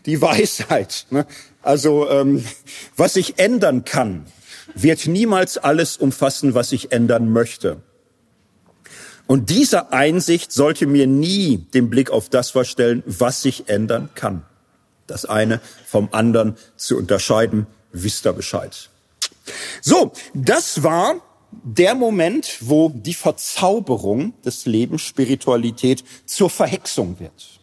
die 0.06 0.20
Weisheit, 0.20 1.06
ne? 1.10 1.26
also 1.62 2.08
ähm, 2.10 2.44
was 2.96 3.16
ich 3.16 3.38
ändern 3.38 3.84
kann, 3.84 4.26
wird 4.74 5.06
niemals 5.06 5.58
alles 5.58 5.96
umfassen, 5.96 6.54
was 6.54 6.72
ich 6.72 6.92
ändern 6.92 7.30
möchte. 7.30 7.82
Und 9.26 9.48
diese 9.48 9.92
Einsicht 9.92 10.52
sollte 10.52 10.86
mir 10.86 11.06
nie 11.06 11.56
den 11.56 11.88
Blick 11.88 12.10
auf 12.10 12.28
das 12.28 12.50
verstellen, 12.50 13.02
was 13.06 13.40
sich 13.40 13.68
ändern 13.68 14.10
kann. 14.14 14.44
Das 15.06 15.24
eine 15.24 15.60
vom 15.86 16.08
anderen 16.12 16.56
zu 16.76 16.96
unterscheiden, 16.98 17.66
wisst 17.92 18.26
ihr 18.26 18.32
Bescheid. 18.32 18.90
So, 19.80 20.12
das 20.34 20.82
war 20.82 21.16
der 21.62 21.94
Moment, 21.94 22.58
wo 22.60 22.90
die 22.90 23.14
Verzauberung 23.14 24.34
des 24.42 24.66
Lebens, 24.66 25.02
Spiritualität 25.02 26.04
zur 26.26 26.50
Verhexung 26.50 27.18
wird. 27.20 27.60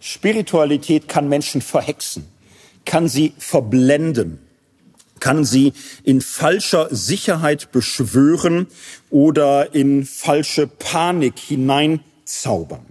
Spiritualität 0.00 1.08
kann 1.08 1.28
Menschen 1.28 1.60
verhexen, 1.60 2.26
kann 2.84 3.08
sie 3.08 3.34
verblenden 3.38 4.40
kann 5.20 5.44
sie 5.44 5.72
in 6.04 6.20
falscher 6.20 6.88
Sicherheit 6.90 7.72
beschwören 7.72 8.66
oder 9.10 9.74
in 9.74 10.04
falsche 10.06 10.66
Panik 10.66 11.38
hineinzaubern. 11.38 12.86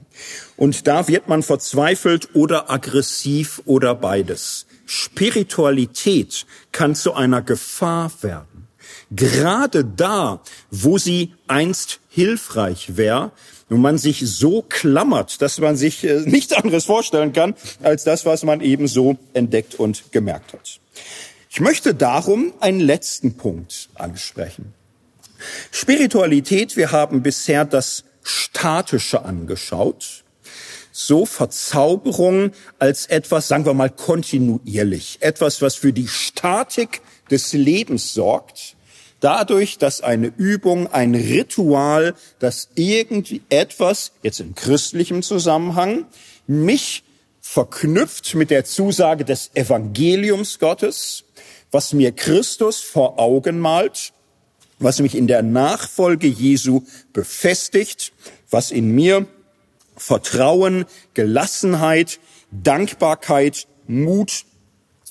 Und 0.56 0.88
da 0.88 1.08
wird 1.08 1.28
man 1.28 1.44
verzweifelt 1.44 2.30
oder 2.34 2.72
aggressiv 2.72 3.62
oder 3.66 3.94
beides. 3.94 4.66
Spiritualität 4.86 6.46
kann 6.72 6.96
zu 6.96 7.14
einer 7.14 7.42
Gefahr 7.42 8.12
werden. 8.22 8.67
Gerade 9.12 9.86
da, 9.86 10.42
wo 10.72 10.98
sie 10.98 11.34
einst 11.48 12.00
hilfreich 12.10 12.98
wäre, 12.98 13.32
und 13.70 13.82
man 13.82 13.98
sich 13.98 14.22
so 14.26 14.62
klammert, 14.62 15.42
dass 15.42 15.60
man 15.60 15.76
sich 15.76 16.04
äh, 16.04 16.22
nichts 16.22 16.54
anderes 16.54 16.86
vorstellen 16.86 17.34
kann, 17.34 17.54
als 17.84 18.06
das, 18.06 18.26
was 18.26 18.44
man 18.44 18.62
eben 18.62 18.88
so 18.88 19.18
entdeckt 19.34 19.76
und 19.76 20.12
gemerkt 20.12 20.54
hat. 20.54 20.80
Ich 21.50 21.60
möchte 21.60 21.94
darum 21.94 22.54
einen 22.60 22.80
letzten 22.80 23.36
Punkt 23.36 23.90
ansprechen. 23.96 24.74
Spiritualität, 25.72 26.78
wir 26.78 26.92
haben 26.92 27.24
bisher 27.24 27.66
das 27.66 28.06
Statische 28.24 29.26
angeschaut 29.26 30.24
so 30.98 31.28
Verzauberung 31.28 32.54
als 32.80 33.06
etwas, 33.06 33.48
sagen 33.48 33.68
wir 33.68 33.76
mal, 33.76 33.92
kontinuierlich, 33.92 35.20
etwas, 35.20 35.62
was 35.62 35.76
für 35.76 35.94
die 35.94 36.08
Statik 36.08 37.02
des 37.30 37.54
Lebens 37.54 38.16
sorgt, 38.16 38.76
dadurch, 39.20 39.78
dass 39.78 40.02
eine 40.02 40.28
Übung, 40.38 40.88
ein 40.92 41.16
Ritual, 41.16 42.16
das 42.40 42.70
irgendwie 42.76 43.42
etwas, 43.50 44.12
jetzt 44.24 44.40
in 44.40 44.56
christlichem 44.56 45.24
Zusammenhang, 45.24 46.06
mich 46.46 47.04
verknüpft 47.42 48.36
mit 48.36 48.50
der 48.50 48.66
Zusage 48.66 49.26
des 49.26 49.52
Evangeliums 49.54 50.60
Gottes, 50.60 51.24
was 51.72 51.94
mir 51.94 52.12
Christus 52.12 52.82
vor 52.82 53.20
Augen 53.20 53.60
malt, 53.60 54.14
was 54.80 55.00
mich 55.00 55.16
in 55.16 55.28
der 55.28 55.42
Nachfolge 55.42 56.28
Jesu 56.28 56.84
befestigt, 57.14 58.14
was 58.50 58.72
in 58.72 58.92
mir 58.92 59.26
Vertrauen, 59.96 60.86
Gelassenheit, 61.16 62.20
Dankbarkeit, 62.52 63.68
Mut 63.88 64.46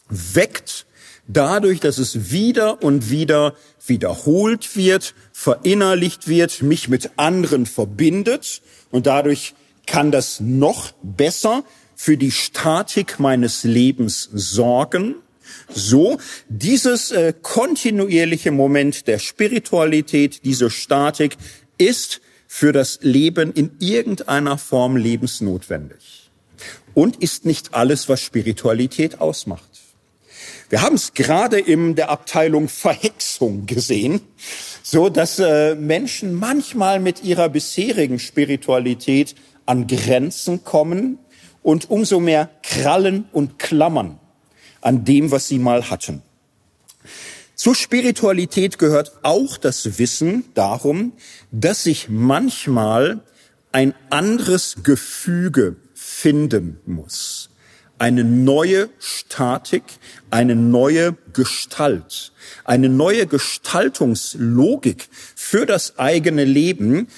weckt, 0.08 0.86
dadurch, 1.28 1.80
dass 1.80 1.98
es 1.98 2.30
wieder 2.30 2.82
und 2.82 3.10
wieder 3.10 3.54
wiederholt 3.86 4.76
wird, 4.76 5.14
verinnerlicht 5.32 6.28
wird, 6.28 6.62
mich 6.62 6.88
mit 6.88 7.10
anderen 7.16 7.66
verbindet 7.66 8.62
und 8.90 9.06
dadurch 9.06 9.54
kann 9.86 10.10
das 10.10 10.40
noch 10.40 10.92
besser 11.02 11.64
für 11.94 12.16
die 12.16 12.30
Statik 12.30 13.18
meines 13.18 13.64
Lebens 13.64 14.28
sorgen. 14.32 15.16
So, 15.72 16.18
dieses 16.48 17.12
äh, 17.12 17.32
kontinuierliche 17.40 18.50
Moment 18.50 19.06
der 19.06 19.18
Spiritualität, 19.18 20.44
diese 20.44 20.70
Statik 20.70 21.36
ist 21.78 22.20
für 22.48 22.72
das 22.72 22.98
Leben 23.02 23.52
in 23.52 23.76
irgendeiner 23.78 24.58
Form 24.58 24.96
lebensnotwendig 24.96 26.30
und 26.94 27.22
ist 27.22 27.44
nicht 27.44 27.74
alles, 27.74 28.08
was 28.08 28.20
Spiritualität 28.20 29.20
ausmacht. 29.20 29.85
Wir 30.68 30.82
haben 30.82 30.96
es 30.96 31.14
gerade 31.14 31.60
in 31.60 31.94
der 31.94 32.10
Abteilung 32.10 32.68
Verhexung 32.68 33.66
gesehen, 33.66 34.20
so 34.82 35.08
dass 35.08 35.38
äh, 35.38 35.76
Menschen 35.76 36.34
manchmal 36.34 36.98
mit 36.98 37.22
ihrer 37.22 37.48
bisherigen 37.48 38.18
Spiritualität 38.18 39.36
an 39.64 39.86
Grenzen 39.86 40.64
kommen 40.64 41.18
und 41.62 41.88
umso 41.90 42.18
mehr 42.18 42.50
krallen 42.62 43.28
und 43.32 43.58
klammern 43.58 44.18
an 44.80 45.04
dem, 45.04 45.30
was 45.30 45.48
sie 45.48 45.58
mal 45.58 45.88
hatten. 45.90 46.22
Zur 47.54 47.74
Spiritualität 47.74 48.78
gehört 48.78 49.12
auch 49.22 49.56
das 49.58 49.98
Wissen 49.98 50.44
darum, 50.54 51.12
dass 51.52 51.84
sich 51.84 52.08
manchmal 52.08 53.20
ein 53.72 53.94
anderes 54.10 54.76
Gefüge 54.82 55.76
finden 55.94 56.80
muss. 56.86 57.45
Eine 57.98 58.24
neue 58.24 58.90
Statik, 58.98 59.84
eine 60.30 60.54
neue 60.54 61.16
Gestalt, 61.32 62.32
eine 62.64 62.88
neue 62.88 63.26
Gestaltungslogik 63.26 65.08
für 65.34 65.64
das 65.64 65.98
eigene 65.98 66.44
Leben, 66.44 67.08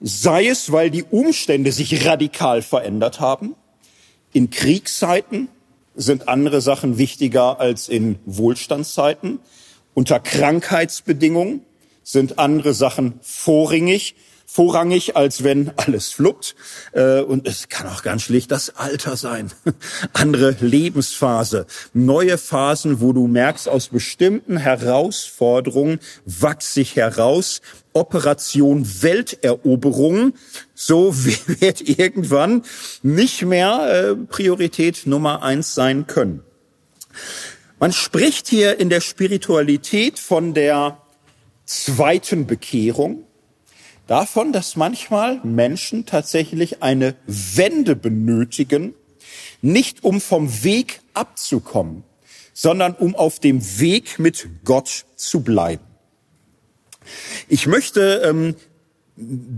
sei 0.00 0.48
es, 0.48 0.72
weil 0.72 0.90
die 0.90 1.04
Umstände 1.04 1.72
sich 1.72 2.06
radikal 2.06 2.60
verändert 2.60 3.18
haben. 3.18 3.54
In 4.32 4.50
Kriegszeiten 4.50 5.48
sind 5.94 6.28
andere 6.28 6.60
Sachen 6.60 6.98
wichtiger 6.98 7.58
als 7.58 7.88
in 7.88 8.18
Wohlstandszeiten. 8.26 9.38
Unter 9.94 10.20
Krankheitsbedingungen 10.20 11.62
sind 12.02 12.38
andere 12.38 12.74
Sachen 12.74 13.18
vorrangig, 13.22 14.14
vorrangig, 14.56 15.16
als 15.16 15.44
wenn 15.44 15.70
alles 15.76 16.12
fluppt. 16.12 16.56
Äh, 16.92 17.20
und 17.20 17.46
es 17.46 17.68
kann 17.68 17.86
auch 17.88 18.02
ganz 18.02 18.22
schlicht 18.22 18.50
das 18.50 18.74
Alter 18.74 19.16
sein. 19.16 19.52
Andere 20.14 20.56
Lebensphase, 20.60 21.66
neue 21.92 22.38
Phasen, 22.38 23.02
wo 23.02 23.12
du 23.12 23.26
merkst, 23.26 23.68
aus 23.68 23.88
bestimmten 23.88 24.56
Herausforderungen 24.56 25.98
wachse 26.24 26.80
ich 26.80 26.96
heraus. 26.96 27.60
Operation 27.92 28.86
Welteroberung, 29.02 30.32
so 30.74 31.14
wird 31.16 31.86
irgendwann 31.86 32.62
nicht 33.02 33.42
mehr 33.42 33.90
äh, 33.90 34.14
Priorität 34.14 35.06
Nummer 35.06 35.42
eins 35.42 35.74
sein 35.74 36.06
können. 36.06 36.42
Man 37.78 37.92
spricht 37.92 38.48
hier 38.48 38.80
in 38.80 38.88
der 38.88 39.02
Spiritualität 39.02 40.18
von 40.18 40.54
der 40.54 40.96
zweiten 41.66 42.46
Bekehrung, 42.46 43.25
davon, 44.06 44.52
dass 44.52 44.76
manchmal 44.76 45.40
Menschen 45.42 46.06
tatsächlich 46.06 46.82
eine 46.82 47.14
Wende 47.26 47.96
benötigen, 47.96 48.94
nicht 49.62 50.04
um 50.04 50.20
vom 50.20 50.62
Weg 50.64 51.00
abzukommen, 51.14 52.04
sondern 52.52 52.94
um 52.94 53.14
auf 53.14 53.38
dem 53.40 53.60
Weg 53.78 54.18
mit 54.18 54.48
Gott 54.64 55.04
zu 55.16 55.40
bleiben. 55.40 55.84
Ich 57.48 57.66
möchte 57.66 58.22
ähm, 58.24 58.54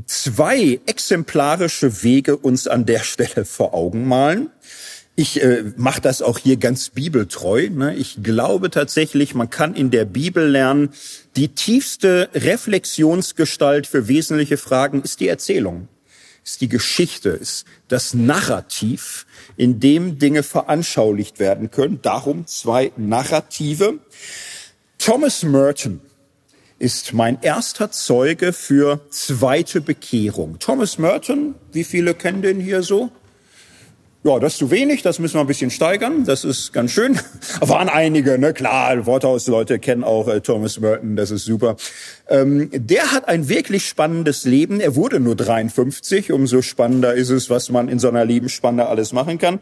zwei 0.07 0.81
exemplarische 0.87 2.03
Wege 2.03 2.37
uns 2.37 2.69
an 2.69 2.87
der 2.87 3.01
Stelle 3.01 3.45
vor 3.45 3.75
Augen 3.75 4.07
malen. 4.07 4.51
Ich 5.21 5.43
äh, 5.43 5.65
mache 5.77 6.01
das 6.01 6.23
auch 6.23 6.39
hier 6.39 6.59
ganz 6.59 6.91
bibeltreu. 6.91 7.71
Ne? 7.71 7.93
Ich 7.97 8.23
glaube 8.23 8.71
tatsächlich, 8.71 9.35
man 9.35 9.51
kann 9.51 9.75
in 9.75 9.91
der 9.91 10.05
Bibel 10.05 10.49
lernen, 10.49 10.91
die 11.35 11.49
tiefste 11.49 12.29
Reflexionsgestalt 12.35 13.89
für 13.89 14.07
wesentliche 14.07 14.57
Fragen 14.57 15.03
ist 15.03 15.19
die 15.19 15.27
Erzählung, 15.27 15.89
ist 16.45 16.61
die 16.61 16.69
Geschichte, 16.69 17.31
ist 17.31 17.67
das 17.89 18.15
Narrativ, 18.15 19.27
in 19.57 19.81
dem 19.81 20.21
Dinge 20.21 20.45
veranschaulicht 20.45 21.41
werden 21.41 21.73
können. 21.73 21.99
Darum 22.01 22.47
zwei 22.47 22.93
Narrative. 22.97 23.99
Thomas 24.99 25.43
Merton 25.43 26.01
ist 26.79 27.13
mein 27.13 27.43
erster 27.43 27.91
Zeuge 27.91 28.53
für 28.53 29.01
zweite 29.11 29.81
Bekehrung. 29.81 30.61
Thomas 30.61 30.97
Merton, 30.97 31.57
wie 31.73 31.83
viele 31.83 32.15
kennen 32.15 32.43
den 32.43 32.61
hier 32.61 32.85
so? 32.85 33.11
Ja, 34.25 34.41
das 34.41 34.55
ist 34.55 34.59
zu 34.59 34.73
wenig, 34.73 35.03
das 35.03 35.21
müssen 35.21 35.35
wir 35.35 35.43
ein 35.43 35.47
bisschen 35.47 35.71
steigern, 35.71 36.25
das 36.25 36.43
ist 36.45 36.73
ganz 36.73 36.91
schön. 36.91 37.21
Waren 37.61 37.89
einige, 37.89 38.37
ne? 38.37 38.53
Klar, 38.53 39.07
Worthaus-Leute 39.07 39.79
kennen 39.79 40.03
auch 40.03 40.27
äh, 40.27 40.41
Thomas 40.41 40.81
Merton, 40.81 41.15
das 41.15 41.31
ist 41.31 41.45
super. 41.45 41.77
Ähm, 42.29 42.69
der 42.73 43.13
hat 43.13 43.29
ein 43.29 43.49
wirklich 43.49 43.87
spannendes 43.87 44.45
Leben. 44.45 44.81
Er 44.81 44.97
wurde 44.97 45.21
nur 45.21 45.37
53, 45.37 46.33
umso 46.33 46.63
spannender 46.63 47.15
ist 47.15 47.31
es, 47.31 47.49
was 47.49 47.71
man 47.71 47.89
in 47.89 48.01
so 48.01 48.09
einer 48.09 48.25
Lebensspanne 48.25 48.89
alles 48.89 49.13
machen 49.13 49.39
kann. 49.39 49.61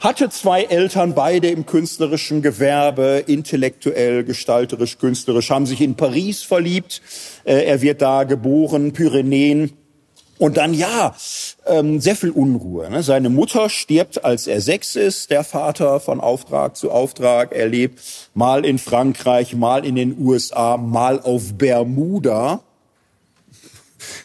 Hatte 0.00 0.28
zwei 0.28 0.64
Eltern, 0.64 1.14
beide 1.14 1.48
im 1.48 1.64
künstlerischen 1.64 2.42
Gewerbe, 2.42 3.24
intellektuell, 3.26 4.22
gestalterisch, 4.22 4.98
künstlerisch, 4.98 5.48
haben 5.48 5.64
sich 5.64 5.80
in 5.80 5.94
Paris 5.94 6.42
verliebt. 6.42 7.00
Äh, 7.44 7.64
er 7.64 7.80
wird 7.80 8.02
da 8.02 8.24
geboren, 8.24 8.92
Pyrenäen 8.92 9.72
und 10.38 10.56
dann 10.56 10.74
ja, 10.74 11.14
ähm, 11.66 12.00
sehr 12.00 12.16
viel 12.16 12.30
Unruhe. 12.30 12.90
Ne? 12.90 13.02
Seine 13.02 13.30
Mutter 13.30 13.70
stirbt, 13.70 14.24
als 14.24 14.46
er 14.46 14.60
sechs 14.60 14.96
ist, 14.96 15.30
der 15.30 15.44
Vater 15.44 16.00
von 16.00 16.20
Auftrag 16.20 16.76
zu 16.76 16.90
Auftrag. 16.90 17.52
Er 17.52 17.68
lebt 17.68 18.00
mal 18.34 18.64
in 18.64 18.78
Frankreich, 18.78 19.54
mal 19.54 19.84
in 19.84 19.94
den 19.94 20.18
USA, 20.18 20.76
mal 20.76 21.20
auf 21.20 21.54
Bermuda. 21.54 22.62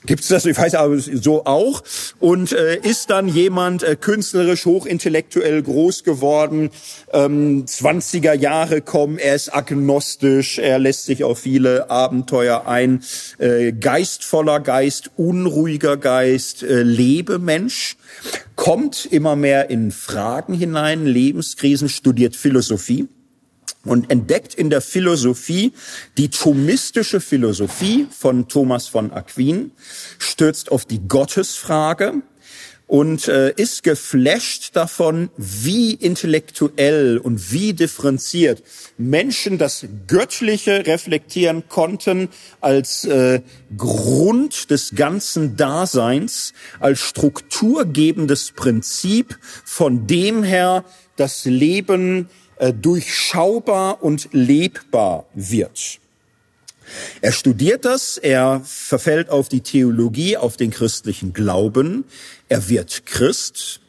Gibt's 0.06 0.28
das? 0.28 0.46
Ich 0.46 0.58
weiß 0.58 0.76
aber 0.76 0.98
so 1.00 1.46
auch. 1.46 1.84
Und 2.20 2.52
äh, 2.52 2.78
ist 2.78 3.10
dann 3.10 3.28
jemand 3.28 3.84
äh, 3.84 3.96
künstlerisch, 3.96 4.66
hochintellektuell 4.66 5.62
groß 5.62 6.04
geworden. 6.04 6.70
Ähm, 7.12 7.66
20er 7.66 8.34
Jahre 8.34 8.82
kommen, 8.82 9.18
er 9.18 9.36
ist 9.36 9.54
agnostisch, 9.54 10.60
er 10.60 10.80
lässt 10.80 11.06
sich 11.06 11.24
auf 11.24 11.40
viele 11.40 11.90
Abenteuer 11.90 12.68
ein. 12.68 13.04
Äh, 13.38 13.74
geistvoller 13.74 14.60
Geist, 14.60 15.12
unruhiger 15.18 15.98
Geist, 15.98 16.64
äh, 16.64 16.82
Lebemensch. 16.84 17.98
Kommt 18.56 19.06
immer 19.06 19.36
mehr 19.36 19.70
in 19.70 19.92
Fragen 19.92 20.54
hinein, 20.54 21.06
Lebenskrisen, 21.06 21.90
studiert 21.90 22.36
Philosophie 22.36 23.08
und 23.86 24.12
entdeckt 24.12 24.54
in 24.54 24.70
der 24.70 24.82
Philosophie 24.82 25.74
die 26.18 26.30
thomistische 26.30 27.20
Philosophie 27.22 28.08
von 28.12 28.48
Thomas 28.48 28.88
von 28.88 29.12
Aquin, 29.12 29.72
stürzt 30.18 30.72
auf 30.72 30.86
die 30.86 31.00
Gottesfrage 31.08 32.22
und 32.90 33.28
äh, 33.28 33.54
ist 33.56 33.84
geflasht 33.84 34.76
davon, 34.76 35.30
wie 35.38 35.94
intellektuell 35.94 37.20
und 37.20 37.52
wie 37.52 37.74
differenziert 37.74 38.64
Menschen 38.98 39.60
das 39.60 39.86
Göttliche 40.08 40.88
reflektieren 40.88 41.70
konnten 41.70 42.30
als 42.62 43.06
äh, 43.06 43.42
Grund 43.78 44.72
des 44.72 44.96
ganzen 44.96 45.56
Daseins, 45.56 46.54
als 46.80 47.00
strukturgebendes 47.00 48.54
Prinzip, 48.54 49.38
von 49.64 50.08
dem 50.08 50.42
her 50.42 50.84
das 51.16 51.46
Leben 51.46 52.28
äh, 52.60 52.74
durchschaubar 52.74 54.04
und 54.04 54.30
lebbar 54.32 55.26
wird. 55.34 56.00
Er 57.22 57.32
studiert 57.32 57.86
das, 57.86 58.18
er 58.18 58.62
verfällt 58.66 59.30
auf 59.30 59.50
die 59.50 59.62
Theologie, 59.62 60.38
auf 60.38 60.58
den 60.58 60.72
christlichen 60.72 61.34
Glauben, 61.34 62.06
er 62.48 62.68
wird 62.70 63.06
Christ, 63.06 63.80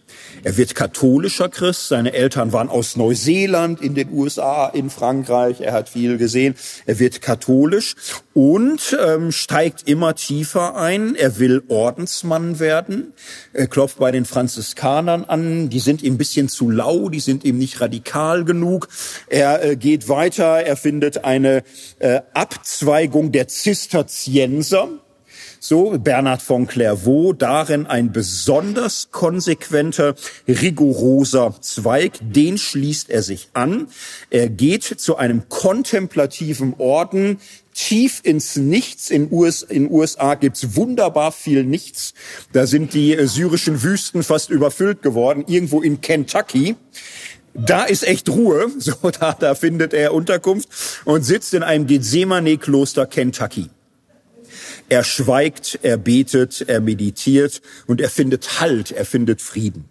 er 0.43 0.57
wird 0.57 0.75
katholischer 0.75 1.49
Christ. 1.49 1.89
Seine 1.89 2.13
Eltern 2.13 2.53
waren 2.53 2.69
aus 2.69 2.97
Neuseeland, 2.97 3.81
in 3.83 3.95
den 3.95 4.13
USA, 4.13 4.69
in 4.69 4.91
Frankreich. 4.91 5.61
Er 5.61 5.73
hat 5.73 5.89
viel 5.89 6.19
gesehen. 6.19 6.55
Er 6.87 6.99
wird 6.99 7.21
katholisch 7.21 7.95
und 8.33 8.97
ähm, 9.05 9.33
steigt 9.33 9.89
immer 9.89 10.15
tiefer 10.15 10.77
ein. 10.77 11.15
Er 11.15 11.39
will 11.39 11.63
Ordensmann 11.69 12.59
werden. 12.59 13.13
Er 13.53 13.67
klopft 13.67 13.99
bei 13.99 14.11
den 14.11 14.25
Franziskanern 14.25 15.25
an. 15.25 15.69
Die 15.69 15.81
sind 15.81 16.03
ihm 16.03 16.15
ein 16.15 16.19
bisschen 16.19 16.49
zu 16.49 16.71
lau. 16.71 17.09
Die 17.09 17.21
sind 17.21 17.45
ihm 17.45 17.59
nicht 17.59 17.81
radikal 17.81 18.45
genug. 18.45 18.89
Er 19.29 19.65
äh, 19.65 19.77
geht 19.77 20.09
weiter. 20.09 20.63
Er 20.63 20.77
findet 20.77 21.25
eine 21.25 21.63
äh, 21.99 22.21
Abzweigung 22.33 23.33
der 23.33 23.49
Zisterzienser 23.49 25.00
so 25.61 25.99
Bernhard 25.99 26.41
von 26.43 26.67
Clairvaux, 26.67 27.35
darin 27.35 27.87
ein 27.87 28.13
besonders 28.13 29.11
konsequenter, 29.13 30.15
rigoroser 30.49 31.55
Zweig, 31.61 32.15
den 32.21 32.59
schließt 32.59 33.11
er 33.11 33.23
sich 33.23 33.51
an. 33.53 33.89
Er 34.31 34.49
geht 34.49 34.83
zu 34.83 35.17
einem 35.17 35.49
kontemplativen 35.51 36.75
Orden, 36.79 37.39
tief 37.75 38.21
ins 38.25 38.57
Nichts. 38.57 39.11
In 39.11 39.31
US, 39.31 39.63
in 39.63 39.91
USA 39.91 40.35
gibt's 40.35 40.77
wunderbar 40.77 41.31
viel 41.31 41.63
Nichts. 41.63 42.15
Da 42.53 42.67
sind 42.67 42.95
die 42.95 43.15
äh, 43.15 43.27
syrischen 43.27 43.83
Wüsten 43.83 44.23
fast 44.23 44.51
überfüllt 44.51 45.03
geworden, 45.03 45.45
irgendwo 45.47 45.83
in 45.83 46.01
Kentucky. 46.01 46.77
Da 47.53 47.85
ist 47.85 48.07
echt 48.07 48.31
Ruhe, 48.31 48.71
so 48.79 48.95
da, 49.11 49.35
da 49.39 49.55
findet 49.55 49.93
er 49.93 50.15
Unterkunft 50.15 50.69
und 51.05 51.23
sitzt 51.23 51.53
in 51.53 51.63
einem 51.63 51.87
Gethsemane-Kloster 51.87 53.07
Kentucky. 53.07 53.69
Er 54.91 55.05
schweigt, 55.05 55.79
er 55.83 55.97
betet, 55.97 56.69
er 56.69 56.81
meditiert 56.81 57.63
und 57.87 58.01
er 58.01 58.11
findet 58.11 58.61
Halt, 58.61 58.91
er 58.91 59.05
findet 59.05 59.41
Frieden. 59.41 59.85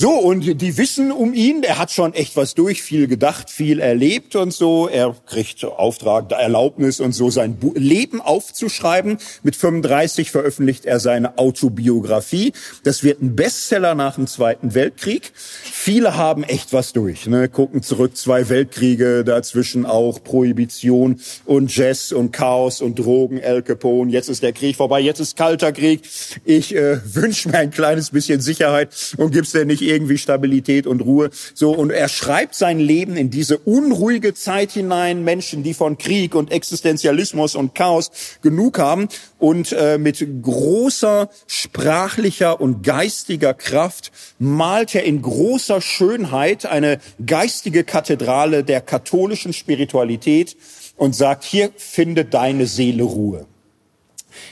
So, 0.00 0.12
und 0.12 0.62
die 0.62 0.76
wissen 0.76 1.10
um 1.10 1.34
ihn, 1.34 1.64
er 1.64 1.76
hat 1.76 1.90
schon 1.90 2.14
echt 2.14 2.36
was 2.36 2.54
durch, 2.54 2.84
viel 2.84 3.08
gedacht, 3.08 3.50
viel 3.50 3.80
erlebt 3.80 4.36
und 4.36 4.52
so. 4.52 4.86
Er 4.86 5.16
kriegt 5.26 5.64
Auftrag, 5.64 6.30
Erlaubnis 6.30 7.00
und 7.00 7.10
so, 7.10 7.30
sein 7.30 7.58
Leben 7.74 8.20
aufzuschreiben. 8.20 9.18
Mit 9.42 9.56
35 9.56 10.30
veröffentlicht 10.30 10.84
er 10.84 11.00
seine 11.00 11.36
Autobiografie. 11.36 12.52
Das 12.84 13.02
wird 13.02 13.22
ein 13.22 13.34
Bestseller 13.34 13.96
nach 13.96 14.14
dem 14.14 14.28
Zweiten 14.28 14.72
Weltkrieg. 14.72 15.32
Viele 15.34 16.16
haben 16.16 16.44
echt 16.44 16.72
was 16.72 16.92
durch, 16.92 17.26
ne? 17.26 17.48
gucken 17.48 17.82
zurück, 17.82 18.16
zwei 18.16 18.48
Weltkriege, 18.48 19.24
dazwischen 19.24 19.84
auch 19.84 20.22
Prohibition 20.22 21.20
und 21.44 21.74
Jazz 21.74 22.12
und 22.12 22.30
Chaos 22.30 22.80
und 22.80 23.00
Drogen, 23.00 23.38
El 23.38 23.62
Capone. 23.62 24.12
Jetzt 24.12 24.28
ist 24.28 24.44
der 24.44 24.52
Krieg 24.52 24.76
vorbei, 24.76 25.00
jetzt 25.00 25.18
ist 25.18 25.36
kalter 25.36 25.72
Krieg. 25.72 26.02
Ich 26.44 26.72
äh, 26.72 27.00
wünsche 27.16 27.48
mir 27.48 27.58
ein 27.58 27.72
kleines 27.72 28.10
bisschen 28.10 28.40
Sicherheit 28.40 28.94
und 29.16 29.32
gib's 29.32 29.50
denn 29.50 29.66
nicht 29.66 29.87
irgendwie 29.88 30.18
Stabilität 30.18 30.86
und 30.86 31.00
Ruhe. 31.00 31.30
So, 31.54 31.72
und 31.72 31.90
er 31.90 32.08
schreibt 32.08 32.54
sein 32.54 32.78
Leben 32.78 33.16
in 33.16 33.30
diese 33.30 33.58
unruhige 33.58 34.34
Zeit 34.34 34.72
hinein. 34.72 35.24
Menschen, 35.24 35.62
die 35.62 35.74
von 35.74 35.98
Krieg 35.98 36.34
und 36.34 36.52
Existenzialismus 36.52 37.56
und 37.56 37.74
Chaos 37.74 38.10
genug 38.42 38.78
haben 38.78 39.08
und 39.38 39.72
äh, 39.72 39.98
mit 39.98 40.24
großer 40.42 41.30
sprachlicher 41.46 42.60
und 42.60 42.82
geistiger 42.82 43.54
Kraft 43.54 44.12
malt 44.38 44.94
er 44.94 45.04
in 45.04 45.22
großer 45.22 45.80
Schönheit 45.80 46.66
eine 46.66 46.98
geistige 47.24 47.84
Kathedrale 47.84 48.64
der 48.64 48.80
katholischen 48.80 49.52
Spiritualität 49.52 50.56
und 50.96 51.14
sagt, 51.14 51.44
hier 51.44 51.70
findet 51.76 52.34
deine 52.34 52.66
Seele 52.66 53.04
Ruhe. 53.04 53.46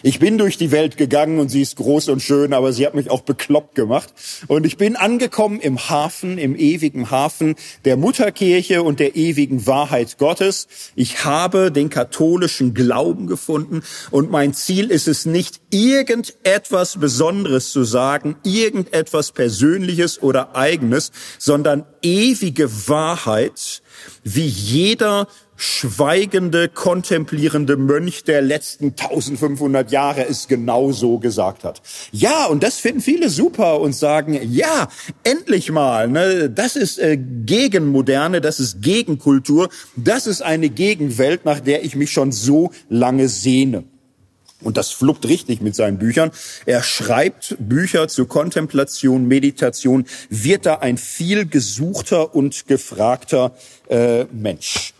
Ich 0.02 0.18
bin 0.18 0.38
durch 0.38 0.56
die 0.56 0.70
Welt 0.70 0.96
gegangen 0.96 1.38
und 1.38 1.48
sie 1.48 1.62
ist 1.62 1.76
groß 1.76 2.08
und 2.08 2.22
schön, 2.22 2.52
aber 2.52 2.72
sie 2.72 2.86
hat 2.86 2.94
mich 2.94 3.10
auch 3.10 3.22
bekloppt 3.22 3.74
gemacht. 3.74 4.12
Und 4.46 4.66
ich 4.66 4.76
bin 4.76 4.96
angekommen 4.96 5.60
im 5.60 5.88
Hafen, 5.88 6.38
im 6.38 6.56
ewigen 6.56 7.10
Hafen 7.10 7.54
der 7.84 7.96
Mutterkirche 7.96 8.82
und 8.82 9.00
der 9.00 9.16
ewigen 9.16 9.66
Wahrheit 9.66 10.18
Gottes. 10.18 10.68
Ich 10.94 11.24
habe 11.24 11.72
den 11.72 11.90
katholischen 11.90 12.74
Glauben 12.74 13.26
gefunden 13.26 13.82
und 14.10 14.30
mein 14.30 14.54
Ziel 14.54 14.90
ist 14.90 15.08
es 15.08 15.26
nicht, 15.26 15.60
irgendetwas 15.70 16.98
Besonderes 16.98 17.70
zu 17.72 17.84
sagen, 17.84 18.36
irgendetwas 18.44 19.32
Persönliches 19.32 20.22
oder 20.22 20.56
Eigenes, 20.56 21.12
sondern 21.38 21.84
ewige 22.02 22.88
Wahrheit, 22.88 23.82
wie 24.24 24.46
jeder 24.46 25.28
schweigende, 25.56 26.68
kontemplierende 26.68 27.76
Mönch 27.76 28.24
der 28.24 28.42
letzten 28.42 28.88
1500 28.88 29.90
Jahre 29.90 30.26
es 30.26 30.48
genau 30.48 30.92
so 30.92 31.18
gesagt 31.18 31.64
hat. 31.64 31.82
Ja, 32.12 32.46
und 32.46 32.62
das 32.62 32.78
finden 32.78 33.00
viele 33.00 33.30
super 33.30 33.80
und 33.80 33.94
sagen, 33.94 34.38
ja, 34.50 34.88
endlich 35.24 35.70
mal, 35.70 36.08
ne, 36.08 36.50
das 36.50 36.76
ist 36.76 36.98
äh, 36.98 37.16
Gegenmoderne, 37.16 38.40
das 38.40 38.60
ist 38.60 38.82
Gegenkultur, 38.82 39.68
das 39.96 40.26
ist 40.26 40.42
eine 40.42 40.68
Gegenwelt, 40.68 41.44
nach 41.44 41.60
der 41.60 41.84
ich 41.84 41.96
mich 41.96 42.12
schon 42.12 42.32
so 42.32 42.70
lange 42.88 43.28
sehne. 43.28 43.84
Und 44.62 44.78
das 44.78 44.90
fluppt 44.90 45.28
richtig 45.28 45.60
mit 45.60 45.74
seinen 45.74 45.98
Büchern. 45.98 46.30
Er 46.64 46.82
schreibt 46.82 47.56
Bücher 47.58 48.08
zur 48.08 48.26
Kontemplation, 48.26 49.28
Meditation, 49.28 50.06
wird 50.30 50.64
da 50.64 50.76
ein 50.76 50.96
viel 50.96 51.46
gesuchter 51.46 52.34
und 52.34 52.66
gefragter 52.66 53.54
äh, 53.88 54.24
Mensch. 54.32 54.94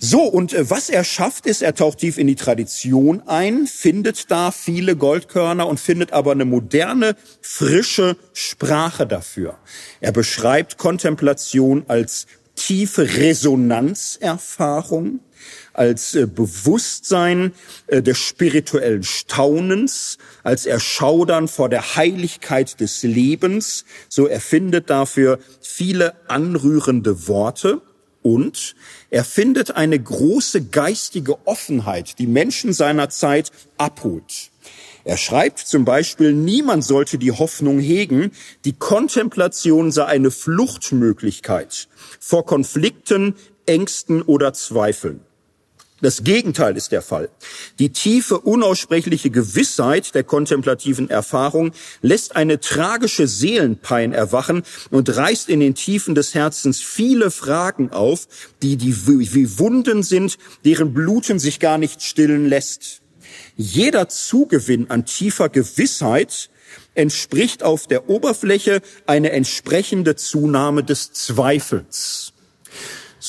So, 0.00 0.22
und 0.22 0.52
äh, 0.52 0.70
was 0.70 0.90
er 0.90 1.02
schafft, 1.02 1.46
ist, 1.46 1.60
er 1.60 1.74
taucht 1.74 1.98
tief 1.98 2.18
in 2.18 2.28
die 2.28 2.36
Tradition 2.36 3.20
ein, 3.26 3.66
findet 3.66 4.30
da 4.30 4.52
viele 4.52 4.94
Goldkörner 4.94 5.66
und 5.66 5.80
findet 5.80 6.12
aber 6.12 6.30
eine 6.32 6.44
moderne, 6.44 7.16
frische 7.40 8.16
Sprache 8.32 9.08
dafür. 9.08 9.58
Er 10.00 10.12
beschreibt 10.12 10.78
Kontemplation 10.78 11.84
als 11.88 12.28
tiefe 12.54 13.16
Resonanzerfahrung, 13.16 15.18
als 15.72 16.14
äh, 16.14 16.26
Bewusstsein 16.26 17.52
äh, 17.88 18.00
des 18.00 18.18
spirituellen 18.18 19.02
Staunens, 19.02 20.18
als 20.44 20.64
Erschaudern 20.66 21.48
vor 21.48 21.68
der 21.68 21.96
Heiligkeit 21.96 22.78
des 22.78 23.02
Lebens. 23.02 23.84
So 24.08 24.28
erfindet 24.28 24.90
dafür 24.90 25.40
viele 25.60 26.14
anrührende 26.28 27.26
Worte. 27.26 27.82
Und 28.28 28.74
er 29.08 29.24
findet 29.24 29.70
eine 29.70 29.98
große 29.98 30.66
geistige 30.66 31.46
Offenheit, 31.46 32.18
die 32.18 32.26
Menschen 32.26 32.74
seiner 32.74 33.08
Zeit 33.08 33.50
abholt. 33.78 34.50
Er 35.04 35.16
schreibt 35.16 35.60
zum 35.60 35.86
Beispiel, 35.86 36.34
niemand 36.34 36.84
sollte 36.84 37.16
die 37.16 37.32
Hoffnung 37.32 37.78
hegen, 37.78 38.32
die 38.66 38.74
Kontemplation 38.74 39.90
sei 39.90 40.04
eine 40.04 40.30
Fluchtmöglichkeit 40.30 41.88
vor 42.20 42.44
Konflikten, 42.44 43.34
Ängsten 43.64 44.20
oder 44.20 44.52
Zweifeln. 44.52 45.20
Das 46.00 46.22
Gegenteil 46.22 46.76
ist 46.76 46.92
der 46.92 47.02
Fall. 47.02 47.28
Die 47.80 47.90
tiefe, 47.90 48.38
unaussprechliche 48.38 49.30
Gewissheit 49.30 50.14
der 50.14 50.22
kontemplativen 50.22 51.10
Erfahrung 51.10 51.72
lässt 52.02 52.36
eine 52.36 52.60
tragische 52.60 53.26
Seelenpein 53.26 54.12
erwachen 54.12 54.62
und 54.90 55.14
reißt 55.14 55.48
in 55.48 55.58
den 55.58 55.74
Tiefen 55.74 56.14
des 56.14 56.34
Herzens 56.34 56.80
viele 56.80 57.32
Fragen 57.32 57.90
auf, 57.90 58.28
die, 58.62 58.76
die 58.76 59.08
wie 59.08 59.58
Wunden 59.58 60.04
sind, 60.04 60.38
deren 60.64 60.94
Bluten 60.94 61.40
sich 61.40 61.58
gar 61.58 61.78
nicht 61.78 62.02
stillen 62.02 62.48
lässt. 62.48 63.00
Jeder 63.56 64.08
Zugewinn 64.08 64.90
an 64.90 65.04
tiefer 65.04 65.48
Gewissheit 65.48 66.48
entspricht 66.94 67.64
auf 67.64 67.88
der 67.88 68.08
Oberfläche 68.08 68.82
eine 69.06 69.32
entsprechende 69.32 70.14
Zunahme 70.14 70.84
des 70.84 71.12
Zweifels. 71.12 72.32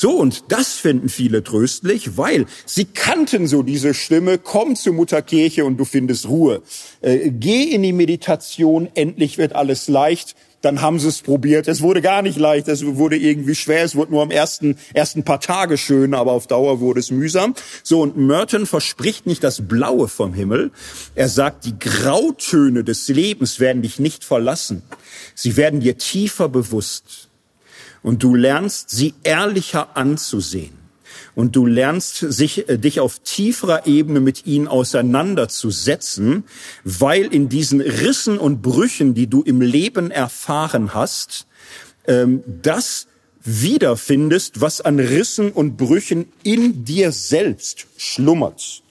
So, 0.00 0.12
und 0.12 0.44
das 0.48 0.76
finden 0.76 1.10
viele 1.10 1.44
tröstlich, 1.44 2.16
weil 2.16 2.46
sie 2.64 2.86
kannten 2.86 3.46
so 3.46 3.62
diese 3.62 3.92
Stimme, 3.92 4.38
komm 4.38 4.74
zur 4.74 4.94
Mutterkirche 4.94 5.66
und 5.66 5.76
du 5.76 5.84
findest 5.84 6.26
Ruhe. 6.26 6.62
Äh, 7.02 7.28
geh 7.28 7.64
in 7.64 7.82
die 7.82 7.92
Meditation, 7.92 8.88
endlich 8.94 9.36
wird 9.36 9.54
alles 9.54 9.88
leicht. 9.88 10.36
dann 10.62 10.80
haben 10.80 10.98
sie 10.98 11.08
es 11.08 11.22
probiert. 11.22 11.68
Es 11.68 11.80
wurde 11.80 12.00
gar 12.02 12.22
nicht 12.22 12.38
leicht, 12.38 12.68
es 12.68 12.84
wurde 12.84 13.16
irgendwie 13.16 13.54
schwer, 13.54 13.84
es 13.84 13.94
wurde 13.94 14.12
nur 14.12 14.22
am 14.22 14.30
ersten, 14.30 14.76
ersten 14.92 15.22
paar 15.22 15.40
Tage 15.40 15.78
schön, 15.78 16.14
aber 16.14 16.32
auf 16.32 16.46
Dauer 16.46 16.80
wurde 16.80 17.00
es 17.00 17.10
mühsam. 17.10 17.54
So, 17.82 18.02
und 18.02 18.16
Merton 18.16 18.66
verspricht 18.66 19.26
nicht 19.26 19.42
das 19.42 19.66
Blaue 19.68 20.08
vom 20.08 20.34
Himmel. 20.34 20.70
Er 21.14 21.28
sagt, 21.28 21.64
die 21.64 21.78
Grautöne 21.78 22.84
des 22.84 23.08
Lebens 23.08 23.60
werden 23.60 23.82
dich 23.82 23.98
nicht 23.98 24.24
verlassen. 24.24 24.82
Sie 25.34 25.56
werden 25.56 25.80
dir 25.80 25.96
tiefer 25.96 26.48
bewusst. 26.48 27.29
Und 28.02 28.22
du 28.22 28.34
lernst, 28.34 28.90
sie 28.90 29.14
ehrlicher 29.22 29.96
anzusehen 29.96 30.80
und 31.34 31.56
du 31.56 31.66
lernst 31.66 32.16
sich, 32.16 32.68
äh, 32.68 32.78
dich 32.78 33.00
auf 33.00 33.20
tieferer 33.20 33.86
Ebene 33.86 34.20
mit 34.20 34.46
ihnen 34.46 34.68
auseinanderzusetzen, 34.68 36.44
weil 36.84 37.32
in 37.32 37.48
diesen 37.48 37.80
Rissen 37.80 38.38
und 38.38 38.62
Brüchen, 38.62 39.14
die 39.14 39.26
du 39.26 39.42
im 39.42 39.60
Leben 39.60 40.10
erfahren 40.10 40.94
hast, 40.94 41.46
ähm, 42.06 42.42
das 42.46 43.06
wiederfindest, 43.42 44.60
was 44.60 44.80
an 44.80 44.98
Rissen 44.98 45.50
und 45.52 45.76
Brüchen 45.76 46.26
in 46.42 46.84
dir 46.84 47.12
selbst 47.12 47.86
schlummert. 47.96 48.82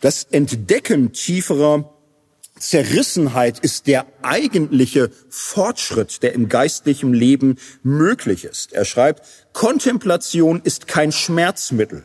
Das 0.00 0.24
Entdecken 0.24 1.12
tieferer 1.12 1.92
Zerrissenheit 2.58 3.58
ist 3.58 3.86
der 3.86 4.06
eigentliche 4.22 5.10
Fortschritt, 5.28 6.22
der 6.22 6.32
im 6.32 6.48
geistlichen 6.48 7.12
Leben 7.12 7.58
möglich 7.82 8.44
ist. 8.44 8.72
Er 8.72 8.84
schreibt, 8.84 9.22
Kontemplation 9.52 10.60
ist 10.64 10.86
kein 10.86 11.12
Schmerzmittel. 11.12 12.04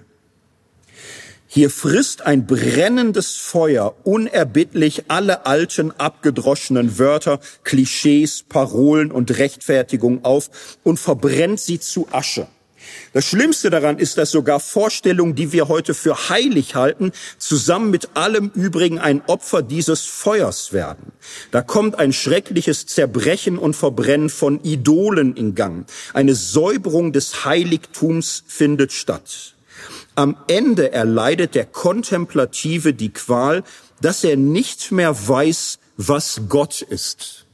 Hier 1.48 1.70
frisst 1.70 2.26
ein 2.26 2.48
brennendes 2.48 3.36
Feuer 3.36 3.96
unerbittlich 4.04 5.06
alle 5.10 5.46
alten, 5.46 5.92
abgedroschenen 5.92 6.98
Wörter, 6.98 7.42
Klischees, 7.64 8.44
Parolen 8.44 9.12
und 9.12 9.38
Rechtfertigungen 9.38 10.24
auf 10.24 10.50
und 10.84 10.98
verbrennt 10.98 11.60
sie 11.60 11.80
zu 11.80 12.08
Asche. 12.12 12.48
Das 13.14 13.26
Schlimmste 13.26 13.70
daran 13.70 13.98
ist, 13.98 14.18
dass 14.18 14.32
sogar 14.32 14.60
Vorstellungen, 14.60 15.36
die 15.36 15.52
wir 15.52 15.68
heute 15.68 15.94
für 15.94 16.30
heilig 16.30 16.76
halten, 16.76 17.12
zusammen 17.38 17.92
mit 17.92 18.16
allem 18.16 18.52
Übrigen 18.54 19.00
ein 19.00 19.22
Opfer 19.28 19.62
dieses 19.62 20.06
Feuers 20.06 20.72
werden. 20.72 21.12
Da 21.52 21.62
kommt 21.62 22.00
ein 22.00 22.14
schreckliches 22.14 22.86
Zerbrechen 22.86 23.58
und 23.58 23.76
Verbrennen 23.76 24.30
von 24.30 24.64
Idolen 24.64 25.36
in 25.36 25.56
Gang. 25.56 25.86
Eine 26.14 26.36
Säuberung 26.36 27.12
des 27.12 27.46
Heiligtums 27.46 28.44
findet 28.48 28.92
statt. 28.94 29.56
Am 30.16 30.38
Ende 30.48 30.92
erleidet 30.92 31.56
der 31.56 31.66
Kontemplative 31.66 32.94
die 32.94 33.14
Qual, 33.14 33.64
dass 34.02 34.24
er 34.24 34.36
nicht 34.36 34.92
mehr 34.92 35.28
weiß, 35.28 35.80
was 35.98 36.42
Gott 36.50 36.82
ist. 36.82 37.46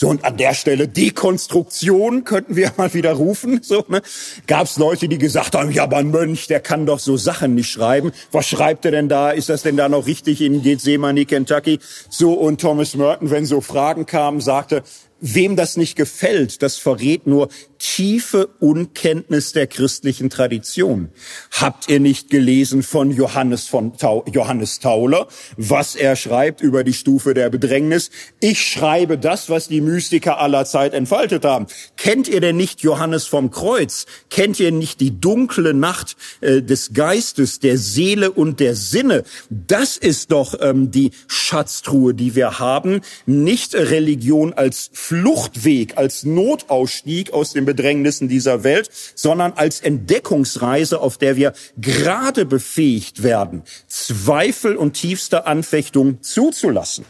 So, 0.00 0.08
und 0.08 0.24
an 0.24 0.38
der 0.38 0.54
Stelle 0.54 0.88
Dekonstruktion 0.88 2.24
könnten 2.24 2.56
wir 2.56 2.72
mal 2.78 2.94
wieder 2.94 3.12
rufen. 3.12 3.60
So, 3.62 3.84
ne? 3.88 4.00
Gab 4.46 4.64
es 4.64 4.78
Leute, 4.78 5.08
die 5.08 5.18
gesagt 5.18 5.54
haben, 5.54 5.70
ja, 5.72 5.82
aber 5.82 5.98
ein 5.98 6.10
Mönch, 6.10 6.46
der 6.46 6.60
kann 6.60 6.86
doch 6.86 6.98
so 6.98 7.18
Sachen 7.18 7.54
nicht 7.54 7.70
schreiben. 7.70 8.10
Was 8.32 8.48
schreibt 8.48 8.86
er 8.86 8.92
denn 8.92 9.10
da? 9.10 9.30
Ist 9.30 9.50
das 9.50 9.60
denn 9.60 9.76
da 9.76 9.90
noch 9.90 10.06
richtig 10.06 10.40
in 10.40 10.62
Gethsemane, 10.62 11.26
Kentucky? 11.26 11.80
So, 12.08 12.32
und 12.32 12.62
Thomas 12.62 12.96
Merton, 12.96 13.28
wenn 13.28 13.44
so 13.44 13.60
Fragen 13.60 14.06
kamen, 14.06 14.40
sagte, 14.40 14.84
Wem 15.20 15.56
das 15.56 15.76
nicht 15.76 15.96
gefällt, 15.96 16.62
das 16.62 16.78
verrät 16.78 17.26
nur 17.26 17.48
tiefe 17.78 18.48
Unkenntnis 18.60 19.52
der 19.52 19.66
christlichen 19.66 20.30
Tradition. 20.30 21.10
Habt 21.50 21.88
ihr 21.88 21.98
nicht 21.98 22.30
gelesen 22.30 22.82
von 22.82 23.10
Johannes 23.10 23.66
von 23.66 23.96
Tau 23.96 24.24
Johannes 24.30 24.80
Tauler, 24.80 25.28
was 25.56 25.96
er 25.96 26.14
schreibt 26.14 26.60
über 26.60 26.84
die 26.84 26.92
Stufe 26.92 27.34
der 27.34 27.48
Bedrängnis? 27.48 28.10
Ich 28.40 28.60
schreibe 28.60 29.18
das, 29.18 29.48
was 29.48 29.68
die 29.68 29.80
Mystiker 29.80 30.38
aller 30.38 30.66
Zeit 30.66 30.92
entfaltet 30.92 31.44
haben. 31.44 31.66
Kennt 31.96 32.28
ihr 32.28 32.40
denn 32.40 32.56
nicht 32.56 32.82
Johannes 32.82 33.26
vom 33.26 33.50
Kreuz? 33.50 34.06
Kennt 34.28 34.60
ihr 34.60 34.72
nicht 34.72 35.00
die 35.00 35.18
dunkle 35.18 35.72
Nacht 35.72 36.16
äh, 36.42 36.62
des 36.62 36.92
Geistes, 36.92 37.60
der 37.60 37.78
Seele 37.78 38.30
und 38.30 38.60
der 38.60 38.74
Sinne? 38.74 39.24
Das 39.48 39.96
ist 39.96 40.32
doch 40.32 40.54
ähm, 40.60 40.90
die 40.90 41.12
Schatztruhe, 41.28 42.14
die 42.14 42.34
wir 42.34 42.58
haben. 42.58 43.00
Nicht 43.24 43.74
Religion 43.74 44.52
als 44.52 44.90
Fluchtweg, 45.10 45.98
als 45.98 46.22
Notausstieg 46.22 47.32
aus 47.32 47.52
den 47.52 47.64
Bedrängnissen 47.64 48.28
dieser 48.28 48.62
Welt, 48.62 48.88
sondern 49.16 49.54
als 49.54 49.80
Entdeckungsreise, 49.80 51.00
auf 51.00 51.18
der 51.18 51.34
wir 51.34 51.52
gerade 51.76 52.44
befähigt 52.44 53.24
werden, 53.24 53.64
Zweifel 53.88 54.76
und 54.76 54.92
tiefste 54.92 55.48
Anfechtung 55.48 56.22
zuzulassen. 56.22 57.04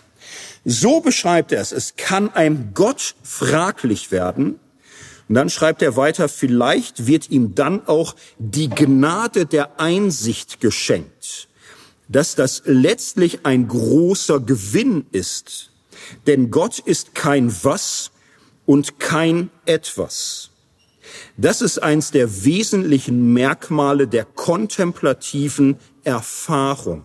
So 0.65 1.03
beschreibt 1.03 1.53
er 1.53 1.61
es. 1.61 1.73
Es 1.73 1.97
kann 1.97 2.33
einem 2.33 2.71
Gott 2.73 3.17
fraglich 3.23 4.11
werden. 4.11 4.59
Und 5.29 5.35
dann 5.35 5.51
schreibt 5.51 5.83
er 5.83 5.95
weiter, 5.95 6.31
vielleicht 6.31 7.07
wird 7.07 7.31
ihm 7.31 7.55
dann 7.55 7.87
auch 7.87 8.17
die 8.39 8.71
Gnade 8.71 9.45
der 9.45 9.79
Einsicht 9.79 10.63
geschenkt, 10.63 11.49
dass 12.09 12.35
das 12.35 12.63
letztlich 12.65 13.45
ein 13.45 13.69
großer 13.69 14.41
Gewinn 14.41 15.05
ist, 15.13 15.70
denn 16.27 16.51
Gott 16.51 16.79
ist 16.79 17.15
kein 17.15 17.53
Was 17.63 18.11
und 18.67 18.99
kein 18.99 19.51
Etwas. 19.67 20.51
Das 21.37 21.63
ist 21.63 21.83
eins 21.83 22.11
der 22.11 22.45
wesentlichen 22.45 23.33
Merkmale 23.33 24.07
der 24.07 24.25
kontemplativen 24.25 25.77
Erfahrung. 26.05 27.05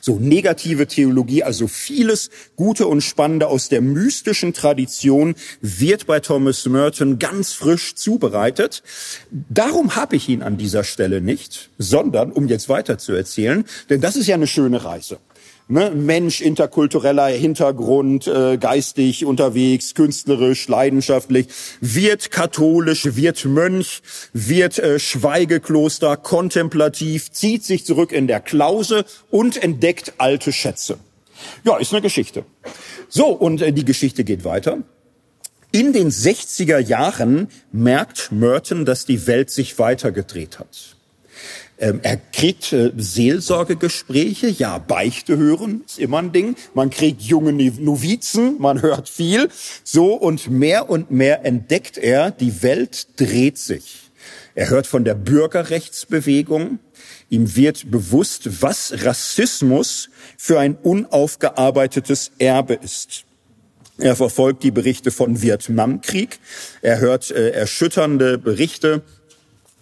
So 0.00 0.18
negative 0.18 0.86
Theologie, 0.86 1.44
also 1.44 1.68
vieles 1.68 2.30
Gute 2.56 2.86
und 2.86 3.00
Spannende 3.00 3.46
aus 3.46 3.68
der 3.68 3.80
mystischen 3.80 4.52
Tradition 4.52 5.36
wird 5.60 6.06
bei 6.06 6.20
Thomas 6.20 6.66
Merton 6.66 7.18
ganz 7.18 7.52
frisch 7.52 7.94
zubereitet. 7.94 8.82
Darum 9.30 9.94
habe 9.94 10.16
ich 10.16 10.28
ihn 10.28 10.42
an 10.42 10.56
dieser 10.56 10.84
Stelle 10.84 11.20
nicht, 11.20 11.70
sondern 11.78 12.32
um 12.32 12.48
jetzt 12.48 12.68
weiter 12.68 12.98
zu 12.98 13.12
erzählen, 13.12 13.64
denn 13.88 14.00
das 14.00 14.16
ist 14.16 14.26
ja 14.26 14.34
eine 14.34 14.48
schöne 14.48 14.84
Reise 14.84 15.18
ne, 15.68 15.90
Mensch, 15.90 16.40
interkultureller 16.40 17.28
Hintergrund, 17.28 18.26
äh, 18.26 18.56
geistig 18.58 19.24
unterwegs, 19.24 19.94
künstlerisch, 19.94 20.66
leidenschaftlich, 20.68 21.48
wird 21.80 22.30
katholisch, 22.30 23.16
wird 23.16 23.44
Mönch, 23.44 24.02
wird 24.32 24.78
äh, 24.78 24.98
Schweigekloster, 24.98 26.16
kontemplativ, 26.16 27.30
zieht 27.30 27.64
sich 27.64 27.84
zurück 27.84 28.12
in 28.12 28.26
der 28.26 28.40
Klause 28.40 29.04
und 29.30 29.62
entdeckt 29.62 30.14
alte 30.18 30.52
Schätze. 30.52 30.98
Ja, 31.64 31.76
ist 31.76 31.92
eine 31.92 32.02
Geschichte. 32.02 32.44
So, 33.08 33.28
und 33.28 33.62
äh, 33.62 33.72
die 33.72 33.84
Geschichte 33.84 34.24
geht 34.24 34.44
weiter. 34.44 34.78
In 35.70 35.92
den 35.92 36.10
60er 36.10 36.78
Jahren 36.78 37.48
merkt 37.72 38.32
Merton, 38.32 38.86
dass 38.86 39.04
die 39.04 39.26
Welt 39.26 39.50
sich 39.50 39.78
weitergedreht 39.78 40.58
hat. 40.58 40.97
Ähm, 41.80 42.00
er 42.02 42.16
kriegt 42.16 42.72
äh, 42.72 42.92
Seelsorgegespräche, 42.96 44.48
ja, 44.48 44.78
Beichte 44.78 45.36
hören 45.36 45.82
ist 45.86 45.98
immer 45.98 46.18
ein 46.18 46.32
Ding. 46.32 46.56
Man 46.74 46.90
kriegt 46.90 47.22
junge 47.22 47.52
Novizen, 47.52 48.56
man 48.58 48.82
hört 48.82 49.08
viel. 49.08 49.48
So 49.84 50.14
und 50.14 50.50
mehr 50.50 50.90
und 50.90 51.10
mehr 51.12 51.44
entdeckt 51.44 51.96
er, 51.96 52.32
die 52.32 52.62
Welt 52.62 53.08
dreht 53.16 53.58
sich. 53.58 54.10
Er 54.56 54.70
hört 54.70 54.88
von 54.88 55.04
der 55.04 55.14
Bürgerrechtsbewegung. 55.14 56.80
Ihm 57.30 57.54
wird 57.54 57.92
bewusst, 57.92 58.62
was 58.62 59.04
Rassismus 59.04 60.10
für 60.36 60.58
ein 60.58 60.76
unaufgearbeitetes 60.76 62.32
Erbe 62.38 62.74
ist. 62.74 63.24
Er 63.98 64.16
verfolgt 64.16 64.62
die 64.62 64.70
Berichte 64.70 65.10
von 65.10 65.42
Vietnamkrieg. 65.42 66.38
Er 66.82 66.98
hört 66.98 67.30
äh, 67.30 67.50
erschütternde 67.50 68.38
Berichte 68.38 69.02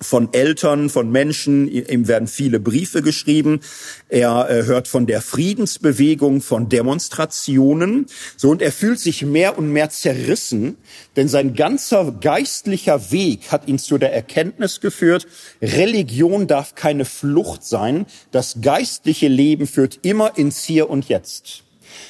von 0.01 0.33
Eltern, 0.33 0.91
von 0.91 1.11
Menschen, 1.11 1.69
ihm 1.69 2.07
werden 2.07 2.29
viele 2.29 2.61
Briefe 2.61 3.01
geschrieben. 3.01 3.61
Er 4.09 4.49
äh, 4.51 4.65
hört 4.65 4.89
von 4.89 5.07
der 5.07 5.23
Friedensbewegung, 5.23 6.43
von 6.43 6.69
Demonstrationen. 6.69 8.07
So, 8.37 8.51
und 8.51 8.61
er 8.61 8.73
fühlt 8.73 9.01
sich 9.01 9.23
mehr 9.23 9.57
und 9.57 9.73
mehr 9.73 9.89
zerrissen, 9.89 10.77
denn 11.17 11.29
sein 11.29 11.55
ganzer 11.55 12.13
geistlicher 12.13 13.11
Weg 13.11 13.51
hat 13.51 13.69
ihn 13.69 13.79
zu 13.79 13.97
der 13.97 14.13
Erkenntnis 14.13 14.81
geführt, 14.81 15.27
Religion 15.63 16.47
darf 16.47 16.75
keine 16.75 17.07
Flucht 17.07 17.65
sein. 17.65 18.07
Das 18.33 18.61
geistliche 18.61 19.29
Leben 19.29 19.67
führt 19.67 20.01
immer 20.03 20.37
ins 20.37 20.63
Hier 20.63 20.91
und 20.91 21.09
Jetzt. 21.09 21.63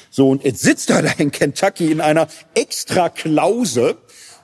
So, 0.09 0.29
und 0.29 0.43
jetzt 0.43 0.61
sitzt 0.61 0.89
er 0.89 1.03
da 1.03 1.11
in 1.17 1.31
Kentucky 1.31 1.91
in 1.91 2.01
einer 2.01 2.27
extra 2.55 3.09
Klause, 3.09 3.97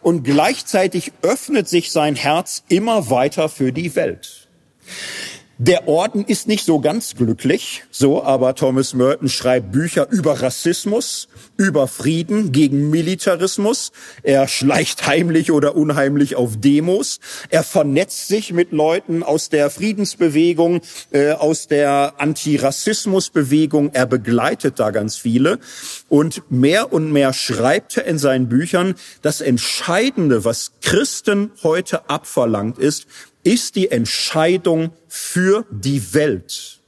und 0.04 0.24
gleichzeitig 0.24 1.12
öffnet 1.22 1.68
sich 1.68 1.92
sein 1.92 2.16
Herz 2.16 2.64
immer 2.68 3.10
weiter 3.10 3.50
für 3.50 3.72
die 3.72 3.96
Welt. 3.96 4.48
Der 5.65 5.88
Orden 5.88 6.26
ist 6.26 6.49
nicht 6.49 6.65
so 6.65 6.81
ganz 6.81 7.15
glücklich, 7.15 7.85
so, 7.90 8.22
aber 8.22 8.53
Thomas 8.53 8.94
Merton 8.94 9.30
schreibt 9.30 9.72
Bücher 9.72 10.10
über 10.11 10.41
Rassismus, 10.41 11.30
über 11.56 11.88
Frieden, 11.88 12.52
gegen 12.52 12.90
Militarismus. 12.90 13.94
Er 14.23 14.49
schleicht 14.49 15.07
heimlich 15.07 15.53
oder 15.53 15.77
unheimlich 15.77 16.35
auf 16.35 16.60
Demos. 16.60 17.22
Er 17.49 17.64
vernetzt 17.64 18.27
sich 18.27 18.52
mit 18.52 18.73
Leuten 18.73 19.23
aus 19.23 19.48
der 19.48 19.69
Friedensbewegung, 19.69 20.81
äh, 21.11 21.31
aus 21.31 21.68
der 21.68 22.15
Antirassismusbewegung. 22.18 23.91
Er 23.94 24.06
begleitet 24.06 24.81
da 24.81 24.91
ganz 24.91 25.15
viele. 25.15 25.60
Und 26.10 26.44
mehr 26.52 26.91
und 26.91 27.10
mehr 27.10 27.31
schreibt 27.31 27.95
er 27.95 28.03
in 28.03 28.18
seinen 28.18 28.49
Büchern, 28.49 28.95
das 29.22 29.40
Entscheidende, 29.40 30.44
was 30.44 30.73
Christen 30.81 31.52
heute 31.64 32.10
abverlangt 32.10 32.80
ist, 32.80 33.07
ist 33.44 33.76
die 33.76 33.91
Entscheidung 33.91 34.91
für 35.07 35.65
die 35.70 36.14
Welt. 36.14 36.80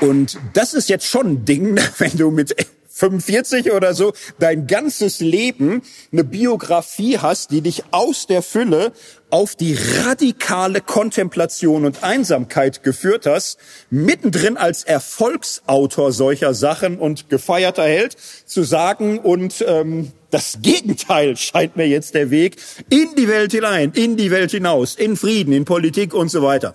Und 0.00 0.38
das 0.52 0.74
ist 0.74 0.90
jetzt 0.90 1.06
schon 1.06 1.26
ein 1.26 1.44
Ding, 1.44 1.80
wenn 1.98 2.16
du 2.16 2.30
mit 2.30 2.54
45 2.88 3.72
oder 3.72 3.94
so 3.94 4.12
dein 4.38 4.66
ganzes 4.66 5.20
Leben 5.20 5.82
eine 6.12 6.24
Biografie 6.24 7.18
hast, 7.18 7.50
die 7.50 7.60
dich 7.60 7.82
aus 7.90 8.26
der 8.26 8.42
Fülle 8.42 8.92
auf 9.34 9.56
die 9.56 9.76
radikale 10.04 10.80
Kontemplation 10.80 11.84
und 11.84 12.04
Einsamkeit 12.04 12.84
geführt 12.84 13.26
hast, 13.26 13.58
mittendrin 13.90 14.56
als 14.56 14.84
Erfolgsautor 14.84 16.12
solcher 16.12 16.54
Sachen 16.54 17.00
und 17.00 17.28
gefeierter 17.30 17.82
Held 17.82 18.16
zu 18.46 18.62
sagen 18.62 19.18
und 19.18 19.64
ähm, 19.66 20.12
das 20.30 20.58
Gegenteil 20.62 21.36
scheint 21.36 21.76
mir 21.76 21.88
jetzt 21.88 22.14
der 22.14 22.30
Weg 22.30 22.58
in 22.90 23.16
die 23.16 23.26
Welt 23.26 23.50
hinein, 23.50 23.90
in 23.96 24.16
die 24.16 24.30
Welt 24.30 24.52
hinaus, 24.52 24.94
in 24.94 25.16
Frieden, 25.16 25.52
in 25.52 25.64
Politik 25.64 26.14
und 26.14 26.28
so 26.28 26.42
weiter. 26.42 26.72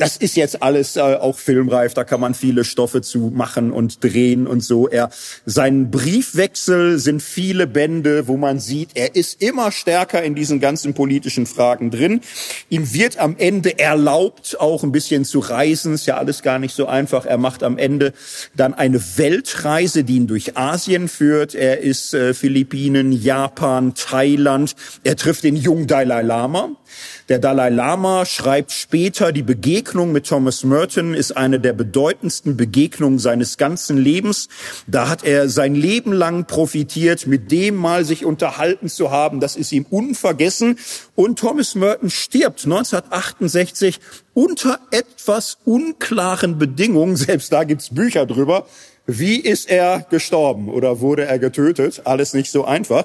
Das 0.00 0.16
ist 0.16 0.34
jetzt 0.34 0.62
alles 0.62 0.96
äh, 0.96 1.00
auch 1.00 1.38
filmreif, 1.38 1.92
da 1.92 2.04
kann 2.04 2.20
man 2.20 2.32
viele 2.32 2.64
Stoffe 2.64 3.02
zu 3.02 3.30
machen 3.34 3.70
und 3.70 4.02
drehen 4.02 4.46
und 4.46 4.62
so. 4.62 4.88
Er, 4.88 5.10
sein 5.44 5.90
Briefwechsel 5.90 6.98
sind 6.98 7.22
viele 7.22 7.66
Bände, 7.66 8.26
wo 8.26 8.38
man 8.38 8.60
sieht, 8.60 8.92
er 8.94 9.14
ist 9.14 9.42
immer 9.42 9.70
stärker 9.70 10.22
in 10.22 10.34
diesen 10.34 10.58
ganzen 10.58 10.94
politischen 10.94 11.44
Fragen 11.44 11.90
drin. 11.90 12.22
Ihm 12.70 12.94
wird 12.94 13.18
am 13.18 13.36
Ende 13.36 13.78
erlaubt, 13.78 14.58
auch 14.58 14.84
ein 14.84 14.90
bisschen 14.90 15.26
zu 15.26 15.38
reisen, 15.40 15.92
ist 15.92 16.06
ja 16.06 16.16
alles 16.16 16.40
gar 16.42 16.58
nicht 16.58 16.74
so 16.74 16.86
einfach. 16.86 17.26
Er 17.26 17.36
macht 17.36 17.62
am 17.62 17.76
Ende 17.76 18.14
dann 18.56 18.72
eine 18.72 19.02
Weltreise, 19.18 20.02
die 20.02 20.16
ihn 20.16 20.26
durch 20.26 20.56
Asien 20.56 21.08
führt. 21.08 21.54
Er 21.54 21.80
ist 21.80 22.14
äh, 22.14 22.32
Philippinen, 22.32 23.12
Japan, 23.12 23.92
Thailand. 23.94 24.76
Er 25.04 25.16
trifft 25.16 25.44
den 25.44 25.56
jungen 25.56 25.86
Dalai 25.86 26.22
Lama. 26.22 26.70
Der 27.30 27.38
Dalai 27.38 27.68
Lama 27.68 28.26
schreibt 28.26 28.72
später, 28.72 29.30
die 29.30 29.44
Begegnung 29.44 30.10
mit 30.10 30.26
Thomas 30.26 30.64
Merton 30.64 31.14
ist 31.14 31.36
eine 31.36 31.60
der 31.60 31.72
bedeutendsten 31.72 32.56
Begegnungen 32.56 33.20
seines 33.20 33.56
ganzen 33.56 33.96
Lebens. 33.98 34.48
Da 34.88 35.08
hat 35.08 35.22
er 35.22 35.48
sein 35.48 35.76
Leben 35.76 36.12
lang 36.12 36.46
profitiert, 36.46 37.28
mit 37.28 37.52
dem 37.52 37.76
mal 37.76 38.04
sich 38.04 38.24
unterhalten 38.24 38.88
zu 38.88 39.12
haben. 39.12 39.38
Das 39.38 39.54
ist 39.54 39.70
ihm 39.70 39.86
unvergessen. 39.88 40.76
Und 41.14 41.38
Thomas 41.38 41.76
Merton 41.76 42.10
stirbt 42.10 42.64
1968 42.64 44.00
unter 44.34 44.80
etwas 44.90 45.58
unklaren 45.64 46.58
Bedingungen. 46.58 47.14
Selbst 47.30 47.52
da 47.52 47.62
gibt's 47.62 47.94
Bücher 47.94 48.26
drüber. 48.26 48.66
Wie 49.06 49.36
ist 49.36 49.70
er 49.70 50.04
gestorben 50.10 50.68
oder 50.68 50.98
wurde 50.98 51.26
er 51.26 51.38
getötet? 51.38 52.02
Alles 52.06 52.34
nicht 52.34 52.50
so 52.50 52.64
einfach. 52.64 53.04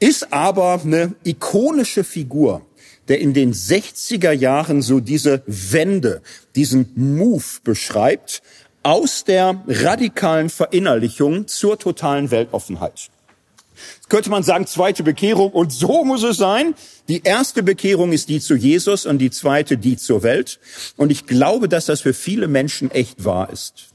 Ist 0.00 0.32
aber 0.32 0.80
eine 0.82 1.14
ikonische 1.22 2.02
Figur, 2.02 2.62
der 3.08 3.20
in 3.20 3.34
den 3.34 3.52
60er 3.52 4.32
Jahren 4.32 4.82
so 4.82 5.00
diese 5.00 5.42
Wende, 5.46 6.22
diesen 6.54 6.92
Move 6.94 7.44
beschreibt 7.64 8.42
aus 8.82 9.24
der 9.24 9.62
radikalen 9.66 10.50
Verinnerlichung 10.50 11.46
zur 11.46 11.78
totalen 11.78 12.30
Weltoffenheit. 12.30 13.10
Jetzt 13.96 14.10
könnte 14.10 14.30
man 14.30 14.42
sagen, 14.42 14.66
zweite 14.66 15.02
Bekehrung 15.02 15.50
und 15.50 15.72
so 15.72 16.04
muss 16.04 16.22
es 16.22 16.36
sein. 16.36 16.74
Die 17.08 17.22
erste 17.22 17.62
Bekehrung 17.62 18.12
ist 18.12 18.28
die 18.28 18.40
zu 18.40 18.54
Jesus 18.54 19.06
und 19.06 19.18
die 19.18 19.30
zweite 19.30 19.76
die 19.76 19.96
zur 19.96 20.22
Welt. 20.22 20.60
Und 20.96 21.10
ich 21.10 21.26
glaube, 21.26 21.68
dass 21.68 21.86
das 21.86 22.00
für 22.00 22.14
viele 22.14 22.48
Menschen 22.48 22.90
echt 22.90 23.24
wahr 23.24 23.50
ist. 23.50 23.91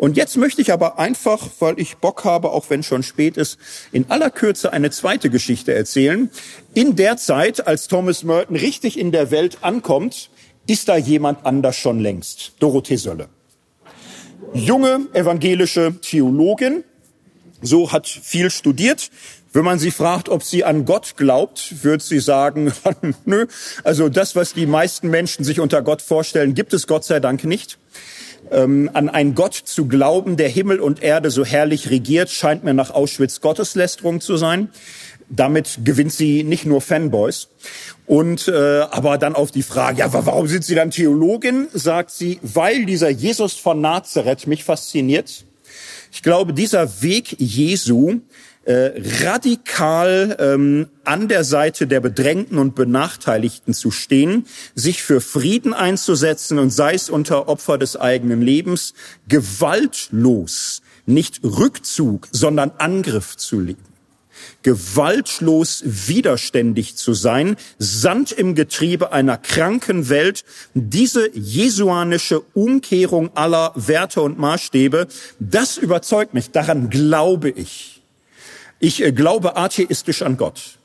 Und 0.00 0.16
jetzt 0.16 0.38
möchte 0.38 0.62
ich 0.62 0.72
aber 0.72 0.98
einfach, 0.98 1.46
weil 1.58 1.78
ich 1.78 1.98
Bock 1.98 2.24
habe, 2.24 2.52
auch 2.52 2.70
wenn 2.70 2.82
schon 2.82 3.02
spät 3.02 3.36
ist, 3.36 3.58
in 3.92 4.10
aller 4.10 4.30
Kürze 4.30 4.72
eine 4.72 4.90
zweite 4.90 5.28
Geschichte 5.28 5.74
erzählen. 5.74 6.30
In 6.72 6.96
der 6.96 7.18
Zeit, 7.18 7.66
als 7.66 7.86
Thomas 7.86 8.24
Merton 8.24 8.56
richtig 8.56 8.98
in 8.98 9.12
der 9.12 9.30
Welt 9.30 9.58
ankommt, 9.60 10.30
ist 10.66 10.88
da 10.88 10.96
jemand 10.96 11.44
anders 11.44 11.76
schon 11.76 12.00
längst. 12.00 12.52
Dorothee 12.60 12.96
Sölle. 12.96 13.28
Junge 14.54 15.06
evangelische 15.12 15.94
Theologin, 16.00 16.82
so 17.60 17.92
hat 17.92 18.08
viel 18.08 18.50
studiert. 18.50 19.10
Wenn 19.52 19.66
man 19.66 19.78
sie 19.78 19.90
fragt, 19.90 20.30
ob 20.30 20.44
sie 20.44 20.64
an 20.64 20.86
Gott 20.86 21.18
glaubt, 21.18 21.84
wird 21.84 22.00
sie 22.00 22.20
sagen, 22.20 22.72
nö, 23.26 23.48
also 23.84 24.08
das, 24.08 24.34
was 24.34 24.54
die 24.54 24.64
meisten 24.64 25.10
Menschen 25.10 25.44
sich 25.44 25.60
unter 25.60 25.82
Gott 25.82 26.00
vorstellen, 26.00 26.54
gibt 26.54 26.72
es 26.72 26.86
Gott 26.86 27.04
sei 27.04 27.20
Dank 27.20 27.44
nicht. 27.44 27.76
Ähm, 28.50 28.90
an 28.94 29.08
einen 29.08 29.34
Gott 29.34 29.54
zu 29.54 29.86
glauben, 29.86 30.36
der 30.36 30.48
Himmel 30.48 30.80
und 30.80 31.02
Erde 31.02 31.30
so 31.30 31.44
herrlich 31.44 31.90
regiert, 31.90 32.30
scheint 32.30 32.64
mir 32.64 32.74
nach 32.74 32.90
Auschwitz 32.90 33.40
Gotteslästerung 33.40 34.20
zu 34.20 34.36
sein. 34.36 34.70
Damit 35.28 35.78
gewinnt 35.84 36.12
sie 36.12 36.42
nicht 36.42 36.66
nur 36.66 36.80
Fanboys. 36.80 37.48
Und 38.06 38.48
äh, 38.48 38.80
aber 38.90 39.18
dann 39.18 39.36
auf 39.36 39.52
die 39.52 39.62
Frage, 39.62 40.00
ja, 40.00 40.12
warum 40.12 40.48
sind 40.48 40.64
Sie 40.64 40.74
dann 40.74 40.90
Theologin? 40.90 41.68
Sagt 41.72 42.10
sie, 42.10 42.40
weil 42.42 42.84
dieser 42.84 43.08
Jesus 43.08 43.54
von 43.54 43.80
Nazareth 43.80 44.48
mich 44.48 44.64
fasziniert. 44.64 45.44
Ich 46.12 46.22
glaube, 46.22 46.52
dieser 46.52 47.02
Weg 47.02 47.36
Jesu 47.38 48.20
äh, 48.64 48.92
radikal 49.24 50.36
ähm, 50.38 50.88
an 51.04 51.28
der 51.28 51.44
Seite 51.44 51.86
der 51.86 52.00
Bedrängten 52.00 52.58
und 52.58 52.74
Benachteiligten 52.74 53.74
zu 53.74 53.90
stehen, 53.90 54.46
sich 54.74 55.02
für 55.02 55.20
Frieden 55.20 55.72
einzusetzen 55.72 56.58
und 56.58 56.70
sei 56.70 56.94
es 56.94 57.10
unter 57.10 57.48
Opfer 57.48 57.78
des 57.78 57.96
eigenen 57.96 58.42
Lebens, 58.42 58.94
gewaltlos, 59.28 60.82
nicht 61.06 61.42
Rückzug, 61.42 62.28
sondern 62.32 62.72
Angriff 62.78 63.36
zu 63.36 63.60
leben 63.60 63.90
gewaltlos 64.62 65.82
widerständig 65.84 66.96
zu 66.96 67.14
sein, 67.14 67.56
Sand 67.78 68.32
im 68.32 68.54
Getriebe 68.54 69.12
einer 69.12 69.36
kranken 69.36 70.08
Welt, 70.08 70.44
diese 70.74 71.30
jesuanische 71.36 72.40
Umkehrung 72.54 73.30
aller 73.36 73.72
Werte 73.74 74.22
und 74.22 74.38
Maßstäbe, 74.38 75.08
das 75.38 75.76
überzeugt 75.78 76.34
mich, 76.34 76.50
daran 76.50 76.90
glaube 76.90 77.50
ich. 77.50 77.99
Ich 78.80 79.02
äh, 79.04 79.12
glaube 79.12 79.56
atheistisch 79.56 80.22
an 80.22 80.38
Gott. 80.38 80.78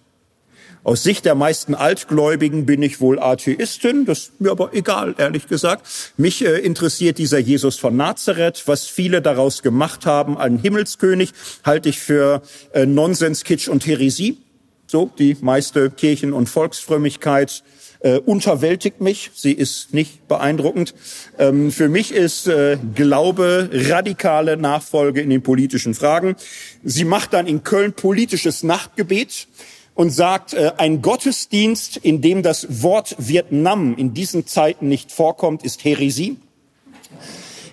Aus 0.84 1.02
Sicht 1.02 1.26
der 1.26 1.34
meisten 1.34 1.74
Altgläubigen 1.74 2.68
bin 2.68 2.84
ich 2.84 3.02
wohl 3.02 3.18
Atheistin, 3.18 4.06
das 4.06 4.20
ist 4.20 4.42
mir 4.42 4.52
aber 4.52 4.74
egal, 4.74 5.16
ehrlich 5.18 5.48
gesagt. 5.48 5.88
Mich 6.18 6.46
äh, 6.46 6.60
interessiert 6.60 7.18
dieser 7.18 7.40
Jesus 7.40 7.78
von 7.78 7.96
Nazareth, 7.96 8.64
was 8.68 8.86
viele 8.86 9.22
daraus 9.22 9.64
gemacht 9.64 10.06
haben, 10.06 10.38
einen 10.38 10.60
Himmelskönig, 10.60 11.32
halte 11.64 11.90
ich 11.90 12.00
für 12.00 12.44
äh, 12.74 12.86
Nonsens, 12.86 13.46
Kitsch 13.46 13.68
und 13.68 13.88
Heresie. 13.88 14.38
So, 14.86 15.10
die 15.18 15.36
meiste 15.42 15.90
Kirchen- 15.90 16.34
und 16.34 16.48
Volksfrömmigkeit 16.48 17.64
äh, 18.00 18.18
unterwältigt 18.20 19.02
mich. 19.02 19.32
Sie 19.34 19.52
ist 19.52 19.94
nicht 19.94 20.28
beeindruckend. 20.28 20.94
Ähm, 21.38 21.72
für 21.72 21.90
mich 21.90 22.12
ist 22.12 22.48
äh, 22.48 22.78
Glaube 22.94 23.70
radikale 23.72 24.58
Nachfolge 24.58 25.22
in 25.22 25.30
den 25.30 25.42
politischen 25.42 25.94
Fragen. 25.94 26.36
Sie 26.84 27.06
macht 27.06 27.34
dann 27.34 27.48
in 27.48 27.64
Köln 27.64 27.94
politisches 27.94 28.64
Nachtgebet 28.64 29.48
und 29.96 30.12
sagt, 30.12 30.54
äh, 30.54 30.74
ein 30.78 31.02
Gottesdienst, 31.02 31.98
in 31.98 32.22
dem 32.22 32.44
das 32.44 32.84
Wort 32.84 33.16
Vietnam 33.18 33.96
in 33.98 34.14
diesen 34.14 34.46
Zeiten 34.46 34.88
nicht 34.88 35.12
vorkommt, 35.12 35.64
ist 35.64 35.84
Heresie. 35.84 36.38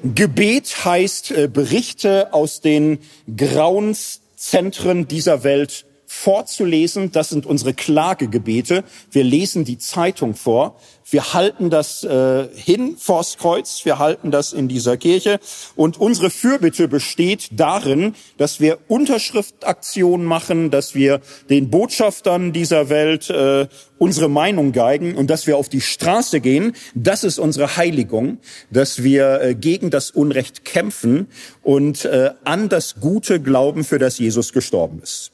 Gebet 0.03 0.85
heißt 0.85 1.31
äh, 1.31 1.49
Berichte 1.49 2.33
aus 2.33 2.61
den 2.61 2.99
Grauenszentren 3.37 5.07
dieser 5.07 5.45
Welt 5.45 5.85
vorzulesen. 6.13 7.11
Das 7.11 7.31
sind 7.31 7.47
unsere 7.47 7.73
Klagegebete. 7.73 8.85
Wir 9.11 9.25
lesen 9.25 9.65
die 9.65 9.79
Zeitung 9.79 10.35
vor. 10.35 10.77
Wir 11.09 11.33
halten 11.33 11.71
das 11.71 12.05
äh, 12.05 12.49
hin 12.55 12.97
vors 12.99 13.39
Kreuz. 13.39 13.85
Wir 13.85 13.99
halten 13.99 14.31
das 14.31 14.53
in 14.53 14.69
dieser 14.69 14.97
Kirche. 14.99 15.41
Und 15.75 15.99
unsere 15.99 16.31
Fürbitte 16.31 16.87
besteht 16.87 17.49
darin, 17.53 18.15
dass 18.37 18.61
wir 18.61 18.79
Unterschriftaktionen 18.89 20.27
machen, 20.27 20.71
dass 20.71 20.95
wir 20.95 21.21
den 21.49 21.71
Botschaftern 21.71 22.53
dieser 22.53 22.89
Welt 22.89 23.31
äh, 23.31 23.67
unsere 23.99 24.29
Meinung 24.29 24.73
geigen 24.73 25.17
und 25.17 25.29
dass 25.29 25.47
wir 25.47 25.57
auf 25.57 25.69
die 25.69 25.81
Straße 25.81 26.41
gehen. 26.41 26.77
Das 26.95 27.25
ist 27.25 27.39
unsere 27.39 27.77
Heiligung, 27.77 28.39
dass 28.71 29.03
wir 29.03 29.41
äh, 29.41 29.55
gegen 29.55 29.91
das 29.91 30.11
Unrecht 30.11 30.65
kämpfen 30.65 31.29
und 31.63 32.05
äh, 32.05 32.31
an 32.45 32.69
das 32.69 32.97
Gute 33.01 33.41
glauben, 33.41 33.83
für 33.83 33.99
das 33.99 34.19
Jesus 34.19 34.53
gestorben 34.53 35.01
ist. 35.03 35.32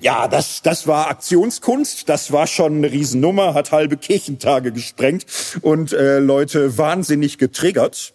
Ja, 0.00 0.28
das, 0.28 0.62
das 0.62 0.86
war 0.86 1.08
Aktionskunst, 1.08 2.08
das 2.08 2.32
war 2.32 2.46
schon 2.46 2.76
eine 2.76 2.90
Riesennummer, 2.90 3.54
hat 3.54 3.72
halbe 3.72 3.96
Kirchentage 3.96 4.72
gesprengt 4.72 5.26
und 5.62 5.92
äh, 5.92 6.18
Leute 6.18 6.78
wahnsinnig 6.78 7.38
getriggert. 7.38 8.14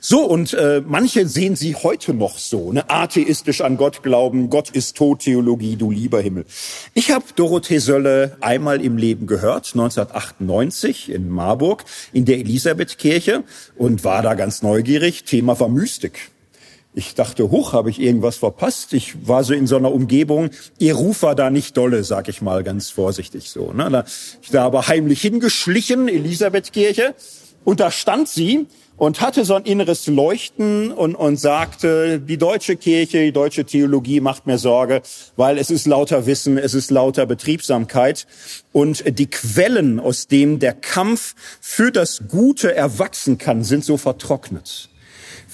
So, 0.00 0.24
und 0.24 0.54
äh, 0.54 0.82
manche 0.84 1.28
sehen 1.28 1.54
sie 1.54 1.76
heute 1.76 2.14
noch 2.14 2.38
so, 2.38 2.72
ne? 2.72 2.88
atheistisch 2.90 3.60
an 3.60 3.76
Gott 3.76 4.02
glauben, 4.02 4.50
Gott 4.50 4.70
ist 4.70 4.96
tot, 4.96 5.20
Theologie, 5.20 5.76
du 5.76 5.90
lieber 5.90 6.20
Himmel. 6.20 6.44
Ich 6.94 7.12
habe 7.12 7.24
Dorothee 7.36 7.78
Sölle 7.78 8.36
einmal 8.40 8.84
im 8.84 8.96
Leben 8.96 9.26
gehört, 9.26 9.70
1998 9.74 11.10
in 11.10 11.28
Marburg 11.28 11.84
in 12.12 12.24
der 12.24 12.38
Elisabethkirche 12.38 13.44
und 13.76 14.02
war 14.02 14.22
da 14.22 14.34
ganz 14.34 14.62
neugierig. 14.62 15.24
Thema 15.24 15.58
war 15.60 15.68
Mystik. 15.68 16.31
Ich 16.94 17.14
dachte, 17.14 17.50
hoch, 17.50 17.72
habe 17.72 17.88
ich 17.88 18.00
irgendwas 18.00 18.36
verpasst? 18.36 18.92
Ich 18.92 19.26
war 19.26 19.44
so 19.44 19.54
in 19.54 19.66
so 19.66 19.76
einer 19.76 19.92
Umgebung, 19.92 20.50
ihr 20.78 20.94
Ruf 20.94 21.22
war 21.22 21.34
da 21.34 21.48
nicht 21.48 21.76
dolle, 21.76 22.04
sag 22.04 22.28
ich 22.28 22.42
mal 22.42 22.62
ganz 22.62 22.90
vorsichtig 22.90 23.48
so. 23.48 23.72
Ne? 23.72 23.88
Da, 23.90 24.04
ich 24.42 24.50
da 24.50 24.64
aber 24.64 24.88
heimlich 24.88 25.22
hingeschlichen, 25.22 26.08
Elisabethkirche, 26.08 27.14
und 27.64 27.80
da 27.80 27.90
stand 27.90 28.28
sie 28.28 28.66
und 28.96 29.20
hatte 29.20 29.44
so 29.44 29.54
ein 29.54 29.64
inneres 29.64 30.06
Leuchten 30.06 30.92
und, 30.92 31.14
und 31.14 31.36
sagte, 31.38 32.20
die 32.20 32.36
deutsche 32.36 32.76
Kirche, 32.76 33.24
die 33.24 33.32
deutsche 33.32 33.64
Theologie 33.64 34.20
macht 34.20 34.46
mir 34.46 34.58
Sorge, 34.58 35.02
weil 35.36 35.58
es 35.58 35.70
ist 35.70 35.86
lauter 35.86 36.26
Wissen, 36.26 36.58
es 36.58 36.74
ist 36.74 36.90
lauter 36.90 37.24
Betriebsamkeit 37.24 38.26
und 38.72 39.18
die 39.18 39.30
Quellen, 39.30 39.98
aus 39.98 40.26
dem 40.26 40.58
der 40.58 40.74
Kampf 40.74 41.34
für 41.60 41.90
das 41.90 42.24
Gute 42.28 42.74
erwachsen 42.74 43.38
kann, 43.38 43.64
sind 43.64 43.84
so 43.84 43.96
vertrocknet. 43.96 44.90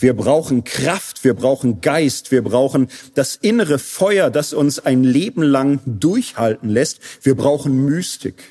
Wir 0.01 0.15
brauchen 0.15 0.63
Kraft, 0.65 1.25
wir 1.25 1.35
brauchen 1.35 1.81
Geist, 1.81 2.31
wir 2.31 2.43
brauchen 2.43 2.89
das 3.15 3.37
innere 3.37 3.79
Feuer, 3.79 4.31
das 4.31 4.53
uns 4.53 4.79
ein 4.79 5.03
Leben 5.03 5.43
lang 5.43 5.81
durchhalten 5.87 6.69
lässt. 6.69 7.01
Wir 7.23 7.35
brauchen 7.35 7.85
Mystik. 7.85 8.45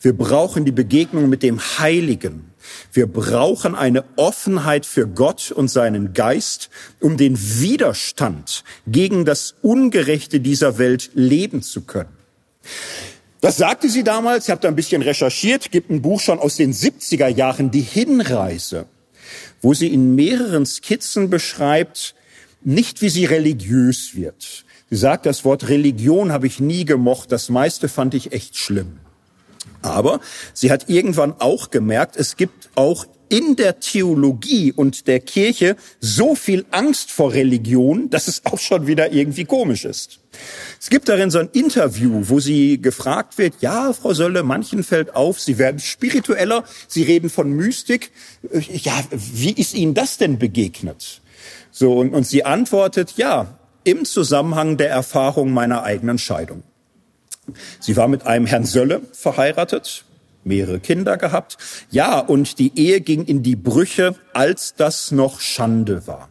Wir 0.00 0.16
brauchen 0.16 0.64
die 0.64 0.72
Begegnung 0.72 1.28
mit 1.28 1.42
dem 1.42 1.60
Heiligen. 1.60 2.52
Wir 2.92 3.06
brauchen 3.06 3.74
eine 3.74 4.04
Offenheit 4.16 4.86
für 4.86 5.06
Gott 5.06 5.50
und 5.50 5.68
seinen 5.68 6.14
Geist, 6.14 6.70
um 7.00 7.16
den 7.16 7.38
Widerstand 7.38 8.64
gegen 8.86 9.24
das 9.24 9.56
Ungerechte 9.62 10.40
dieser 10.40 10.78
Welt 10.78 11.10
leben 11.14 11.62
zu 11.62 11.82
können. 11.82 12.10
Das 13.40 13.56
sagte 13.56 13.88
sie 13.88 14.04
damals, 14.04 14.46
ich 14.46 14.50
habe 14.50 14.60
da 14.60 14.68
ein 14.68 14.76
bisschen 14.76 15.02
recherchiert, 15.02 15.70
gibt 15.70 15.90
ein 15.90 16.02
Buch 16.02 16.20
schon 16.20 16.38
aus 16.38 16.56
den 16.56 16.72
70er 16.72 17.28
Jahren, 17.28 17.70
Die 17.70 17.80
Hinreise 17.80 18.86
wo 19.60 19.74
sie 19.74 19.88
in 19.88 20.14
mehreren 20.14 20.66
Skizzen 20.66 21.30
beschreibt, 21.30 22.14
nicht 22.62 23.02
wie 23.02 23.08
sie 23.08 23.24
religiös 23.24 24.14
wird. 24.14 24.64
Sie 24.90 24.96
sagt, 24.96 25.26
das 25.26 25.44
Wort 25.44 25.68
Religion 25.68 26.32
habe 26.32 26.46
ich 26.46 26.60
nie 26.60 26.84
gemocht, 26.84 27.30
das 27.32 27.48
meiste 27.48 27.88
fand 27.88 28.14
ich 28.14 28.32
echt 28.32 28.56
schlimm. 28.56 28.98
Aber 29.82 30.20
sie 30.54 30.70
hat 30.70 30.88
irgendwann 30.88 31.34
auch 31.38 31.70
gemerkt, 31.70 32.16
es 32.16 32.36
gibt 32.36 32.70
auch 32.74 33.06
in 33.28 33.56
der 33.56 33.80
Theologie 33.80 34.72
und 34.72 35.06
der 35.06 35.20
Kirche 35.20 35.76
so 36.00 36.34
viel 36.34 36.64
Angst 36.70 37.10
vor 37.10 37.32
Religion, 37.32 38.10
dass 38.10 38.28
es 38.28 38.44
auch 38.44 38.58
schon 38.58 38.86
wieder 38.86 39.12
irgendwie 39.12 39.44
komisch 39.44 39.84
ist. 39.84 40.20
Es 40.80 40.90
gibt 40.90 41.08
darin 41.08 41.30
so 41.30 41.38
ein 41.38 41.48
Interview, 41.52 42.24
wo 42.28 42.40
sie 42.40 42.80
gefragt 42.80 43.38
wird, 43.38 43.54
ja, 43.60 43.92
Frau 43.92 44.14
Sölle, 44.14 44.42
manchen 44.42 44.84
fällt 44.84 45.14
auf, 45.14 45.40
Sie 45.40 45.58
werden 45.58 45.80
spiritueller, 45.80 46.64
Sie 46.86 47.02
reden 47.02 47.30
von 47.30 47.50
Mystik. 47.50 48.10
Ja, 48.52 48.92
wie 49.10 49.52
ist 49.52 49.74
Ihnen 49.74 49.94
das 49.94 50.18
denn 50.18 50.38
begegnet? 50.38 51.20
So, 51.70 51.98
und, 51.98 52.14
und 52.14 52.26
sie 52.26 52.44
antwortet, 52.44 53.14
ja, 53.16 53.58
im 53.84 54.04
Zusammenhang 54.04 54.76
der 54.76 54.90
Erfahrung 54.90 55.52
meiner 55.52 55.82
eigenen 55.82 56.18
Scheidung. 56.18 56.62
Sie 57.80 57.96
war 57.96 58.08
mit 58.08 58.26
einem 58.26 58.46
Herrn 58.46 58.66
Sölle 58.66 59.00
verheiratet, 59.12 60.04
mehrere 60.44 60.80
Kinder 60.80 61.16
gehabt. 61.16 61.56
Ja, 61.90 62.18
und 62.18 62.58
die 62.58 62.72
Ehe 62.78 63.00
ging 63.00 63.24
in 63.24 63.42
die 63.42 63.56
Brüche, 63.56 64.14
als 64.32 64.74
das 64.74 65.10
noch 65.10 65.40
Schande 65.40 66.06
war. 66.06 66.28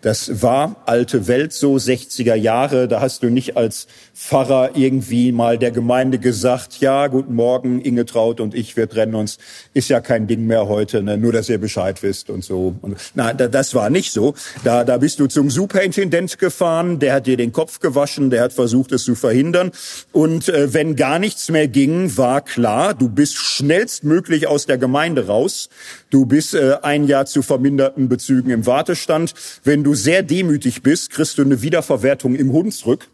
Das 0.00 0.42
war 0.42 0.76
alte 0.86 1.26
Welt 1.26 1.52
so, 1.52 1.74
60er 1.74 2.34
Jahre. 2.34 2.86
Da 2.86 3.00
hast 3.00 3.24
du 3.24 3.30
nicht 3.30 3.56
als 3.56 3.88
Pfarrer 4.14 4.70
irgendwie 4.74 5.32
mal 5.32 5.58
der 5.58 5.72
Gemeinde 5.72 6.18
gesagt, 6.18 6.80
ja, 6.80 7.08
guten 7.08 7.34
Morgen, 7.34 7.80
Inge 7.80 8.04
Traut 8.04 8.40
und 8.40 8.54
ich, 8.54 8.76
wir 8.76 8.88
trennen 8.88 9.16
uns. 9.16 9.38
Ist 9.74 9.88
ja 9.88 10.00
kein 10.00 10.28
Ding 10.28 10.46
mehr 10.46 10.68
heute, 10.68 11.02
ne? 11.02 11.18
nur 11.18 11.32
dass 11.32 11.48
ihr 11.48 11.58
Bescheid 11.58 12.02
wisst 12.02 12.30
und 12.30 12.44
so. 12.44 12.76
Und, 12.80 12.96
na, 13.14 13.32
das 13.32 13.74
war 13.74 13.90
nicht 13.90 14.12
so. 14.12 14.34
Da, 14.62 14.84
da 14.84 14.98
bist 14.98 15.18
du 15.18 15.26
zum 15.26 15.50
Superintendent 15.50 16.38
gefahren, 16.38 17.00
der 17.00 17.14
hat 17.14 17.26
dir 17.26 17.36
den 17.36 17.52
Kopf 17.52 17.80
gewaschen, 17.80 18.30
der 18.30 18.42
hat 18.42 18.52
versucht, 18.52 18.92
es 18.92 19.02
zu 19.02 19.16
verhindern. 19.16 19.72
Und 20.12 20.48
äh, 20.48 20.72
wenn 20.72 20.94
gar 20.94 21.18
nichts 21.18 21.50
mehr 21.50 21.66
ging, 21.66 22.16
war 22.16 22.40
klar, 22.40 22.94
du 22.94 23.08
bist 23.08 23.36
schnellstmöglich 23.36 24.46
aus 24.46 24.66
der 24.66 24.78
Gemeinde 24.78 25.26
raus. 25.26 25.68
Du 26.10 26.24
bist 26.24 26.54
äh, 26.54 26.76
ein 26.82 27.04
Jahr 27.04 27.26
zu 27.26 27.42
verminderten 27.42 28.08
Bezügen 28.08 28.50
im 28.50 28.64
Wartestand. 28.66 29.34
Wenn 29.62 29.84
du 29.84 29.94
sehr 29.94 30.22
demütig 30.22 30.82
bist, 30.82 31.10
kriegst 31.10 31.36
du 31.36 31.42
eine 31.42 31.60
Wiederverwertung 31.60 32.34
im 32.34 32.52
Hunsrück. 32.52 33.08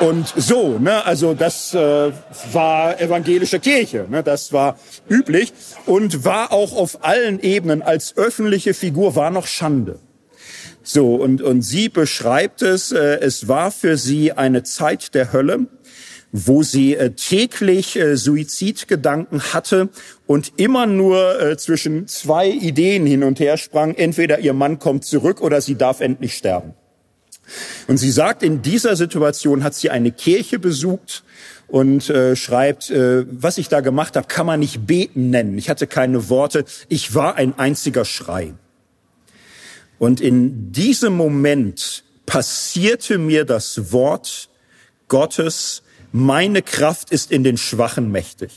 Und 0.00 0.26
so, 0.36 0.78
ne, 0.78 1.04
also 1.06 1.32
das 1.32 1.72
äh, 1.74 2.12
war 2.52 3.00
evangelische 3.00 3.60
Kirche, 3.60 4.06
ne, 4.10 4.22
das 4.22 4.52
war 4.52 4.76
üblich 5.08 5.52
und 5.86 6.24
war 6.24 6.52
auch 6.52 6.72
auf 6.76 7.04
allen 7.04 7.38
Ebenen 7.38 7.82
als 7.82 8.16
öffentliche 8.16 8.74
Figur 8.74 9.14
war 9.14 9.30
noch 9.30 9.46
Schande. 9.46 10.00
So 10.82 11.14
und 11.14 11.40
und 11.40 11.62
sie 11.62 11.88
beschreibt 11.88 12.62
es, 12.62 12.90
äh, 12.90 13.20
es 13.20 13.46
war 13.46 13.70
für 13.70 13.96
sie 13.96 14.32
eine 14.32 14.64
Zeit 14.64 15.14
der 15.14 15.32
Hölle 15.32 15.66
wo 16.32 16.62
sie 16.62 16.96
äh, 16.96 17.10
täglich 17.10 17.96
äh, 17.96 18.16
Suizidgedanken 18.16 19.40
hatte 19.52 19.90
und 20.26 20.54
immer 20.56 20.86
nur 20.86 21.40
äh, 21.40 21.56
zwischen 21.58 22.08
zwei 22.08 22.48
Ideen 22.48 23.06
hin 23.06 23.22
und 23.22 23.38
her 23.38 23.58
sprang. 23.58 23.94
Entweder 23.94 24.40
ihr 24.40 24.54
Mann 24.54 24.78
kommt 24.78 25.04
zurück 25.04 25.42
oder 25.42 25.60
sie 25.60 25.76
darf 25.76 26.00
endlich 26.00 26.34
sterben. 26.34 26.72
Und 27.86 27.98
sie 27.98 28.10
sagt, 28.10 28.42
in 28.42 28.62
dieser 28.62 28.96
Situation 28.96 29.62
hat 29.62 29.74
sie 29.74 29.90
eine 29.90 30.10
Kirche 30.10 30.58
besucht 30.58 31.22
und 31.68 32.08
äh, 32.08 32.34
schreibt, 32.34 32.90
äh, 32.90 33.26
was 33.30 33.58
ich 33.58 33.68
da 33.68 33.80
gemacht 33.80 34.16
habe, 34.16 34.26
kann 34.26 34.46
man 34.46 34.60
nicht 34.60 34.86
beten 34.86 35.30
nennen. 35.30 35.58
Ich 35.58 35.68
hatte 35.68 35.86
keine 35.86 36.28
Worte. 36.30 36.64
Ich 36.88 37.14
war 37.14 37.36
ein 37.36 37.58
einziger 37.58 38.04
Schrei. 38.04 38.54
Und 39.98 40.20
in 40.20 40.72
diesem 40.72 41.14
Moment 41.14 42.04
passierte 42.26 43.18
mir 43.18 43.44
das 43.44 43.92
Wort 43.92 44.48
Gottes, 45.08 45.82
meine 46.12 46.62
Kraft 46.62 47.10
ist 47.10 47.30
in 47.32 47.42
den 47.42 47.56
Schwachen 47.56 48.10
mächtig. 48.10 48.50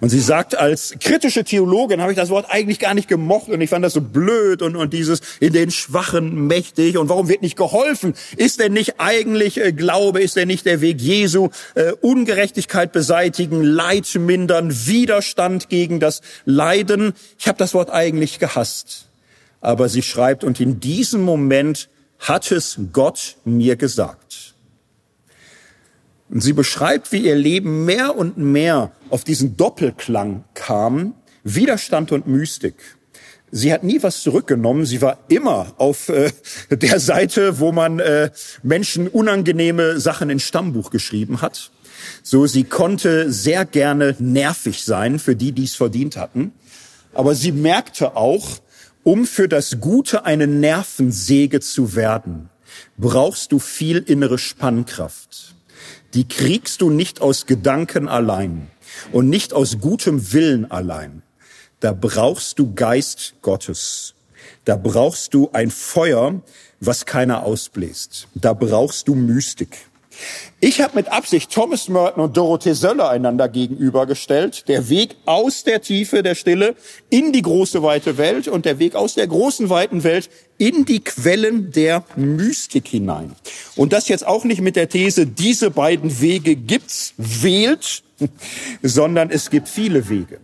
Und 0.00 0.10
sie 0.10 0.20
sagt, 0.20 0.56
als 0.56 0.94
kritische 1.00 1.42
Theologin 1.42 2.00
habe 2.00 2.12
ich 2.12 2.18
das 2.18 2.30
Wort 2.30 2.46
eigentlich 2.48 2.78
gar 2.78 2.94
nicht 2.94 3.08
gemocht 3.08 3.48
und 3.48 3.60
ich 3.60 3.70
fand 3.70 3.84
das 3.84 3.94
so 3.94 4.00
blöd 4.00 4.62
und, 4.62 4.76
und 4.76 4.92
dieses 4.92 5.20
in 5.40 5.52
den 5.52 5.72
Schwachen 5.72 6.46
mächtig 6.46 6.96
und 6.98 7.08
warum 7.08 7.28
wird 7.28 7.42
nicht 7.42 7.56
geholfen? 7.56 8.14
Ist 8.36 8.60
denn 8.60 8.74
nicht 8.74 9.00
eigentlich 9.00 9.58
äh, 9.58 9.72
Glaube, 9.72 10.20
ist 10.22 10.36
denn 10.36 10.46
nicht 10.46 10.66
der 10.66 10.80
Weg 10.80 11.00
Jesu, 11.00 11.48
äh, 11.74 11.92
Ungerechtigkeit 12.00 12.92
beseitigen, 12.92 13.62
Leid 13.62 14.08
mindern, 14.14 14.70
Widerstand 14.86 15.68
gegen 15.68 15.98
das 15.98 16.20
Leiden? 16.44 17.14
Ich 17.38 17.48
habe 17.48 17.58
das 17.58 17.74
Wort 17.74 17.90
eigentlich 17.90 18.38
gehasst. 18.38 19.08
Aber 19.60 19.88
sie 19.88 20.02
schreibt, 20.02 20.44
und 20.44 20.60
in 20.60 20.78
diesem 20.78 21.22
Moment 21.22 21.88
hat 22.20 22.52
es 22.52 22.78
Gott 22.92 23.36
mir 23.44 23.74
gesagt. 23.74 24.27
Und 26.30 26.42
sie 26.42 26.52
beschreibt, 26.52 27.12
wie 27.12 27.24
ihr 27.24 27.36
Leben 27.36 27.84
mehr 27.84 28.16
und 28.16 28.36
mehr 28.36 28.92
auf 29.08 29.24
diesen 29.24 29.56
Doppelklang 29.56 30.44
kam, 30.54 31.14
Widerstand 31.42 32.12
und 32.12 32.26
Mystik. 32.26 32.74
Sie 33.50 33.72
hat 33.72 33.82
nie 33.82 34.02
was 34.02 34.22
zurückgenommen. 34.22 34.84
Sie 34.84 35.00
war 35.00 35.18
immer 35.28 35.72
auf 35.78 36.10
äh, 36.10 36.30
der 36.70 37.00
Seite, 37.00 37.60
wo 37.60 37.72
man 37.72 37.98
äh, 37.98 38.30
Menschen 38.62 39.08
unangenehme 39.08 40.00
Sachen 40.00 40.28
ins 40.28 40.42
Stammbuch 40.42 40.90
geschrieben 40.90 41.40
hat. 41.40 41.70
So, 42.22 42.46
sie 42.46 42.64
konnte 42.64 43.32
sehr 43.32 43.64
gerne 43.64 44.14
nervig 44.18 44.84
sein 44.84 45.18
für 45.18 45.34
die, 45.34 45.52
die 45.52 45.64
es 45.64 45.74
verdient 45.76 46.16
hatten. 46.16 46.52
Aber 47.14 47.34
sie 47.34 47.52
merkte 47.52 48.16
auch, 48.16 48.46
um 49.02 49.26
für 49.26 49.48
das 49.48 49.80
Gute 49.80 50.26
eine 50.26 50.46
Nervensäge 50.46 51.60
zu 51.60 51.96
werden, 51.96 52.50
brauchst 52.98 53.52
du 53.52 53.58
viel 53.58 53.98
innere 53.98 54.36
Spannkraft 54.36 55.57
die 56.14 56.26
kriegst 56.26 56.80
du 56.80 56.90
nicht 56.90 57.20
aus 57.20 57.46
Gedanken 57.46 58.08
allein 58.08 58.70
und 59.12 59.28
nicht 59.28 59.52
aus 59.52 59.78
gutem 59.80 60.32
Willen 60.32 60.70
allein. 60.70 61.22
Da 61.80 61.92
brauchst 61.92 62.58
du 62.58 62.74
Geist 62.74 63.34
Gottes. 63.42 64.14
Da 64.64 64.76
brauchst 64.76 65.34
du 65.34 65.50
ein 65.52 65.70
Feuer, 65.70 66.40
was 66.80 67.06
keiner 67.06 67.44
ausbläst. 67.44 68.28
Da 68.34 68.52
brauchst 68.52 69.08
du 69.08 69.14
Mystik. 69.14 69.87
Ich 70.60 70.80
habe 70.80 70.96
mit 70.96 71.12
Absicht 71.12 71.52
Thomas 71.52 71.88
Merton 71.88 72.24
und 72.24 72.36
Dorothee 72.36 72.72
Söller 72.72 73.08
einander 73.10 73.48
gegenübergestellt. 73.48 74.66
Der 74.68 74.88
Weg 74.88 75.16
aus 75.24 75.62
der 75.62 75.80
Tiefe 75.82 76.22
der 76.24 76.34
Stille 76.34 76.74
in 77.10 77.32
die 77.32 77.42
große 77.42 77.82
weite 77.82 78.18
Welt 78.18 78.48
und 78.48 78.64
der 78.64 78.80
Weg 78.80 78.96
aus 78.96 79.14
der 79.14 79.28
großen 79.28 79.70
weiten 79.70 80.02
Welt 80.02 80.28
in 80.58 80.84
die 80.84 81.00
Quellen 81.00 81.70
der 81.70 82.04
Mystik 82.16 82.88
hinein. 82.88 83.36
Und 83.76 83.92
das 83.92 84.08
jetzt 84.08 84.26
auch 84.26 84.44
nicht 84.44 84.60
mit 84.60 84.74
der 84.74 84.88
These, 84.88 85.26
diese 85.26 85.70
beiden 85.70 86.20
Wege 86.20 86.56
gibt's, 86.56 87.14
wählt, 87.16 88.02
sondern 88.82 89.30
es 89.30 89.50
gibt 89.50 89.68
viele 89.68 90.08
Wege. 90.08 90.40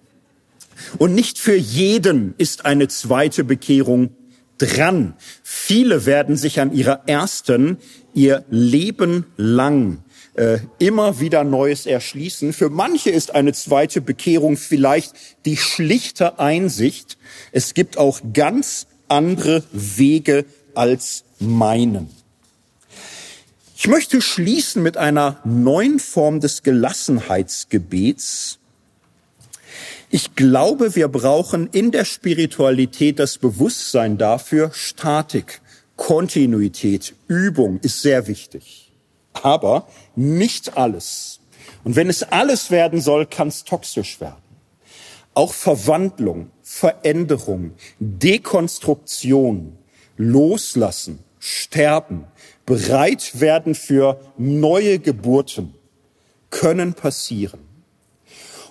Und 0.98 1.14
nicht 1.14 1.38
für 1.38 1.56
jeden 1.56 2.34
ist 2.38 2.66
eine 2.66 2.86
zweite 2.86 3.42
Bekehrung 3.42 4.10
dran. 4.59 5.14
Viele 5.42 6.06
werden 6.06 6.36
sich 6.36 6.60
an 6.60 6.72
ihrer 6.72 7.02
ersten 7.06 7.78
ihr 8.15 8.45
Leben 8.49 9.27
lang 9.36 9.99
äh, 10.35 10.59
immer 10.78 11.20
wieder 11.20 11.45
Neues 11.45 11.86
erschließen. 11.86 12.53
Für 12.53 12.70
manche 12.70 13.11
ist 13.11 13.35
eine 13.35 13.53
zweite 13.53 14.01
Bekehrung 14.01 14.57
vielleicht 14.57 15.12
die 15.45 15.57
schlichte 15.57 16.39
Einsicht, 16.39 17.19
es 17.53 17.74
gibt 17.74 17.99
auch 17.99 18.20
ganz 18.32 18.86
andere 19.09 19.62
Wege 19.73 20.45
als 20.74 21.24
meinen. 21.39 22.09
Ich 23.77 23.89
möchte 23.89 24.23
schließen 24.23 24.82
mit 24.82 24.97
einer 24.97 25.41
neuen 25.45 25.99
Form 25.99 26.41
des 26.41 26.62
Gelassenheitsgebets. 26.62 28.59
Ich 30.11 30.36
glaube, 30.36 30.95
wir 30.95 31.09
brauchen 31.09 31.69
in 31.70 31.91
der 31.91 32.05
Spiritualität 32.05 33.19
das 33.19 33.36
Bewusstsein 33.36 34.16
dafür, 34.16 34.70
Statik, 34.73 35.61
Kontinuität, 35.97 37.15
Übung 37.29 37.79
ist 37.81 38.03
sehr 38.03 38.27
wichtig. 38.27 38.93
Aber 39.33 39.89
nicht 40.16 40.77
alles. 40.77 41.41
Und 41.83 41.97
wenn 41.97 42.09
es 42.09 42.23
alles 42.23 42.71
werden 42.71 43.01
soll, 43.01 43.27
kann 43.27 43.49
es 43.49 43.65
toxisch 43.65 44.21
werden. 44.21 44.37
Auch 45.35 45.53
Verwandlung, 45.53 46.51
Veränderung, 46.62 47.73
Dekonstruktion, 47.99 49.77
Loslassen, 50.16 51.19
Sterben, 51.39 52.25
bereit 52.65 53.41
werden 53.41 53.75
für 53.75 54.21
neue 54.39 54.99
Geburten 54.99 55.75
können 56.51 56.95
passieren. 56.95 57.61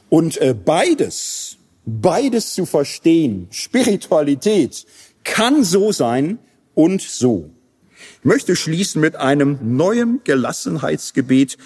Und 0.10 0.38
äh, 0.38 0.54
beides, 0.54 1.58
beides 1.86 2.54
zu 2.54 2.66
verstehen, 2.66 3.48
Spiritualität, 3.52 4.86
kann 5.24 5.64
so 5.64 5.92
sein 5.92 6.40
und 6.76 7.02
so. 7.02 7.50
Ich 8.20 8.26
möchte 8.26 8.56
schließen 8.56 9.02
mit 9.02 9.16
einem 9.16 9.78
neuen 9.78 10.22
Gelassenheitsgebet. 10.24 11.58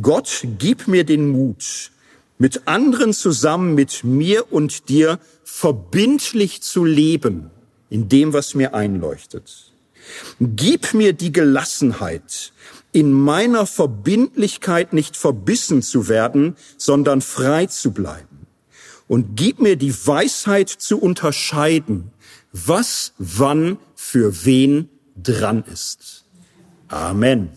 Gott, 0.00 0.46
gib 0.58 0.88
mir 0.88 1.04
den 1.04 1.30
Mut, 1.30 1.90
mit 2.38 2.68
anderen 2.68 3.12
zusammen, 3.12 3.74
mit 3.74 4.04
mir 4.04 4.52
und 4.52 4.88
dir 4.88 5.18
verbindlich 5.44 6.62
zu 6.62 6.84
leben 6.84 7.50
in 7.88 8.08
dem, 8.08 8.32
was 8.32 8.54
mir 8.54 8.74
einleuchtet. 8.74 9.72
Gib 10.40 10.94
mir 10.94 11.12
die 11.12 11.32
Gelassenheit, 11.32 12.52
in 12.92 13.12
meiner 13.12 13.66
Verbindlichkeit 13.66 14.92
nicht 14.92 15.16
verbissen 15.16 15.82
zu 15.82 16.08
werden, 16.08 16.56
sondern 16.78 17.20
frei 17.20 17.66
zu 17.66 17.90
bleiben. 17.90 18.46
Und 19.08 19.36
gib 19.36 19.60
mir 19.60 19.76
die 19.76 19.94
Weisheit 20.06 20.68
zu 20.68 20.98
unterscheiden, 20.98 22.10
was 22.64 23.12
wann 23.18 23.78
für 23.94 24.44
wen 24.44 24.88
dran 25.16 25.64
ist. 25.64 26.24
Amen. 26.88 27.50